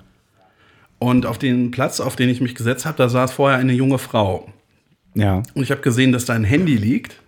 und 0.98 1.26
auf 1.26 1.38
den 1.38 1.70
Platz, 1.70 2.00
auf 2.00 2.16
den 2.16 2.28
ich 2.28 2.40
mich 2.40 2.54
gesetzt 2.54 2.86
habe, 2.86 2.96
da 2.96 3.08
saß 3.08 3.32
vorher 3.32 3.58
eine 3.58 3.72
junge 3.72 3.98
Frau. 3.98 4.48
ja, 5.14 5.42
Und 5.54 5.62
ich 5.62 5.70
habe 5.70 5.82
gesehen, 5.82 6.12
dass 6.12 6.24
da 6.24 6.34
ein 6.34 6.44
Handy 6.44 6.76
liegt. 6.76 7.20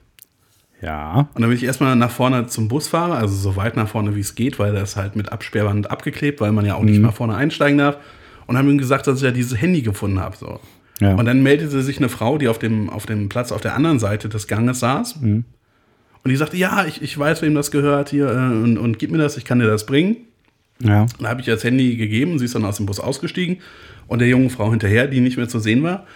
Ja, 0.81 1.29
Und 1.35 1.41
dann 1.41 1.51
bin 1.51 1.57
ich 1.59 1.65
erstmal 1.65 1.97
nach 1.97 2.11
vorne 2.11 2.47
zum 2.47 2.69
Busfahrer, 2.69 3.17
also 3.17 3.35
so 3.35 3.57
weit 3.57 3.77
nach 3.77 3.89
vorne, 3.89 4.15
wie 4.15 4.21
es 4.21 4.35
geht, 4.35 4.59
weil 4.59 4.73
das 4.73 4.97
halt 4.97 5.17
mit 5.17 5.33
Absperrband 5.33 5.91
abgeklebt, 5.91 6.41
weil 6.41 6.53
man 6.53 6.65
ja 6.65 6.77
auch 6.77 6.83
nicht 6.83 7.01
nach 7.01 7.15
vorne 7.15 7.35
einsteigen 7.35 7.79
darf. 7.79 7.97
Und 8.47 8.57
habe 8.57 8.71
ihm 8.71 8.79
gesagt, 8.79 9.07
dass 9.07 9.19
ich 9.19 9.25
ja 9.25 9.31
dieses 9.31 9.61
Handy 9.61 9.83
gefunden 9.83 10.21
habe. 10.21 10.37
So. 10.37 10.61
Ja. 11.01 11.15
Und 11.15 11.25
dann 11.27 11.43
meldete 11.43 11.83
sich 11.83 11.99
eine 11.99 12.09
Frau, 12.09 12.39
die 12.39 12.49
auf 12.49 12.59
dem, 12.59 12.91
auf 12.91 13.07
dem 13.07 13.29
Platz 13.29 13.53
auf 13.53 13.61
der 13.61 13.75
anderen 13.75 13.99
Seite 13.99 14.29
des 14.29 14.47
Ganges 14.47 14.81
saß. 14.81 15.17
Und 16.25 16.31
die 16.31 16.37
sagte, 16.37 16.57
ja, 16.57 16.85
ich, 16.87 17.03
ich 17.03 17.19
weiß, 17.19 17.43
wem 17.43 17.55
das 17.55 17.71
gehört 17.71 18.11
hier 18.11 18.29
äh, 18.31 18.37
und, 18.37 18.79
und 18.79 18.99
gib 18.99 19.11
mir 19.11 19.19
das, 19.19 19.37
ich 19.37 19.45
kann 19.45 19.59
dir 19.59 19.67
das 19.67 19.87
bringen. 19.87 20.17
ja, 20.81 21.07
Dann 21.19 21.29
habe 21.29 21.41
ich 21.41 21.49
ihr 21.49 21.55
das 21.55 21.65
Handy 21.65 21.97
gegeben, 21.97 22.39
sie 22.39 22.45
ist 22.45 22.55
dann 22.55 22.65
aus 22.65 22.77
dem 22.77 22.87
Bus 22.87 23.01
ausgestiegen 23.01 23.59
und 24.07 24.21
der 24.21 24.29
jungen 24.29 24.51
Frau 24.51 24.71
hinterher, 24.71 25.07
die 25.07 25.21
nicht 25.21 25.37
mehr 25.37 25.49
zu 25.49 25.59
sehen 25.59 25.83
war. 25.83 26.07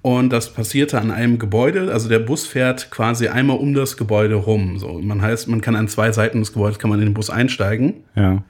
Und 0.00 0.30
das 0.30 0.52
passierte 0.52 1.00
an 1.00 1.10
einem 1.10 1.38
Gebäude, 1.38 1.92
also 1.92 2.08
der 2.08 2.20
Bus 2.20 2.46
fährt 2.46 2.90
quasi 2.90 3.28
einmal 3.28 3.58
um 3.58 3.74
das 3.74 3.96
Gebäude 3.96 4.36
rum. 4.36 4.78
So, 4.78 5.00
man 5.00 5.20
heißt, 5.20 5.48
man 5.48 5.60
kann 5.60 5.74
an 5.74 5.88
zwei 5.88 6.12
Seiten 6.12 6.38
des 6.40 6.52
Gebäudes 6.52 6.78
kann 6.78 6.90
man 6.90 7.00
in 7.00 7.06
den 7.06 7.14
Bus 7.14 7.30
einsteigen. 7.30 7.94
ja, 8.14 8.42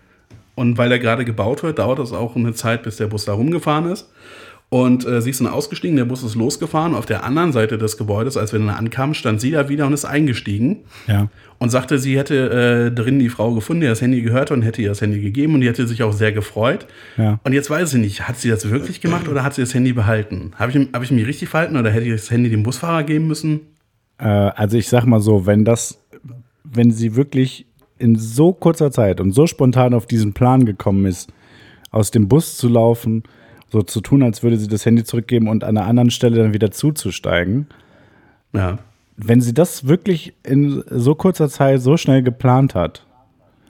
Und 0.55 0.76
weil 0.76 0.90
der 0.90 0.99
gerade 0.99 1.24
gebaut 1.24 1.62
wird, 1.62 1.78
dauert 1.78 2.01
es 2.01 2.12
auch 2.12 2.36
eine 2.36 2.53
Zeit, 2.53 2.82
bis 2.82 2.96
der 2.96 3.07
Bus 3.07 3.24
da 3.24 3.32
rumgefahren 3.32 3.90
ist. 3.90 4.11
Und 4.70 5.06
äh, 5.06 5.22
sie 5.22 5.30
ist 5.30 5.40
dann 5.40 5.46
ausgestiegen, 5.46 5.96
der 5.96 6.04
Bus 6.04 6.22
ist 6.22 6.34
losgefahren. 6.34 6.94
Auf 6.94 7.06
der 7.06 7.24
anderen 7.24 7.52
Seite 7.52 7.78
des 7.78 7.96
Gebäudes, 7.96 8.36
als 8.36 8.52
wir 8.52 8.58
dann 8.58 8.68
ankamen, 8.68 9.14
stand 9.14 9.40
sie 9.40 9.50
da 9.50 9.70
wieder 9.70 9.86
und 9.86 9.94
ist 9.94 10.04
eingestiegen 10.04 10.80
ja, 11.06 11.28
und 11.58 11.70
sagte, 11.70 11.98
sie 11.98 12.18
hätte 12.18 12.90
äh, 12.90 12.94
drin 12.94 13.18
die 13.18 13.30
Frau 13.30 13.54
gefunden, 13.54 13.80
die 13.80 13.86
das 13.86 14.02
Handy 14.02 14.20
gehört 14.20 14.50
und 14.50 14.60
hätte 14.60 14.82
ihr 14.82 14.90
das 14.90 15.00
Handy 15.00 15.20
gegeben 15.20 15.54
und 15.54 15.62
die 15.62 15.68
hätte 15.68 15.86
sich 15.86 16.02
auch 16.02 16.12
sehr 16.12 16.32
gefreut. 16.32 16.86
Ja. 17.16 17.40
Und 17.44 17.54
jetzt 17.54 17.70
weiß 17.70 17.94
ich 17.94 18.00
nicht, 18.00 18.28
hat 18.28 18.36
sie 18.36 18.50
das 18.50 18.68
wirklich 18.68 19.00
gemacht 19.00 19.26
oder 19.28 19.42
hat 19.42 19.54
sie 19.54 19.62
das 19.62 19.72
Handy 19.72 19.94
behalten? 19.94 20.52
Habe 20.56 20.70
ich, 20.70 20.88
hab 20.92 21.02
ich 21.02 21.10
mich 21.10 21.26
richtig 21.26 21.48
verhalten 21.48 21.78
oder 21.78 21.90
hätte 21.90 22.04
ich 22.04 22.12
das 22.12 22.30
Handy 22.30 22.50
dem 22.50 22.62
Busfahrer 22.62 23.04
geben 23.04 23.26
müssen? 23.26 23.60
Äh, 24.18 24.26
also 24.26 24.76
ich 24.76 24.88
sag 24.88 25.06
mal 25.06 25.20
so, 25.20 25.46
wenn 25.46 25.64
das, 25.64 25.98
wenn 26.62 26.90
sie 26.90 27.16
wirklich 27.16 27.64
in 27.98 28.16
so 28.16 28.52
kurzer 28.52 28.90
Zeit 28.90 29.18
und 29.18 29.32
so 29.32 29.46
spontan 29.46 29.94
auf 29.94 30.06
diesen 30.06 30.34
Plan 30.34 30.66
gekommen 30.66 31.06
ist, 31.06 31.32
aus 31.90 32.10
dem 32.10 32.28
Bus 32.28 32.58
zu 32.58 32.68
laufen, 32.68 33.22
so 33.70 33.82
zu 33.82 34.00
tun, 34.00 34.22
als 34.22 34.42
würde 34.42 34.56
sie 34.56 34.68
das 34.68 34.84
Handy 34.86 35.04
zurückgeben 35.04 35.48
und 35.48 35.62
an 35.64 35.76
einer 35.76 35.86
anderen 35.86 36.10
Stelle 36.10 36.36
dann 36.36 36.52
wieder 36.54 36.70
zuzusteigen. 36.70 37.66
Ja. 38.52 38.78
Wenn 39.16 39.40
sie 39.40 39.52
das 39.52 39.86
wirklich 39.86 40.32
in 40.44 40.82
so 40.90 41.14
kurzer 41.14 41.48
Zeit 41.48 41.82
so 41.82 41.96
schnell 41.96 42.22
geplant 42.22 42.74
hat, 42.74 43.04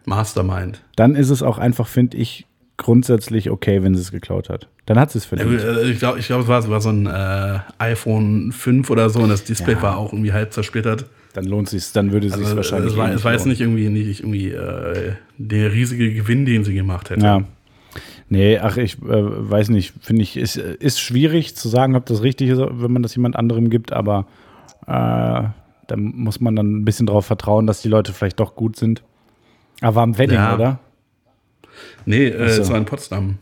Mastermind. 0.04 0.82
dann 0.96 1.14
ist 1.14 1.30
es 1.30 1.42
auch 1.42 1.58
einfach, 1.58 1.88
finde 1.88 2.16
ich, 2.16 2.46
grundsätzlich 2.76 3.50
okay, 3.50 3.82
wenn 3.82 3.94
sie 3.94 4.00
es 4.00 4.12
geklaut 4.12 4.48
hat. 4.48 4.68
Dann 4.86 4.98
hat 4.98 5.10
sie 5.10 5.18
es 5.18 5.24
verdient. 5.26 5.60
äh, 5.60 5.90
ich 5.90 5.98
glaube, 5.98 6.18
ich 6.20 6.26
glaub, 6.28 6.42
es 6.42 6.48
war, 6.48 6.60
es 6.60 6.68
war 6.70 6.80
so 6.80 6.90
ein 6.90 7.06
äh, 7.06 7.58
iPhone 7.78 8.52
5 8.52 8.88
oder 8.90 9.10
so 9.10 9.20
und 9.20 9.28
das 9.30 9.44
Display 9.44 9.74
Ja. 9.74 9.82
war 9.82 9.98
auch 9.98 10.12
irgendwie 10.12 10.32
halb 10.32 10.52
zersplittert. 10.52 11.06
Dann 11.34 11.44
lohnt 11.44 11.68
sich 11.68 11.92
dann 11.92 12.10
würde 12.12 12.28
es 12.28 12.34
sich 12.34 12.44
Also, 12.44 12.56
wahrscheinlich. 12.56 12.92
es 12.92 12.96
war, 12.96 13.10
eh 13.10 13.14
es 13.14 13.24
war 13.24 13.32
jetzt 13.32 13.46
nicht 13.46 13.60
irgendwie, 13.60 13.88
nicht 13.90 14.20
irgendwie 14.20 14.50
äh, 14.52 15.12
der 15.36 15.72
riesige 15.72 16.12
Gewinn, 16.14 16.46
den 16.46 16.64
sie 16.64 16.72
gemacht 16.74 17.10
hätte. 17.10 17.24
Ja. 17.24 17.42
Nee, 18.30 18.58
ach, 18.58 18.76
ich 18.76 18.98
äh, 19.02 19.50
weiß 19.50 19.70
nicht, 19.70 19.94
finde 20.00 20.22
ich, 20.22 20.36
ist, 20.36 20.56
ist 20.56 21.00
schwierig 21.00 21.56
zu 21.56 21.68
sagen, 21.68 21.96
ob 21.96 22.04
das 22.06 22.22
richtig 22.22 22.50
ist, 22.50 22.58
wenn 22.58 22.92
man 22.92 23.02
das 23.02 23.14
jemand 23.14 23.36
anderem 23.36 23.70
gibt, 23.70 23.92
aber 23.92 24.26
äh, 24.86 24.90
da 24.90 25.96
muss 25.96 26.40
man 26.40 26.54
dann 26.54 26.76
ein 26.80 26.84
bisschen 26.84 27.06
darauf 27.06 27.24
vertrauen, 27.26 27.66
dass 27.66 27.80
die 27.80 27.88
Leute 27.88 28.12
vielleicht 28.12 28.38
doch 28.40 28.54
gut 28.54 28.76
sind. 28.76 29.02
Aber 29.80 30.02
am 30.02 30.18
Wedding, 30.18 30.36
Ja. 30.36 30.54
oder? 30.54 30.78
Nee, 32.04 32.26
äh, 32.26 32.44
es 32.44 32.68
war 32.70 32.76
in 32.76 32.84
Potsdam. 32.84 33.38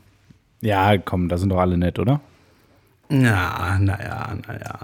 Ja, 0.60 0.96
komm, 0.98 1.28
da 1.28 1.36
sind 1.38 1.48
doch 1.48 1.58
alle 1.58 1.76
nett, 1.76 1.98
oder? 1.98 2.20
Ja, 3.10 3.78
naja, 3.80 4.36
naja. 4.46 4.78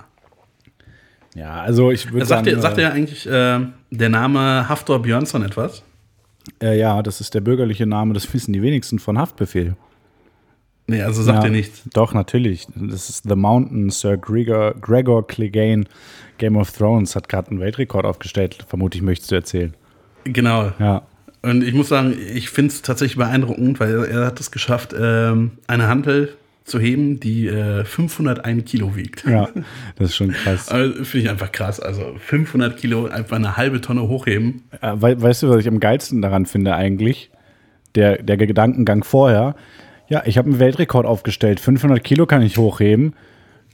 Ja, 1.34 1.60
also 1.62 1.90
ich 1.90 2.12
würde 2.12 2.26
Sagt 2.26 2.44
sagen, 2.46 2.56
dir, 2.56 2.60
sagt 2.60 2.78
äh, 2.78 2.80
dir 2.82 2.92
eigentlich 2.92 3.26
äh, 3.26 3.60
der 3.90 4.08
Name 4.08 4.68
Haftor 4.68 5.00
Björnsson 5.00 5.42
etwas? 5.44 5.82
äh, 6.62 6.78
ja, 6.78 7.02
das 7.02 7.20
ist 7.20 7.34
der 7.34 7.40
bürgerliche 7.40 7.86
Name, 7.86 8.14
das 8.14 8.32
wissen 8.34 8.52
die 8.52 8.62
wenigsten 8.62 8.98
von 8.98 9.18
Haftbefehl. 9.18 9.76
Nee, 10.86 11.02
also 11.02 11.22
sagt 11.22 11.38
ja, 11.38 11.44
dir 11.48 11.50
nichts. 11.56 11.82
Doch, 11.94 12.12
natürlich. 12.12 12.66
Das 12.74 13.08
ist 13.08 13.24
The 13.28 13.36
Mountain, 13.36 13.90
Sir 13.90 14.16
Gregor, 14.16 14.74
Gregor 14.80 15.26
Clegane, 15.26 15.84
Game 16.38 16.56
of 16.56 16.72
Thrones, 16.72 17.14
hat 17.14 17.28
gerade 17.28 17.50
einen 17.50 17.60
Weltrekord 17.60 18.04
aufgestellt, 18.04 18.64
vermutlich 18.68 19.02
möchtest 19.02 19.30
du 19.30 19.36
erzählen. 19.36 19.74
Genau. 20.24 20.72
Ja. 20.78 21.02
Und 21.42 21.62
ich 21.64 21.74
muss 21.74 21.88
sagen, 21.88 22.16
ich 22.34 22.50
finde 22.50 22.72
es 22.72 22.82
tatsächlich 22.82 23.16
beeindruckend, 23.16 23.80
weil 23.80 24.04
er, 24.04 24.26
hat 24.26 24.38
es 24.40 24.50
geschafft, 24.50 24.94
ähm, 24.98 25.52
eine 25.66 25.88
Hantel 25.88 26.36
zu 26.64 26.78
heben, 26.78 27.18
die 27.18 27.48
äh, 27.48 27.84
501 27.84 28.64
Kilo 28.70 28.94
wiegt. 28.94 29.24
Ja, 29.24 29.48
das 29.96 30.10
ist 30.10 30.16
schon 30.16 30.30
krass. 30.32 30.68
Also, 30.70 31.02
Finde 31.04 31.24
ich 31.26 31.30
einfach 31.30 31.50
krass. 31.50 31.80
Also 31.80 32.14
500 32.18 32.76
Kilo, 32.76 33.06
einfach 33.06 33.36
eine 33.36 33.56
halbe 33.56 33.80
Tonne 33.80 34.02
hochheben. 34.02 34.62
Äh, 34.80 34.92
wei- 34.94 35.20
weißt 35.20 35.42
du, 35.42 35.48
was 35.50 35.58
ich 35.60 35.68
am 35.68 35.80
geilsten 35.80 36.22
daran 36.22 36.46
finde 36.46 36.74
eigentlich? 36.76 37.30
Der, 37.96 38.22
der 38.22 38.36
Gedankengang 38.36 39.02
vorher. 39.02 39.56
Ja, 40.12 40.22
ich 40.26 40.36
habe 40.36 40.50
einen 40.50 40.58
Weltrekord 40.58 41.06
aufgestellt. 41.06 41.58
500 41.58 42.04
Kilo 42.04 42.26
kann 42.26 42.42
ich 42.42 42.58
hochheben. 42.58 43.14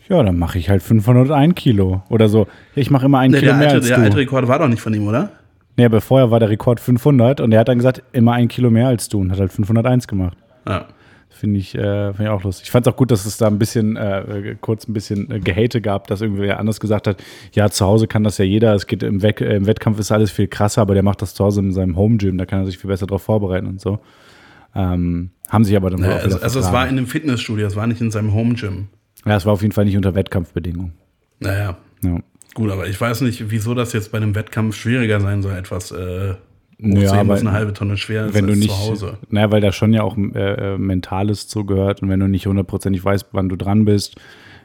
Ja, 0.09 0.23
dann 0.23 0.39
mache 0.39 0.57
ich 0.57 0.71
halt 0.71 0.85
501 0.85 1.57
Kilo. 1.57 2.05
Oder 2.11 2.29
so. 2.29 2.47
Ich 2.77 2.93
mache 2.93 3.07
immer 3.07 3.19
einen 3.19 3.33
Nee, 3.33 3.41
Kilo 3.41 3.51
der, 3.51 3.59
mehr 3.59 3.67
alte, 3.67 3.79
als 3.79 3.89
der 3.89 3.97
du. 3.97 4.03
alte 4.05 4.17
Rekord 4.19 4.47
war 4.47 4.61
doch 4.61 4.69
nicht 4.69 4.81
von 4.81 4.95
ihm, 4.95 5.09
oder? 5.09 5.33
Nee, 5.77 5.87
aber 5.87 6.01
vorher 6.01 6.31
war 6.31 6.39
der 6.39 6.49
Rekord 6.49 6.79
500 6.79 7.41
und 7.41 7.51
er 7.51 7.59
hat 7.59 7.67
dann 7.69 7.79
gesagt, 7.79 8.05
immer 8.13 8.35
ein 8.35 8.47
Kilo 8.47 8.71
mehr 8.71 8.87
als 8.87 9.09
du 9.09 9.19
und 9.21 9.33
hat 9.33 9.41
halt 9.41 9.53
501 9.53 10.07
gemacht. 10.07 10.37
Ja. 10.69 10.85
Finde 11.29 11.59
ich, 11.59 11.75
äh, 11.75 12.13
find 12.15 12.21
ich 12.21 12.29
auch 12.29 12.45
lustig. 12.45 12.67
Ich 12.67 12.71
fand 12.71 12.87
es 12.87 12.93
auch 12.93 12.97
gut, 12.97 13.11
dass 13.11 13.27
es 13.27 13.37
da 13.37 13.49
ein 13.49 13.59
bisschen, 13.59 13.97
äh, 13.97 14.55
kurz 14.61 14.87
ein 14.87 14.93
bisschen 14.93 15.29
äh, 15.33 15.41
Gehate 15.41 15.81
gab, 15.81 16.07
dass 16.07 16.21
irgendwer 16.21 16.61
anders 16.61 16.79
gesagt 16.79 17.09
hat, 17.09 17.21
ja, 17.53 17.69
zu 17.69 17.85
Hause 17.85 18.07
kann 18.07 18.23
das 18.23 18.39
ja 18.39 18.45
jeder, 18.45 18.75
es 18.75 18.87
geht 18.87 19.03
im, 19.03 19.23
Wett 19.23 19.41
äh, 19.41 19.57
im 19.57 19.67
Wettkampf 19.67 19.99
ist 19.99 20.13
alles 20.13 20.31
viel 20.31 20.47
krasser, 20.47 20.83
aber 20.83 20.95
der 20.95 21.03
macht 21.03 21.21
das 21.21 21.35
zu 21.35 21.45
Hause 21.45 21.61
in 21.63 21.73
seinem 21.73 21.97
Home 21.97 22.17
Gym, 22.17 22.39
da 22.39 22.47
kann 22.47 22.61
er 22.61 22.67
sich 22.67 22.79
viel 22.79 22.89
besser 22.91 23.07
darauf 23.09 23.23
vorbereiten 23.23 23.67
und 23.67 23.81
so. 23.81 23.99
Ähm, 24.77 25.31
haben 25.49 25.65
sich 25.65 25.77
aber 25.77 25.91
dann 25.91 26.01
wohl 26.01 26.09
Ja, 26.09 26.17
auch 26.17 26.23
also, 26.25 26.41
also 26.41 26.61
es 26.61 26.73
war 26.73 26.85
in 26.85 26.97
einem 26.99 27.07
Fitnessstudio, 27.07 27.67
es 27.67 27.77
war 27.77 27.87
nicht 27.87 28.01
in 28.01 28.11
seinem 28.11 28.33
Home 28.35 28.55
Gym. 28.55 28.89
Ja, 29.27 29.37
es 29.37 29.47
war 29.47 29.53
auf 29.53 29.63
jeden 29.63 29.73
Fall 29.73 29.85
nicht 29.85 29.97
unter 29.97 30.15
Wettkampfbedingungen. 30.15 30.93
Naja, 31.41 31.77
Ja. 32.03 32.19
gut, 32.55 32.71
aber 32.71 32.87
ich 32.89 33.01
weiß 33.01 33.21
nicht, 33.23 33.51
wieso 33.51 33.75
das 33.75 33.93
jetzt 33.93 34.13
bei 34.13 34.19
einem 34.19 34.35
Wettkampf 34.35 34.77
schwieriger 34.77 35.21
sein 35.21 35.43
soll, 35.43 35.55
etwas 35.55 35.91
äh, 35.93 36.35
Ja, 36.79 37.13
aber 37.15 37.31
was 37.35 37.41
eine 37.41 37.53
halbe 37.53 37.73
Tonne 37.73 37.97
schwer 37.97 38.27
ist 38.27 38.35
wenn 38.35 38.47
du 38.47 38.55
nicht, 38.55 38.71
zu 38.71 38.79
Hause. 38.79 39.19
naja, 39.31 39.51
weil 39.51 39.61
da 39.61 39.73
schon 39.73 39.93
ja 39.93 40.03
auch 40.03 40.17
äh, 40.17 40.75
äh, 40.75 40.79
Mentales 40.79 41.49
zugehört 41.49 42.03
und 42.03 42.09
wenn 42.09 42.21
du 42.21 42.29
nicht 42.29 42.47
hundertprozentig 42.47 43.05
weißt, 43.05 43.29
wann 43.33 43.49
du 43.49 43.57
dran 43.57 43.85
bist, 43.85 44.17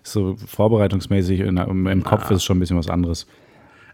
ist 0.03 0.11
so 0.13 0.35
vorbereitungsmäßig 0.35 1.39
in, 1.41 1.57
im, 1.57 1.87
im 1.87 2.03
Kopf 2.03 2.29
ist 2.31 2.43
schon 2.43 2.57
ein 2.57 2.59
bisschen 2.59 2.77
was 2.77 2.89
anderes. 2.89 3.25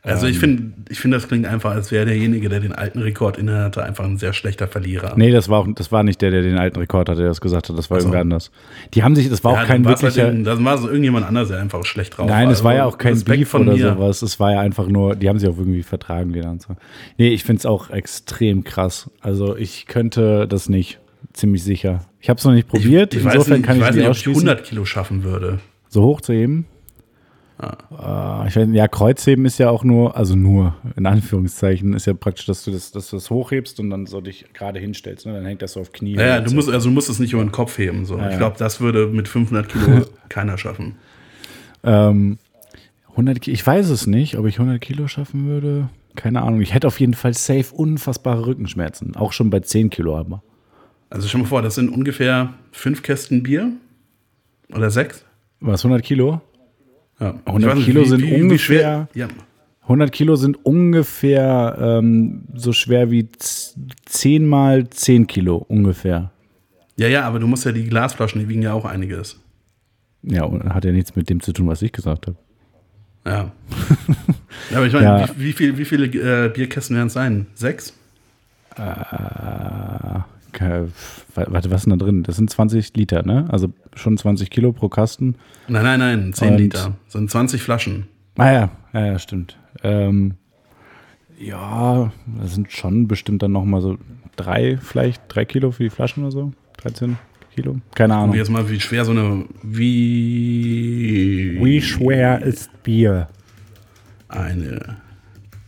Also 0.02 0.26
Ähm. 0.28 0.32
ich 0.32 0.40
finde, 0.40 0.64
ich 0.90 1.00
finde, 1.00 1.18
das 1.18 1.28
klingt 1.28 1.46
einfach, 1.46 1.72
als 1.72 1.92
wäre 1.92 2.06
derjenige, 2.06 2.48
der 2.48 2.62
den 2.62 2.72
alten 2.72 3.00
Rekord 3.00 3.38
inne 3.38 3.64
hatte, 3.64 3.84
einfach 3.84 4.06
ein 4.06 4.18
sehr 4.18 4.32
schlechter 4.34 4.68
Verlierer. 4.68 5.14
Nee, 5.18 5.32
das 5.32 5.50
war 5.50 5.60
auch, 5.60 5.68
das 5.76 5.92
war 5.92 6.04
nicht 6.04 6.22
der, 6.22 6.32
der 6.32 6.42
den 6.42 6.58
alten 6.58 6.80
Rekord 6.80 7.10
hatte, 7.10 7.20
der 7.20 7.28
das 7.30 7.42
gesagt 7.42 7.68
hat. 7.70 7.78
Das 7.78 7.90
war 7.90 7.98
Ach 7.98 8.02
so. 8.02 8.08
irgendwer 8.08 8.22
anders. 8.22 8.50
Die 8.94 9.04
haben 9.04 9.16
sich, 9.16 9.30
das 9.30 9.44
war 9.44 9.54
Ja, 9.56 9.62
auch 9.64 9.68
kein 9.68 9.84
war's 9.84 10.02
halt 10.02 10.16
wirklicher. 10.16 10.32
den- 10.32 10.44
das 10.46 10.64
war 10.64 10.78
so 10.78 10.88
irgendjemand 10.88 11.26
anders, 11.28 11.50
der 11.50 11.60
einfach 11.60 11.84
schlecht 11.86 12.18
drauf 12.18 12.28
Nein, 12.30 12.50
es 12.50 12.64
war 12.64 12.74
ja 12.76 12.84
Also 12.86 12.96
auch 12.96 12.98
kein 12.98 13.14
Respekt 13.14 13.40
Beef 13.40 13.50
von 13.50 13.62
oder 13.68 13.74
mir. 13.78 13.94
sowas. 13.96 14.22
Es 14.22 14.40
war 14.40 14.54
ja 14.54 14.62
einfach 14.62 14.88
nur, 14.88 15.16
die 15.16 15.28
haben 15.28 15.38
sich 15.38 15.50
auch 15.50 15.58
irgendwie 15.58 15.84
vertragen 15.84 16.34
wieder 16.34 16.50
und 16.50 16.62
so. 16.62 16.76
Nee, 17.18 17.30
ich 17.30 17.44
finde 17.44 17.60
es 17.60 17.66
auch 17.66 17.90
extrem 17.90 18.64
krass. 18.64 19.10
Also 19.22 19.58
ich 19.58 19.86
könnte 19.88 20.48
das 20.48 20.70
nicht, 20.70 21.00
ziemlich 21.34 21.64
sicher. 21.64 22.06
Ich 22.22 22.30
habe 22.30 22.38
es 22.38 22.46
noch 22.46 22.54
nicht 22.54 22.68
probiert, 22.70 23.14
Ich, 23.14 23.20
ich 23.20 23.26
weiß 23.26 23.34
insofern 23.36 23.58
nicht, 23.58 23.66
kann 23.66 23.76
ich 23.76 23.82
ich, 23.82 23.88
weiß 23.90 23.96
nicht 23.96 24.06
ob 24.06 24.12
ich 24.12 24.18
ausschließen. 24.18 24.48
100 24.50 24.64
Kilo 24.66 24.86
schaffen 24.86 25.24
würde. 25.24 25.60
So 25.90 26.04
hoch 26.04 26.22
zu 26.22 26.32
heben? 26.34 26.66
Äh, 27.62 28.48
ich 28.48 28.56
weiß, 28.56 28.70
ja, 28.72 28.88
Kreuzheben 28.88 29.46
ist 29.46 29.58
ja 29.60 29.70
auch 29.70 29.84
nur, 29.84 30.16
also 30.16 30.36
nur, 30.36 30.76
in 30.96 31.06
Anführungszeichen, 31.06 31.94
ist 31.94 32.06
ja 32.06 32.14
praktisch, 32.14 32.46
dass 32.46 32.64
du 32.64 32.72
das, 32.72 32.92
dass 32.92 33.10
du 33.10 33.18
das 33.18 33.30
hochhebst 33.30 33.80
und 33.80 33.90
dann 33.90 34.06
so 34.06 34.22
dich 34.22 34.46
gerade 34.54 34.80
hinstellst. 34.80 35.26
Ne? 35.26 35.34
Dann 35.34 35.46
hängt 35.46 35.62
das 35.62 35.74
so 35.74 35.82
auf 35.82 35.92
Knie. 35.92 36.16
Naja, 36.16 36.38
Und 36.38 36.46
du 36.46 36.50
so. 36.52 36.56
musst, 36.56 36.70
also 36.70 36.90
du 36.90 36.94
musst 36.94 37.10
es 37.10 37.20
nicht 37.20 37.34
über 37.34 37.44
den 37.44 37.52
Kopf 37.52 37.78
heben. 37.78 38.06
So. 38.06 38.18
ja. 38.18 38.30
Ich 38.32 38.38
glaube, 38.38 38.56
das 38.58 38.80
würde 38.80 39.08
mit 39.08 39.28
500 39.28 39.68
Kilo 39.68 40.06
keiner 40.30 40.58
schaffen. 40.58 40.96
Ähm, 41.84 42.38
100 43.12 43.42
Ki- 43.42 43.52
ich 43.52 43.66
weiß 43.66 43.90
es 43.90 44.08
nicht, 44.08 44.38
ob 44.38 44.46
ich 44.46 44.60
100 44.60 44.80
Kilo 44.80 45.08
schaffen 45.08 45.48
würde. 45.48 45.90
Keine 46.16 46.42
Ahnung. 46.42 46.62
Ich 46.62 46.74
hätte 46.74 46.88
auf 46.88 47.00
jeden 47.00 47.14
Fall 47.14 47.34
safe 47.34 47.74
unfassbare 47.76 48.46
Rückenschmerzen. 48.46 49.16
Auch 49.16 49.34
schon 49.34 49.50
bei 49.50 49.60
10 49.60 49.90
Kilo 49.90 50.18
aber. 50.18 50.42
Also 51.10 51.28
dir 51.28 51.38
mal 51.40 51.46
vor, 51.46 51.62
das 51.62 51.76
sind 51.76 51.90
ungefähr 51.90 52.54
fünf 52.72 53.02
Kästen 53.04 53.42
Bier 53.44 53.72
oder 54.74 54.90
sechs. 54.92 55.26
Was, 55.60 55.84
100 55.84 56.04
Kilo? 56.06 56.42
Ja. 57.20 57.36
100 57.46 57.46
Ich 57.46 57.66
weiß 57.68 57.76
nicht, 57.76 57.86
Kilo 57.86 58.04
sind 58.06 58.24
ungefähr- 58.42 59.08
ja. 59.14 59.28
100 59.84 60.12
Kilo 60.12 60.36
sind 60.36 60.64
ungefähr 60.66 61.78
ähm, 61.82 62.44
so 62.56 62.74
schwer 62.74 63.10
wie 63.12 63.30
z- 63.32 63.76
10 64.06 64.48
mal 64.48 64.88
10 64.90 65.26
Kilo 65.28 65.58
ungefähr. 65.58 66.32
ja, 66.98 67.08
ja, 67.08 67.24
aber 67.24 67.40
du 67.40 67.48
musst 67.48 67.66
ja 67.66 67.72
die 67.72 67.86
Glasflaschen, 67.86 68.40
die 68.42 68.48
wiegen 68.50 68.62
ja 68.62 68.74
auch 68.74 68.86
einiges. 68.86 69.40
Ja, 70.22 70.44
und 70.44 70.64
hat 70.74 70.86
ja 70.86 70.92
nichts 70.92 71.16
mit 71.16 71.30
dem 71.30 71.40
zu 71.42 71.54
tun, 71.54 71.68
was 71.68 71.82
ich 71.82 71.92
gesagt 71.92 72.28
habe. 72.28 72.38
Ja. 73.26 73.52
ja 74.70 74.78
aber 74.78 74.86
ich 74.88 74.94
meine, 74.94 75.06
Ja. 75.06 75.30
wie, 75.38 75.46
wie, 75.46 75.54
viel, 75.54 75.78
wie 75.78 75.86
viele 75.86 76.06
äh, 76.06 76.50
Bierkästen 76.50 76.96
werden 76.96 77.08
es 77.08 77.14
sein? 77.14 77.48
Sechs? 77.56 77.94
Ke- 78.76 80.26
Warte, 81.36 81.72
was 81.72 81.82
ist 81.82 81.86
denn 81.86 81.98
da 81.98 82.06
drin? 82.06 82.24
Das 82.24 82.36
sind 82.36 82.50
20 82.50 82.96
Liter, 82.96 83.24
ne? 83.24 83.46
Also 83.50 83.72
schon 83.96 84.18
20 84.18 84.50
Kilo 84.50 84.72
pro 84.72 84.90
Kasten. 84.90 85.36
Nein, 85.68 85.84
nein, 85.84 86.00
nein, 86.00 86.34
10 86.34 86.52
Und- 86.52 86.58
Liter. 86.58 86.96
Das 87.06 87.14
sind 87.14 87.30
20 87.30 87.62
Flaschen. 87.62 88.08
Ah 88.38 88.52
ja, 88.52 88.72
ja, 88.94 89.06
ja 89.06 89.20
stimmt. 89.20 89.58
Ähm, 89.84 90.36
ja, 91.40 92.12
das 92.42 92.56
sind 92.56 92.72
schon 92.72 93.08
bestimmt 93.08 93.44
dann 93.44 93.52
nochmal 93.52 93.82
so 93.82 93.98
drei, 94.36 94.78
vielleicht 94.82 95.22
drei 95.28 95.46
Kilo 95.46 95.72
für 95.72 95.84
die 95.84 95.90
Flaschen 95.90 96.24
oder 96.24 96.32
so. 96.32 96.54
13 96.78 97.18
Kilo? 97.54 97.78
Keine 97.96 98.16
Ahnung. 98.16 98.36
jetzt 98.36 98.50
mal, 98.50 98.70
wie 98.70 98.80
schwer 98.80 99.04
so 99.06 99.12
eine. 99.12 99.46
Wie. 99.64 101.58
Wie 101.62 101.82
schwer 101.82 102.42
ist 102.42 102.70
Bier? 102.84 103.28
Eine 104.30 104.98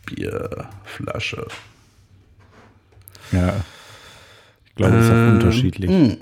Bierflasche. 0.06 1.48
Ja. 3.32 3.56
Ich 4.72 4.76
glaube, 4.76 4.93
das 4.93 5.06
ist 5.06 5.11
auch 5.11 5.15
Ähm, 5.15 5.34
unterschiedlich. 5.34 6.18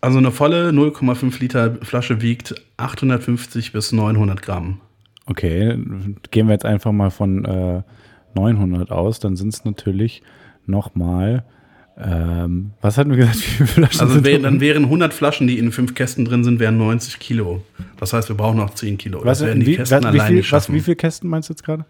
Also 0.00 0.18
eine 0.18 0.30
volle 0.30 0.70
0,5 0.70 1.40
Liter 1.40 1.76
Flasche 1.82 2.20
wiegt 2.20 2.54
850 2.76 3.72
bis 3.72 3.92
900 3.92 4.42
Gramm. 4.42 4.80
Okay, 5.26 5.78
gehen 6.30 6.46
wir 6.46 6.52
jetzt 6.52 6.64
einfach 6.64 6.92
mal 6.92 7.10
von 7.10 7.44
äh, 7.44 7.82
900 8.34 8.90
aus, 8.90 9.20
dann 9.20 9.36
sind 9.36 9.52
es 9.52 9.64
natürlich 9.64 10.22
nochmal, 10.66 11.44
ähm, 11.98 12.70
was 12.80 12.96
hatten 12.98 13.10
wir 13.10 13.18
gesagt, 13.18 13.38
wie 13.40 13.42
viele 13.42 13.66
Flaschen 13.66 14.00
Also 14.00 14.14
sind 14.14 14.24
wär, 14.24 14.38
dann 14.38 14.60
wären 14.60 14.84
100 14.84 15.12
Flaschen, 15.12 15.46
die 15.46 15.58
in 15.58 15.70
fünf 15.72 15.94
Kästen 15.94 16.24
drin 16.24 16.44
sind, 16.44 16.60
wären 16.60 16.78
90 16.78 17.18
Kilo. 17.18 17.62
Das 17.98 18.12
heißt, 18.12 18.28
wir 18.28 18.36
brauchen 18.36 18.56
noch 18.58 18.70
10 18.70 18.98
Kilo. 18.98 19.20
was, 19.24 19.38
das 19.38 19.48
werden 19.48 19.60
die 19.60 19.66
wie, 19.66 19.76
Kästen 19.76 20.04
was, 20.04 20.14
wie, 20.14 20.20
alleine 20.20 20.42
viel, 20.42 20.52
was, 20.52 20.72
wie 20.72 20.80
viele 20.80 20.96
Kästen 20.96 21.28
meinst 21.28 21.48
du 21.48 21.52
jetzt 21.52 21.64
gerade? 21.64 21.84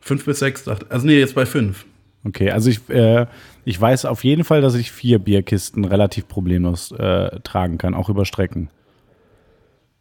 Fünf 0.00 0.24
bis 0.24 0.38
sechs. 0.38 0.66
Also 0.66 1.06
nee, 1.06 1.18
jetzt 1.18 1.34
bei 1.34 1.46
fünf. 1.46 1.84
Okay, 2.24 2.50
also 2.50 2.70
ich, 2.70 2.80
äh, 2.88 3.26
ich 3.64 3.80
weiß 3.80 4.04
auf 4.04 4.24
jeden 4.24 4.44
Fall, 4.44 4.60
dass 4.60 4.74
ich 4.74 4.90
vier 4.90 5.18
Bierkisten 5.18 5.84
relativ 5.84 6.28
problemlos 6.28 6.92
äh, 6.92 7.40
tragen 7.40 7.78
kann, 7.78 7.94
auch 7.94 8.08
über 8.08 8.24
Strecken. 8.24 8.70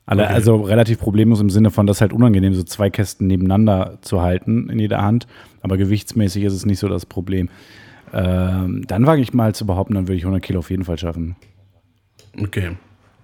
Okay. 0.07 0.23
Also 0.23 0.55
relativ 0.55 0.99
problemlos 0.99 1.39
im 1.39 1.51
Sinne 1.51 1.69
von, 1.69 1.85
das 1.85 1.97
ist 1.97 2.01
halt 2.01 2.13
unangenehm, 2.13 2.55
so 2.55 2.63
zwei 2.63 2.89
Kästen 2.89 3.27
nebeneinander 3.27 3.99
zu 4.01 4.21
halten 4.21 4.67
in 4.69 4.79
jeder 4.79 5.03
Hand. 5.03 5.27
Aber 5.61 5.77
gewichtsmäßig 5.77 6.45
ist 6.45 6.53
es 6.53 6.65
nicht 6.65 6.79
so 6.79 6.87
das 6.87 7.05
Problem. 7.05 7.49
Ähm, 8.11 8.85
dann 8.87 9.05
wage 9.05 9.21
ich 9.21 9.33
mal 9.33 9.53
zu 9.53 9.67
behaupten, 9.67 9.93
dann 9.93 10.07
würde 10.07 10.17
ich 10.17 10.23
100 10.23 10.41
Kilo 10.41 10.59
auf 10.59 10.71
jeden 10.71 10.83
Fall 10.83 10.97
schaffen. 10.97 11.35
Okay. 12.41 12.71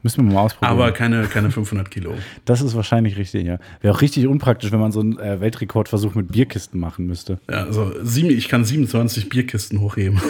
Müssen 0.06 0.28
wir 0.28 0.36
mal 0.36 0.42
ausprobieren. 0.42 0.72
Aber 0.72 0.92
keine, 0.92 1.24
keine 1.24 1.50
500 1.50 1.90
Kilo. 1.90 2.14
das 2.46 2.62
ist 2.62 2.76
wahrscheinlich 2.76 3.18
richtig, 3.18 3.44
ja. 3.48 3.58
Wäre 3.82 3.92
auch 3.96 4.02
richtig 4.02 4.28
unpraktisch, 4.28 4.72
wenn 4.72 4.80
man 4.80 4.92
so 4.92 5.00
einen 5.00 5.18
äh, 5.18 5.42
Weltrekordversuch 5.42 6.14
mit 6.14 6.32
Bierkisten 6.32 6.80
machen 6.80 7.08
müsste. 7.08 7.40
Ja, 7.50 7.64
also 7.64 7.92
sieben, 8.04 8.30
ich 8.30 8.48
kann 8.48 8.64
27 8.64 9.30
Bierkisten 9.30 9.82
hochheben. 9.82 10.22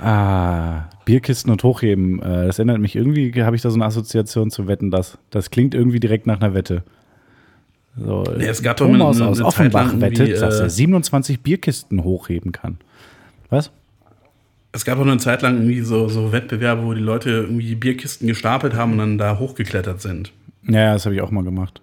Ah, 0.00 0.88
Bierkisten 1.04 1.50
und 1.52 1.62
Hochheben. 1.62 2.20
Äh, 2.20 2.46
das 2.46 2.58
erinnert 2.58 2.80
mich 2.80 2.96
irgendwie, 2.96 3.32
habe 3.42 3.56
ich 3.56 3.62
da 3.62 3.70
so 3.70 3.76
eine 3.76 3.84
Assoziation 3.86 4.50
zu 4.50 4.66
Wetten, 4.66 4.90
das. 4.90 5.18
Das 5.30 5.50
klingt 5.50 5.74
irgendwie 5.74 6.00
direkt 6.00 6.26
nach 6.26 6.40
einer 6.40 6.52
Wette. 6.52 6.82
So, 7.96 8.24
Ja, 8.38 8.50
es 8.50 8.60
gab 8.62 8.76
Thomas 8.76 8.98
eine- 9.00 9.06
aus 9.08 9.20
eine 9.20 9.36
lang 9.38 9.46
Offenbach 9.46 10.00
wettet, 10.00 10.42
dass 10.42 10.58
äh, 10.58 10.64
er 10.64 10.70
27 10.70 11.40
Bierkisten 11.40 12.02
hochheben 12.02 12.52
kann. 12.52 12.78
Was? 13.50 13.70
Es 14.74 14.84
gab 14.84 14.98
auch 14.98 15.02
eine 15.02 15.18
Zeit 15.18 15.42
lang 15.42 15.54
irgendwie 15.54 15.82
so, 15.82 16.08
so 16.08 16.32
Wettbewerbe, 16.32 16.84
wo 16.84 16.94
die 16.94 17.00
Leute 17.00 17.30
irgendwie 17.30 17.76
Bierkisten 17.76 18.26
gestapelt 18.26 18.74
haben 18.74 18.92
und 18.92 18.98
dann 18.98 19.18
da 19.18 19.38
hochgeklettert 19.38 20.02
sind. 20.02 20.32
Ja, 20.66 20.80
ja, 20.80 20.92
das 20.94 21.04
habe 21.04 21.14
ich 21.14 21.20
auch 21.20 21.30
mal 21.30 21.44
gemacht. 21.44 21.80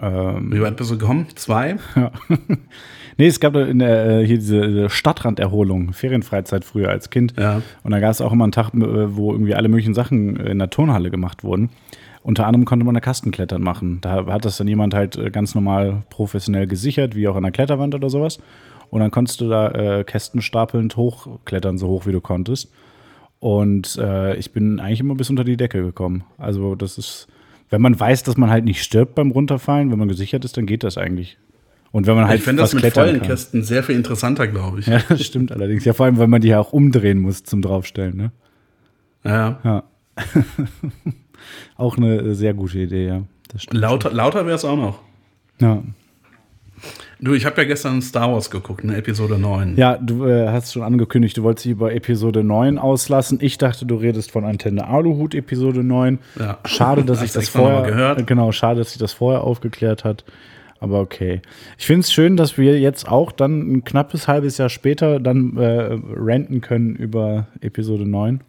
Ähm, 0.00 0.50
Wie 0.54 0.62
weit 0.62 0.78
bist 0.78 0.90
du 0.90 0.96
gekommen? 0.96 1.26
Zwei? 1.34 1.76
nee, 3.18 3.26
es 3.26 3.40
gab 3.40 3.56
in 3.56 3.80
der, 3.80 4.20
äh, 4.20 4.26
hier 4.26 4.38
diese 4.38 4.66
diese 4.66 4.88
Stadtranderholung, 4.88 5.92
Ferienfreizeit 5.92 6.64
früher 6.64 6.88
als 6.88 7.10
Kind. 7.10 7.34
Ja. 7.38 7.60
Und 7.82 7.90
da 7.90 8.00
gab 8.00 8.12
es 8.12 8.22
auch 8.22 8.32
immer 8.32 8.44
einen 8.44 8.52
Tag, 8.52 8.72
äh, 8.72 9.14
wo 9.14 9.32
irgendwie 9.32 9.54
alle 9.54 9.68
möglichen 9.68 9.92
Sachen 9.92 10.36
in 10.36 10.58
der 10.58 10.70
Turnhalle 10.70 11.10
gemacht 11.10 11.44
wurden. 11.44 11.68
Unter 12.22 12.46
anderem 12.46 12.64
konnte 12.64 12.86
man 12.86 12.94
da 12.94 13.00
Kastenklettern 13.00 13.60
machen. 13.60 13.98
Da 14.00 14.24
hat 14.26 14.46
das 14.46 14.56
dann 14.56 14.66
jemand 14.66 14.94
halt 14.94 15.16
äh, 15.16 15.30
ganz 15.30 15.54
normal 15.54 16.04
professionell 16.08 16.66
gesichert, 16.66 17.14
wie 17.14 17.28
auch 17.28 17.36
an 17.36 17.42
der 17.42 17.52
Kletterwand 17.52 17.94
oder 17.94 18.08
sowas. 18.08 18.38
Und 18.90 19.00
dann 19.00 19.10
konntest 19.10 19.40
du 19.40 19.48
da 19.48 19.70
äh, 19.70 20.04
Kästen 20.04 20.42
stapelnd 20.42 20.96
hochklettern, 20.96 21.78
so 21.78 21.88
hoch 21.88 22.06
wie 22.06 22.12
du 22.12 22.20
konntest. 22.20 22.72
Und 23.38 23.96
äh, 23.96 24.36
ich 24.36 24.52
bin 24.52 24.80
eigentlich 24.80 25.00
immer 25.00 25.14
bis 25.14 25.30
unter 25.30 25.44
die 25.44 25.56
Decke 25.56 25.82
gekommen. 25.82 26.24
Also 26.36 26.74
das 26.74 26.98
ist, 26.98 27.28
wenn 27.70 27.80
man 27.80 27.98
weiß, 27.98 28.24
dass 28.24 28.36
man 28.36 28.50
halt 28.50 28.64
nicht 28.64 28.82
stirbt 28.82 29.14
beim 29.14 29.30
Runterfallen, 29.30 29.90
wenn 29.90 29.98
man 29.98 30.08
gesichert 30.08 30.44
ist, 30.44 30.56
dann 30.56 30.66
geht 30.66 30.84
das 30.84 30.98
eigentlich. 30.98 31.38
Und 31.92 32.06
wenn 32.06 32.16
man 32.16 32.28
halt 32.28 32.38
ich 32.38 32.44
fände 32.44 32.62
das 32.62 32.74
mit 32.74 32.92
vollen 32.92 33.18
kann. 33.18 33.28
Kästen 33.28 33.62
sehr 33.62 33.82
viel 33.82 33.96
interessanter, 33.96 34.46
glaube 34.46 34.80
ich. 34.80 34.86
Ja, 34.86 35.00
das 35.08 35.24
stimmt 35.24 35.52
allerdings. 35.52 35.84
Ja, 35.84 35.92
vor 35.92 36.06
allem, 36.06 36.18
weil 36.18 36.28
man 36.28 36.40
die 36.40 36.48
ja 36.48 36.60
auch 36.60 36.72
umdrehen 36.72 37.18
muss 37.18 37.44
zum 37.44 37.62
Draufstellen. 37.62 38.16
Ne? 38.16 38.32
Ja. 39.24 39.58
Ja. 39.64 39.84
auch 41.76 41.96
eine 41.96 42.34
sehr 42.34 42.54
gute 42.54 42.78
Idee, 42.80 43.06
ja. 43.06 43.22
Das 43.48 43.62
stimmt. 43.62 43.80
Lauter, 43.80 44.12
lauter 44.12 44.46
wäre 44.46 44.56
es 44.56 44.64
auch 44.64 44.76
noch. 44.76 45.00
Ja, 45.60 45.82
Du, 47.22 47.34
ich 47.34 47.44
habe 47.44 47.60
ja 47.60 47.68
gestern 47.68 48.00
Star 48.00 48.32
Wars 48.32 48.50
geguckt, 48.50 48.82
ne, 48.82 48.96
Episode 48.96 49.38
9. 49.38 49.76
ja 49.76 49.98
du 49.98 50.24
äh, 50.26 50.48
hast 50.48 50.72
schon 50.72 50.82
angekündigt, 50.82 51.36
du 51.36 51.42
wolltest 51.42 51.66
dich 51.66 51.72
über 51.72 51.92
Episode 51.94 52.42
9 52.42 52.78
auslassen. 52.78 53.38
Ich 53.42 53.58
dachte, 53.58 53.84
du 53.84 53.96
redest 53.96 54.30
von 54.30 54.44
Antenne 54.44 54.86
Aluhut 54.88 55.34
Episode 55.34 55.84
9. 55.84 56.18
Ja. 56.38 56.58
Schade, 56.64 57.04
dass 57.04 57.22
ich 57.22 57.32
das 57.32 57.50
vorher 57.50 57.82
gehört. 57.82 58.20
äh, 58.20 58.22
Genau, 58.24 58.52
schade, 58.52 58.78
dass 58.80 58.90
sich 58.90 58.98
das 58.98 59.12
vorher 59.12 59.42
aufgeklärt 59.42 60.02
hat. 60.04 60.24
Aber 60.80 61.00
okay. 61.00 61.42
Ich 61.76 61.84
finde 61.86 62.00
es 62.00 62.12
schön, 62.12 62.38
dass 62.38 62.56
wir 62.56 62.80
jetzt 62.80 63.06
auch 63.06 63.32
dann 63.32 63.70
ein 63.70 63.84
knappes 63.84 64.26
halbes 64.26 64.56
Jahr 64.56 64.70
später 64.70 65.20
dann 65.20 65.58
äh, 65.58 65.98
ranten 66.16 66.62
können 66.62 66.96
über 66.96 67.48
Episode 67.60 68.08
9. 68.08 68.40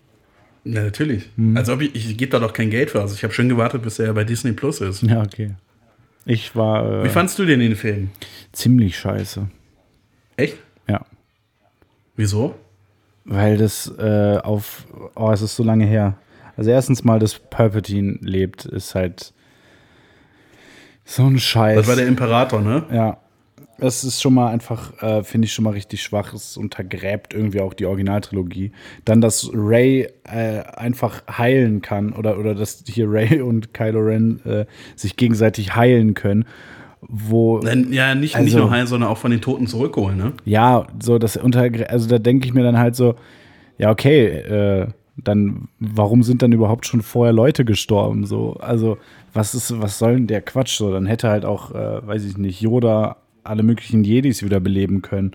Ja, 0.64 0.84
natürlich. 0.84 1.30
Mhm. 1.36 1.58
Als 1.58 1.70
ob 1.70 1.82
ich, 1.82 1.94
ich 1.94 2.18
gebe 2.18 2.32
da 2.32 2.40
doch 2.40 2.54
kein 2.54 2.70
Geld 2.70 2.92
für. 2.92 3.02
Also 3.02 3.16
ich 3.16 3.24
habe 3.26 3.34
schön 3.34 3.50
gewartet, 3.50 3.82
bis 3.82 4.00
er 4.00 4.14
bei 4.14 4.24
Disney 4.24 4.54
Plus 4.54 4.80
ist. 4.80 5.02
Ja, 5.04 5.22
okay. 5.22 5.52
Ich 6.26 6.56
war 6.56 7.04
Wie 7.04 7.08
äh, 7.08 7.10
fandst 7.10 7.40
du 7.40 7.46
denn 7.46 7.60
den 7.60 7.76
Film? 7.76 8.10
ziemlich 8.52 8.98
scheiße. 8.98 9.48
Echt? 10.38 10.58
Ja. 10.88 11.06
Wieso? 12.16 12.56
Weil 13.26 13.58
das 13.58 13.92
äh, 13.98 14.38
auf, 14.44 14.86
oh, 15.16 15.32
es 15.32 15.42
ist 15.42 15.56
so 15.56 15.64
lange 15.64 15.86
her. 15.86 16.18
Also 16.58 16.72
erstens 16.72 17.04
mal, 17.04 17.20
dass 17.20 17.40
Palpatine 17.40 18.18
lebt, 18.22 18.66
ist 18.66 18.94
halt 18.96 19.34
so 21.06 21.26
ein 21.26 21.40
Scheiß. 21.40 21.78
Das 21.78 21.88
war 21.88 21.96
der 21.96 22.08
Imperator, 22.08 22.62
ne? 22.62 22.86
ja. 22.92 23.18
Es 23.84 24.04
ist 24.04 24.22
schon 24.22 24.36
mal 24.36 24.48
einfach, 24.52 25.02
äh, 25.02 25.24
finde 25.24 25.46
ich 25.46 25.54
schon 25.54 25.64
mal 25.66 25.72
richtig 25.74 26.04
schwach. 26.04 26.34
Es 26.34 26.56
untergräbt 26.56 27.34
irgendwie 27.34 27.62
auch 27.62 27.74
die 27.74 27.86
Originaltrilogie. 27.88 28.72
Dann, 29.06 29.22
dass 29.22 29.50
Ray 29.54 30.08
äh, 30.24 30.60
einfach 30.76 31.24
heilen 31.28 31.82
kann 31.82 32.14
oder, 32.14 32.38
oder 32.38 32.54
dass 32.54 32.84
hier 32.88 33.08
Ray 33.12 33.42
und 33.42 33.74
Kylo 33.74 34.00
Ren 34.02 34.40
äh, 34.46 34.66
sich 34.96 35.18
gegenseitig 35.18 35.76
heilen 35.76 36.14
können. 36.14 36.46
Wo 37.02 37.60
Ja, 37.62 38.14
nicht, 38.14 38.22
nicht 38.22 38.36
Also- 38.36 38.60
nur 38.60 38.70
heilen, 38.70 38.86
sondern 38.86 39.10
auch 39.10 39.18
von 39.18 39.32
den 39.32 39.42
Toten 39.42 39.66
zurückholen, 39.66 40.18
ne? 40.18 40.34
ja, 40.46 40.86
so 41.02 41.18
das 41.18 41.36
unter, 41.36 41.68
also 41.90 42.08
da 42.08 42.20
denke 42.20 42.46
ich 42.46 42.54
mir 42.54 42.62
dann 42.64 42.78
halt 42.78 42.96
so, 42.96 43.16
ja, 43.80 43.90
okay, 43.90 44.28
äh, 44.28 44.88
dann 45.18 45.68
warum 45.80 46.22
sind 46.22 46.44
dann 46.44 46.52
überhaupt 46.52 46.86
schon 46.86 47.02
vorher 47.02 47.34
Leute 47.34 47.66
gestorben? 47.66 48.26
So, 48.28 48.54
also 48.60 49.00
was 49.34 49.56
ist, 49.56 49.82
was 49.82 49.98
soll 49.98 50.14
denn 50.14 50.28
der 50.28 50.42
Quatsch? 50.42 50.78
So, 50.78 50.92
dann 50.94 51.08
hätte 51.08 51.30
halt 51.30 51.44
auch, 51.44 51.74
äh, 51.74 52.06
weiß 52.06 52.24
ich 52.26 52.38
nicht, 52.38 52.62
Yoda 52.62 53.18
alle 53.44 53.64
möglichen 53.64 54.04
Jedis 54.04 54.44
wieder 54.44 54.60
beleben 54.60 55.02
können, 55.02 55.32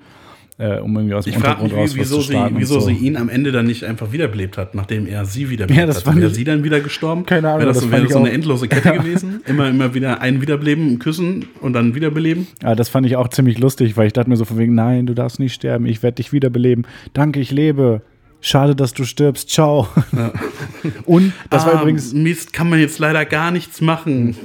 äh, 0.59 0.79
um 0.79 0.95
irgendwie 0.97 1.15
aus 1.15 1.25
dem 1.25 1.35
Ich 1.35 1.39
frage 1.39 1.63
mich, 1.63 1.73
Untergrund 1.73 1.83
raus 1.91 1.95
wie, 1.97 2.01
wieso, 2.01 2.21
sie, 2.23 2.39
wieso 2.55 2.81
so. 2.81 2.87
sie 2.87 2.95
ihn 2.95 3.17
am 3.17 3.29
Ende 3.29 3.53
dann 3.53 3.67
nicht 3.67 3.85
einfach 3.85 4.13
wiederbelebt 4.13 4.57
hat, 4.57 4.75
nachdem 4.75 5.07
er 5.07 5.25
sie 5.27 5.51
wiederbelebt 5.51 5.79
Ja, 5.79 5.87
das 5.87 6.07
hat. 6.07 6.17
Wäre 6.17 6.31
sie 6.31 6.45
dann 6.45 6.65
wieder 6.65 6.81
gestorben? 6.81 7.27
Keine 7.27 7.49
Ahnung, 7.49 7.61
Wäre 7.61 7.69
das, 7.73 7.81
das 7.83 7.91
wäre 7.91 8.09
so 8.09 8.19
eine 8.21 8.31
endlose 8.33 8.67
Kette 8.69 8.93
gewesen? 8.99 9.41
Immer, 9.47 9.69
immer 9.69 9.93
wieder 9.95 10.21
einen 10.23 10.41
wiederbeleben, 10.41 10.99
küssen 10.99 11.45
und 11.61 11.75
dann 11.75 11.95
wiederbeleben? 11.95 12.47
Ja, 12.63 12.75
das 12.75 12.89
fand 12.89 13.07
ich 13.07 13.17
auch 13.17 13.29
ziemlich 13.29 13.59
lustig, 13.59 13.97
weil 13.97 14.07
ich 14.07 14.13
dachte 14.15 14.31
mir 14.31 14.37
so 14.37 14.45
von 14.47 14.57
wegen, 14.59 14.75
nein, 14.75 15.07
du 15.07 15.15
darfst 15.15 15.39
nicht 15.41 15.53
sterben, 15.53 15.85
ich 15.87 16.03
werde 16.03 16.17
dich 16.17 16.33
wiederbeleben. 16.33 16.87
Danke, 17.13 17.41
ich 17.41 17.51
lebe. 17.51 18.03
Schade, 18.41 18.77
dass 18.77 18.93
du 18.95 19.05
stirbst. 19.05 19.49
Ciao. 19.51 19.89
Und 21.05 21.33
das 21.51 21.67
war 21.67 21.75
Ah, 21.77 21.81
übrigens, 21.83 22.13
Mist, 22.13 22.53
kann 22.53 22.69
man 22.71 22.79
jetzt 22.79 22.99
leider 22.99 23.25
gar 23.25 23.51
nichts 23.51 23.81
machen. 23.81 24.37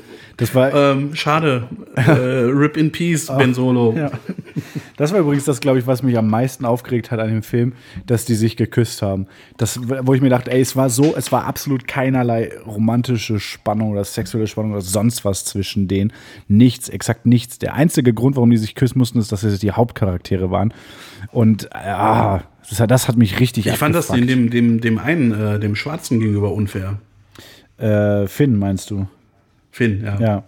Das 0.42 0.54
war, 0.54 0.74
Ähm, 0.74 1.16
schade. 1.16 1.64
äh, 1.96 2.02
Rip 2.12 2.76
in 2.76 2.92
Peace, 2.92 3.28
Ben 3.28 3.54
Solo. 3.54 3.94
Ja. 3.96 4.12
Das 4.98 5.14
war 5.14 5.20
übrigens 5.22 5.46
das, 5.46 5.62
glaube 5.62 5.80
ich, 5.80 5.88
was 5.88 6.04
mich 6.04 6.18
am 6.18 6.28
meisten 6.30 6.66
aufgeregt 6.66 7.10
hat 7.12 7.20
an 7.20 7.30
dem 7.30 7.42
Film, 7.44 7.74
dass 8.06 8.26
die 8.26 8.36
sich 8.36 8.58
geküsst 8.58 9.02
haben. 9.02 9.28
Das, 9.58 9.80
wo 9.82 10.14
ich 10.14 10.22
mir 10.22 10.30
dachte, 10.30 10.52
ey, 10.52 10.60
es 10.62 10.76
war 10.76 10.90
so, 10.90 11.16
es 11.16 11.32
war 11.32 11.46
absolut 11.46 11.88
keinerlei 11.88 12.52
romantische 12.68 13.40
Spannung 13.40 13.92
oder 13.92 14.04
sexuelle 14.04 14.48
Spannung 14.48 14.72
oder 14.74 14.82
sonst 14.82 15.24
was 15.24 15.46
zwischen 15.46 15.88
denen. 15.88 16.12
Nichts, 16.50 16.90
exakt 16.90 17.26
nichts. 17.26 17.58
Der 17.60 17.74
einzige 17.76 18.14
Grund, 18.14 18.36
warum 18.36 18.50
die 18.52 18.58
sich 18.58 18.76
küssen 18.76 19.00
mussten, 19.00 19.20
ist, 19.20 19.32
dass 19.32 19.42
sie 19.42 19.58
die 19.58 19.72
Hauptcharaktere 19.72 20.52
waren. 20.52 20.74
Und 21.32 21.66
äh, 21.66 21.78
ah, 21.88 22.44
das, 22.70 22.80
hat- 22.82 22.92
das 22.92 23.08
hat 23.08 23.16
mich 23.18 23.40
richtig 23.40 23.68
Ich 23.68 23.78
fand 23.78 23.96
das 23.96 24.10
abgefuckt. 24.12 24.30
dem, 24.32 24.50
dem, 24.50 24.82
dem 24.82 24.98
einen, 25.00 25.32
äh, 25.32 25.60
dem 25.60 25.76
Schwarzen 25.76 26.20
gegenüber 26.20 26.52
unfair. 26.52 27.00
Äh, 27.78 28.28
Finn, 28.28 28.58
meinst 28.60 28.92
du? 28.92 29.08
Finn, 29.72 30.04
ja. 30.04 30.20
Ja. 30.20 30.44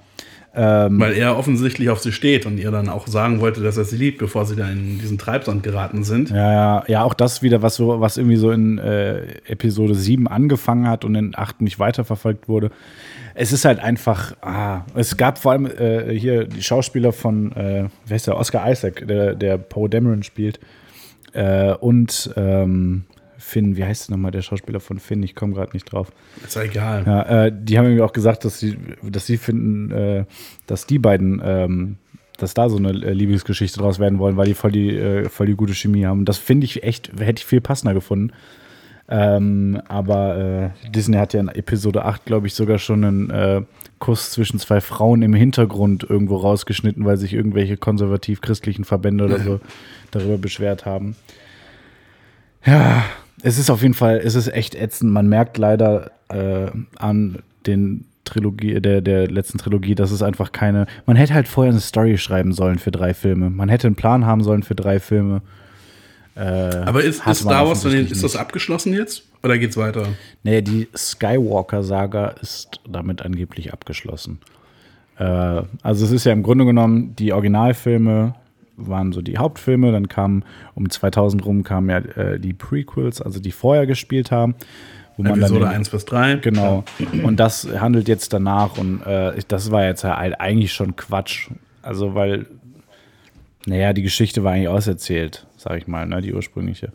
Ähm, 0.55 0.99
Weil 0.99 1.13
er 1.13 1.35
offensichtlich 1.35 1.89
auf 1.89 1.99
sie 1.99 2.11
steht 2.11 2.45
und 2.45 2.59
ihr 2.59 2.69
dann 2.69 2.87
auch 2.87 3.07
sagen 3.07 3.39
wollte, 3.41 3.61
dass 3.61 3.75
er 3.77 3.85
sie 3.85 3.97
liebt, 3.97 4.19
bevor 4.19 4.45
sie 4.45 4.55
dann 4.55 4.71
in 4.71 4.99
diesen 4.99 5.17
Treibsand 5.17 5.63
geraten 5.63 6.03
sind. 6.03 6.29
Ja, 6.29 6.51
ja, 6.51 6.83
ja, 6.87 7.03
auch 7.03 7.15
das 7.15 7.41
wieder, 7.41 7.63
was 7.63 7.75
so, 7.75 8.01
was 8.01 8.17
irgendwie 8.17 8.35
so 8.35 8.51
in 8.51 8.77
äh, 8.77 9.23
Episode 9.47 9.95
7 9.95 10.27
angefangen 10.27 10.87
hat 10.87 11.05
und 11.05 11.15
in 11.15 11.33
8 11.35 11.61
nicht 11.61 11.79
weiterverfolgt 11.79 12.47
wurde. 12.47 12.69
Es 13.33 13.51
ist 13.51 13.65
halt 13.65 13.79
einfach, 13.79 14.35
ah, 14.41 14.81
es 14.93 15.17
gab 15.17 15.39
vor 15.39 15.53
allem 15.53 15.65
äh, 15.65 16.13
hier 16.13 16.45
die 16.45 16.61
Schauspieler 16.61 17.13
von, 17.13 17.51
äh, 17.53 17.85
wer 18.05 18.15
ist 18.15 18.27
der, 18.27 18.37
Oscar 18.37 18.69
Isaac, 18.69 19.07
der, 19.07 19.33
der 19.33 19.57
Poe 19.57 19.89
Dameron 19.89 20.21
spielt, 20.21 20.59
äh, 21.33 21.73
und 21.73 22.31
ähm, 22.37 23.05
Finn, 23.43 23.75
wie 23.75 23.83
heißt 23.83 24.09
nochmal 24.09 24.31
der 24.31 24.41
Schauspieler 24.41 24.79
von 24.79 24.99
Finn? 24.99 25.21
Ich 25.21 25.35
komme 25.35 25.53
gerade 25.53 25.73
nicht 25.73 25.91
drauf. 25.91 26.11
Ist 26.43 26.55
ja 26.55 26.63
egal. 26.63 27.03
Ja, 27.05 27.45
äh, 27.45 27.51
die 27.53 27.77
haben 27.77 27.85
irgendwie 27.85 28.01
auch 28.01 28.13
gesagt, 28.13 28.45
dass 28.45 28.59
sie, 28.59 28.77
dass 29.03 29.25
sie 29.25 29.37
finden, 29.37 29.91
äh, 29.91 30.25
dass 30.65 30.87
die 30.87 30.97
beiden, 30.97 31.41
ähm, 31.43 31.97
dass 32.37 32.53
da 32.53 32.69
so 32.69 32.77
eine 32.77 32.89
äh, 32.89 33.13
Liebesgeschichte 33.13 33.79
draus 33.79 33.99
werden 33.99 34.17
wollen, 34.17 34.37
weil 34.37 34.47
die 34.47 34.53
voll 34.53 34.71
die, 34.71 34.95
äh, 34.97 35.29
voll 35.29 35.47
die 35.47 35.55
gute 35.55 35.75
Chemie 35.75 36.05
haben. 36.05 36.25
Das 36.25 36.37
finde 36.37 36.65
ich 36.65 36.83
echt, 36.83 37.11
hätte 37.19 37.39
ich 37.41 37.45
viel 37.45 37.61
passender 37.61 37.93
gefunden. 37.93 38.31
Ähm, 39.09 39.81
aber 39.89 40.73
äh, 40.85 40.89
Disney 40.89 41.17
hat 41.17 41.33
ja 41.33 41.41
in 41.41 41.49
Episode 41.49 42.05
8, 42.05 42.25
glaube 42.25 42.47
ich, 42.47 42.53
sogar 42.53 42.79
schon 42.79 43.03
einen 43.03 43.29
äh, 43.29 43.61
Kuss 43.99 44.31
zwischen 44.31 44.59
zwei 44.59 44.79
Frauen 44.79 45.21
im 45.21 45.33
Hintergrund 45.33 46.03
irgendwo 46.09 46.37
rausgeschnitten, 46.37 47.05
weil 47.05 47.17
sich 47.17 47.33
irgendwelche 47.33 47.75
konservativ-christlichen 47.77 48.85
Verbände 48.85 49.25
oder 49.25 49.39
so 49.39 49.59
darüber 50.11 50.37
beschwert 50.37 50.85
haben. 50.85 51.15
Ja, 52.65 53.03
es 53.43 53.57
ist 53.57 53.69
auf 53.69 53.81
jeden 53.81 53.93
Fall, 53.93 54.21
es 54.23 54.35
ist 54.35 54.47
echt 54.47 54.73
ätzend. 54.73 55.11
Man 55.11 55.27
merkt 55.27 55.57
leider 55.57 56.11
äh, 56.29 56.71
an 56.95 57.39
den 57.67 58.05
Trilogie, 58.23 58.79
der, 58.79 59.01
der 59.01 59.29
letzten 59.29 59.57
Trilogie, 59.57 59.95
dass 59.95 60.11
es 60.11 60.23
einfach 60.23 60.53
keine. 60.53 60.87
Man 61.05 61.17
hätte 61.17 61.33
halt 61.33 61.49
vorher 61.49 61.71
eine 61.71 61.81
Story 61.81 62.17
schreiben 62.17 62.53
sollen 62.53 62.79
für 62.79 62.91
drei 62.91 63.13
Filme. 63.13 63.49
Man 63.49 63.67
hätte 63.67 63.87
einen 63.87 63.97
Plan 63.97 64.25
haben 64.25 64.43
sollen 64.43 64.63
für 64.63 64.75
drei 64.75 65.01
Filme. 65.01 65.41
Äh, 66.35 66.39
Aber 66.39 67.03
ist, 67.03 67.27
ist 67.27 67.39
Star 67.39 67.67
Wars 67.67 67.83
ist 67.83 68.23
das 68.23 68.35
abgeschlossen 68.37 68.93
jetzt? 68.93 69.23
Oder 69.43 69.57
geht's 69.57 69.75
weiter? 69.75 70.07
Nee, 70.43 70.61
die 70.61 70.87
Skywalker-Saga 70.95 72.27
ist 72.41 72.79
damit 72.89 73.21
angeblich 73.21 73.73
abgeschlossen. 73.73 74.39
Äh, 75.17 75.63
also 75.81 76.05
es 76.05 76.11
ist 76.11 76.23
ja 76.23 76.31
im 76.31 76.43
Grunde 76.43 76.65
genommen 76.65 77.13
die 77.17 77.33
Originalfilme 77.33 78.35
waren 78.77 79.11
so 79.11 79.21
die 79.21 79.37
Hauptfilme. 79.37 79.91
Dann 79.91 80.07
kamen 80.07 80.43
um 80.75 80.89
2000 80.89 81.45
rum 81.45 81.63
kamen 81.63 81.89
ja 81.89 81.97
äh, 81.97 82.39
die 82.39 82.53
Prequels, 82.53 83.21
also 83.21 83.39
die 83.39 83.51
vorher 83.51 83.85
gespielt 83.87 84.31
haben. 84.31 84.55
Wo 85.15 85.23
man 85.23 85.33
Episode 85.33 85.59
dann 85.61 85.69
den- 85.69 85.77
1 85.77 85.89
bis 85.89 86.05
3. 86.05 86.35
Genau. 86.37 86.83
Und 87.23 87.39
das 87.39 87.67
handelt 87.79 88.07
jetzt 88.07 88.33
danach 88.33 88.77
und 88.77 89.01
äh, 89.05 89.33
das 89.47 89.69
war 89.71 89.85
jetzt 89.85 90.03
halt 90.03 90.39
eigentlich 90.41 90.73
schon 90.73 90.95
Quatsch. 90.95 91.49
Also, 91.83 92.15
weil, 92.15 92.47
naja, 93.67 93.93
die 93.93 94.01
Geschichte 94.01 94.43
war 94.43 94.53
eigentlich 94.53 94.69
auserzählt, 94.69 95.45
sag 95.57 95.77
ich 95.77 95.87
mal, 95.87 96.07
ne, 96.07 96.21
die 96.21 96.33
ursprüngliche. 96.33 96.91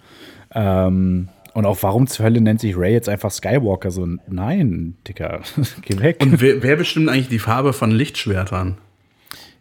Ähm, 0.52 1.28
und 1.54 1.64
auch 1.66 1.78
warum 1.82 2.06
zur 2.06 2.24
Hölle 2.26 2.40
nennt 2.40 2.60
sich 2.60 2.76
Ray 2.76 2.92
jetzt 2.92 3.08
einfach 3.08 3.30
Skywalker? 3.30 3.90
So, 3.90 4.06
nein, 4.28 4.96
Dicker, 5.06 5.40
geh 5.82 5.98
weg. 6.00 6.18
Und 6.20 6.40
wer, 6.40 6.62
wer 6.62 6.76
bestimmt 6.76 7.08
eigentlich 7.08 7.28
die 7.28 7.38
Farbe 7.38 7.72
von 7.72 7.90
Lichtschwertern? 7.90 8.78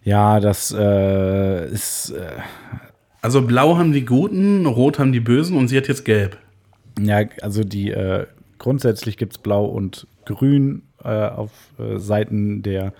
Ja, 0.07 0.39
das 0.39 0.73
äh, 0.77 1.67
ist, 1.69 2.11
äh, 2.11 2.21
Also 3.21 3.41
blau 3.41 3.77
haben 3.77 3.91
die 3.91 4.05
Guten, 4.05 4.65
rot 4.65 4.99
haben 4.99 5.11
die 5.11 5.19
Bösen 5.19 5.57
und 5.57 5.67
sie 5.67 5.75
hat 5.77 5.87
jetzt 5.89 6.05
gelb. 6.05 6.37
ja, 6.99 7.23
also 7.41 7.63
die, 7.63 7.91
äh, 7.91 8.25
grundsätzlich 8.57 9.17
gibt 9.17 9.33
es 9.33 9.37
blau 9.37 9.65
und 9.65 10.07
grün 10.25 10.83
äh, 11.03 11.09
auf 11.09 11.51
äh, 11.77 11.99
Seiten 11.99 12.63
der 12.63 12.93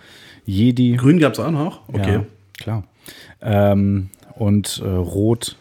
Jedi. 0.46 0.98
Grün 0.98 1.20
gab 1.20 1.34
es 1.34 1.40
auch 1.40 1.50
noch? 1.52 1.88
Okay. 1.88 2.14
Ja, 2.16 2.26
klar. 2.60 2.84
Ähm, 3.42 4.10
und 4.36 4.82
äh, 4.84 4.88
Rot 4.90 5.56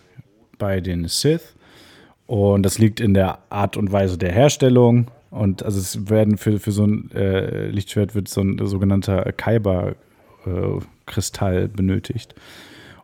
bei 0.59 0.81
den 0.81 1.06
Sith. 1.06 1.55
Und 2.27 2.64
das 2.64 2.78
liegt 2.78 2.98
in 2.98 3.14
der 3.14 3.39
Art 3.51 3.77
und 3.77 3.93
Weise 3.93 4.18
der 4.18 4.32
Herstellung. 4.32 5.06
Und 5.31 5.62
also 5.62 5.78
es 5.78 6.10
werden 6.10 6.39
für, 6.39 6.59
für 6.59 6.73
so 6.73 6.85
ein 6.85 7.10
äh, 7.14 7.68
Lichtschwert 7.68 8.14
wird 8.16 8.27
so 8.28 8.40
ein 8.40 8.59
sogenannter 8.66 9.31
Kyber-Kristall 10.47 11.68
benötigt. 11.68 12.35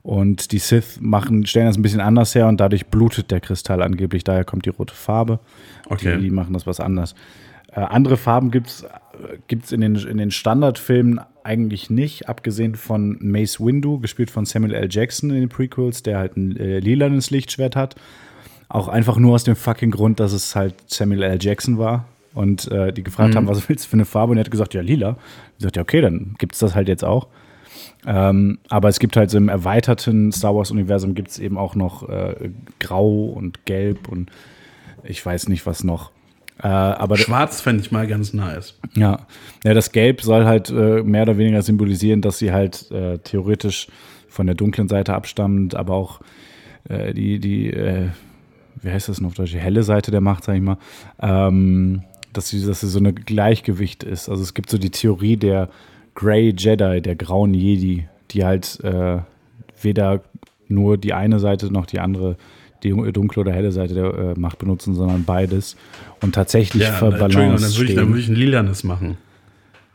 Und 0.03 0.51
die 0.51 0.59
Sith 0.59 0.99
machen, 1.01 1.47
stellen 1.47 1.67
das 1.67 1.77
ein 1.77 1.83
bisschen 1.83 2.01
anders 2.01 2.35
her 2.35 2.49
und 2.49 2.59
dadurch 2.59 2.87
blutet 2.87 3.31
der 3.31 3.41
Kristall 3.41 3.83
angeblich. 3.83 4.25
Daher 4.25 4.45
kommt 4.45 4.67
die 4.67 4.71
rote 4.71 4.95
Farbe. 4.95 5.39
Okay. 5.89 6.17
Die, 6.17 6.25
die 6.25 6.31
machen 6.31 6.55
das 6.55 6.67
was 6.67 6.81
anders. 6.81 7.15
Äh, 7.71 7.81
andere 7.81 8.17
Farben 8.17 8.51
gibt 8.51 8.69
es 8.69 9.73
in, 9.73 9.81
den, 9.81 9.95
in 9.95 10.19
den 10.19 10.33
Standardfilmen 10.33 11.21
eigentlich 11.45 11.89
nicht, 11.89 12.29
abgesehen 12.29 12.75
von 12.75 13.17
Mace 13.21 13.61
Windu, 13.61 14.01
gespielt 14.01 14.31
von 14.31 14.45
Samuel 14.45 14.75
L. 14.75 14.89
Jackson 14.91 15.31
in 15.31 15.41
den 15.41 15.49
Prequels, 15.49 16.03
der 16.03 16.19
halt 16.19 16.37
ein 16.37 16.57
äh, 16.57 16.81
lilanes 16.81 17.31
Lichtschwert 17.31 17.77
hat. 17.77 17.95
Auch 18.69 18.89
einfach 18.89 19.19
nur 19.19 19.35
aus 19.35 19.45
dem 19.45 19.55
fucking 19.55 19.91
Grund, 19.91 20.19
dass 20.19 20.33
es 20.33 20.57
halt 20.57 20.75
Samuel 20.87 21.23
L. 21.23 21.39
Jackson 21.41 21.79
war. 21.79 22.07
Und 22.35 22.71
äh, 22.71 22.93
die 22.93 23.03
gefragt 23.03 23.37
haben, 23.37 23.47
was 23.47 23.69
willst 23.69 23.85
du 23.87 23.91
für 23.91 23.95
eine 23.95 24.05
Farbe? 24.05 24.33
Und 24.33 24.39
er 24.39 24.45
hat 24.45 24.51
gesagt, 24.51 24.75
ja, 24.75 24.81
lila. 24.81 25.17
Ich 25.59 25.65
sagte, 25.65 25.81
ja, 25.81 25.83
okay, 25.83 26.01
dann 26.01 26.35
gibt 26.39 26.55
es 26.55 26.61
das 26.61 26.75
halt 26.75 26.89
jetzt 26.89 27.05
auch. 27.05 27.29
Ähm, 28.07 28.59
aber 28.69 28.89
es 28.89 28.99
gibt 28.99 29.17
halt 29.17 29.31
so 29.31 29.39
im 29.39 29.49
erweiterten 29.49 30.33
Star 30.33 30.55
Wars-Universum 30.55 31.15
gibt 31.15 31.31
es 31.31 31.39
eben 31.39 31.57
auch 31.57 31.75
noch 31.75 32.09
äh, 32.09 32.51
Grau 32.81 33.27
und 33.27 33.65
Gelb 33.65 34.09
und 34.09 34.31
ich 35.05 35.25
weiß 35.25 35.49
nicht, 35.49 35.67
was 35.67 35.85
noch. 35.85 36.11
Äh, 36.61 36.69
aber 36.69 37.17
Schwarz 37.17 37.61
fände 37.61 37.83
ich 37.83 37.93
mal 37.93 38.07
ganz 38.07 38.33
nice. 38.33 38.79
ja. 38.95 39.27
ja, 39.65 39.75
das 39.75 39.93
Gelb 39.93 40.21
soll 40.21 40.45
halt 40.45 40.71
äh, 40.71 41.03
mehr 41.03 41.23
oder 41.23 41.39
weniger 41.39 41.63
symbolisieren, 41.63 42.21
dass 42.21 42.39
sie 42.39 42.53
halt 42.53 42.91
äh, 42.91 43.19
theoretisch 43.19 43.89
von 44.29 44.47
der 44.47 44.55
dunklen 44.55 44.89
Seite 44.89 45.15
abstammt, 45.15 45.75
aber 45.75 45.95
auch 45.95 46.21
äh, 46.89 47.15
die, 47.15 47.39
die 47.39 48.11
wie 48.83 48.91
heißt 48.91 49.09
das 49.09 49.21
noch 49.21 49.29
auf 49.29 49.35
Deutsch, 49.35 49.53
die 49.53 49.59
helle 49.59 49.83
Seite 49.83 50.11
der 50.11 50.21
Macht, 50.21 50.45
sag 50.45 50.57
ich 50.57 50.63
mal, 50.63 50.79
ähm, 51.21 52.03
dass 52.33 52.49
sie, 52.49 52.65
dass 52.65 52.81
sie 52.81 52.89
so 52.89 52.99
eine 52.99 53.13
Gleichgewicht 53.13 54.05
ist. 54.05 54.29
Also 54.29 54.43
es 54.43 54.55
gibt 54.55 54.71
so 54.71 54.79
die 54.79 54.91
Theorie 54.91 55.37
der 55.37 55.69
Grey 56.15 56.55
Jedi, 56.57 57.01
der 57.01 57.17
grauen 57.17 57.55
Jedi, 57.55 58.07
die 58.31 58.45
halt 58.45 58.81
äh, 58.85 59.19
weder 59.81 60.23
nur 60.69 60.99
die 60.99 61.13
eine 61.13 61.39
Seite 61.39 61.73
noch 61.73 61.87
die 61.87 62.01
andere, 62.01 62.37
die 62.83 62.91
dunkle 62.91 63.43
oder 63.43 63.53
helle 63.53 63.73
Seite 63.73 63.95
der 63.95 64.15
äh, 64.15 64.39
Macht 64.39 64.59
benutzen, 64.59 64.95
sondern 64.95 65.25
beides. 65.25 65.77
Und 66.21 66.35
tatsächlich 66.35 66.83
Ja, 66.85 66.93
für 66.93 67.07
Entschuldigung, 67.07 67.43
Balance 67.43 67.65
dann 67.65 67.77
würde 67.77 67.91
ich, 67.91 67.97
dann 67.97 68.09
würde 68.09 68.21
ich 68.21 68.29
ein 68.29 68.35
lilanes 68.35 68.85
machen. 68.85 69.19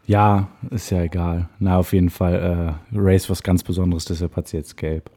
Ja, 0.05 0.47
ist 0.69 0.89
ja 0.89 1.03
egal. 1.03 1.49
Na, 1.59 1.77
auf 1.77 1.91
jeden 1.91 2.09
Fall, 2.09 2.77
äh, 2.93 2.97
Race 2.97 3.29
was 3.29 3.43
ganz 3.43 3.63
Besonderes, 3.63 4.05
deshalb 4.05 4.35
hat 4.37 4.47
sie 4.47 4.57
jetzt 4.57 4.77
gelb. 4.77 5.09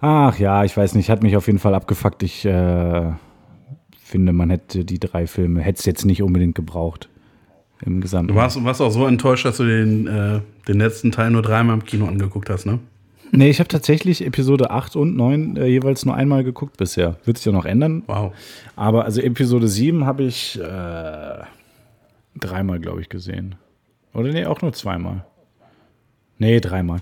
Ach 0.00 0.38
ja, 0.38 0.64
ich 0.64 0.76
weiß 0.76 0.94
nicht, 0.94 1.10
hat 1.10 1.22
mich 1.22 1.36
auf 1.36 1.46
jeden 1.46 1.58
Fall 1.58 1.74
abgefuckt. 1.74 2.22
Ich 2.22 2.44
äh, 2.44 3.12
finde, 4.12 4.32
man 4.32 4.50
hätte 4.50 4.84
die 4.84 5.00
drei 5.00 5.26
Filme, 5.26 5.62
hätte 5.62 5.80
es 5.80 5.86
jetzt 5.86 6.04
nicht 6.04 6.22
unbedingt 6.22 6.54
gebraucht. 6.54 7.08
Im 7.84 8.00
Gesamten. 8.00 8.28
Du 8.28 8.36
warst, 8.36 8.62
warst 8.62 8.80
auch 8.80 8.92
so 8.92 9.08
enttäuscht, 9.08 9.44
dass 9.44 9.56
du 9.56 9.64
den, 9.64 10.06
äh, 10.06 10.40
den 10.68 10.78
letzten 10.78 11.10
Teil 11.10 11.32
nur 11.32 11.42
dreimal 11.42 11.74
im 11.74 11.84
Kino 11.84 12.06
angeguckt 12.06 12.48
hast, 12.48 12.64
ne? 12.64 12.78
Nee, 13.32 13.50
ich 13.50 13.58
habe 13.58 13.68
tatsächlich 13.68 14.24
Episode 14.24 14.70
8 14.70 14.94
und 14.94 15.16
9 15.16 15.56
äh, 15.56 15.66
jeweils 15.66 16.04
nur 16.04 16.14
einmal 16.14 16.44
geguckt 16.44 16.76
bisher. 16.76 17.16
Wird 17.24 17.38
sich 17.38 17.46
ja 17.46 17.52
noch 17.52 17.64
ändern. 17.64 18.04
Wow. 18.06 18.32
Aber 18.76 19.04
also 19.04 19.20
Episode 19.20 19.66
7 19.66 20.06
habe 20.06 20.22
ich 20.22 20.60
äh, 20.60 21.38
dreimal, 22.38 22.78
glaube 22.78 23.00
ich, 23.00 23.08
gesehen. 23.08 23.56
Oder 24.14 24.32
nee, 24.32 24.44
auch 24.44 24.60
nur 24.60 24.74
zweimal. 24.74 25.24
Nee, 26.38 26.60
dreimal. 26.60 27.00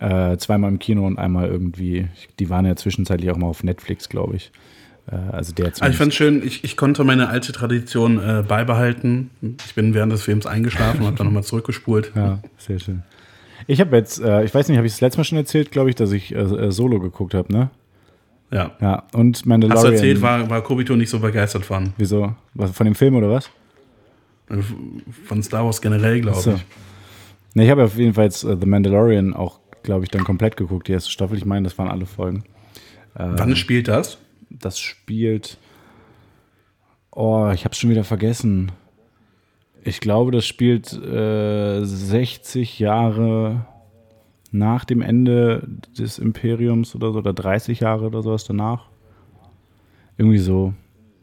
Äh, 0.00 0.38
zweimal 0.38 0.70
im 0.70 0.78
Kino 0.78 1.06
und 1.06 1.18
einmal 1.18 1.46
irgendwie. 1.46 2.08
Die 2.40 2.50
waren 2.50 2.66
ja 2.66 2.74
zwischenzeitlich 2.74 3.30
auch 3.30 3.36
mal 3.36 3.46
auf 3.46 3.62
Netflix, 3.62 4.08
glaube 4.08 4.36
ich. 4.36 4.50
Äh, 5.10 5.14
also 5.32 5.52
der 5.52 5.72
Ah, 5.80 5.88
ich 5.88 5.96
fand 5.96 6.14
schön, 6.14 6.44
ich, 6.44 6.64
ich 6.64 6.76
konnte 6.76 7.04
meine 7.04 7.28
alte 7.28 7.52
Tradition 7.52 8.18
äh, 8.18 8.42
beibehalten. 8.46 9.30
Ich 9.66 9.74
bin 9.74 9.94
während 9.94 10.12
des 10.12 10.22
Films 10.22 10.46
eingeschlafen 10.46 11.00
und 11.00 11.06
habe 11.06 11.16
dann 11.16 11.26
nochmal 11.26 11.44
zurückgespult. 11.44 12.12
Ja, 12.14 12.40
sehr 12.58 12.78
schön. 12.78 13.02
Ich 13.68 13.80
habe 13.80 13.96
jetzt, 13.96 14.20
äh, 14.20 14.44
ich 14.44 14.54
weiß 14.54 14.68
nicht, 14.68 14.76
habe 14.76 14.86
ich 14.86 14.92
das 14.92 15.00
letzte 15.00 15.18
Mal 15.18 15.24
schon 15.24 15.38
erzählt, 15.38 15.70
glaube 15.70 15.88
ich, 15.90 15.96
dass 15.96 16.12
ich 16.12 16.34
äh, 16.34 16.38
äh, 16.38 16.70
Solo 16.70 17.00
geguckt 17.00 17.34
habe, 17.34 17.52
ne? 17.52 17.70
Ja. 18.50 18.72
Ja, 18.80 19.04
und 19.12 19.44
Mandalorian. 19.44 19.76
Hast 19.84 19.90
du 19.90 19.94
erzählt, 19.94 20.22
war, 20.22 20.48
war 20.48 20.62
Kobito 20.62 20.94
nicht 20.94 21.10
so 21.10 21.18
begeistert 21.18 21.64
von. 21.64 21.92
Wieso? 21.96 22.34
Was, 22.54 22.70
von 22.70 22.84
dem 22.84 22.94
Film 22.94 23.16
oder 23.16 23.28
was? 23.28 23.50
Von 25.24 25.42
Star 25.42 25.64
Wars 25.64 25.80
generell, 25.82 26.20
glaube 26.20 26.38
So. 26.40 26.52
ich. 26.52 26.64
Ne, 27.54 27.64
ich 27.64 27.70
habe 27.70 27.82
auf 27.84 27.96
jeden 27.96 28.14
Fall 28.14 28.24
jetzt 28.24 28.44
äh, 28.44 28.56
The 28.60 28.66
Mandalorian 28.66 29.34
auch, 29.34 29.58
glaube 29.82 30.04
ich, 30.04 30.10
dann 30.10 30.22
komplett 30.22 30.56
geguckt, 30.56 30.86
die 30.86 30.92
erste 30.92 31.10
Staffel. 31.10 31.36
Ich 31.36 31.44
meine, 31.44 31.64
das 31.64 31.76
waren 31.78 31.88
alle 31.88 32.06
Folgen. 32.06 32.44
Wann 33.14 33.56
spielt 33.56 33.88
das? 33.88 34.18
Das 34.50 34.78
spielt. 34.78 35.58
Oh, 37.10 37.50
ich 37.54 37.64
habe 37.64 37.72
es 37.72 37.78
schon 37.78 37.90
wieder 37.90 38.04
vergessen. 38.04 38.72
Ich 39.82 40.00
glaube, 40.00 40.32
das 40.32 40.44
spielt 40.44 40.92
äh, 40.92 41.84
60 41.84 42.78
Jahre 42.78 43.66
nach 44.52 44.84
dem 44.84 45.00
Ende 45.02 45.66
des 45.98 46.18
Imperiums 46.18 46.94
oder 46.94 47.12
so, 47.12 47.18
oder 47.18 47.32
30 47.32 47.80
Jahre 47.80 48.06
oder 48.06 48.22
sowas 48.22 48.44
danach. 48.44 48.86
Irgendwie 50.18 50.38
so. 50.38 50.74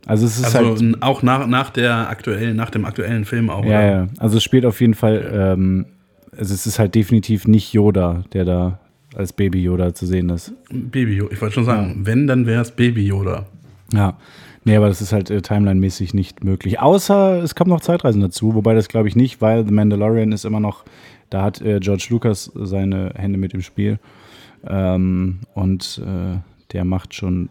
Also 0.06 0.26
es 0.26 0.38
ist 0.38 0.56
Also 0.56 0.76
halt. 0.76 1.02
auch 1.04 1.24
nach, 1.24 1.48
nach 1.48 1.70
der 1.70 2.10
aktuellen, 2.10 2.56
nach 2.56 2.70
dem 2.70 2.86
aktuellen 2.86 3.26
Film 3.26 3.50
auch. 3.50 3.64
Ja, 3.66 3.82
ja. 3.82 4.08
Also 4.18 4.38
es 4.38 4.44
spielt 4.44 4.66
auf 4.66 4.82
jeden 4.82 4.94
Fall, 4.94 5.30
ähm, 5.34 5.86
also 6.32 6.54
es 6.54 6.66
ist 6.66 6.80
halt 6.80 6.96
definitiv 6.96 7.48
nicht 7.48 7.74
Yoda, 7.74 8.24
der 8.34 8.46
da 8.46 8.80
als 9.16 9.34
Baby 9.34 9.62
Yoda 9.62 9.94
zu 9.94 10.06
sehen 10.06 10.30
ist. 10.30 10.54
Baby 10.70 11.16
Yoda. 11.16 11.34
Ich 11.34 11.42
wollte 11.42 11.56
schon 11.56 11.66
sagen, 11.66 12.02
wenn, 12.04 12.28
dann 12.28 12.46
wäre 12.46 12.62
es 12.62 12.72
Baby 12.72 13.06
Yoda. 13.06 13.46
Ja. 13.94 14.18
Nee, 14.66 14.78
aber 14.78 14.88
das 14.88 15.02
ist 15.02 15.12
halt 15.12 15.30
äh, 15.30 15.42
timeline-mäßig 15.42 16.14
nicht 16.14 16.44
möglich. 16.44 16.80
Außer 16.80 17.44
es 17.44 17.54
kommen 17.54 17.70
noch 17.70 17.82
Zeitreisen 17.82 18.22
dazu, 18.22 18.56
wobei 18.56 18.74
das 18.74 18.88
glaube 18.88 19.10
ich 19.10 19.16
nicht, 19.16 19.42
weil 19.42 19.66
The 19.66 19.74
Mandalorian 19.74 20.32
ist 20.32 20.46
immer 20.46 20.62
noch, 20.62 20.86
da 21.30 21.44
hat 21.44 21.62
äh, 21.62 21.80
George 21.80 22.08
Lucas 22.10 22.52
seine 22.56 23.12
Hände 23.16 23.38
mit 23.38 23.54
im 23.54 23.62
Spiel. 23.62 24.00
Ähm, 24.66 25.40
und 25.54 26.02
äh, 26.06 26.38
der 26.72 26.86
macht 26.86 27.14
schon 27.14 27.50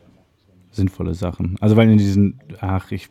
sinnvolle 0.73 1.15
Sachen. 1.15 1.57
Also 1.61 1.77
weil 1.77 1.89
in 1.89 1.99
diesen, 1.99 2.40
ach, 2.61 2.90
ich, 2.90 3.09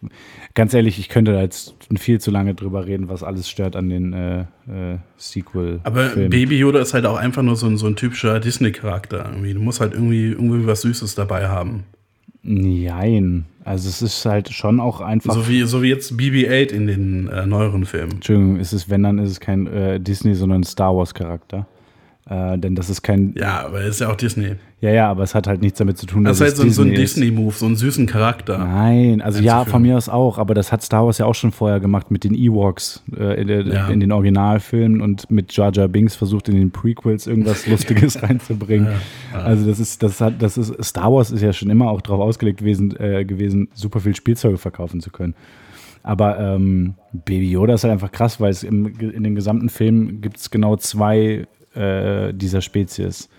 ganz 0.54 0.74
ehrlich, 0.74 1.00
ich 1.00 1.10
könnte 1.10 1.32
da 1.32 1.42
jetzt 1.42 1.76
viel 1.98 2.20
zu 2.20 2.32
lange 2.32 2.54
drüber 2.56 2.86
reden, 2.86 3.08
was 3.08 3.24
alles 3.24 3.50
stört 3.50 3.76
an 3.76 3.90
den 3.90 4.14
äh, 4.14 4.42
äh, 4.68 4.98
sequel 5.18 5.80
Aber. 5.84 6.10
Baby 6.10 6.58
Yoda 6.58 6.80
ist 6.80 6.94
halt 6.94 7.06
auch 7.06 7.18
einfach 7.18 7.44
nur 7.44 7.56
so 7.56 7.68
ein, 7.68 7.78
so 7.78 7.88
ein 7.88 7.96
typischer 7.96 8.40
Disney-Charakter. 8.40 9.26
irgendwie. 9.30 9.54
Du 9.54 9.62
musst 9.62 9.80
halt 9.80 9.94
irgendwie, 9.94 10.32
irgendwie 10.32 10.66
was 10.68 10.82
Süßes 10.82 11.16
dabei 11.16 11.48
haben. 11.48 11.84
Nein. 12.44 13.46
Also 13.64 13.90
es 13.90 14.02
ist 14.02 14.26
halt 14.26 14.50
schon 14.52 14.80
auch 14.80 15.02
einfach. 15.02 15.36
So 15.36 15.48
wie, 15.48 15.62
so 15.64 15.84
wie 15.84 15.90
jetzt 15.90 16.14
BB-8 16.14 16.72
in 16.72 16.88
den 16.88 17.28
äh, 17.28 17.46
neueren 17.46 17.86
Filmen. 17.86 18.14
Entschuldigung, 18.14 18.58
ist 18.58 18.74
es, 18.74 18.90
wenn 18.90 19.04
dann 19.04 19.20
ist 19.20 19.30
es 19.30 19.40
kein 19.40 19.68
äh, 19.68 20.00
Disney, 20.00 20.34
sondern 20.34 20.62
ein 20.62 20.64
Star 20.64 20.96
Wars 20.96 21.14
Charakter. 21.14 21.68
Äh, 22.30 22.58
denn 22.60 22.76
das 22.76 22.90
ist 22.90 23.02
kein. 23.02 23.34
Ja, 23.36 23.66
aber 23.66 23.82
ist 23.82 24.00
ja 24.00 24.10
auch 24.10 24.16
Disney. 24.16 24.54
Ja, 24.80 24.92
ja, 24.92 25.10
aber 25.10 25.24
es 25.24 25.34
hat 25.36 25.48
halt 25.48 25.62
nichts 25.62 25.80
damit 25.80 25.98
zu 25.98 26.06
tun, 26.06 26.24
Das 26.24 26.38
dass 26.38 26.50
ist 26.54 26.60
halt 26.60 26.70
es 26.70 26.76
so, 26.76 26.82
ein- 26.84 26.86
so 26.88 26.90
ein 26.90 26.94
ist. 26.94 27.16
Disney-Move, 27.18 27.54
so 27.54 27.66
einen 27.66 27.76
süßen 27.76 28.06
Charakter. 28.06 28.60
Nein, 28.60 29.22
also 29.22 29.42
ja, 29.42 29.66
von 29.66 29.82
mir 29.82 29.98
aus 29.98 30.08
auch, 30.08 30.38
aber 30.38 30.54
das 30.54 30.72
hat 30.72 30.82
Star 30.84 31.06
Wars 31.06 31.18
ja 31.18 31.26
auch 31.26 31.34
schon 31.36 31.52
vorher 31.52 31.80
gemacht 31.80 32.10
mit 32.12 32.24
den 32.24 32.34
Ewoks 32.36 33.04
äh, 33.18 33.42
in, 33.42 33.48
der, 33.48 33.62
Ja. 33.66 33.88
in 33.90 34.00
den 34.00 34.12
Originalfilmen 34.12 35.02
und 35.02 35.30
mit 35.32 35.52
Jar 35.56 35.72
Jar 35.74 35.88
Binks 35.88 36.16
versucht 36.16 36.48
in 36.50 36.56
den 36.56 36.72
Prequels 36.72 37.26
irgendwas 37.28 37.66
Lustiges 37.68 38.22
reinzubringen. 38.22 38.88
Also 39.34 39.68
das 39.68 39.80
ist, 39.80 40.02
das 40.04 40.22
hat, 40.22 40.42
das 40.42 40.58
ist, 40.58 40.74
Star 40.84 41.12
Wars 41.12 41.32
ist 41.32 41.42
ja 41.42 41.54
schon 41.54 41.70
immer 41.72 41.90
auch 41.90 42.02
darauf 42.02 42.22
ausgelegt 42.22 42.60
gewesen, 42.60 42.96
äh, 43.00 43.26
gewesen, 43.26 43.68
super 43.74 44.00
viel 44.00 44.16
Spielzeuge 44.16 44.58
verkaufen 44.58 45.02
zu 45.02 45.10
können. 45.10 45.34
Aber 46.04 46.40
ähm, 46.40 46.96
Baby 47.14 47.52
Yoda 47.52 47.74
ist 47.76 47.84
halt 47.84 47.92
einfach 47.94 48.12
krass, 48.12 48.40
weil 48.40 48.52
es 48.52 48.64
im, 48.64 48.88
in 49.00 49.24
den 49.24 49.36
gesamten 49.36 49.70
Filmen 49.70 50.22
gibt 50.22 50.38
es 50.38 50.50
genau 50.50 50.76
zwei 50.76 51.46
äh, 51.76 52.34
dieser 52.34 52.62
Spezies. 52.62 53.30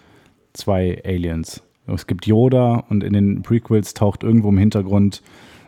zwei 0.52 1.00
Aliens. 1.04 1.62
Es 1.86 2.06
gibt 2.06 2.26
Yoda 2.26 2.84
und 2.88 3.02
in 3.02 3.12
den 3.12 3.42
Prequels 3.42 3.94
taucht 3.94 4.22
irgendwo 4.22 4.50
im 4.50 4.58
Hintergrund 4.58 5.22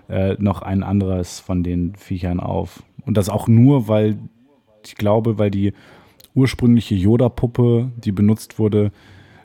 äh, 0.08 0.34
noch 0.38 0.62
ein 0.62 0.82
anderes 0.82 1.40
von 1.40 1.62
den 1.62 1.94
Viechern 1.96 2.40
auf. 2.40 2.82
Und 3.04 3.16
das 3.16 3.28
auch 3.28 3.48
nur, 3.48 3.88
weil 3.88 4.18
ich 4.84 4.94
glaube, 4.94 5.38
weil 5.38 5.50
die 5.50 5.72
ursprüngliche 6.34 6.94
Yoda-Puppe, 6.94 7.90
die 7.96 8.12
benutzt 8.12 8.58
wurde, 8.58 8.92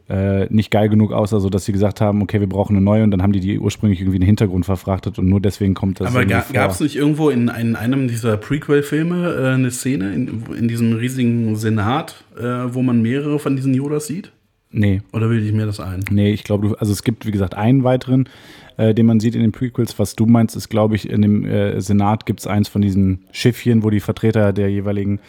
äh, 0.09 0.47
nicht 0.49 0.71
geil 0.71 0.89
genug 0.89 1.11
aussah, 1.11 1.39
sodass 1.39 1.65
sie 1.65 1.71
gesagt 1.71 2.01
haben, 2.01 2.21
okay, 2.21 2.39
wir 2.39 2.49
brauchen 2.49 2.75
eine 2.75 2.83
neue 2.83 3.03
und 3.03 3.11
dann 3.11 3.21
haben 3.21 3.31
die 3.31 3.39
die 3.39 3.59
ursprünglich 3.59 4.01
irgendwie 4.01 4.17
in 4.17 4.21
den 4.21 4.27
Hintergrund 4.27 4.65
verfrachtet 4.65 5.19
und 5.19 5.27
nur 5.27 5.39
deswegen 5.39 5.75
kommt 5.75 5.99
das. 5.99 6.07
Aber 6.07 6.25
ga, 6.25 6.43
gab 6.51 6.71
es 6.71 6.79
nicht 6.79 6.95
irgendwo 6.95 7.29
in, 7.29 7.49
ein, 7.49 7.75
einem 7.75 8.07
dieser 8.07 8.35
Prequel-Filme 8.37 9.35
äh, 9.35 9.53
eine 9.53 9.71
Szene 9.71 10.13
in, 10.13 10.43
in 10.57 10.67
diesem 10.67 10.93
riesigen 10.93 11.55
Senat, 11.55 12.23
äh, 12.37 12.43
wo 12.43 12.81
man 12.81 13.01
mehrere 13.01 13.39
von 13.39 13.55
diesen 13.55 13.73
Yodas 13.73 14.07
sieht? 14.07 14.31
Nee, 14.71 15.01
Oder 15.13 15.29
bilde 15.29 15.47
ich 15.47 15.53
mir 15.53 15.65
das 15.65 15.79
ein? 15.79 16.05
nee, 16.11 16.31
ich 16.31 16.43
glaube, 16.43 16.75
also 16.79 16.91
es 16.91 17.03
gibt, 17.03 17.25
wie 17.25 17.31
gesagt, 17.31 17.55
einen 17.55 17.83
weiteren, 17.83 18.29
äh, 18.77 18.93
den 18.93 19.07
man 19.07 19.19
sieht 19.19 19.35
in 19.35 19.41
den 19.41 19.51
Prequels. 19.51 19.97
Was 19.97 20.15
du 20.15 20.25
meinst, 20.25 20.55
ist, 20.55 20.69
glaube 20.69 20.95
ich, 20.95 21.09
in 21.09 21.21
dem 21.21 21.45
äh, 21.45 21.79
Senat 21.81 22.25
gibt 22.25 22.39
es 22.39 22.47
eins 22.47 22.67
von 22.67 22.81
diesen 22.81 23.25
Schiffchen, 23.31 23.83
wo 23.83 23.89
die 23.89 23.99
Vertreter 23.99 24.53
der 24.53 24.69
jeweiligen 24.69 25.19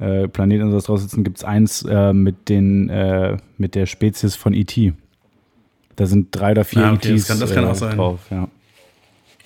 äh, 0.00 0.26
Planeten 0.28 0.64
und 0.64 0.72
so 0.72 0.80
draus 0.80 1.02
sitzen, 1.02 1.22
gibt 1.24 1.36
es 1.38 1.44
eins 1.44 1.82
äh, 1.88 2.12
mit, 2.12 2.48
den, 2.48 2.88
äh, 2.88 3.36
mit 3.58 3.74
der 3.74 3.86
Spezies 3.86 4.34
von 4.34 4.52
E.T. 4.54 4.94
Da 5.96 6.06
sind 6.06 6.28
drei 6.32 6.52
oder 6.52 6.64
vier 6.64 6.82
Ah, 6.84 6.92
okay, 6.94 7.12
das 7.12 7.20
ETs 7.22 7.28
kann- 7.28 7.40
das 7.40 7.54
kann 7.54 7.64
äh, 7.64 7.66
auch 7.68 7.74
sein. 7.74 7.96
drauf. 7.96 8.20
Ja. 8.30 8.48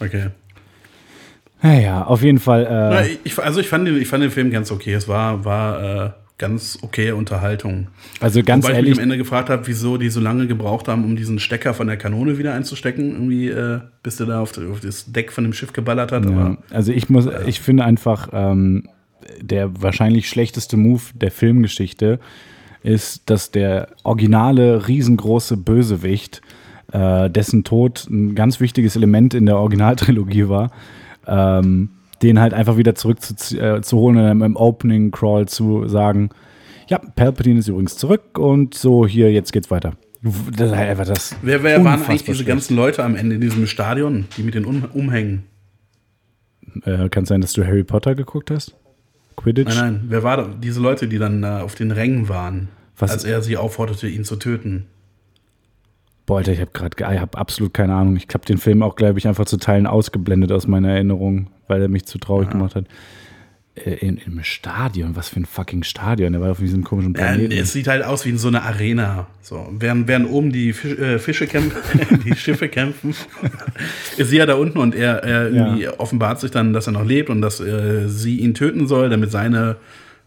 Okay. 0.01 0.27
Naja, 1.63 2.05
auf 2.05 2.23
jeden 2.23 2.39
Fall. 2.39 2.67
Äh, 3.05 3.17
ich, 3.25 3.39
also 3.39 3.61
ich 3.61 3.69
fand, 3.69 3.89
den, 3.89 3.97
ich 4.01 4.09
fand 4.09 4.23
den 4.23 4.31
Film 4.31 4.51
ganz 4.51 4.71
okay. 4.71 4.93
Es 4.93 5.09
war, 5.09 5.45
war 5.45 6.07
äh, 6.07 6.11
ganz 6.37 6.79
okay 6.83 7.13
Unterhaltung. 7.13 7.87
also 8.21 8.43
ganz 8.43 8.65
Wobei 8.65 8.73
ich 8.73 8.77
ehrlich, 8.77 8.91
mich 8.91 8.99
am 8.99 9.03
Ende 9.05 9.17
gefragt 9.17 9.49
habe, 9.49 9.67
wieso 9.67 9.97
die 9.97 10.11
so 10.11 10.21
lange 10.21 10.47
gebraucht 10.47 10.89
haben, 10.89 11.05
um 11.05 11.17
diesen 11.17 11.39
Stecker 11.39 11.73
von 11.73 11.87
der 11.87 11.97
Kanone 11.97 12.39
wieder 12.39 12.53
einzustecken, 12.55 13.13
irgendwie, 13.13 13.49
äh, 13.49 13.81
bis 14.03 14.17
der 14.17 14.27
da 14.27 14.41
auf, 14.41 14.53
auf 14.59 14.81
das 14.81 15.11
Deck 15.11 15.33
von 15.33 15.45
dem 15.45 15.53
Schiff 15.55 15.73
geballert 15.73 16.13
hat. 16.13 16.25
Ja, 16.29 16.59
also 16.71 16.93
ich 16.93 17.09
muss, 17.09 17.29
ich 17.47 17.61
finde 17.61 17.85
einfach, 17.85 18.29
ähm, 18.33 18.89
der 19.41 19.83
wahrscheinlich 19.83 20.29
schlechteste 20.29 20.77
Move 20.77 21.03
der 21.15 21.31
Filmgeschichte 21.31 22.19
ist, 22.83 23.29
dass 23.31 23.51
der 23.51 23.89
originale, 24.03 24.87
riesengroße 24.89 25.57
Bösewicht, 25.57 26.43
äh, 26.93 27.31
dessen 27.31 27.65
Tod 27.65 28.07
ein 28.11 28.35
ganz 28.35 28.61
wichtiges 28.61 28.95
Element 28.97 29.35
in 29.35 29.47
der 29.47 29.57
Originaltrilogie 29.57 30.49
war, 30.49 30.71
ähm, 31.27 31.91
den 32.23 32.41
halt 32.41 32.55
einfach 32.55 32.77
wieder 32.77 32.95
zurück 32.95 33.21
zu, 33.21 33.59
äh, 33.59 33.81
und 33.91 34.17
im 34.17 34.57
Opening 34.57 35.11
Crawl 35.11 35.47
zu 35.47 35.89
sagen, 35.89 36.31
ja, 36.89 36.99
Palpatine 36.99 37.59
ist 37.59 37.69
übrigens 37.69 37.97
zurück 37.97 38.39
und 38.39 38.75
so, 38.75 39.07
hier, 39.07 39.33
jetzt 39.33 39.53
geht's 39.53 39.71
weiter. 39.71 39.95
Das 40.23 40.71
ist 40.71 40.77
halt 40.77 40.91
einfach 40.91 41.07
das. 41.07 41.37
wer, 41.43 41.63
wer 41.63 41.85
waren 41.85 42.03
eigentlich 42.03 42.23
diese 42.23 42.37
schlecht. 42.37 42.49
ganzen 42.49 42.77
Leute 42.77 43.05
am 43.05 43.15
Ende 43.15 43.35
in 43.35 43.41
diesem 43.41 43.67
Stadion, 43.67 44.27
die 44.37 44.43
mit 44.43 44.55
den 44.55 44.65
um 44.65 44.85
Umhängen? 44.93 45.45
Äh, 46.85 47.09
kann 47.09 47.27
sein, 47.27 47.41
dass 47.41 47.53
du 47.53 47.65
Harry 47.65 47.85
Potter 47.85 48.15
geguckt 48.15 48.51
hast? 48.51 48.75
Quidditch? 49.37 49.75
Nein, 49.75 49.77
nein, 49.95 50.05
wer 50.09 50.23
war 50.23 50.37
da? 50.37 50.49
diese 50.49 50.81
Leute, 50.81 51.09
die 51.09 51.19
dann 51.19 51.43
da 51.43 51.63
auf 51.63 51.75
den 51.75 51.91
Rängen 51.91 52.29
waren, 52.29 52.69
Was- 52.99 53.11
als 53.11 53.25
er 53.25 53.43
sie 53.43 53.57
aufforderte, 53.57 54.09
ihn 54.09 54.25
zu 54.25 54.37
töten? 54.37 54.87
Boah, 56.27 56.39
Alter, 56.39 56.53
ich 56.53 56.61
habe 56.61 56.71
gerade, 56.73 56.97
ich 57.15 57.21
habe 57.21 57.37
absolut 57.37 57.75
keine 57.75 57.95
Ahnung. 57.95 58.17
Ich 58.17 58.27
habe 58.33 58.47
den 58.47 58.57
Film 58.57 58.83
auch, 58.83 58.97
glaube 58.97 59.19
ich, 59.19 59.29
einfach 59.29 59.45
zu 59.45 59.59
Teilen 59.59 59.87
ausgeblendet 59.87 60.53
aus 60.53 60.67
meiner 60.67 60.91
Erinnerung, 60.91 61.49
weil 61.69 61.83
er 61.83 61.89
mich 61.89 62.07
zu 62.07 62.17
traurig 62.19 62.49
gemacht 62.49 62.75
hat. 62.75 62.87
Äh, 63.77 63.95
in, 64.07 64.19
Im 64.19 64.43
Stadion, 64.45 65.17
was 65.17 65.29
für 65.31 65.41
ein 65.41 65.47
fucking 65.47 65.83
Stadion. 65.83 66.33
Der 66.33 66.41
war 66.41 66.53
auf 66.53 66.59
diesem 66.61 66.85
komischen 66.85 67.15
Ja, 67.15 67.25
Planeten. 67.25 67.53
es 67.53 67.73
sieht 67.73 67.89
halt 67.89 68.05
aus 68.05 68.25
wie 68.25 68.31
in 68.31 68.39
so 68.39 68.47
einer 68.49 68.63
Arena. 68.63 69.27
So, 69.43 69.67
während, 69.79 70.07
während 70.07 70.29
oben 70.31 70.53
die 70.53 70.73
Fisch, 70.73 70.97
äh, 70.99 71.19
Fische 71.19 71.47
kämpfen, 71.49 72.23
die 72.25 72.37
Schiffe 72.37 72.69
kämpfen, 72.69 73.15
ist 74.17 74.31
sie 74.31 74.37
ja 74.37 74.47
da 74.47 74.55
unten 74.55 74.79
und 74.79 74.95
er, 74.95 75.25
er 75.25 75.51
irgendwie 75.51 75.89
offenbart 75.89 76.39
sich 76.41 76.51
dann, 76.53 76.73
dass 76.73 76.87
er 76.87 76.93
noch 76.93 77.05
lebt 77.05 77.31
und 77.31 77.41
dass 77.43 77.59
äh, 77.61 78.09
sie 78.09 78.39
ihn 78.39 78.55
töten 78.55 78.87
soll, 78.87 79.09
damit 79.11 79.31
seine 79.33 79.77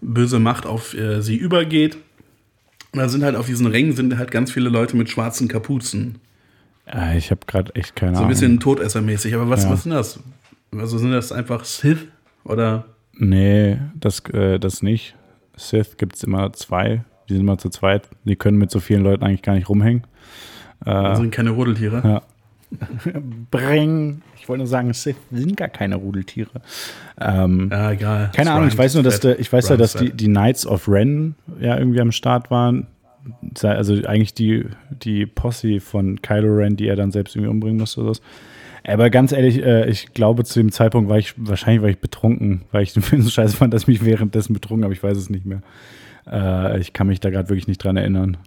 böse 0.01 0.39
Macht 0.39 0.65
auf 0.65 0.93
äh, 0.93 1.21
sie 1.21 1.37
übergeht. 1.37 1.97
Und 2.91 2.99
da 2.99 3.07
sind 3.09 3.23
halt 3.23 3.35
auf 3.35 3.45
diesen 3.47 3.67
Rängen 3.67 3.93
sind 3.93 4.17
halt 4.17 4.29
ganz 4.31 4.51
viele 4.51 4.69
Leute 4.69 4.97
mit 4.97 5.09
schwarzen 5.09 5.47
Kapuzen. 5.47 6.15
äh, 6.85 7.17
ich 7.17 7.31
habe 7.31 7.41
gerade 7.47 7.73
echt 7.75 7.95
keine 7.95 8.11
So 8.11 8.17
ein 8.17 8.25
Ahnung. 8.25 8.29
bisschen 8.29 8.59
Todessermäßig. 8.59 9.33
Aber 9.35 9.49
was, 9.49 9.63
Ja. 9.63 9.69
was 9.71 9.83
sind 9.83 9.93
das? 9.93 10.19
Also 10.77 10.97
sind 10.97 11.11
das 11.11 11.31
einfach 11.31 11.63
Sith 11.63 12.05
oder 12.43 12.85
Nee, 13.17 13.77
das, 13.95 14.19
äh, 14.31 14.59
das 14.59 14.81
nicht. 14.81 15.15
Sith 15.55 15.97
gibt 15.97 16.15
es 16.15 16.23
immer 16.23 16.53
zwei. 16.53 17.03
Die 17.27 17.33
sind 17.33 17.41
immer 17.41 17.57
zu 17.57 17.69
zweit. 17.69 18.07
Die 18.23 18.35
können 18.35 18.57
mit 18.57 18.71
so 18.71 18.79
vielen 18.79 19.03
Leuten 19.03 19.23
eigentlich 19.23 19.41
gar 19.41 19.53
nicht 19.55 19.69
rumhängen. 19.69 20.03
Äh, 20.85 21.15
sind 21.15 21.31
keine 21.31 21.49
Rudeltiere? 21.51 22.01
Ja. 22.03 22.21
Bring. 23.51 24.21
Ich 24.39 24.47
wollte 24.47 24.59
nur 24.59 24.67
sagen, 24.67 24.93
Sith 24.93 25.15
sind 25.31 25.57
gar 25.57 25.67
keine 25.69 25.95
Rudeltiere. 25.95 26.61
Ähm, 27.19 27.69
Ja, 27.71 27.91
egal. 27.91 28.31
Keine 28.35 28.51
Ahnung, 28.51 28.67
ich 28.67 28.77
weiß 28.77 28.93
nur, 28.93 29.03
dass, 29.03 29.19
der, 29.19 29.39
ich 29.39 29.51
weiß 29.51 29.69
ja, 29.69 29.77
dass 29.77 29.93
die, 29.93 30.11
die 30.11 30.27
Knights 30.27 30.65
of 30.65 30.87
Ren 30.87 31.35
ja 31.59 31.77
irgendwie 31.77 32.01
am 32.01 32.11
Start 32.11 32.51
waren. 32.51 32.87
Also 33.61 33.93
eigentlich 34.05 34.33
die, 34.33 34.65
die 34.89 35.25
Posse 35.25 35.81
von 35.81 36.21
Kylo 36.21 36.55
Ren, 36.55 36.77
die 36.77 36.87
er 36.87 36.95
dann 36.95 37.11
selbst 37.11 37.35
irgendwie 37.35 37.51
umbringen 37.51 37.77
musste 37.77 38.01
oder 38.01 38.13
so. 38.13 38.21
Aber 38.87 39.09
ganz 39.09 39.31
ehrlich, 39.33 39.63
äh, 39.63 39.89
ich 39.89 40.13
glaube, 40.13 40.43
zu 40.45 40.59
dem 40.59 40.71
Zeitpunkt 40.71 41.09
war 41.09 41.17
ich, 41.17 41.33
wahrscheinlich 41.37 41.81
war 41.81 41.89
ich 41.89 41.99
betrunken, 41.99 42.61
weil 42.71 42.83
ich 42.83 42.93
den 42.95 43.03
Film 43.03 43.21
so 43.21 43.29
scheiße 43.29 43.55
fand, 43.55 43.73
dass 43.73 43.83
ich 43.83 43.87
mich 43.87 44.05
währenddessen 44.05 44.53
betrunken 44.53 44.83
habe. 44.83 44.93
Ich 44.93 45.03
weiß 45.03 45.17
es 45.17 45.29
nicht 45.29 45.45
mehr. 45.45 45.61
Äh, 46.25 46.79
ich 46.79 46.93
kann 46.93 47.07
mich 47.07 47.19
da 47.19 47.29
gerade 47.29 47.49
wirklich 47.49 47.67
nicht 47.67 47.83
dran 47.83 47.97
erinnern. 47.97 48.37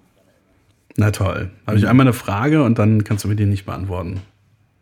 Na 0.97 1.11
toll. 1.11 1.51
Habe 1.67 1.79
ich 1.79 1.87
einmal 1.87 2.05
eine 2.05 2.13
Frage 2.13 2.63
und 2.65 2.79
dann 2.79 3.05
kannst 3.05 3.25
du 3.25 3.29
mir 3.29 3.37
die 3.37 3.47
nicht 3.47 3.67
beantworten. 3.67 4.21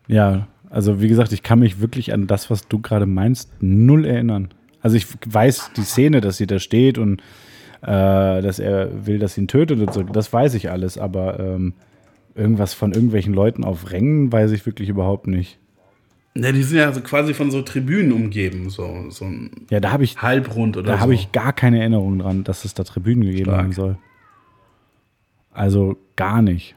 Ja, 0.06 0.46
also 0.70 1.00
wie 1.00 1.08
gesagt, 1.08 1.32
ich 1.32 1.42
kann 1.42 1.58
mich 1.58 1.80
wirklich 1.80 2.12
an 2.12 2.26
das, 2.26 2.50
was 2.50 2.68
du 2.68 2.80
gerade 2.80 3.06
meinst, 3.06 3.50
null 3.60 4.04
erinnern. 4.04 4.48
Also 4.80 4.96
ich 4.96 5.06
weiß 5.26 5.72
die 5.76 5.82
Szene, 5.82 6.20
dass 6.20 6.36
sie 6.36 6.46
da 6.46 6.58
steht 6.58 6.98
und 6.98 7.20
äh, 7.82 8.42
dass 8.42 8.58
er 8.58 9.06
will, 9.06 9.18
dass 9.18 9.34
sie 9.34 9.42
ihn 9.42 9.48
tötet 9.48 9.80
und 9.80 9.92
so, 9.92 10.02
das 10.02 10.32
weiß 10.32 10.54
ich 10.54 10.70
alles, 10.70 10.98
aber 10.98 11.38
ähm, 11.38 11.74
irgendwas 12.38 12.74
von 12.74 12.92
irgendwelchen 12.92 13.34
Leuten 13.34 13.64
auf 13.64 13.90
Rängen 13.90 14.32
weiß 14.32 14.52
ich 14.52 14.64
wirklich 14.64 14.88
überhaupt 14.88 15.26
nicht. 15.26 15.58
Ja, 16.34 16.52
die 16.52 16.62
sind 16.62 16.78
ja 16.78 16.92
so 16.92 17.00
quasi 17.00 17.34
von 17.34 17.50
so 17.50 17.62
Tribünen 17.62 18.12
umgeben, 18.12 18.70
so, 18.70 19.06
so 19.10 19.24
ein 19.24 19.50
Ja, 19.70 19.80
da 19.80 19.90
habe 19.90 20.04
ich, 20.04 20.22
Halbrund 20.22 20.76
oder 20.76 20.86
da 20.92 20.96
so. 20.96 21.00
habe 21.00 21.14
ich 21.14 21.32
gar 21.32 21.52
keine 21.52 21.80
Erinnerung 21.80 22.18
dran, 22.20 22.44
dass 22.44 22.64
es 22.64 22.74
da 22.74 22.84
Tribünen 22.84 23.24
gegeben 23.24 23.46
Stark. 23.46 23.58
haben 23.62 23.72
soll. 23.72 23.98
Also 25.52 25.96
gar 26.16 26.40
nicht. 26.42 26.76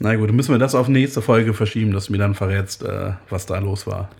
Na 0.00 0.14
gut, 0.14 0.28
dann 0.28 0.36
müssen 0.36 0.52
wir 0.54 0.58
das 0.58 0.74
auf 0.74 0.88
nächste 0.88 1.22
Folge 1.22 1.54
verschieben, 1.54 1.92
dass 1.92 2.06
du 2.06 2.12
mir 2.12 2.18
dann 2.18 2.34
verrätst, 2.34 2.84
äh, 2.84 3.12
was 3.28 3.46
da 3.46 3.58
los 3.58 3.86
war. 3.86 4.10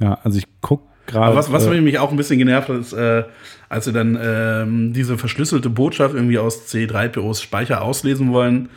Ja, 0.00 0.18
also 0.24 0.38
ich 0.38 0.46
gucke 0.60 0.84
gerade. 1.06 1.36
Was, 1.36 1.52
was 1.52 1.66
äh, 1.66 1.80
mich 1.80 1.98
auch 1.98 2.10
ein 2.10 2.16
bisschen 2.16 2.38
genervt 2.38 2.68
hat, 2.68 2.76
ist, 2.78 2.92
äh, 2.92 3.24
als 3.68 3.84
sie 3.84 3.92
dann 3.92 4.18
ähm, 4.20 4.92
diese 4.92 5.18
verschlüsselte 5.18 5.70
Botschaft 5.70 6.14
irgendwie 6.14 6.38
aus 6.38 6.66
C3POs 6.72 7.42
Speicher 7.42 7.82
auslesen 7.82 8.32
wollen. 8.32 8.68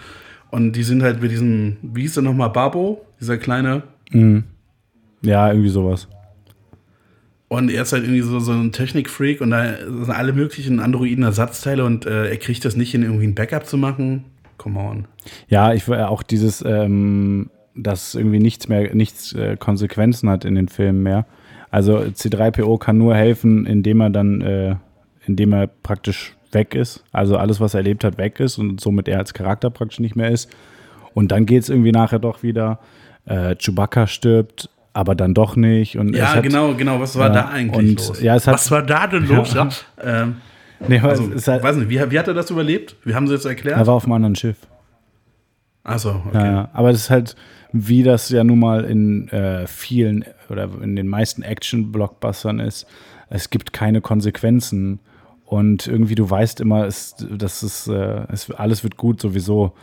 Und 0.51 0.73
die 0.73 0.83
sind 0.83 1.03
halt 1.03 1.21
mit 1.21 1.31
diesem, 1.31 1.77
wie 1.81 2.01
hieß 2.01 2.15
der 2.15 2.23
nochmal, 2.23 2.49
Babo, 2.49 3.05
dieser 3.19 3.37
kleine. 3.37 3.83
ja, 5.21 5.49
irgendwie 5.49 5.69
sowas. 5.69 6.07
Und 7.49 7.71
er 7.71 7.81
ist 7.81 7.93
halt 7.93 8.03
irgendwie 8.03 8.21
so, 8.21 8.39
so 8.39 8.51
ein 8.51 8.71
Technikfreak 8.71 9.41
und 9.41 9.51
da 9.51 9.75
sind 9.75 10.11
alle 10.11 10.33
möglichen 10.33 10.79
Androiden-Ersatzteile 10.79 11.83
und 11.83 12.05
äh, 12.05 12.29
er 12.29 12.37
kriegt 12.37 12.63
das 12.63 12.75
nicht 12.75 12.91
hin, 12.91 13.01
irgendwie 13.01 13.25
ein 13.25 13.35
Backup 13.35 13.65
zu 13.65 13.77
machen. 13.77 14.25
Come 14.57 14.79
on. 14.79 15.07
Ja, 15.47 15.73
ich 15.73 15.87
will 15.87 15.99
auch 15.99 16.21
dieses, 16.21 16.63
ähm, 16.65 17.49
dass 17.75 18.13
irgendwie 18.13 18.39
nichts 18.39 18.67
mehr, 18.67 18.93
nichts 18.93 19.33
äh, 19.33 19.57
Konsequenzen 19.57 20.29
hat 20.29 20.45
in 20.45 20.53
den 20.53 20.67
Filmen 20.67 21.01
mehr. 21.01 21.25
Also 21.71 21.97
C3PO 21.97 22.77
kann 22.77 22.97
nur 22.97 23.15
helfen, 23.15 23.65
indem 23.65 24.01
er 24.01 24.09
dann, 24.11 24.41
äh, 24.41 24.75
indem 25.25 25.53
er 25.53 25.67
praktisch 25.67 26.35
weg 26.51 26.75
ist. 26.75 27.03
Also 27.11 27.37
alles, 27.37 27.59
was 27.59 27.73
er 27.73 27.79
erlebt 27.79 28.03
hat, 28.03 28.17
weg 28.17 28.39
ist 28.39 28.57
und 28.57 28.79
somit 28.81 29.07
er 29.07 29.19
als 29.19 29.33
Charakter 29.33 29.69
praktisch 29.69 29.99
nicht 29.99 30.15
mehr 30.15 30.29
ist. 30.31 30.49
Und 31.13 31.31
dann 31.31 31.45
geht 31.45 31.63
es 31.63 31.69
irgendwie 31.69 31.91
nachher 31.91 32.19
doch 32.19 32.43
wieder. 32.43 32.79
Äh, 33.25 33.55
Chewbacca 33.55 34.07
stirbt, 34.07 34.69
aber 34.93 35.15
dann 35.15 35.33
doch 35.33 35.55
nicht. 35.55 35.97
Und 35.97 36.13
es 36.15 36.19
Ja, 36.19 36.35
hat, 36.35 36.43
genau, 36.43 36.73
genau. 36.75 36.99
Was 36.99 37.17
war 37.17 37.27
Ja, 37.27 37.33
da 37.33 37.45
eigentlich 37.49 37.99
und, 37.99 38.07
los? 38.07 38.21
ja, 38.21 38.35
es 38.35 38.47
hat- 38.47 38.53
was 38.55 38.71
war 38.71 38.81
da 38.83 39.07
denn 39.07 39.27
los? 39.27 39.53
Ja. 39.53 39.69
Ähm, 40.01 40.35
Nee, 40.87 40.99
also, 41.01 41.29
es 41.33 41.45
halt, 41.45 41.61
weiß 41.61 41.75
nicht, 41.75 41.89
wie, 41.89 41.99
wie 42.09 42.17
hat 42.17 42.29
er 42.29 42.33
das 42.33 42.49
überlebt? 42.49 42.95
Wie 43.03 43.13
haben 43.13 43.27
sie 43.27 43.33
das 43.33 43.43
erklärt? 43.43 43.75
er 43.77 43.85
war 43.85 43.95
auf 43.95 44.05
einem 44.05 44.13
anderen 44.13 44.35
Schiff. 44.37 44.55
Achso, 45.83 46.21
okay. 46.27 46.37
Ja, 46.37 46.45
ja. 46.45 46.69
aber 46.73 46.91
das 46.91 47.01
ist 47.01 47.09
halt, 47.09 47.35
wie 47.71 48.03
das 48.03 48.29
ja 48.29 48.43
nun 48.43 48.59
mal 48.59 48.83
in 48.85 49.27
äh, 49.29 49.65
vielen 49.67 50.23
oder 50.49 50.69
in 50.81 50.95
den 50.95 51.07
meisten 51.07 51.41
Action-Blockbustern 51.41 52.59
ist. 52.59 52.85
Es 53.29 53.49
gibt 53.49 53.73
keine 53.73 54.01
Konsequenzen. 54.01 54.99
Und 55.49 55.87
irgendwie, 55.87 56.13
du 56.13 56.29
weißt 56.29 56.61
immer, 56.61 56.85
es, 56.85 57.15
dass 57.27 57.63
es, 57.63 57.87
äh, 57.87 58.21
es, 58.31 58.51
alles 58.51 58.83
wird 58.83 58.97
gut 58.97 59.19
sowieso. 59.19 59.73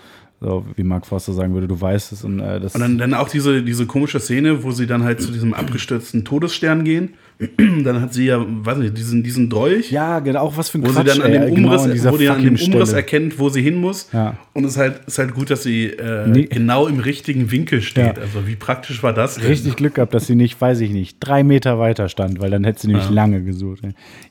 So 0.40 0.64
wie 0.76 0.84
Mark 0.84 1.06
Forster 1.06 1.32
sagen 1.32 1.54
würde, 1.54 1.66
du 1.66 1.80
weißt 1.80 2.12
es. 2.12 2.22
Und, 2.22 2.38
äh, 2.38 2.60
das 2.60 2.76
Und 2.76 2.82
dann, 2.82 2.98
dann 2.98 3.14
auch 3.14 3.28
diese, 3.28 3.64
diese 3.64 3.84
komische 3.84 4.20
Szene, 4.20 4.62
wo 4.62 4.70
sie 4.70 4.86
dann 4.86 5.02
halt 5.02 5.20
zu 5.20 5.32
diesem 5.32 5.54
abgestürzten 5.54 6.24
Todesstern 6.24 6.84
gehen. 6.84 7.14
dann 7.84 8.00
hat 8.00 8.14
sie 8.14 8.24
ja, 8.26 8.42
weiß 8.46 8.78
nicht, 8.78 8.96
diesen, 8.96 9.22
diesen 9.22 9.50
Dolch. 9.50 9.90
ja, 9.90 10.20
genau, 10.20 10.40
auch 10.40 10.56
was 10.56 10.70
für 10.70 10.78
ein 10.78 10.86
wo 10.86 10.90
Quatsch, 10.90 11.10
sie 11.12 11.18
dann 11.18 11.26
an 11.26 11.32
ey, 11.32 11.46
dem 11.46 11.54
genau 11.54 11.68
Umriss, 11.76 11.92
dieser 11.92 12.12
wo 12.12 12.16
die 12.16 12.28
an 12.30 12.38
dem 12.42 12.54
Umriss 12.54 12.62
Stelle. 12.64 12.92
erkennt, 12.92 13.38
wo 13.38 13.50
sie 13.50 13.60
hin 13.60 13.74
muss. 13.76 14.08
Ja. 14.12 14.36
Und 14.54 14.64
es 14.64 14.72
ist 14.72 14.78
halt, 14.78 15.00
ist 15.06 15.18
halt 15.18 15.34
gut, 15.34 15.50
dass 15.50 15.62
sie 15.62 15.86
äh, 15.88 16.26
Nee. 16.28 16.44
genau 16.46 16.86
im 16.86 16.98
richtigen 16.98 17.50
Winkel 17.50 17.82
steht. 17.82 18.16
Ja. 18.16 18.22
Also 18.22 18.46
wie 18.46 18.56
praktisch 18.56 19.02
war 19.02 19.12
das? 19.12 19.34
denn? 19.34 19.46
Richtig 19.46 19.76
Glück 19.76 19.96
gehabt, 19.96 20.14
dass 20.14 20.26
sie 20.26 20.34
nicht, 20.34 20.58
weiß 20.60 20.80
ich 20.80 20.90
nicht, 20.92 21.18
drei 21.20 21.44
Meter 21.44 21.78
weiter 21.78 22.08
stand, 22.08 22.40
weil 22.40 22.50
dann 22.50 22.64
hätte 22.64 22.80
sie 22.80 22.86
nämlich 22.88 23.06
Ja. 23.06 23.12
lange 23.12 23.42
gesucht. 23.42 23.82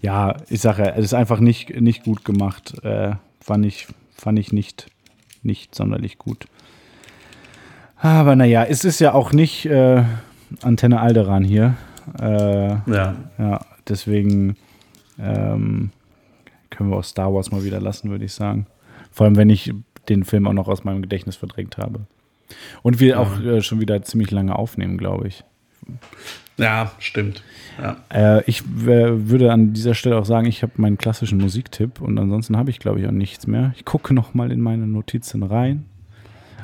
Ja, 0.02 0.38
ich 0.49 0.61
sage, 0.61 0.82
ja, 0.84 0.94
es 0.98 1.06
ist 1.06 1.14
einfach 1.14 1.40
nicht, 1.40 1.80
nicht 1.80 2.03
gut 2.06 2.26
gemacht. 2.26 2.73
Äh, 2.84 3.11
fand 3.40 3.65
ich, 3.68 3.88
fand 4.15 4.40
ich 4.40 4.52
nicht, 4.52 4.88
nicht 5.44 5.76
sonderlich 5.76 6.18
gut. 6.18 6.45
Aber 7.98 8.36
naja, 8.36 8.65
es 8.68 8.84
ist 8.84 8.99
ja 8.99 9.14
auch 9.14 9.32
nicht 9.32 9.65
äh, 9.68 10.03
Antenne 10.61 10.99
Alderan 10.99 11.44
hier. 11.44 11.76
Äh, 12.19 12.69
Ja. 12.91 13.15
ja, 13.38 13.60
deswegen 13.88 14.56
ähm, 15.19 15.91
können 16.69 16.90
wir 16.90 16.98
auch 16.98 17.03
Star 17.03 17.34
Wars 17.34 17.52
mal 17.52 17.64
wieder 17.64 17.80
lassen, 17.80 18.10
würde 18.10 18.26
ich 18.26 18.34
sagen. 18.34 18.68
Vor 19.11 19.26
allem, 19.26 19.36
wenn 19.38 19.49
ich 19.49 19.73
den 20.10 20.23
Film 20.23 20.48
auch 20.48 20.53
noch 20.53 20.68
aus 20.68 20.84
meinem 20.84 21.02
Gedächtnis 21.02 21.36
verdrängt 21.36 21.77
habe. 21.77 22.02
Und 22.84 22.99
wir 22.99 23.19
auch 23.19 23.40
äh, 23.41 23.61
schon 23.61 23.80
wieder 23.80 24.02
ziemlich 24.03 24.30
lange 24.30 24.56
aufnehmen, 24.56 24.98
glaube 24.99 25.27
ich. 25.27 25.44
ja, 26.57 26.91
stimmt. 26.99 27.44
Ja. 27.82 27.98
Äh, 28.10 28.44
ich 28.45 28.61
äh, 28.61 29.30
würde 29.30 29.52
an 29.52 29.73
dieser 29.73 29.95
Stelle 29.95 30.18
auch 30.18 30.26
sagen, 30.26 30.45
ich 30.48 30.61
habe 30.61 30.73
meinen 30.77 30.98
klassischen 30.98 31.40
Musiktipp 31.40 32.02
und 32.02 32.18
ansonsten 32.19 32.56
habe 32.57 32.69
ich, 32.69 32.77
glaube 32.80 32.99
ich, 32.99 33.07
auch 33.07 33.11
nichts 33.11 33.48
mehr. 33.48 33.73
Ich 33.77 33.86
gucke 33.86 34.14
noch 34.14 34.34
mal 34.36 34.52
in 34.52 34.61
meine 34.61 34.86
Notizen 34.86 35.41
rein. 35.44 35.86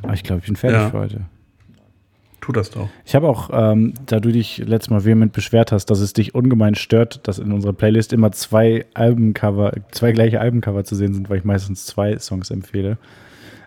Aber 0.04 0.14
ich 0.14 0.24
glaube, 0.24 0.40
ich 0.42 0.46
bin 0.48 0.56
fertig 0.56 0.80
Ja. 0.82 0.90
für 0.90 1.00
heute. 1.00 1.22
Tu 2.42 2.52
das 2.52 2.72
doch. 2.72 2.90
Ich 3.06 3.14
habe 3.14 3.30
auch, 3.30 3.52
ähm, 3.54 3.94
da 4.08 4.20
du 4.20 4.32
dich 4.32 4.58
letztes 4.58 4.90
Mal 4.90 5.06
vehement 5.06 5.32
beschwert 5.32 5.72
hast, 5.72 5.86
dass 5.86 6.00
es 6.00 6.14
dich 6.14 6.34
ungemein 6.34 6.74
stört, 6.74 7.28
dass 7.28 7.38
in 7.38 7.52
unserer 7.52 7.74
Playlist 7.74 8.14
immer 8.14 8.32
zwei 8.32 8.86
Albencover, 8.96 9.74
zwei 9.92 10.12
gleiche 10.12 10.42
Albencover 10.42 10.84
zu 10.84 10.96
sehen 10.96 11.14
sind, 11.14 11.30
weil 11.30 11.38
ich 11.38 11.44
meistens 11.44 11.86
zwei 11.86 12.18
Songs 12.18 12.50
empfehle, 12.50 12.98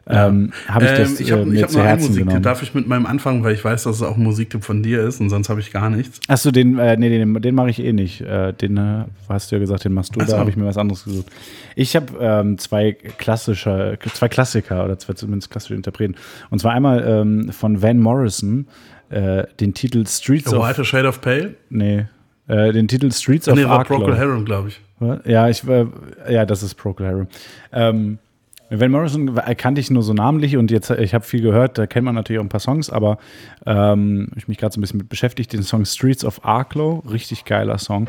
ähm, 0.06 0.52
habe 0.68 0.84
ich 0.84 0.90
das 0.92 1.10
Ähm, 1.10 1.16
ich 1.20 1.32
habe 1.32 1.42
äh, 1.42 1.44
mir 1.46 1.54
ich 1.56 1.62
hab 1.62 1.70
zu 1.70 1.78
noch 1.78 1.84
Herzen 1.84 2.02
Musiktipp. 2.08 2.26
genommen. 2.26 2.42
Darf 2.42 2.62
ich 2.62 2.74
mit 2.74 2.86
meinem 2.86 3.06
anfangen, 3.06 3.42
weil 3.42 3.54
ich 3.54 3.64
weiß, 3.64 3.84
dass 3.84 3.96
es 3.96 4.02
auch 4.02 4.16
ein 4.16 4.22
Musiktipp 4.22 4.62
von 4.64 4.82
dir 4.82 5.02
ist 5.02 5.20
und 5.20 5.30
sonst 5.30 5.48
habe 5.48 5.60
ich 5.60 5.72
gar 5.72 5.88
nichts. 5.90 6.20
Achso, 6.28 6.50
den, 6.50 6.78
äh, 6.78 6.96
nee, 6.96 7.08
den, 7.08 7.34
den 7.40 7.54
mache 7.54 7.70
ich 7.70 7.78
eh 7.82 7.92
nicht. 7.92 8.20
Äh, 8.20 8.52
den 8.52 8.76
äh, 8.76 9.04
hast 9.28 9.50
du 9.50 9.56
ja 9.56 9.60
gesagt, 9.60 9.84
den 9.84 9.92
machst 9.92 10.14
du, 10.14 10.20
Ach 10.20 10.26
da 10.26 10.38
habe 10.38 10.50
ich 10.50 10.56
mir 10.56 10.66
was 10.66 10.76
anderes 10.76 11.04
gesucht. 11.04 11.26
Ich 11.74 11.96
habe 11.96 12.06
ähm, 12.20 12.58
zwei 12.58 12.92
klassische, 12.92 13.98
zwei 14.12 14.28
Klassiker 14.28 14.84
oder 14.84 14.98
zwei 14.98 15.14
zumindest 15.14 15.50
klassische 15.50 15.74
Interpreten. 15.74 16.14
Und 16.50 16.58
zwar 16.60 16.72
einmal 16.72 17.02
ähm, 17.06 17.50
von 17.52 17.80
Van 17.82 17.98
Morrison, 17.98 18.66
äh, 19.10 19.44
den 19.60 19.74
Titel 19.74 20.06
Streets 20.06 20.52
A 20.52 20.56
of. 20.58 20.68
White 20.68 20.84
Shade 20.84 21.08
of 21.08 21.20
Pale? 21.20 21.54
Nee. 21.70 22.06
Äh, 22.46 22.72
den 22.72 22.88
Titel 22.88 23.10
Streets 23.10 23.48
of 23.48 23.54
Nee, 23.56 23.64
war. 23.64 23.84
Procol 23.84 24.18
Harum, 24.18 24.44
glaube 24.44 24.68
ich. 24.68 24.80
Ja, 25.24 25.48
ich, 25.48 25.62
ja, 26.28 26.46
das 26.46 26.62
ist 26.62 26.74
Procol 26.74 27.06
Harum. 27.06 27.26
Ähm, 27.72 28.18
Van 28.70 28.90
Morrison 28.90 29.34
kannte 29.56 29.80
ich 29.80 29.90
nur 29.90 30.02
so 30.02 30.14
namentlich 30.14 30.56
und 30.56 30.70
jetzt, 30.70 30.90
ich 30.90 31.14
habe 31.14 31.24
viel 31.24 31.42
gehört, 31.42 31.78
da 31.78 31.86
kennt 31.86 32.04
man 32.04 32.14
natürlich 32.14 32.40
auch 32.40 32.44
ein 32.44 32.48
paar 32.48 32.60
Songs, 32.60 32.90
aber 32.90 33.18
ähm, 33.66 34.28
ich 34.36 34.48
mich 34.48 34.58
gerade 34.58 34.72
so 34.72 34.80
ein 34.80 34.82
bisschen 34.82 34.98
mit 34.98 35.08
beschäftigt, 35.08 35.52
den 35.52 35.62
Song 35.62 35.84
Streets 35.84 36.24
of 36.24 36.44
Arklow, 36.44 37.02
richtig 37.10 37.44
geiler 37.44 37.78
Song. 37.78 38.08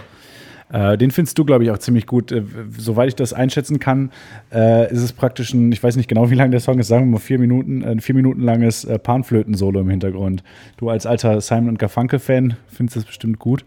Äh, 0.72 0.98
den 0.98 1.12
findest 1.12 1.38
du, 1.38 1.46
glaube 1.46 1.64
ich, 1.64 1.72
auch 1.72 1.78
ziemlich 1.78 2.08
gut. 2.08 2.32
Äh, 2.32 2.44
soweit 2.78 3.10
ich 3.10 3.16
das 3.16 3.34
einschätzen 3.34 3.80
kann, 3.80 4.12
äh, 4.52 4.92
ist 4.92 5.02
es 5.02 5.14
praktisch 5.14 5.54
ein, 5.54 5.72
ich 5.72 5.84
weiß 5.84 5.96
nicht 5.96 6.08
genau, 6.08 6.30
wie 6.32 6.36
lang 6.36 6.52
der 6.52 6.60
Song 6.60 6.80
ist, 6.80 6.88
sagen 6.88 7.06
wir 7.06 7.12
mal 7.12 7.20
vier 7.20 7.40
Minuten, 7.40 7.84
ein 7.84 8.00
vier 8.00 8.16
Minuten 8.16 8.42
langes 8.42 8.84
äh, 8.86 8.98
Panflöten-Solo 8.98 9.82
im 9.82 9.90
Hintergrund. 9.90 10.44
Du 10.78 10.90
als 10.90 11.06
alter 11.06 11.40
Simon 11.42 11.70
und 11.70 11.80
Garfunkel-Fan 11.80 12.58
findest 12.68 12.98
das 12.98 13.06
bestimmt 13.06 13.40
gut. 13.40 13.66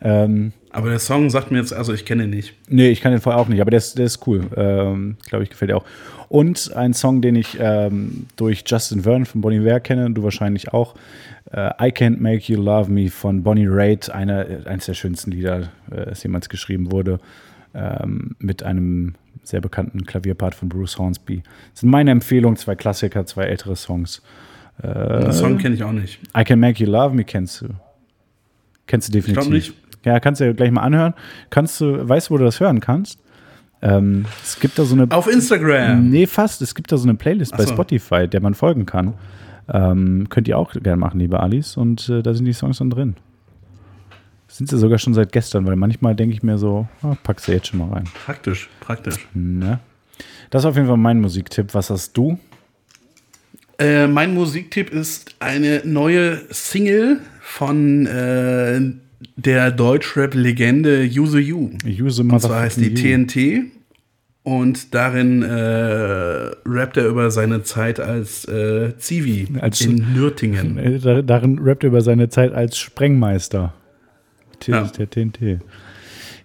Ähm, 0.00 0.52
Aber 0.70 0.90
der 0.90 0.98
Song 0.98 1.30
sagt 1.30 1.50
mir 1.50 1.58
jetzt, 1.58 1.72
also 1.72 1.92
ich 1.94 2.04
kenne 2.04 2.24
ihn 2.24 2.30
nicht. 2.30 2.54
Nee, 2.68 2.90
ich 2.90 3.00
kann 3.00 3.12
den 3.12 3.20
vorher 3.20 3.40
auch 3.40 3.48
nicht, 3.48 3.60
aber 3.60 3.70
der 3.70 3.78
ist, 3.78 3.96
der 3.98 4.06
ist 4.06 4.26
cool. 4.26 4.42
Ähm, 4.56 5.16
Glaube 5.26 5.44
ich, 5.44 5.50
gefällt 5.50 5.70
dir 5.70 5.76
auch. 5.76 5.84
Und 6.28 6.72
ein 6.76 6.92
Song, 6.92 7.22
den 7.22 7.36
ich 7.36 7.56
ähm, 7.58 8.26
durch 8.36 8.64
Justin 8.66 9.02
Verne 9.02 9.24
von 9.24 9.40
Bonnie 9.40 9.64
Ware 9.64 9.80
kenne, 9.80 10.10
du 10.10 10.22
wahrscheinlich 10.22 10.72
auch. 10.72 10.94
Äh, 11.50 11.70
I 11.80 11.90
Can't 11.90 12.18
Make 12.18 12.52
You 12.52 12.60
Love 12.60 12.90
Me 12.90 13.08
von 13.08 13.42
Bonnie 13.42 13.66
Raitt, 13.66 14.10
eine, 14.10 14.62
eines 14.66 14.86
der 14.86 14.94
schönsten 14.94 15.30
Lieder, 15.30 15.70
äh, 15.90 16.04
das 16.06 16.22
jemals 16.22 16.50
geschrieben 16.50 16.92
wurde, 16.92 17.18
ähm, 17.74 18.36
mit 18.38 18.62
einem 18.62 19.14
sehr 19.42 19.62
bekannten 19.62 20.04
Klavierpart 20.04 20.54
von 20.54 20.68
Bruce 20.68 20.98
Hornsby. 20.98 21.42
Das 21.72 21.80
sind 21.80 21.88
meine 21.88 22.10
Empfehlungen, 22.10 22.58
zwei 22.58 22.74
Klassiker, 22.74 23.24
zwei 23.24 23.44
ältere 23.44 23.76
Songs. 23.76 24.22
Den 24.80 25.32
Song 25.32 25.58
kenne 25.58 25.74
ich 25.74 25.82
auch 25.82 25.90
nicht. 25.90 26.20
I 26.36 26.44
Can 26.44 26.60
Make 26.60 26.84
You 26.84 26.88
Love 26.88 27.12
Me 27.12 27.24
kennst 27.24 27.62
du. 27.62 27.66
Kennst 28.86 29.08
du 29.08 29.12
definitiv. 29.12 29.42
glaub 29.42 29.52
nicht. 29.52 29.74
Ja, 30.04 30.20
kannst 30.20 30.40
du 30.40 30.46
ja 30.46 30.52
gleich 30.52 30.70
mal 30.70 30.82
anhören. 30.82 31.14
Kannst 31.50 31.80
du, 31.80 32.08
weißt 32.08 32.28
du, 32.28 32.34
wo 32.34 32.38
du 32.38 32.44
das 32.44 32.60
hören 32.60 32.80
kannst? 32.80 33.18
Ähm, 33.80 34.24
es 34.42 34.58
gibt 34.58 34.78
da 34.78 34.84
so 34.84 34.94
eine. 34.94 35.10
Auf 35.10 35.28
Instagram. 35.28 36.08
Nee, 36.10 36.26
fast. 36.26 36.62
Es 36.62 36.74
gibt 36.74 36.90
da 36.90 36.96
so 36.96 37.04
eine 37.08 37.14
Playlist 37.14 37.52
bei 37.52 37.64
Ach 37.64 37.68
so. 37.68 37.74
Spotify, 37.74 38.26
der 38.26 38.40
man 38.40 38.54
folgen 38.54 38.86
kann. 38.86 39.14
Ähm, 39.68 40.28
könnt 40.30 40.48
ihr 40.48 40.58
auch 40.58 40.72
gerne 40.72 40.96
machen, 40.96 41.20
liebe 41.20 41.40
Alice. 41.40 41.76
Und 41.76 42.08
äh, 42.08 42.22
da 42.22 42.34
sind 42.34 42.46
die 42.46 42.52
Songs 42.52 42.78
dann 42.78 42.90
drin. 42.90 43.16
Sind 44.48 44.70
sie 44.70 44.78
sogar 44.78 44.98
schon 44.98 45.12
seit 45.12 45.30
gestern, 45.30 45.66
weil 45.66 45.76
manchmal 45.76 46.14
denke 46.14 46.34
ich 46.34 46.42
mir 46.42 46.56
so, 46.56 46.88
ah, 47.02 47.14
pack 47.22 47.38
sie 47.38 47.52
jetzt 47.52 47.68
schon 47.68 47.80
mal 47.80 47.90
rein. 47.90 48.04
Praktisch, 48.24 48.70
praktisch. 48.80 49.28
Ne? 49.34 49.78
Das 50.50 50.62
ist 50.62 50.66
auf 50.66 50.74
jeden 50.74 50.88
Fall 50.88 50.96
mein 50.96 51.20
Musiktipp. 51.20 51.74
Was 51.74 51.90
hast 51.90 52.16
du? 52.16 52.38
Äh, 53.78 54.06
mein 54.08 54.34
Musiktipp 54.34 54.90
ist 54.90 55.36
eine 55.38 55.82
neue 55.84 56.42
Single 56.50 57.20
von 57.40 58.06
äh, 58.06 58.80
der 59.36 59.70
Deutschrap-Legende 59.70 61.04
Use 61.04 61.38
You. 61.40 61.70
Use 61.86 62.22
Und 62.22 62.40
zwar 62.40 62.60
heißt 62.60 62.78
die 62.78 62.88
you. 62.88 62.94
TNT. 63.24 63.72
Und 64.44 64.94
darin 64.94 65.42
äh, 65.42 65.50
rappt 66.64 66.96
er 66.96 67.06
über 67.08 67.30
seine 67.30 67.64
Zeit 67.64 68.00
als 68.00 68.46
äh, 68.46 68.96
Zivi 68.96 69.46
Als- 69.60 69.80
in 69.82 70.14
Nürtingen. 70.14 70.78
Äh, 70.78 70.98
dar- 70.98 71.22
Darin 71.22 71.58
rappt 71.58 71.84
er 71.84 71.88
über 71.88 72.00
seine 72.00 72.28
Zeit 72.30 72.52
als 72.54 72.78
Sprengmeister. 72.78 73.74
T 74.60 74.72
Ja. 74.72 74.84
Der 74.84 75.10
TNT. 75.10 75.60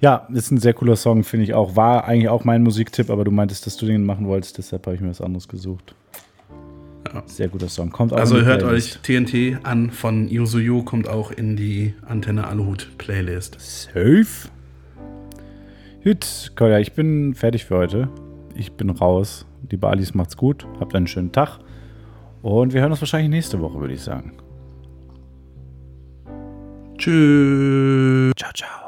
Ja, 0.02 0.28
ist 0.34 0.52
ein 0.52 0.58
sehr 0.58 0.74
cooler 0.74 0.98
Song, 0.98 1.24
finde 1.24 1.46
ich 1.46 1.54
auch. 1.54 1.78
War 1.78 2.04
eigentlich 2.06 2.28
auch 2.28 2.44
mein 2.44 2.62
Musiktipp, 2.62 3.10
aber 3.10 3.24
du 3.24 3.32
meintest, 3.32 3.66
dass 3.68 3.78
du 3.78 3.86
den 3.86 4.04
machen 4.04 4.28
wolltest, 4.28 4.58
deshalb 4.58 4.86
habe 4.86 4.96
ich 4.98 5.02
mir 5.02 5.10
was 5.10 5.22
anderes 5.22 5.48
gesucht. 5.48 5.96
Ja. 7.14 7.24
Sehr 7.26 7.48
guter 7.48 7.70
Song. 7.70 7.90
Kommt 7.90 8.14
auch 8.14 8.18
Also 8.18 8.42
hört 8.42 8.62
Playlist. 8.62 9.00
euch 9.06 9.24
TNT 9.26 9.66
an 9.66 9.92
von 9.92 10.28
Yuzu 10.30 10.60
Yu, 10.60 10.84
kommt 10.84 11.08
auch 11.08 11.32
in 11.32 11.56
die 11.56 11.94
Antenne 12.08 12.48
Aluhut 12.48 12.90
Playlist. 12.98 13.58
Safe. 13.60 14.26
Gut, 16.04 16.52
Kolja, 16.56 16.80
ich 16.80 16.94
bin 16.94 17.34
fertig 17.34 17.66
für 17.66 17.78
heute. 17.78 18.10
Ich 18.56 18.74
bin 18.74 18.90
raus. 18.90 19.46
Die 19.72 19.78
Balis 19.78 20.14
macht's 20.14 20.36
gut. 20.38 20.68
Habt 20.80 20.96
einen 20.96 21.08
schönen 21.08 21.32
Tag. 21.32 21.60
Und 22.42 22.74
wir 22.74 22.82
hören 22.82 22.92
uns 22.92 23.02
wahrscheinlich 23.02 23.30
nächste 23.30 23.60
Woche, 23.62 23.80
würde 23.80 23.94
ich 23.94 24.02
sagen. 24.02 24.34
Tschüss. 26.98 28.34
Ciao, 28.38 28.52
ciao. 28.54 28.83